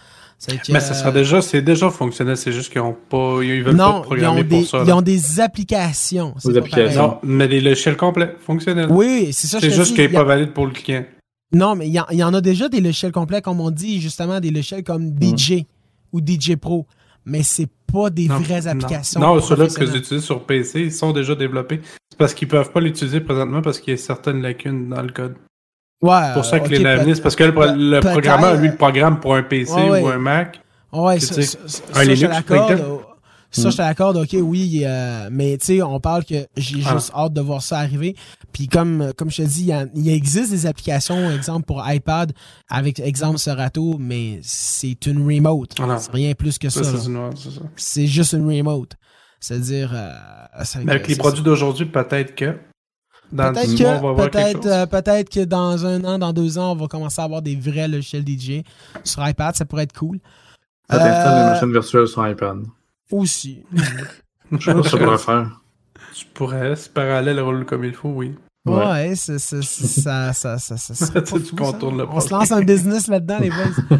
Mais 0.70 0.80
ça 0.80 0.94
sera 0.94 1.12
déjà, 1.12 1.42
c'est 1.42 1.62
déjà 1.62 1.90
fonctionnel, 1.90 2.36
c'est 2.36 2.52
juste 2.52 2.72
qu'ils 2.72 2.82
ont 2.82 2.98
pas, 3.10 3.42
ils 3.42 3.64
veulent 3.64 3.78
pas 3.78 4.02
programmer 4.02 4.42
ils 4.42 4.44
ont 4.44 4.48
des, 4.48 4.58
pour 4.58 4.68
ça. 4.68 4.84
Ils 4.86 4.92
ont 4.92 5.02
des 5.02 5.40
applications. 5.40 6.36
Des 6.44 6.58
applications. 6.58 7.08
Non, 7.08 7.20
mais 7.24 7.48
des 7.48 7.62
logiciels 7.62 7.96
complets, 7.96 8.36
fonctionnels. 8.40 8.88
Oui, 8.90 9.30
c'est 9.32 9.48
ça. 9.48 9.60
C'est 9.62 9.72
juste 9.72 9.96
qu'il 9.96 10.04
n'est 10.04 10.10
pas 10.10 10.24
valide 10.24 10.52
pour 10.52 10.66
le 10.66 10.74
client. 10.74 11.06
Non, 11.54 11.76
mais 11.76 11.88
il 11.88 11.94
y, 11.94 12.24
en 12.24 12.34
a 12.34 12.42
déjà 12.42 12.68
des 12.68 12.82
logiciels 12.82 13.12
complets, 13.12 13.42
comme 13.42 13.62
on 13.62 13.70
dit, 13.70 14.02
justement, 14.02 14.40
des 14.40 14.50
logiciels 14.50 14.84
comme 14.84 15.12
mm. 15.12 15.38
DJ 15.38 15.66
ou 16.12 16.20
DJ 16.20 16.56
Pro. 16.56 16.88
Mais 17.26 17.44
c'est 17.44 17.70
pas 17.92 18.10
des 18.10 18.28
vraies 18.28 18.68
applications. 18.68 19.22
Non, 19.22 19.40
ceux-là 19.40 19.68
que 19.68 19.86
vous 19.86 19.96
utilisez 19.96 20.26
sur 20.26 20.46
PC, 20.46 20.82
ils 20.82 20.92
sont 20.92 21.14
déjà 21.14 21.36
développés. 21.36 21.80
C'est 22.10 22.18
parce 22.18 22.34
qu'ils 22.34 22.48
peuvent 22.48 22.72
pas 22.72 22.82
l'utiliser 22.82 23.22
présentement 23.22 23.62
parce 23.62 23.80
qu'il 23.80 23.92
y 23.92 23.94
a 23.94 23.98
certaines 23.98 24.42
lacunes 24.42 24.90
dans 24.90 25.02
le 25.02 25.12
code. 25.12 25.36
Ouais, 26.04 26.20
c'est 26.28 26.34
pour 26.34 26.46
ça 26.46 26.60
que 26.60 26.70
les 26.70 26.80
l'avenir, 26.80 27.16
parce 27.22 27.36
que 27.36 27.46
le, 27.46 28.00
programmeur, 28.00 28.58
lui, 28.58 28.68
le 28.68 28.76
programme 28.76 29.20
pour 29.20 29.36
un 29.36 29.44
PC 29.44 29.74
ou 29.74 30.08
un 30.08 30.18
Mac. 30.18 30.60
Ouais, 30.92 31.20
ça, 31.20 31.42
ça, 31.42 31.82
un 31.96 32.04
Linux, 32.04 32.36
ça, 33.54 33.70
je 33.70 33.78
t'accorde, 33.78 34.18
ok, 34.18 34.36
oui, 34.42 34.82
euh, 34.84 35.30
mais 35.32 35.58
tu 35.58 35.66
sais, 35.66 35.82
on 35.84 36.00
parle 36.00 36.26
que 36.26 36.48
j'ai 36.58 36.80
ah. 36.86 36.94
juste 36.94 37.12
hâte 37.16 37.34
de 37.34 37.42
voir 37.42 37.62
ça 37.62 37.78
arriver. 37.78 38.16
Puis 38.52 38.68
comme, 38.68 39.14
comme 39.16 39.30
je 39.30 39.44
te 39.44 39.48
dis, 39.48 39.72
il, 39.94 40.10
existe 40.10 40.52
des 40.52 40.66
applications, 40.66 41.32
exemple 41.32 41.66
pour 41.66 41.84
iPad, 41.88 42.34
avec 42.68 43.00
exemple 43.00 43.38
Serato, 43.38 43.98
mais 44.00 44.40
c'est 44.42 45.06
une 45.06 45.24
remote. 45.24 45.76
Ah 45.80 45.98
c'est 46.00 46.12
rien 46.12 46.34
plus 46.34 46.58
que 46.58 46.70
ça. 46.70 46.82
C'est 47.76 48.08
juste 48.08 48.34
une 48.34 48.48
remote. 48.48 48.96
C'est-à-dire. 49.40 49.92
Euh, 49.94 50.14
avec 50.76 51.08
les 51.08 51.16
produits 51.16 51.44
d'aujourd'hui, 51.44 51.86
peut-être 51.86 52.36
que. 52.36 52.58
Peut-être 53.36 53.76
que, 53.76 54.16
peut-être, 54.16 54.66
euh, 54.68 54.86
peut-être 54.86 55.30
que 55.30 55.44
dans 55.44 55.86
un 55.86 56.04
an, 56.04 56.20
dans 56.20 56.34
deux 56.34 56.58
ans, 56.58 56.74
on 56.74 56.76
va 56.76 56.88
commencer 56.88 57.22
à 57.22 57.26
avoir 57.26 57.42
des 57.42 57.56
vrais 57.56 57.88
logiciels 57.88 58.26
DJ 58.26 58.64
sur 59.04 59.28
iPad. 59.28 59.56
Ça 59.56 59.66
pourrait 59.66 59.84
être 59.84 59.98
cool. 59.98 60.20
Ça 60.90 60.98
t'installe 61.00 61.46
des 61.46 61.52
machines 61.52 61.72
virtuelles 61.72 62.08
sur 62.08 62.28
iPad. 62.28 62.64
Aussi. 63.12 63.64
Je 64.52 64.60
sais 64.60 64.74
pas 64.74 64.84
ça 64.84 64.98
pourrait 64.98 65.18
faire. 65.18 65.62
Tu 66.14 66.26
pourrais, 66.34 66.76
si 66.76 66.90
parallèle 66.90 67.40
roule 67.40 67.66
comme 67.66 67.84
il 67.84 67.94
faut, 67.94 68.10
oui. 68.10 68.36
Ouais, 68.66 69.16
ça, 69.16 69.40
ça, 69.40 69.62
ça, 69.62 70.34
ça, 70.34 70.58
ça, 70.58 70.78
ça, 70.78 71.22
tu 71.22 71.56
contournes 71.56 71.98
le 71.98 72.08
On 72.08 72.20
se 72.20 72.30
lance 72.30 72.52
un 72.52 72.62
business 72.62 73.08
là-dedans, 73.08 73.40
les 73.40 73.50
boys. 73.50 73.98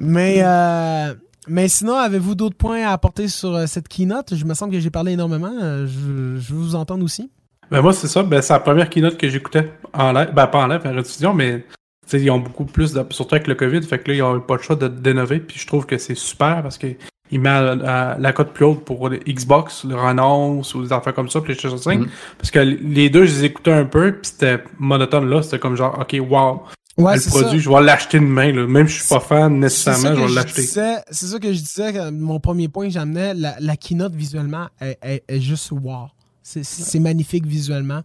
mais, 0.00 0.36
euh, 0.38 1.14
mais 1.48 1.68
sinon, 1.68 1.94
avez-vous 1.96 2.34
d'autres 2.34 2.56
points 2.56 2.86
à 2.86 2.92
apporter 2.92 3.28
sur 3.28 3.54
euh, 3.54 3.66
cette 3.66 3.88
keynote? 3.88 4.34
Je 4.34 4.44
me 4.44 4.54
semble 4.54 4.72
que 4.72 4.80
j'ai 4.80 4.90
parlé 4.90 5.12
énormément. 5.12 5.52
Euh, 5.60 5.86
je, 5.86 6.40
je 6.40 6.54
veux 6.54 6.60
vous 6.60 6.74
entendre 6.74 7.04
aussi. 7.04 7.30
Ben 7.70 7.80
moi, 7.80 7.92
c'est 7.92 8.08
ça. 8.08 8.22
Ben, 8.22 8.42
c'est 8.42 8.52
la 8.52 8.60
première 8.60 8.88
keynote 8.88 9.16
que 9.16 9.28
j'écoutais 9.28 9.70
en 9.92 10.12
live. 10.12 10.30
Ben, 10.34 10.46
pas 10.46 10.64
en 10.64 10.66
live, 10.66 10.80
en 10.84 10.94
rediffusion, 10.94 11.34
mais 11.34 11.64
ils 12.12 12.30
ont 12.30 12.38
beaucoup 12.38 12.64
plus, 12.64 12.92
de, 12.92 13.04
surtout 13.10 13.34
avec 13.34 13.46
le 13.46 13.54
COVID, 13.54 13.82
fait 13.82 13.98
que 13.98 14.10
là, 14.10 14.16
ils 14.16 14.20
n'ont 14.20 14.40
pas 14.40 14.56
le 14.56 14.62
choix 14.62 14.76
de 14.76 14.88
d'innover, 14.88 15.40
puis 15.40 15.58
je 15.58 15.66
trouve 15.66 15.86
que 15.86 15.98
c'est 15.98 16.14
super 16.14 16.62
parce 16.62 16.78
que 16.78 16.88
il 17.32 17.40
met 17.40 17.50
la 17.50 18.32
cote 18.32 18.52
plus 18.52 18.64
haute 18.64 18.84
pour 18.84 19.08
les 19.08 19.18
Xbox, 19.18 19.84
le 19.84 19.96
renonce 19.96 20.74
ou 20.76 20.82
des 20.84 20.92
affaires 20.92 21.12
comme 21.12 21.28
ça, 21.28 21.40
PlayStation 21.40 21.76
5. 21.76 22.00
Mm. 22.00 22.06
Parce 22.38 22.52
que 22.52 22.60
les 22.60 23.10
deux, 23.10 23.24
je 23.24 23.34
les 23.34 23.44
écoutais 23.46 23.72
un 23.72 23.84
peu, 23.84 24.12
puis 24.12 24.30
c'était 24.30 24.62
monotone 24.78 25.28
là, 25.28 25.42
c'était 25.42 25.58
comme 25.58 25.76
genre, 25.76 25.98
ok, 25.98 26.16
wow. 26.28 26.62
Ouais, 26.98 27.16
le 27.16 27.28
produit, 27.28 27.58
je 27.58 27.68
vais 27.68 27.82
l'acheter 27.82 28.20
demain. 28.20 28.52
Là. 28.52 28.66
Même 28.66 28.88
si 28.88 28.94
je 28.94 29.00
suis 29.00 29.08
pas 29.08 29.20
fan 29.20 29.58
nécessairement, 29.58 30.14
je 30.14 30.26
vais 30.28 30.34
l'acheter. 30.34 30.62
C'est 30.62 31.26
ça 31.26 31.38
que 31.38 31.52
je 31.52 31.58
disais, 31.58 32.10
mon 32.10 32.40
premier 32.40 32.68
point 32.68 32.86
que 32.86 32.92
j'amenais, 32.92 33.34
la, 33.34 33.56
la, 33.60 33.76
keynote 33.76 34.14
visuellement 34.14 34.68
est, 34.80 35.24
est 35.28 35.40
juste 35.40 35.72
wow. 35.72 36.06
C'est 36.46 37.00
magnifique 37.00 37.46
visuellement. 37.46 38.02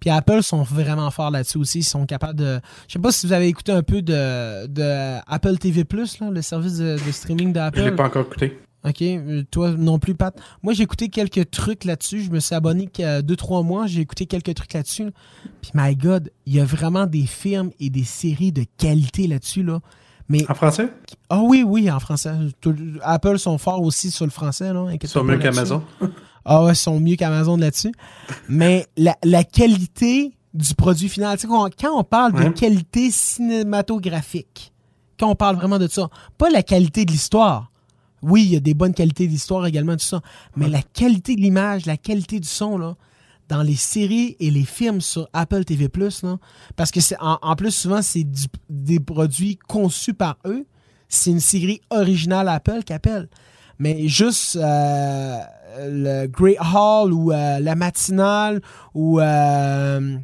Puis 0.00 0.10
Apple 0.10 0.42
sont 0.42 0.62
vraiment 0.62 1.10
forts 1.10 1.30
là-dessus 1.30 1.58
aussi. 1.58 1.78
Ils 1.80 1.84
sont 1.84 2.06
capables 2.06 2.38
de. 2.38 2.60
Je 2.88 2.94
sais 2.94 2.98
pas 2.98 3.12
si 3.12 3.26
vous 3.26 3.32
avez 3.32 3.48
écouté 3.48 3.72
un 3.72 3.82
peu 3.82 4.02
de, 4.02 4.66
de 4.66 5.18
Apple 5.26 5.56
TV, 5.58 5.84
là, 5.92 6.30
le 6.30 6.42
service 6.42 6.78
de, 6.78 6.98
streaming 7.10 7.52
d'Apple. 7.52 7.78
Je 7.78 7.84
l'ai 7.84 7.92
pas 7.92 8.06
encore 8.06 8.26
écouté. 8.26 8.58
OK. 8.86 9.02
Toi 9.50 9.70
non 9.70 9.98
plus, 9.98 10.14
Pat. 10.14 10.38
Moi, 10.62 10.74
j'ai 10.74 10.82
écouté 10.82 11.08
quelques 11.08 11.50
trucs 11.50 11.84
là-dessus. 11.84 12.22
Je 12.22 12.30
me 12.30 12.40
suis 12.40 12.54
abonné 12.54 12.86
qu'il 12.86 13.04
y 13.04 13.08
a 13.08 13.22
deux, 13.22 13.36
trois 13.36 13.62
mois. 13.62 13.86
J'ai 13.86 14.02
écouté 14.02 14.26
quelques 14.26 14.54
trucs 14.54 14.74
là-dessus. 14.74 15.10
Puis, 15.62 15.70
my 15.74 15.96
God, 15.96 16.30
il 16.44 16.54
y 16.54 16.60
a 16.60 16.64
vraiment 16.64 17.06
des 17.06 17.24
films 17.24 17.70
et 17.80 17.88
des 17.88 18.04
séries 18.04 18.52
de 18.52 18.64
qualité 18.76 19.26
là-dessus. 19.26 19.62
Là. 19.62 19.80
Mais... 20.28 20.44
En 20.50 20.54
français? 20.54 20.88
Ah 21.30 21.40
oui, 21.42 21.64
oui, 21.66 21.90
en 21.90 22.00
français. 22.00 22.32
Apple 23.02 23.38
sont 23.38 23.56
forts 23.56 23.80
aussi 23.80 24.10
sur 24.10 24.26
le 24.26 24.30
français. 24.30 24.72
Là. 24.72 24.86
Ils 24.90 25.08
sont 25.08 25.24
mieux 25.24 25.38
qu'Amazon. 25.38 25.82
Ah 26.44 26.64
ouais, 26.64 26.72
ils 26.72 26.76
sont 26.76 27.00
mieux 27.00 27.16
qu'Amazon 27.16 27.56
là-dessus. 27.56 27.92
Mais 28.48 28.86
la, 28.96 29.44
qualité 29.44 30.32
du 30.52 30.74
produit 30.74 31.08
final, 31.08 31.38
quand, 31.38 31.68
quand 31.78 31.98
on 31.98 32.04
parle 32.04 32.32
de 32.32 32.48
qualité 32.50 33.10
cinématographique, 33.10 34.72
quand 35.18 35.30
on 35.30 35.34
parle 35.34 35.56
vraiment 35.56 35.78
de 35.78 35.88
ça, 35.88 36.08
pas 36.38 36.50
la 36.50 36.62
qualité 36.62 37.04
de 37.04 37.12
l'histoire. 37.12 37.70
Oui, 38.22 38.42
il 38.44 38.52
y 38.52 38.56
a 38.56 38.60
des 38.60 38.74
bonnes 38.74 38.94
qualités 38.94 39.26
d'histoire 39.26 39.66
également, 39.66 39.96
tout 39.96 40.04
ça. 40.04 40.22
Mais 40.56 40.68
la 40.68 40.82
qualité 40.82 41.36
de 41.36 41.40
l'image, 41.40 41.84
la 41.84 41.98
qualité 41.98 42.40
du 42.40 42.48
son, 42.48 42.78
là, 42.78 42.96
dans 43.48 43.62
les 43.62 43.76
séries 43.76 44.36
et 44.40 44.50
les 44.50 44.64
films 44.64 45.00
sur 45.00 45.28
Apple 45.34 45.64
TV+, 45.64 45.90
là, 46.22 46.38
parce 46.76 46.90
que 46.90 47.00
c'est 47.00 47.16
en, 47.20 47.56
plus, 47.56 47.70
souvent, 47.70 48.00
c'est 48.00 48.26
des 48.70 49.00
produits 49.00 49.58
conçus 49.68 50.14
par 50.14 50.38
eux. 50.46 50.66
C'est 51.08 51.30
une 51.30 51.40
série 51.40 51.80
originale 51.90 52.48
Apple 52.48 52.82
qu'Apple. 52.84 53.28
Mais 53.78 54.08
juste 54.08 54.56
euh, 54.56 55.38
le 55.78 56.26
Great 56.26 56.58
Hall 56.60 57.12
ou 57.12 57.32
euh, 57.32 57.60
la 57.60 57.74
matinale 57.74 58.60
ou 58.94 59.20
euh, 59.20 60.16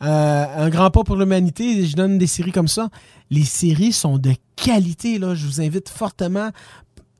un 0.00 0.70
grand 0.70 0.90
pas 0.90 1.04
pour 1.04 1.16
l'humanité, 1.16 1.86
je 1.86 1.96
donne 1.96 2.18
des 2.18 2.26
séries 2.26 2.52
comme 2.52 2.68
ça. 2.68 2.88
Les 3.30 3.44
séries 3.44 3.92
sont 3.92 4.18
de 4.18 4.32
qualité, 4.56 5.18
là. 5.18 5.34
Je 5.34 5.46
vous 5.46 5.60
invite 5.60 5.88
fortement. 5.88 6.50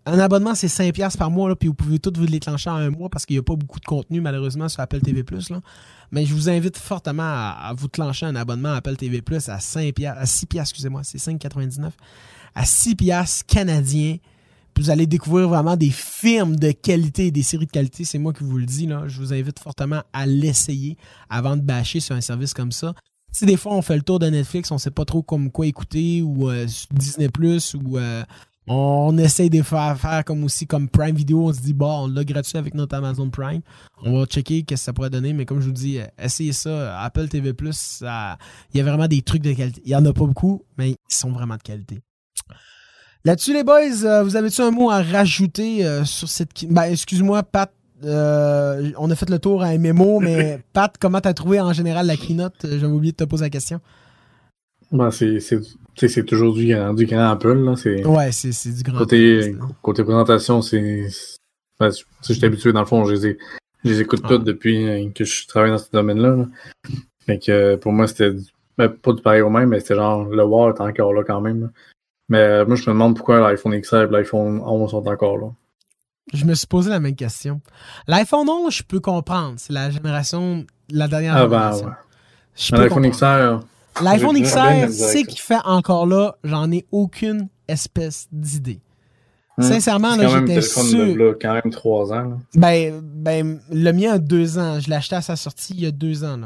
Un 0.06 0.18
abonnement, 0.18 0.54
c'est 0.54 0.66
5$ 0.66 1.16
par 1.16 1.30
mois, 1.30 1.54
puis 1.54 1.68
vous 1.68 1.74
pouvez 1.74 1.98
tout 1.98 2.12
vous 2.16 2.26
déclencher 2.26 2.70
en 2.70 2.76
un 2.76 2.90
mois 2.90 3.10
parce 3.10 3.26
qu'il 3.26 3.36
n'y 3.36 3.40
a 3.40 3.42
pas 3.42 3.54
beaucoup 3.54 3.78
de 3.78 3.84
contenu, 3.84 4.20
malheureusement, 4.20 4.68
sur 4.68 4.80
Apple 4.80 5.00
TV. 5.00 5.22
Là. 5.50 5.60
Mais 6.10 6.24
je 6.24 6.34
vous 6.34 6.48
invite 6.48 6.78
fortement 6.78 7.22
à, 7.22 7.72
vous 7.76 7.86
déclencher 7.86 8.26
un 8.26 8.34
abonnement 8.34 8.70
à 8.70 8.76
Apple 8.76 8.96
TV 8.96 9.18
à 9.18 9.58
5$, 9.58 10.06
à 10.06 10.24
6$, 10.24 10.60
excusez-moi, 10.60 11.02
c'est 11.04 11.18
5,99$. 11.18 11.90
À 12.54 12.64
6$ 12.64 13.44
canadiens 13.46 14.16
vous 14.76 14.90
allez 14.90 15.06
découvrir 15.06 15.48
vraiment 15.48 15.76
des 15.76 15.90
films 15.90 16.56
de 16.56 16.72
qualité 16.72 17.30
des 17.30 17.42
séries 17.42 17.66
de 17.66 17.70
qualité. 17.70 18.04
C'est 18.04 18.18
moi 18.18 18.32
qui 18.32 18.44
vous 18.44 18.58
le 18.58 18.66
dis. 18.66 18.86
Là. 18.86 19.04
Je 19.06 19.18
vous 19.18 19.32
invite 19.32 19.58
fortement 19.58 20.02
à 20.12 20.26
l'essayer 20.26 20.96
avant 21.28 21.56
de 21.56 21.62
bâcher 21.62 22.00
sur 22.00 22.14
un 22.14 22.20
service 22.20 22.54
comme 22.54 22.72
ça. 22.72 22.94
Si 23.32 23.46
des 23.46 23.56
fois 23.56 23.74
on 23.74 23.82
fait 23.82 23.96
le 23.96 24.02
tour 24.02 24.18
de 24.18 24.26
Netflix, 24.26 24.70
on 24.70 24.74
ne 24.74 24.80
sait 24.80 24.90
pas 24.90 25.04
trop 25.04 25.22
comme 25.22 25.50
quoi 25.50 25.66
écouter 25.66 26.22
ou 26.22 26.50
euh, 26.50 26.66
Disney 26.92 27.28
Plus 27.28 27.74
ou 27.74 27.96
euh, 27.96 28.24
on 28.66 29.16
essaye 29.18 29.50
de 29.50 29.62
faire, 29.62 29.98
faire 29.98 30.24
comme 30.24 30.44
aussi 30.44 30.66
comme 30.66 30.88
Prime 30.88 31.14
Video, 31.14 31.48
on 31.48 31.52
se 31.52 31.60
dit 31.60 31.72
bon, 31.72 32.04
on 32.04 32.06
l'a 32.08 32.24
gratuit 32.24 32.56
avec 32.56 32.74
notre 32.74 32.96
Amazon 32.96 33.30
Prime. 33.30 33.62
On 34.02 34.18
va 34.18 34.26
checker 34.26 34.62
qu'est-ce 34.62 34.82
que 34.82 34.84
ça 34.86 34.92
pourrait 34.92 35.10
donner, 35.10 35.32
mais 35.32 35.44
comme 35.44 35.60
je 35.60 35.66
vous 35.66 35.72
dis, 35.72 35.98
euh, 35.98 36.06
essayez 36.18 36.52
ça. 36.52 37.00
Apple 37.02 37.28
TV 37.28 37.52
Plus, 37.52 37.98
il 38.02 38.78
y 38.78 38.80
a 38.80 38.84
vraiment 38.84 39.08
des 39.08 39.22
trucs 39.22 39.42
de 39.42 39.52
qualité. 39.52 39.82
Il 39.84 39.90
y 39.90 39.96
en 39.96 40.04
a 40.04 40.12
pas 40.12 40.24
beaucoup, 40.24 40.62
mais 40.76 40.90
ils 40.90 40.96
sont 41.08 41.30
vraiment 41.30 41.56
de 41.56 41.62
qualité. 41.62 42.00
Là-dessus, 43.24 43.52
les 43.52 43.64
boys, 43.64 44.04
euh, 44.04 44.22
vous 44.22 44.36
avez-tu 44.36 44.62
un 44.62 44.70
mot 44.70 44.90
à 44.90 45.02
rajouter 45.02 45.84
euh, 45.84 46.04
sur 46.04 46.28
cette. 46.28 46.50
Ben, 46.68 46.84
excuse-moi, 46.84 47.42
Pat. 47.42 47.70
Euh, 48.02 48.92
on 48.96 49.10
a 49.10 49.14
fait 49.14 49.28
le 49.28 49.38
tour 49.38 49.62
à 49.62 49.76
MMO, 49.76 50.20
mais 50.20 50.62
Pat, 50.72 50.94
comment 50.98 51.20
t'as 51.20 51.34
trouvé 51.34 51.60
en 51.60 51.74
général 51.74 52.06
la 52.06 52.16
keynote? 52.16 52.54
J'avais 52.62 52.86
oublié 52.86 53.12
de 53.12 53.16
te 53.16 53.24
poser 53.24 53.44
la 53.44 53.50
question. 53.50 53.80
Ben, 54.90 55.10
c'est 55.10 56.26
toujours 56.26 56.54
du 56.54 56.66
grand, 56.66 56.94
du 56.94 57.04
grand 57.04 57.30
Apple. 57.30 57.58
Là. 57.58 57.74
Ouais, 58.08 58.32
c'est 58.32 58.74
du 58.74 58.82
grand 58.82 58.98
côté, 58.98 59.54
côté 59.82 60.02
présentation, 60.02 60.62
c'est. 60.62 61.06
Ben, 61.78 61.90
j'étais 62.26 62.46
habitué, 62.46 62.72
dans 62.72 62.80
le 62.80 62.86
fond, 62.86 63.04
je 63.04 63.14
les, 63.14 63.38
les 63.84 64.00
écoute 64.00 64.22
toutes 64.26 64.44
depuis 64.44 65.12
que 65.14 65.24
je 65.24 65.46
travaille 65.46 65.70
dans 65.70 65.78
ce 65.78 65.90
domaine-là. 65.92 66.46
Fait 67.26 67.38
que 67.38 67.76
pour 67.76 67.92
moi, 67.92 68.06
c'était 68.06 68.32
ben, 68.78 68.88
pas 68.88 69.12
du 69.12 69.20
pareil 69.20 69.42
au 69.42 69.50
même, 69.50 69.68
mais 69.68 69.80
c'était 69.80 69.96
genre 69.96 70.24
le 70.24 70.42
War 70.42 70.70
est 70.70 70.80
encore 70.80 71.12
là 71.12 71.22
quand 71.22 71.42
même. 71.42 71.70
Mais 72.30 72.38
euh, 72.38 72.64
moi, 72.64 72.76
je 72.76 72.82
me 72.82 72.94
demande 72.94 73.16
pourquoi 73.16 73.40
l'iPhone 73.40 73.78
XR 73.78 74.02
et 74.02 74.06
l'iPhone 74.06 74.62
11 74.64 74.90
sont 74.90 75.06
encore 75.06 75.36
là. 75.36 75.48
Je 76.32 76.44
me 76.44 76.54
suis 76.54 76.68
posé 76.68 76.88
la 76.88 77.00
même 77.00 77.16
question. 77.16 77.60
L'iPhone 78.06 78.48
11, 78.48 78.72
je 78.72 78.82
peux 78.84 79.00
comprendre. 79.00 79.54
C'est 79.56 79.72
la 79.72 79.90
génération, 79.90 80.64
la 80.90 81.08
dernière 81.08 81.36
ah, 81.36 81.46
ben, 81.48 81.72
génération. 81.72 81.86
Ouais. 81.88 82.78
L'iPhone 82.78 83.10
XR. 83.10 83.60
L'iPhone 84.00 84.40
XR, 84.40 84.92
c'est 84.92 85.24
qu'il 85.24 85.40
fait 85.40 85.58
encore 85.64 86.06
là, 86.06 86.36
j'en 86.44 86.70
ai 86.70 86.86
aucune 86.92 87.48
espèce 87.66 88.28
d'idée. 88.30 88.80
Hmm. 89.58 89.62
Sincèrement, 89.62 90.14
là, 90.14 90.28
j'étais 90.28 90.62
sûr. 90.62 91.16
De, 91.16 91.36
quand 91.40 91.54
même 91.54 91.72
trois 91.72 92.12
ans. 92.12 92.38
Ben, 92.54 93.00
ben, 93.02 93.58
le 93.72 93.90
mien 93.90 94.12
a 94.12 94.18
deux 94.18 94.56
ans. 94.56 94.78
Je 94.78 94.88
l'ai 94.88 94.96
acheté 94.96 95.16
à 95.16 95.20
sa 95.20 95.34
sortie 95.34 95.74
il 95.74 95.80
y 95.80 95.86
a 95.86 95.90
deux 95.90 96.22
ans. 96.22 96.38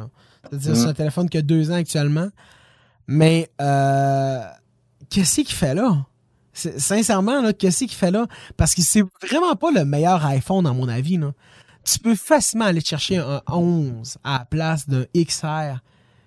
C'est-à-dire, 0.49 0.73
hmm. 0.73 0.77
c'est 0.77 0.89
un 0.89 0.95
téléphone 0.95 1.29
qui 1.29 1.37
a 1.37 1.43
deux 1.43 1.71
ans 1.71 1.77
actuellement. 1.77 2.29
Mais 3.07 3.51
euh, 3.61 4.41
qu'est-ce 5.11 5.43
qu'il 5.43 5.55
fait 5.55 5.75
là? 5.75 6.07
Sincèrement, 6.53 7.43
là, 7.43 7.53
qu'est-ce 7.53 7.81
qu'il 7.81 7.91
fait 7.91 8.11
là? 8.11 8.27
Parce 8.57 8.75
que 8.75 8.83
c'est 8.83 9.03
vraiment 9.29 9.57
pas 9.57 9.71
le 9.73 9.85
meilleur 9.85 10.25
iPhone, 10.27 10.67
à 10.67 10.73
mon 10.73 10.89
avis. 10.89 11.17
Là. 11.17 11.33
Tu 11.83 11.99
peux 11.99 12.15
facilement 12.15 12.67
aller 12.67 12.81
chercher 12.81 13.19
un 13.19 13.43
11 13.49 14.19
à 14.23 14.39
la 14.39 14.45
place 14.45 14.89
d'un 14.89 15.05
XR, 15.17 15.81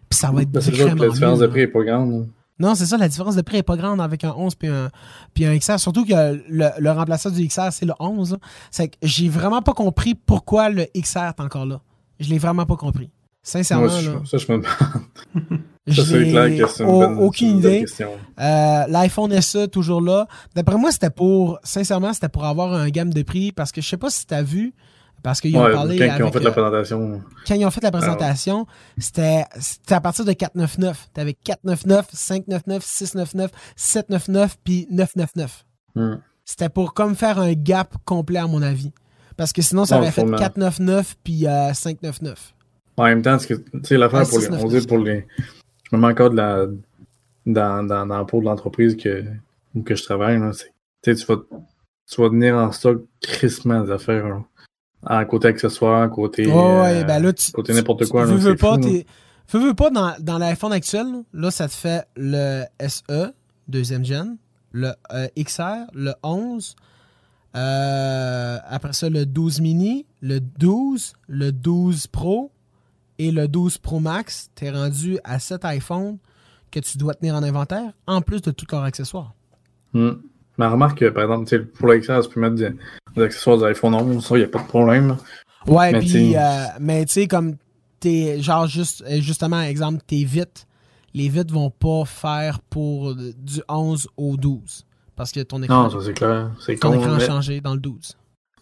puis 0.09 0.19
ça 0.19 0.31
va 0.31 0.41
être 0.41 0.59
C'est 0.59 0.71
vraiment 0.71 1.03
La 1.03 1.09
différence 1.09 1.39
de 1.39 1.47
prix 1.47 1.61
est 1.61 1.67
pas 1.67 1.83
grande. 1.83 2.27
Non, 2.59 2.73
c'est 2.73 2.87
ça, 2.87 2.97
la 2.97 3.07
différence 3.07 3.35
de 3.35 3.41
prix 3.41 3.57
est 3.57 3.63
pas 3.63 3.77
grande 3.77 4.01
avec 4.01 4.23
un 4.23 4.33
11 4.35 4.55
puis 4.55 4.67
un, 4.67 4.89
puis 5.33 5.45
un 5.45 5.57
XR. 5.57 5.79
Surtout 5.79 6.05
que 6.05 6.41
le, 6.49 6.69
le 6.79 6.91
remplaçant 6.91 7.29
du 7.29 7.47
XR, 7.47 7.71
c'est 7.71 7.85
le 7.85 7.93
11. 7.99 8.37
C'est 8.71 8.89
que 8.89 8.97
j'ai 9.03 9.29
vraiment 9.29 9.61
pas 9.61 9.73
compris 9.73 10.15
pourquoi 10.15 10.69
le 10.69 10.87
XR 10.97 11.19
est 11.19 11.39
encore 11.39 11.67
là. 11.67 11.81
Je 12.19 12.29
l'ai 12.29 12.39
vraiment 12.39 12.65
pas 12.65 12.75
compris. 12.75 13.11
Sincèrement. 13.43 13.87
Moi, 13.87 14.01
là, 14.01 14.21
ça, 14.25 14.37
je 14.37 14.51
me 14.51 14.57
demande. 14.57 15.61
J'ai 15.87 16.73
aucune 17.19 17.57
idée. 17.59 17.85
Euh, 18.39 18.83
L'iPhone 18.87 19.41
SE, 19.41 19.67
toujours 19.67 20.01
là. 20.01 20.27
D'après 20.55 20.77
moi, 20.77 20.91
c'était 20.91 21.09
pour, 21.09 21.59
sincèrement, 21.63 22.13
c'était 22.13 22.29
pour 22.29 22.45
avoir 22.45 22.73
un 22.73 22.89
gamme 22.89 23.13
de 23.13 23.23
prix 23.23 23.51
parce 23.51 23.71
que 23.71 23.81
je 23.81 23.87
sais 23.87 23.97
pas 23.97 24.09
si 24.09 24.25
tu 24.25 24.33
as 24.33 24.43
vu, 24.43 24.73
parce 25.23 25.41
qu'ils 25.41 25.55
ont 25.57 25.71
parlé. 25.71 25.97
Quand 25.97 26.17
ils 26.17 26.23
ont 26.23 26.31
fait 26.31 26.39
la 26.39 26.51
présentation. 26.51 27.21
Quand 27.47 27.55
ils 27.55 27.65
ont 27.65 27.71
fait 27.71 27.83
la 27.83 27.91
présentation, 27.91 28.67
c'était 28.97 29.45
à 29.89 30.01
partir 30.01 30.25
de 30.25 30.33
499. 30.33 31.09
Tu 31.13 31.21
avais 31.21 31.33
499, 31.33 32.07
599, 32.11 32.83
699, 32.83 33.51
799 33.75 34.57
puis 34.63 34.87
999. 34.91 35.65
Hmm. 35.95 36.15
C'était 36.45 36.69
pour 36.69 36.93
comme 36.93 37.15
faire 37.15 37.39
un 37.39 37.53
gap 37.53 37.95
complet, 38.05 38.39
à 38.39 38.47
mon 38.47 38.61
avis. 38.61 38.91
Parce 39.35 39.53
que 39.53 39.61
sinon, 39.61 39.85
ça 39.85 39.97
aurait 39.97 40.11
fait 40.11 40.25
499 40.25 41.15
puis 41.23 41.45
599. 41.73 42.31
Euh, 42.31 43.01
en 43.01 43.05
même 43.05 43.21
temps, 43.21 43.37
tu 43.37 43.55
sais, 43.83 43.97
l'affaire 43.97 44.27
pour 44.27 44.39
les. 44.39 44.49
On 44.49 44.67
dit 44.67 44.87
pour 44.87 44.97
les. 44.97 45.27
Je 45.89 45.95
me 45.95 46.01
mets 46.01 46.07
encore 46.07 46.29
de 46.29 46.35
la. 46.35 46.65
Dans, 47.45 47.87
dans, 47.87 48.05
dans 48.05 48.17
la 48.17 48.25
peau 48.25 48.41
de 48.41 48.45
l'entreprise 48.45 48.97
que, 48.97 49.23
que 49.85 49.95
je 49.95 50.03
travaille. 50.03 50.37
Là, 50.37 50.51
tu 51.01 51.13
vas, 51.13 51.37
tu 52.09 52.21
vas 52.21 52.29
venir 52.29 52.55
en 52.55 52.71
stock 52.73 53.03
crissement 53.21 53.81
des 53.81 53.91
affaires. 53.91 54.27
Là. 54.27 54.43
À 55.05 55.23
côté 55.25 55.47
accessoires, 55.47 56.09
côté. 56.09 56.47
ouais, 56.47 56.53
euh, 56.53 57.03
ben 57.03 57.19
là, 57.19 57.31
tu, 57.31 57.51
côté 57.51 57.73
n'importe 57.73 58.07
quoi. 58.07 58.25
Tu 58.25 58.33
veux, 58.33 58.55
pas, 58.55 58.77
fou, 59.47 59.59
veux 59.59 59.73
pas 59.73 59.89
dans, 59.89 60.13
dans 60.19 60.37
l'iPhone 60.37 60.73
actuel, 60.73 61.07
là, 61.33 61.51
ça 61.51 61.67
te 61.67 61.73
fait 61.73 62.05
le 62.17 62.63
SE, 62.85 63.31
deuxième 63.67 64.03
gen, 64.03 64.37
le 64.71 64.91
euh, 65.13 65.27
XR, 65.37 65.85
le 65.93 66.13
11, 66.23 66.75
euh, 67.55 68.57
après 68.67 68.93
ça 68.93 69.09
le 69.09 69.25
12 69.25 69.61
mini, 69.61 70.05
le 70.21 70.39
12, 70.39 71.13
le 71.27 71.51
12 71.51 72.07
Pro, 72.07 72.51
et 73.19 73.31
le 73.31 73.47
12 73.47 73.77
Pro 73.79 73.99
Max, 73.99 74.49
tu 74.55 74.65
es 74.65 74.71
rendu 74.71 75.17
à 75.23 75.39
7 75.39 75.65
iPhone 75.65 76.17
que 76.71 76.79
tu 76.79 76.97
dois 76.97 77.13
tenir 77.13 77.35
en 77.35 77.43
inventaire, 77.43 77.91
en 78.05 78.21
plus 78.21 78.41
de 78.41 78.51
tous 78.51 78.65
leurs 78.71 78.83
accessoires. 78.83 79.33
Hmm. 79.93 80.13
Mais 80.57 80.65
remarque 80.67 81.07
par 81.11 81.23
exemple, 81.23 81.65
pour 81.77 81.87
l'XR, 81.87 82.21
tu 82.21 82.29
peux 82.33 82.39
mettre 82.39 82.55
des, 82.55 83.23
accessoires 83.23 83.57
de 83.57 83.65
l'iPhone 83.65 83.93
11, 83.93 84.25
ça, 84.25 84.35
il 84.35 84.39
n'y 84.39 84.45
a 84.45 84.47
pas 84.49 84.61
de 84.61 84.67
problème. 84.67 85.17
Ouais, 85.67 85.91
mais 85.91 85.99
puis, 85.99 86.35
euh, 86.35 86.65
mais 86.79 87.05
tu 87.05 87.13
sais, 87.13 87.27
comme 87.27 87.55
t'es, 87.99 88.41
genre, 88.41 88.67
juste, 88.67 89.03
justement, 89.21 89.61
exemple, 89.61 90.01
t'es 90.05 90.23
vite, 90.23 90.65
les 91.13 91.29
vitres 91.29 91.53
vont 91.53 91.69
pas 91.69 92.05
faire 92.05 92.59
pour 92.59 93.15
du 93.15 93.61
11 93.67 94.07
au 94.17 94.37
12. 94.37 94.85
Parce 95.15 95.31
que 95.31 95.39
ton 95.41 95.63
écran, 95.63 95.83
Non, 95.83 95.89
ça 95.89 95.97
c'est 96.05 96.13
clair. 96.13 96.51
C'est 96.59 96.75
ton 96.79 96.91
con, 96.91 96.99
écran 96.99 97.13
a 97.13 97.17
mais- 97.17 97.25
changé 97.25 97.59
dans 97.59 97.73
le 97.73 97.79
12. 97.79 98.15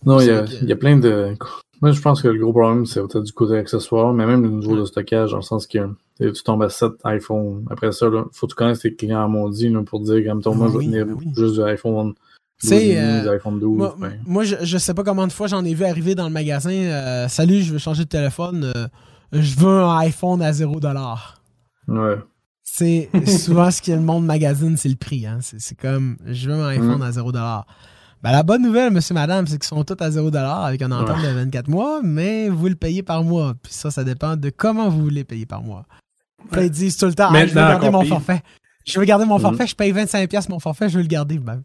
Non, 0.06 0.20
il 0.20 0.24
y, 0.24 0.26
C'est 0.28 0.38
a, 0.38 0.44
que- 0.44 0.52
il 0.64 0.70
y 0.70 0.72
a 0.72 0.76
plein 0.76 0.98
de. 0.98 1.36
Moi, 1.82 1.92
je 1.92 2.02
pense 2.02 2.22
que 2.22 2.28
le 2.28 2.40
gros 2.40 2.52
problème, 2.54 2.86
c'est 2.86 3.02
peut-être 3.02 3.24
du 3.24 3.32
côté 3.34 3.58
accessoire, 3.58 4.14
mais 4.14 4.26
même 4.26 4.42
le 4.44 4.50
niveau 4.50 4.78
de 4.78 4.86
stockage, 4.86 5.32
dans 5.32 5.38
le 5.38 5.44
sens 5.44 5.68
que 5.68 5.78
tu 6.20 6.44
tombes 6.44 6.64
à 6.64 6.70
7 6.70 6.92
iPhone. 7.04 7.66
Après 7.70 7.92
ça, 7.92 8.08
il 8.08 8.24
faut 8.32 8.48
que 8.48 8.52
tu 8.54 8.56
connaisses 8.56 8.80
tes 8.80 8.94
clients 8.96 9.24
à 9.24 9.28
maudit 9.28 9.70
là, 9.70 9.82
pour 9.84 10.00
dire, 10.00 10.24
comme 10.42 10.58
moi, 10.58 10.70
je 10.72 10.78
vais 10.78 10.86
tenir 10.86 11.06
ben 11.06 11.16
oui. 11.20 11.28
juste 11.36 11.56
du 11.56 11.64
iPhone 11.64 12.08
12, 12.08 12.16
Tu 12.62 12.68
sais, 12.68 12.76
mini, 12.80 12.96
euh, 12.98 13.22
du 13.24 13.30
iPhone 13.30 13.60
12. 13.60 13.78
Moi, 13.78 13.96
ben, 14.00 14.20
moi, 14.26 14.44
je, 14.46 14.56
je 14.62 14.78
sais 14.78 14.94
pas 14.94 15.04
combien 15.04 15.28
de 15.28 15.32
fois 15.34 15.48
j'en 15.48 15.64
ai 15.66 15.74
vu 15.74 15.84
arriver 15.84 16.16
dans 16.16 16.26
le 16.26 16.32
magasin. 16.34 16.72
euh, 16.72 17.28
Salut, 17.28 17.62
je 17.62 17.74
veux 17.74 17.80
changer 17.80 18.04
de 18.06 18.10
téléphone. 18.10 18.72
euh, 18.76 18.88
je 19.34 19.56
veux 19.60 19.68
un 19.82 19.98
iPhone 19.98 20.42
à 20.42 20.52
0$. 20.52 21.18
ouais. 21.90 22.16
C'est 22.68 23.10
souvent 23.28 23.70
ce 23.70 23.82
que 23.82 23.92
le 23.92 24.00
monde 24.02 24.26
magazine, 24.26 24.76
c'est 24.76 24.90
le 24.90 24.96
prix. 24.96 25.26
Hein. 25.28 25.38
C'est 25.42 25.60
c'est 25.62 25.76
comme, 25.76 26.18
je 26.26 26.50
veux 26.50 26.56
un 26.56 26.68
iPhone 26.68 26.98
Mm. 27.00 27.02
à 27.04 27.12
0$. 27.12 27.64
Ben, 28.26 28.32
la 28.32 28.42
bonne 28.42 28.64
nouvelle, 28.64 28.92
monsieur, 28.92 29.14
madame, 29.14 29.46
c'est 29.46 29.60
qu'ils 29.60 29.68
sont 29.68 29.84
tous 29.84 30.04
à 30.04 30.10
0$ 30.10 30.36
avec 30.66 30.82
un 30.82 30.92
entente 30.92 31.22
de 31.22 31.28
24 31.28 31.68
mois, 31.70 32.00
mais 32.04 32.50
vous 32.50 32.68
le 32.68 32.74
payez 32.74 33.04
par 33.04 33.24
mois. 33.24 33.54
Puis 33.62 33.72
ça, 33.72 33.92
ça 33.92 34.04
dépend 34.04 34.36
de 34.36 34.50
comment 34.50 34.90
vous 34.90 35.00
voulez 35.04 35.24
payer 35.24 35.46
par 35.46 35.62
mois. 35.62 35.86
Ils 36.58 36.72
disent 36.72 36.98
tout 36.98 37.06
le 37.06 37.14
temps, 37.14 37.30
Ah, 37.32 37.46
je 37.46 37.54
veux 37.54 37.62
garder 37.62 37.90
mon 37.92 38.04
forfait. 38.04 38.42
Je 38.84 39.00
veux 39.00 39.06
garder 39.06 39.26
mon 39.26 39.36
Mhm. 39.36 39.42
forfait, 39.42 39.68
je 39.68 39.76
paye 39.76 39.92
25$ 39.92 40.50
mon 40.50 40.60
forfait, 40.60 40.90
je 40.90 40.96
veux 40.98 41.04
le 41.04 41.08
garder. 41.08 41.38
Ben, 41.38 41.62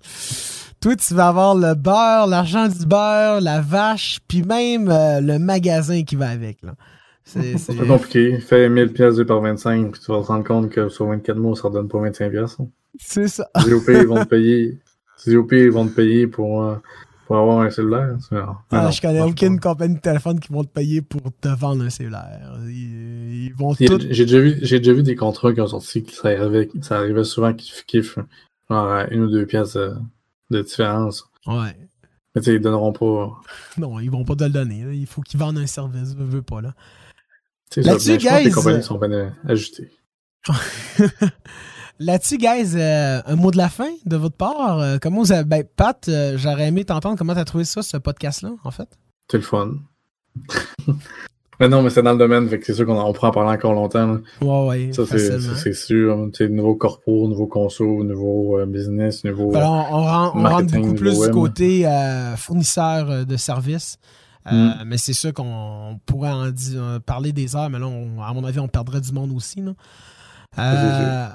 toi, 0.83 0.97
tu 0.97 1.15
vas 1.15 1.29
avoir 1.29 1.55
le 1.55 1.75
beurre, 1.75 2.27
l'argent 2.27 2.69
du 2.69 2.85
beurre, 2.85 3.41
la 3.41 3.63
vache, 3.63 4.19
puis 4.29 4.43
même 4.43 4.91
euh, 4.91 5.21
le 5.23 5.39
magasin 5.39 6.03
qui 6.03 6.15
va 6.17 6.29
avec. 6.29 6.59
là. 6.63 6.75
C'est 7.25 7.57
pas 7.79 7.87
compliqué. 7.87 8.39
Fais 8.39 8.69
1000 8.69 8.93
pièces 8.93 9.15
par 9.27 9.41
25, 9.41 9.93
puis 9.93 10.01
tu 10.05 10.13
vas 10.13 10.21
te 10.21 10.27
rendre 10.27 10.45
compte 10.45 10.69
que 10.69 10.91
sur 10.91 11.07
24 11.07 11.39
mois, 11.39 11.57
ça 11.57 11.63
ne 11.65 11.69
redonne 11.69 11.89
pas 11.89 12.01
25 12.01 12.31
pièces. 12.31 12.57
c'est 12.99 13.29
ça. 13.29 13.49
ZOP, 13.61 13.89
ils 13.89 14.07
vont 14.07 14.23
te 14.25 14.29
payer. 14.29 14.79
ZOP, 15.25 15.53
ils 15.53 15.71
vont 15.71 15.87
te 15.87 15.93
payer 15.95 16.27
pour, 16.27 16.63
euh, 16.63 16.77
pour 17.27 17.37
avoir 17.37 17.61
un 17.61 17.71
cellulaire. 17.71 18.17
Ah, 18.33 18.85
non, 18.85 18.91
je 18.91 19.01
connais 19.01 19.21
aucune 19.21 19.61
compagnie 19.61 19.97
de 19.97 20.01
téléphone 20.01 20.41
qui 20.41 20.53
vont 20.53 20.65
te 20.65 20.71
payer 20.71 21.03
pour 21.03 21.21
te 21.41 21.49
vendre 21.49 21.85
un 21.85 21.91
cellulaire. 21.91 22.59
Ils, 22.67 23.45
ils 23.47 23.55
vont 23.55 23.75
tout. 23.75 23.99
J'ai 24.11 24.25
déjà, 24.25 24.41
vu, 24.41 24.59
j'ai 24.63 24.79
déjà 24.79 24.93
vu 24.93 25.03
des 25.03 25.17
contrats 25.17 25.53
qui 25.53 25.61
ont 25.61 25.67
sorti 25.67 26.03
que 26.05 26.13
ça 26.13 26.29
arrivait, 26.29 26.69
ça 26.83 26.97
arrivait 26.99 27.25
souvent 27.25 27.53
kiff 27.53 27.85
kiff, 27.87 28.19
genre 28.69 28.89
à 28.89 29.07
une 29.09 29.23
ou 29.23 29.31
deux 29.31 29.47
pièces 29.47 29.75
de, 29.75 29.95
de 30.51 30.63
différence. 30.63 31.29
Ouais. 31.47 31.77
Mais 32.35 32.41
tu 32.43 32.47
sais, 32.47 32.55
ils 32.55 32.61
donneront 32.61 32.93
pas. 32.93 33.33
Non, 33.79 33.99
ils 33.99 34.11
vont 34.11 34.25
pas 34.25 34.37
te 34.37 34.45
le 34.45 34.51
donner. 34.51 34.85
là. 34.85 34.93
Il 34.93 35.07
faut 35.07 35.21
qu'ils 35.21 35.41
vendent 35.41 35.59
un 35.59 35.67
service. 35.67 36.15
Veux, 36.15 36.25
veux 36.25 36.43
pas, 36.43 36.61
là. 36.61 36.75
Là-dessus, 37.77 38.13
mais 38.13 38.19
je 38.19 38.27
pense 38.29 38.35
que 38.35 38.39
les 38.39 38.45
guys, 38.45 38.51
compagnies 38.51 38.79
euh, 38.79 38.83
sont 38.83 38.99
bien 38.99 39.35
ajustées. 39.47 39.91
Là-dessus, 42.03 42.39
guys, 42.39 42.73
euh, 42.77 43.21
un 43.27 43.37
mot 43.37 43.51
de 43.51 43.59
la 43.59 43.69
fin 43.69 43.91
de 44.07 44.17
votre 44.17 44.37
part. 44.37 44.79
Euh, 44.79 44.97
comment 45.01 45.19
vous 45.21 45.33
avez... 45.33 45.45
Ben, 45.45 45.65
Pat, 45.77 46.09
euh, 46.09 46.39
j'aurais 46.39 46.69
aimé 46.69 46.85
t'entendre 46.85 47.19
comment 47.19 47.35
t'as 47.35 47.45
trouvé 47.45 47.65
ça, 47.65 47.83
ce 47.83 47.99
podcast-là, 47.99 48.53
en 48.65 48.71
fait? 48.71 48.89
C'est 49.31 49.37
le 49.37 49.43
fun. 49.43 49.73
mais 51.61 51.69
non, 51.69 51.83
mais 51.83 51.91
c'est 51.91 52.03
dans 52.03 52.13
le 52.13 52.19
domaine, 52.19 52.49
fait 52.49 52.59
que 52.59 52.65
c'est 52.65 52.73
sûr 52.73 52.87
qu'on 52.87 52.99
en- 52.99 53.13
pourra 53.13 53.29
en 53.29 53.33
parler 53.33 53.55
encore 53.55 53.75
longtemps. 53.75 54.07
là. 54.07 54.19
Ouais, 54.41 54.69
ouais, 54.87 54.93
Ça, 54.95 55.03
c'est 55.07 55.73
sûr. 55.75 56.29
Tu 56.33 56.45
sais, 56.47 56.49
nouveau 56.49 56.75
corpo, 56.75 57.29
nouveau 57.29 57.47
conso, 57.47 58.03
nouveau 58.03 58.65
business, 58.67 59.23
nouveau. 59.25 59.51
Ben, 59.51 59.61
on, 59.67 59.67
on 59.69 59.75
rentre, 59.75 59.91
on 59.93 60.03
rentre 60.05 60.37
Marketing 60.39 60.83
beaucoup 60.83 60.95
plus 60.95 61.21
du 61.21 61.31
côté 61.31 61.87
fournisseur 62.37 63.27
de 63.27 63.37
services. 63.37 63.99
Euh, 64.51 64.53
Mm. 64.53 64.75
Mais 64.87 64.97
c'est 64.97 65.13
sûr 65.13 65.35
qu'on 65.35 66.01
pourrait 66.07 66.31
en 66.33 66.51
parler 67.05 67.31
des 67.33 67.55
heures, 67.57 67.69
mais 67.69 67.79
là, 67.79 67.87
on- 67.87 68.23
à 68.23 68.33
mon 68.33 68.43
avis, 68.45 68.59
on 68.59 68.69
perdrait 68.69 69.03
du 69.03 69.13
monde 69.13 69.33
aussi. 69.37 69.61
là. 69.61 69.73
Euh, 70.59 71.29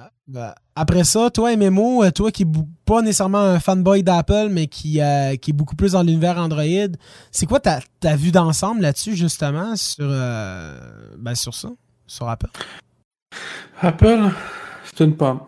après 0.76 1.04
ça, 1.04 1.30
toi, 1.30 1.56
MMO, 1.56 2.04
euh, 2.04 2.12
toi 2.12 2.32
qui 2.32 2.44
est 2.44 2.46
bou- 2.46 2.68
pas 2.86 3.02
nécessairement 3.02 3.40
un 3.42 3.60
fanboy 3.60 4.04
d'Apple, 4.04 4.48
mais 4.52 4.68
qui, 4.68 5.00
euh, 5.02 5.36
qui 5.36 5.52
est 5.52 5.54
beaucoup 5.54 5.76
plus 5.76 5.92
dans 5.94 6.02
l'univers 6.04 6.38
Android, 6.38 6.64
c'est 7.32 7.46
quoi 7.46 7.60
ta, 7.60 7.80
ta 8.00 8.16
vue 8.16 8.32
d'ensemble 8.32 8.82
là-dessus, 8.82 9.16
justement, 9.16 9.76
sur, 9.76 10.06
euh, 10.08 10.78
ben, 11.18 11.36
sur 11.36 11.54
ça, 11.54 11.70
sur 12.08 12.28
Apple? 12.28 12.50
Apple, 13.82 14.30
c'est 14.86 15.04
une 15.04 15.16
pomme. 15.16 15.40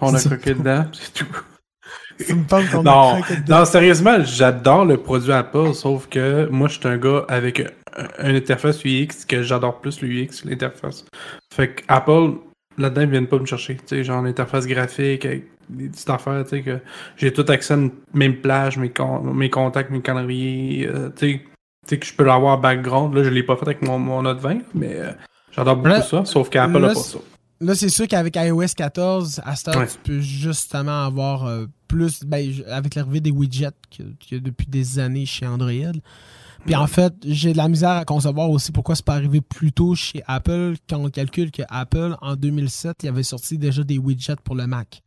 On 0.00 0.12
a 0.14 0.18
croqué 0.20 0.54
dedans, 0.54 0.86
c'est 0.92 1.12
tout. 1.14 1.26
C'est 2.18 2.30
une 2.32 2.44
pomme 2.46 2.66
qu'on 2.68 2.80
a 2.80 2.82
Non, 2.82 3.20
craqué 3.20 3.40
dedans. 3.40 3.58
non, 3.60 3.64
sérieusement, 3.64 4.22
j'adore 4.24 4.84
le 4.84 4.96
produit 4.98 5.32
Apple, 5.32 5.74
sauf 5.74 6.08
que 6.08 6.48
moi, 6.48 6.68
je 6.68 6.78
suis 6.78 6.88
un 6.88 6.96
gars 6.96 7.24
avec 7.28 7.60
un- 7.60 8.28
une 8.28 8.36
interface 8.36 8.84
UX 8.84 9.24
que 9.26 9.42
j'adore 9.42 9.80
plus 9.80 10.00
le 10.00 10.08
UX 10.08 10.42
que 10.42 10.48
l'interface. 10.48 11.04
Fait 11.52 11.74
que 11.74 11.82
Apple, 11.88 12.38
là-dedans, 12.78 13.02
ils 13.02 13.10
viennent 13.10 13.26
pas 13.26 13.38
me 13.38 13.46
chercher. 13.46 13.76
Tu 13.76 13.82
sais, 13.86 14.04
genre 14.04 14.22
l'interface 14.22 14.66
graphique, 14.66 15.24
avec 15.24 15.44
des 15.68 15.88
petites 15.88 16.10
affaires, 16.10 16.44
tu 16.44 16.50
sais, 16.50 16.62
que 16.62 16.78
j'ai 17.16 17.32
tout 17.32 17.44
accès 17.48 17.74
à 17.74 17.76
une 17.76 17.90
même 18.12 18.36
plage, 18.36 18.76
mes, 18.76 18.90
con- 18.90 19.22
mes 19.22 19.50
contacts, 19.50 19.90
mes 19.90 20.00
calendriers, 20.02 20.86
euh, 20.88 21.08
tu 21.16 21.32
sais, 21.32 21.38
tu 21.42 21.48
sais, 21.86 21.98
que 21.98 22.06
je 22.06 22.14
peux 22.14 22.24
l'avoir 22.24 22.58
en 22.58 22.60
background. 22.60 23.14
Là, 23.14 23.22
je 23.24 23.28
l'ai 23.30 23.42
pas 23.42 23.56
fait 23.56 23.66
avec 23.66 23.82
mon, 23.82 23.98
mon 23.98 24.22
Note 24.22 24.40
20, 24.40 24.58
mais 24.74 24.94
euh, 24.94 25.12
j'adore 25.52 25.76
beaucoup 25.76 25.88
Là- 25.88 26.02
ça, 26.02 26.24
sauf 26.24 26.48
qu'Apple 26.50 26.78
là, 26.78 26.90
a 26.90 26.94
pas 26.94 27.00
ça. 27.00 27.18
Là, 27.60 27.74
c'est 27.74 27.88
sûr 27.88 28.06
qu'avec 28.08 28.36
iOS 28.36 28.74
14, 28.76 29.40
à 29.44 29.54
ce 29.56 29.64
temps, 29.64 29.78
Ouais. 29.78 29.86
tu 29.86 29.96
peux 30.02 30.20
justement 30.20 31.04
avoir 31.06 31.46
euh, 31.46 31.66
plus, 31.88 32.24
ben, 32.24 32.46
avec 32.68 32.94
l'arrivée 32.96 33.20
des 33.20 33.30
widgets 33.30 33.68
qu'il 33.88 34.14
y 34.32 34.34
a 34.34 34.38
depuis 34.40 34.66
des 34.66 34.98
années 34.98 35.24
chez 35.24 35.46
Android. 35.46 35.70
Puis 36.64 36.74
en 36.74 36.86
fait, 36.86 37.12
j'ai 37.26 37.52
de 37.52 37.58
la 37.58 37.68
misère 37.68 37.90
à 37.90 38.04
concevoir 38.06 38.48
aussi 38.48 38.72
pourquoi 38.72 38.94
c'est 38.96 39.04
pas 39.04 39.14
arrivé 39.16 39.40
plus 39.42 39.72
tôt 39.72 39.94
chez 39.94 40.22
Apple 40.26 40.76
quand 40.88 40.98
on 40.98 41.10
calcule 41.10 41.50
que 41.50 41.62
Apple, 41.68 42.16
en 42.22 42.36
2007, 42.36 43.02
il 43.02 43.08
avait 43.08 43.22
sorti 43.22 43.58
déjà 43.58 43.82
des 43.84 43.98
widgets 43.98 44.36
pour 44.42 44.54
le 44.54 44.66
Mac. 44.66 45.02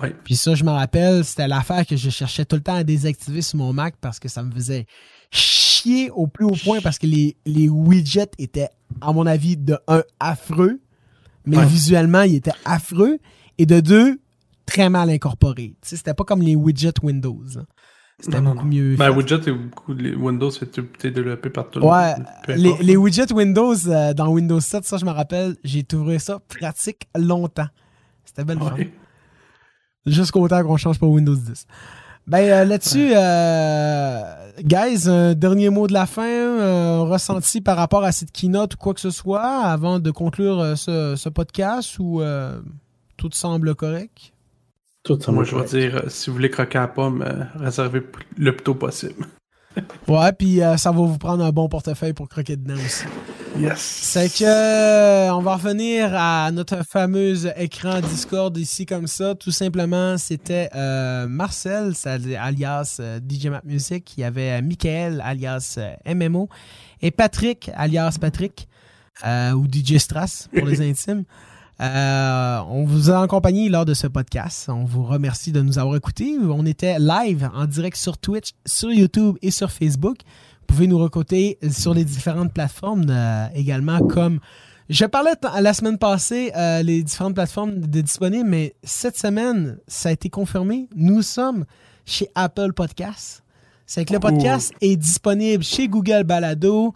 Ouais. 0.00 0.14
Puis 0.24 0.36
ça, 0.36 0.54
je 0.54 0.64
me 0.64 0.70
rappelle, 0.70 1.24
c'était 1.24 1.46
l'affaire 1.48 1.84
que 1.86 1.96
je 1.96 2.08
cherchais 2.08 2.44
tout 2.46 2.56
le 2.56 2.62
temps 2.62 2.74
à 2.76 2.84
désactiver 2.84 3.42
sur 3.42 3.58
mon 3.58 3.72
Mac 3.74 3.96
parce 4.00 4.18
que 4.18 4.28
ça 4.28 4.42
me 4.42 4.50
faisait 4.50 4.86
chier 5.30 6.10
au 6.10 6.26
plus 6.26 6.46
haut 6.46 6.56
point 6.64 6.80
parce 6.80 6.98
que 6.98 7.06
les, 7.06 7.36
les 7.44 7.68
widgets 7.68 8.30
étaient, 8.38 8.70
à 9.02 9.12
mon 9.12 9.26
avis, 9.26 9.56
de 9.58 9.76
un, 9.88 10.02
affreux, 10.20 10.80
mais 11.44 11.58
Ouais. 11.58 11.66
visuellement, 11.66 12.22
ils 12.22 12.36
étaient 12.36 12.50
affreux, 12.64 13.18
et 13.58 13.66
de 13.66 13.80
deux, 13.80 14.20
très 14.66 14.88
mal 14.88 15.10
incorporés. 15.10 15.74
Tu 15.82 15.88
sais, 15.90 15.96
c'était 15.96 16.14
pas 16.14 16.24
comme 16.24 16.42
les 16.42 16.54
widgets 16.54 16.92
Windows. 17.02 17.42
hein. 17.56 17.64
C'était 18.20 18.40
beaucoup 18.40 18.66
mieux. 18.66 18.96
Ben, 18.96 19.12
fait. 19.12 19.16
widget 19.16 19.48
et 19.48 19.52
beaucoup 19.52 19.94
de 19.94 20.16
Windows, 20.16 20.50
c'est 20.50 20.76
été 20.76 21.10
développé 21.12 21.50
par 21.50 21.70
tout 21.70 21.78
le 21.78 21.86
Ouais, 21.86 22.14
les, 22.48 22.96
widgets 22.96 23.32
Windows 23.32 23.76
euh, 23.86 24.12
dans 24.12 24.28
Windows 24.28 24.58
7, 24.58 24.84
ça, 24.84 24.96
je 24.96 25.04
me 25.04 25.10
rappelle, 25.10 25.56
j'ai 25.62 25.84
trouvé 25.84 26.18
ça 26.18 26.40
pratique 26.48 27.08
longtemps. 27.16 27.68
C'était 28.24 28.44
belle. 28.44 28.58
Ouais. 28.58 28.92
Jusqu'au 30.04 30.48
temps 30.48 30.64
qu'on 30.64 30.76
change 30.76 30.98
pour 30.98 31.10
Windows 31.10 31.36
10. 31.36 31.66
Ben 32.26 32.40
euh, 32.40 32.64
là-dessus, 32.64 33.12
euh, 33.14 34.50
guys, 34.62 35.08
un 35.08 35.34
dernier 35.34 35.70
mot 35.70 35.86
de 35.86 35.92
la 35.92 36.06
fin, 36.06 37.04
ressenti 37.04 37.60
par 37.60 37.76
rapport 37.76 38.02
à 38.02 38.10
cette 38.10 38.32
keynote 38.32 38.74
ou 38.74 38.78
quoi 38.78 38.94
que 38.94 39.00
ce 39.00 39.10
soit 39.10 39.62
avant 39.62 40.00
de 40.00 40.10
conclure 40.10 40.76
ce, 40.76 41.14
ce 41.16 41.28
podcast 41.28 41.98
ou 42.00 42.20
tout 43.16 43.30
semble 43.32 43.76
correct? 43.76 44.32
Tout 45.02 45.18
ça 45.20 45.32
Moi, 45.32 45.44
je 45.44 45.56
vais 45.56 45.64
dire, 45.64 45.96
euh, 45.96 46.08
si 46.08 46.28
vous 46.30 46.34
voulez 46.36 46.50
croquer 46.50 46.78
à 46.78 46.82
la 46.82 46.88
pomme, 46.88 47.22
euh, 47.22 47.44
réservez 47.54 48.02
le 48.36 48.54
plus 48.56 48.64
tôt 48.64 48.74
possible. 48.74 49.24
Ouais, 50.08 50.32
puis 50.32 50.60
euh, 50.60 50.76
ça 50.76 50.90
va 50.90 50.96
vous 51.02 51.18
prendre 51.18 51.44
un 51.44 51.52
bon 51.52 51.68
portefeuille 51.68 52.14
pour 52.14 52.28
croquer 52.28 52.56
dedans 52.56 52.74
aussi. 52.74 53.04
Yes. 53.58 53.78
C'est 53.78 54.28
que 54.28 54.44
euh, 54.44 55.32
on 55.32 55.40
va 55.40 55.54
revenir 55.54 56.10
à 56.16 56.50
notre 56.50 56.84
fameuse 56.84 57.52
écran 57.56 58.00
Discord 58.00 58.56
ici 58.56 58.86
comme 58.86 59.06
ça. 59.06 59.36
Tout 59.36 59.52
simplement, 59.52 60.18
c'était 60.18 60.68
euh, 60.74 61.28
Marcel, 61.28 61.94
ça- 61.94 62.16
alias 62.40 63.00
DJ 63.28 63.46
Map 63.48 63.60
Music. 63.64 64.14
Il 64.16 64.22
y 64.22 64.24
avait 64.24 64.60
Michael, 64.62 65.20
alias 65.24 65.78
MMO, 66.12 66.48
et 67.00 67.12
Patrick, 67.12 67.70
alias 67.76 68.16
Patrick, 68.20 68.66
euh, 69.24 69.52
ou 69.52 69.68
DJ 69.70 69.98
Strass 69.98 70.48
pour 70.56 70.66
les 70.66 70.80
intimes. 70.90 71.22
Euh, 71.80 72.60
on 72.68 72.84
vous 72.84 73.10
a 73.10 73.22
accompagné 73.22 73.68
lors 73.68 73.84
de 73.84 73.94
ce 73.94 74.06
podcast. 74.08 74.68
On 74.68 74.84
vous 74.84 75.04
remercie 75.04 75.52
de 75.52 75.60
nous 75.60 75.78
avoir 75.78 75.96
écoutés. 75.96 76.36
On 76.42 76.66
était 76.66 76.98
live 76.98 77.48
en 77.54 77.66
direct 77.66 77.96
sur 77.96 78.18
Twitch, 78.18 78.50
sur 78.66 78.90
YouTube 78.90 79.36
et 79.42 79.50
sur 79.52 79.70
Facebook. 79.70 80.18
Vous 80.60 80.66
pouvez 80.74 80.86
nous 80.88 80.98
recoter 80.98 81.58
sur 81.70 81.94
les 81.94 82.04
différentes 82.04 82.52
plateformes 82.52 83.06
euh, 83.08 83.46
également, 83.54 84.00
comme 84.00 84.40
je 84.90 85.04
parlais 85.04 85.32
la 85.60 85.72
semaine 85.72 85.98
passée, 85.98 86.50
euh, 86.56 86.82
les 86.82 87.02
différentes 87.02 87.34
plateformes 87.34 87.78
de 87.78 88.00
disponibles, 88.00 88.48
mais 88.48 88.74
cette 88.82 89.16
semaine, 89.16 89.78
ça 89.86 90.08
a 90.08 90.12
été 90.12 90.30
confirmé. 90.30 90.88
Nous 90.96 91.22
sommes 91.22 91.64
chez 92.06 92.28
Apple 92.34 92.72
Podcasts. 92.72 93.44
C'est 93.86 94.04
que 94.04 94.12
le 94.12 94.20
podcast 94.20 94.72
est 94.82 94.96
disponible 94.96 95.64
chez 95.64 95.88
Google 95.88 96.24
Balado, 96.24 96.92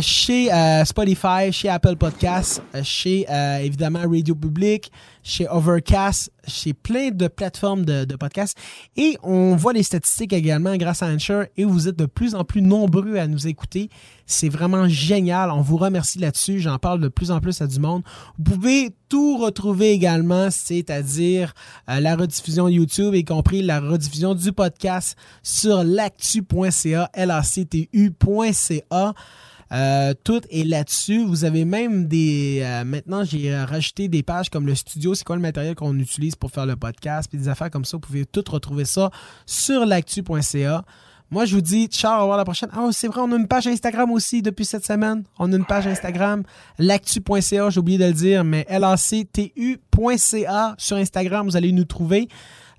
chez 0.00 0.50
Spotify, 0.84 1.52
chez 1.52 1.68
Apple 1.68 1.96
Podcasts, 1.96 2.62
chez 2.82 3.26
évidemment 3.62 4.00
Radio 4.00 4.34
Public, 4.34 4.90
chez 5.22 5.46
Overcast, 5.48 6.32
chez 6.46 6.72
plein 6.72 7.10
de 7.10 7.28
plateformes 7.28 7.84
de, 7.84 8.04
de, 8.04 8.16
podcasts. 8.16 8.56
Et 8.96 9.16
on 9.22 9.54
voit 9.56 9.72
les 9.72 9.82
statistiques 9.82 10.32
également 10.32 10.76
grâce 10.76 11.02
à 11.02 11.06
Anchor 11.06 11.44
et 11.56 11.64
vous 11.64 11.88
êtes 11.88 11.96
de 11.96 12.06
plus 12.06 12.34
en 12.34 12.44
plus 12.44 12.62
nombreux 12.62 13.16
à 13.16 13.26
nous 13.26 13.46
écouter. 13.46 13.90
C'est 14.26 14.48
vraiment 14.48 14.88
génial. 14.88 15.50
On 15.50 15.60
vous 15.60 15.76
remercie 15.76 16.18
là-dessus. 16.18 16.60
J'en 16.60 16.78
parle 16.78 17.00
de 17.00 17.08
plus 17.08 17.30
en 17.30 17.40
plus 17.40 17.60
à 17.60 17.66
du 17.66 17.80
monde. 17.80 18.02
Vous 18.38 18.44
pouvez 18.54 18.90
tout 19.08 19.38
retrouver 19.38 19.90
également, 19.90 20.50
c'est-à-dire 20.50 21.52
euh, 21.88 22.00
la 22.00 22.16
rediffusion 22.16 22.68
YouTube, 22.68 23.14
y 23.14 23.24
compris 23.24 23.62
la 23.62 23.80
rediffusion 23.80 24.34
du 24.34 24.52
podcast 24.52 25.16
sur 25.42 25.82
lactu.ca, 25.82 27.10
lactu.ca. 27.16 29.14
Euh, 29.72 30.14
tout 30.24 30.40
est 30.50 30.64
là-dessus. 30.64 31.24
Vous 31.24 31.44
avez 31.44 31.64
même 31.64 32.06
des... 32.06 32.60
Euh, 32.62 32.84
maintenant, 32.84 33.24
j'ai 33.24 33.56
rajouté 33.56 34.08
des 34.08 34.22
pages 34.22 34.50
comme 34.50 34.66
le 34.66 34.74
studio, 34.74 35.14
c'est 35.14 35.24
quoi 35.24 35.36
le 35.36 35.42
matériel 35.42 35.74
qu'on 35.74 35.96
utilise 35.98 36.34
pour 36.34 36.50
faire 36.50 36.66
le 36.66 36.76
podcast, 36.76 37.28
puis 37.30 37.38
des 37.38 37.48
affaires 37.48 37.70
comme 37.70 37.84
ça. 37.84 37.96
Vous 37.96 38.00
pouvez 38.00 38.26
tout 38.26 38.44
retrouver 38.48 38.84
ça 38.84 39.10
sur 39.46 39.86
l'actu.ca. 39.86 40.84
Moi, 41.32 41.44
je 41.44 41.54
vous 41.54 41.60
dis 41.60 41.86
ciao, 41.86 42.18
au 42.18 42.20
revoir 42.22 42.38
la 42.38 42.44
prochaine. 42.44 42.70
Ah, 42.72 42.88
c'est 42.90 43.06
vrai, 43.06 43.20
on 43.20 43.30
a 43.30 43.36
une 43.36 43.46
page 43.46 43.68
Instagram 43.68 44.10
aussi 44.10 44.42
depuis 44.42 44.64
cette 44.64 44.84
semaine. 44.84 45.22
On 45.38 45.52
a 45.52 45.56
une 45.56 45.64
page 45.64 45.86
Instagram, 45.86 46.42
l'actu.ca, 46.78 47.70
j'ai 47.70 47.78
oublié 47.78 47.98
de 47.98 48.06
le 48.06 48.12
dire, 48.12 48.42
mais 48.42 48.66
lactu.ca 48.68 50.74
sur 50.76 50.96
Instagram, 50.96 51.46
vous 51.46 51.56
allez 51.56 51.70
nous 51.70 51.84
trouver. 51.84 52.28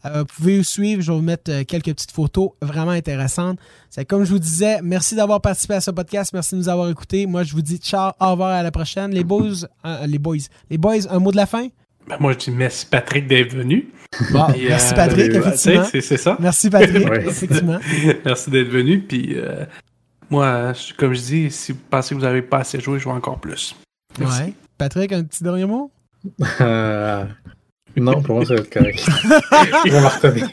Euh, 0.06 0.20
vous 0.20 0.26
pouvez 0.26 0.58
nous 0.58 0.64
suivre, 0.64 1.02
je 1.02 1.12
vais 1.12 1.18
vous 1.18 1.24
mettre 1.24 1.52
euh, 1.52 1.64
quelques 1.64 1.94
petites 1.94 2.12
photos 2.12 2.52
vraiment 2.62 2.92
intéressantes. 2.92 3.60
C'est 3.90 4.06
comme 4.06 4.24
je 4.24 4.32
vous 4.32 4.40
disais, 4.40 4.80
merci 4.82 5.16
d'avoir 5.16 5.42
participé 5.42 5.76
à 5.76 5.82
ce 5.82 5.92
podcast, 5.92 6.32
merci 6.34 6.56
de 6.56 6.60
nous 6.60 6.70
avoir 6.70 6.90
écoutés. 6.90 7.26
Moi, 7.26 7.44
je 7.44 7.54
vous 7.54 7.62
dis 7.62 7.78
ciao, 7.78 8.12
au 8.20 8.32
revoir 8.32 8.50
à 8.50 8.64
la 8.64 8.72
prochaine. 8.72 9.12
Les 9.12 9.24
boys, 9.24 9.68
euh, 9.86 10.08
les 10.08 10.20
boys, 10.20 10.38
les 10.70 10.78
boys, 10.78 11.08
un 11.10 11.20
mot 11.20 11.32
de 11.32 11.38
la 11.38 11.46
fin? 11.46 11.68
Ben 12.08 12.18
moi, 12.20 12.34
je 12.34 12.38
dis 12.40 12.52
merci 12.52 12.88
Patrick 12.88 13.28
d'être 13.28 13.54
venu. 13.56 13.94
merci 14.34 14.94
Patrick, 14.96 15.36
effectivement. 15.36 15.84
C'est 15.92 16.18
ça. 16.18 16.36
Merci 16.40 16.70
Patrick, 16.70 17.08
effectivement. 17.28 17.80
merci 18.26 18.50
d'être 18.50 18.70
venu. 18.70 19.02
Puis 19.02 19.36
moi, 20.32 20.74
comme 20.98 21.14
je 21.14 21.22
dis, 21.22 21.52
si 21.52 21.74
vous 21.74 21.80
pensez 21.90 22.16
que 22.16 22.20
vous 22.20 22.26
n'avez 22.26 22.42
pas 22.42 22.60
assez 22.60 22.80
joué, 22.80 22.98
je 22.98 23.04
joue 23.04 23.12
encore 23.12 23.40
plus. 23.40 23.76
Ouais. 24.20 24.54
Patrick, 24.78 25.12
un 25.12 25.24
petit 25.24 25.44
dernier 25.44 25.66
mot? 25.66 25.92
Non, 27.98 28.22
pour 28.22 28.36
moi, 28.36 28.46
ça 28.46 28.54
va 28.56 28.62
être 28.62 28.72
correct. 28.72 29.04
Je 29.86 29.92
vais 29.92 30.02
m'en 30.02 30.10
retenir. 30.10 30.50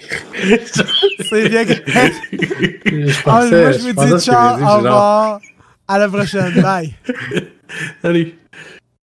C'est 1.31 1.49
bien 1.49 1.65
que. 1.65 1.73
Je 2.85 3.23
pensais, 3.23 3.25
ah, 3.27 3.61
moi, 3.61 3.73
je 3.73 3.79
me 3.79 4.17
dis 4.17 4.25
ciao, 4.25 4.61
au 4.61 4.77
revoir. 4.77 5.41
À 5.87 5.99
la 5.99 6.09
prochaine. 6.09 6.61
Bye. 6.61 6.95
Salut. 8.03 8.35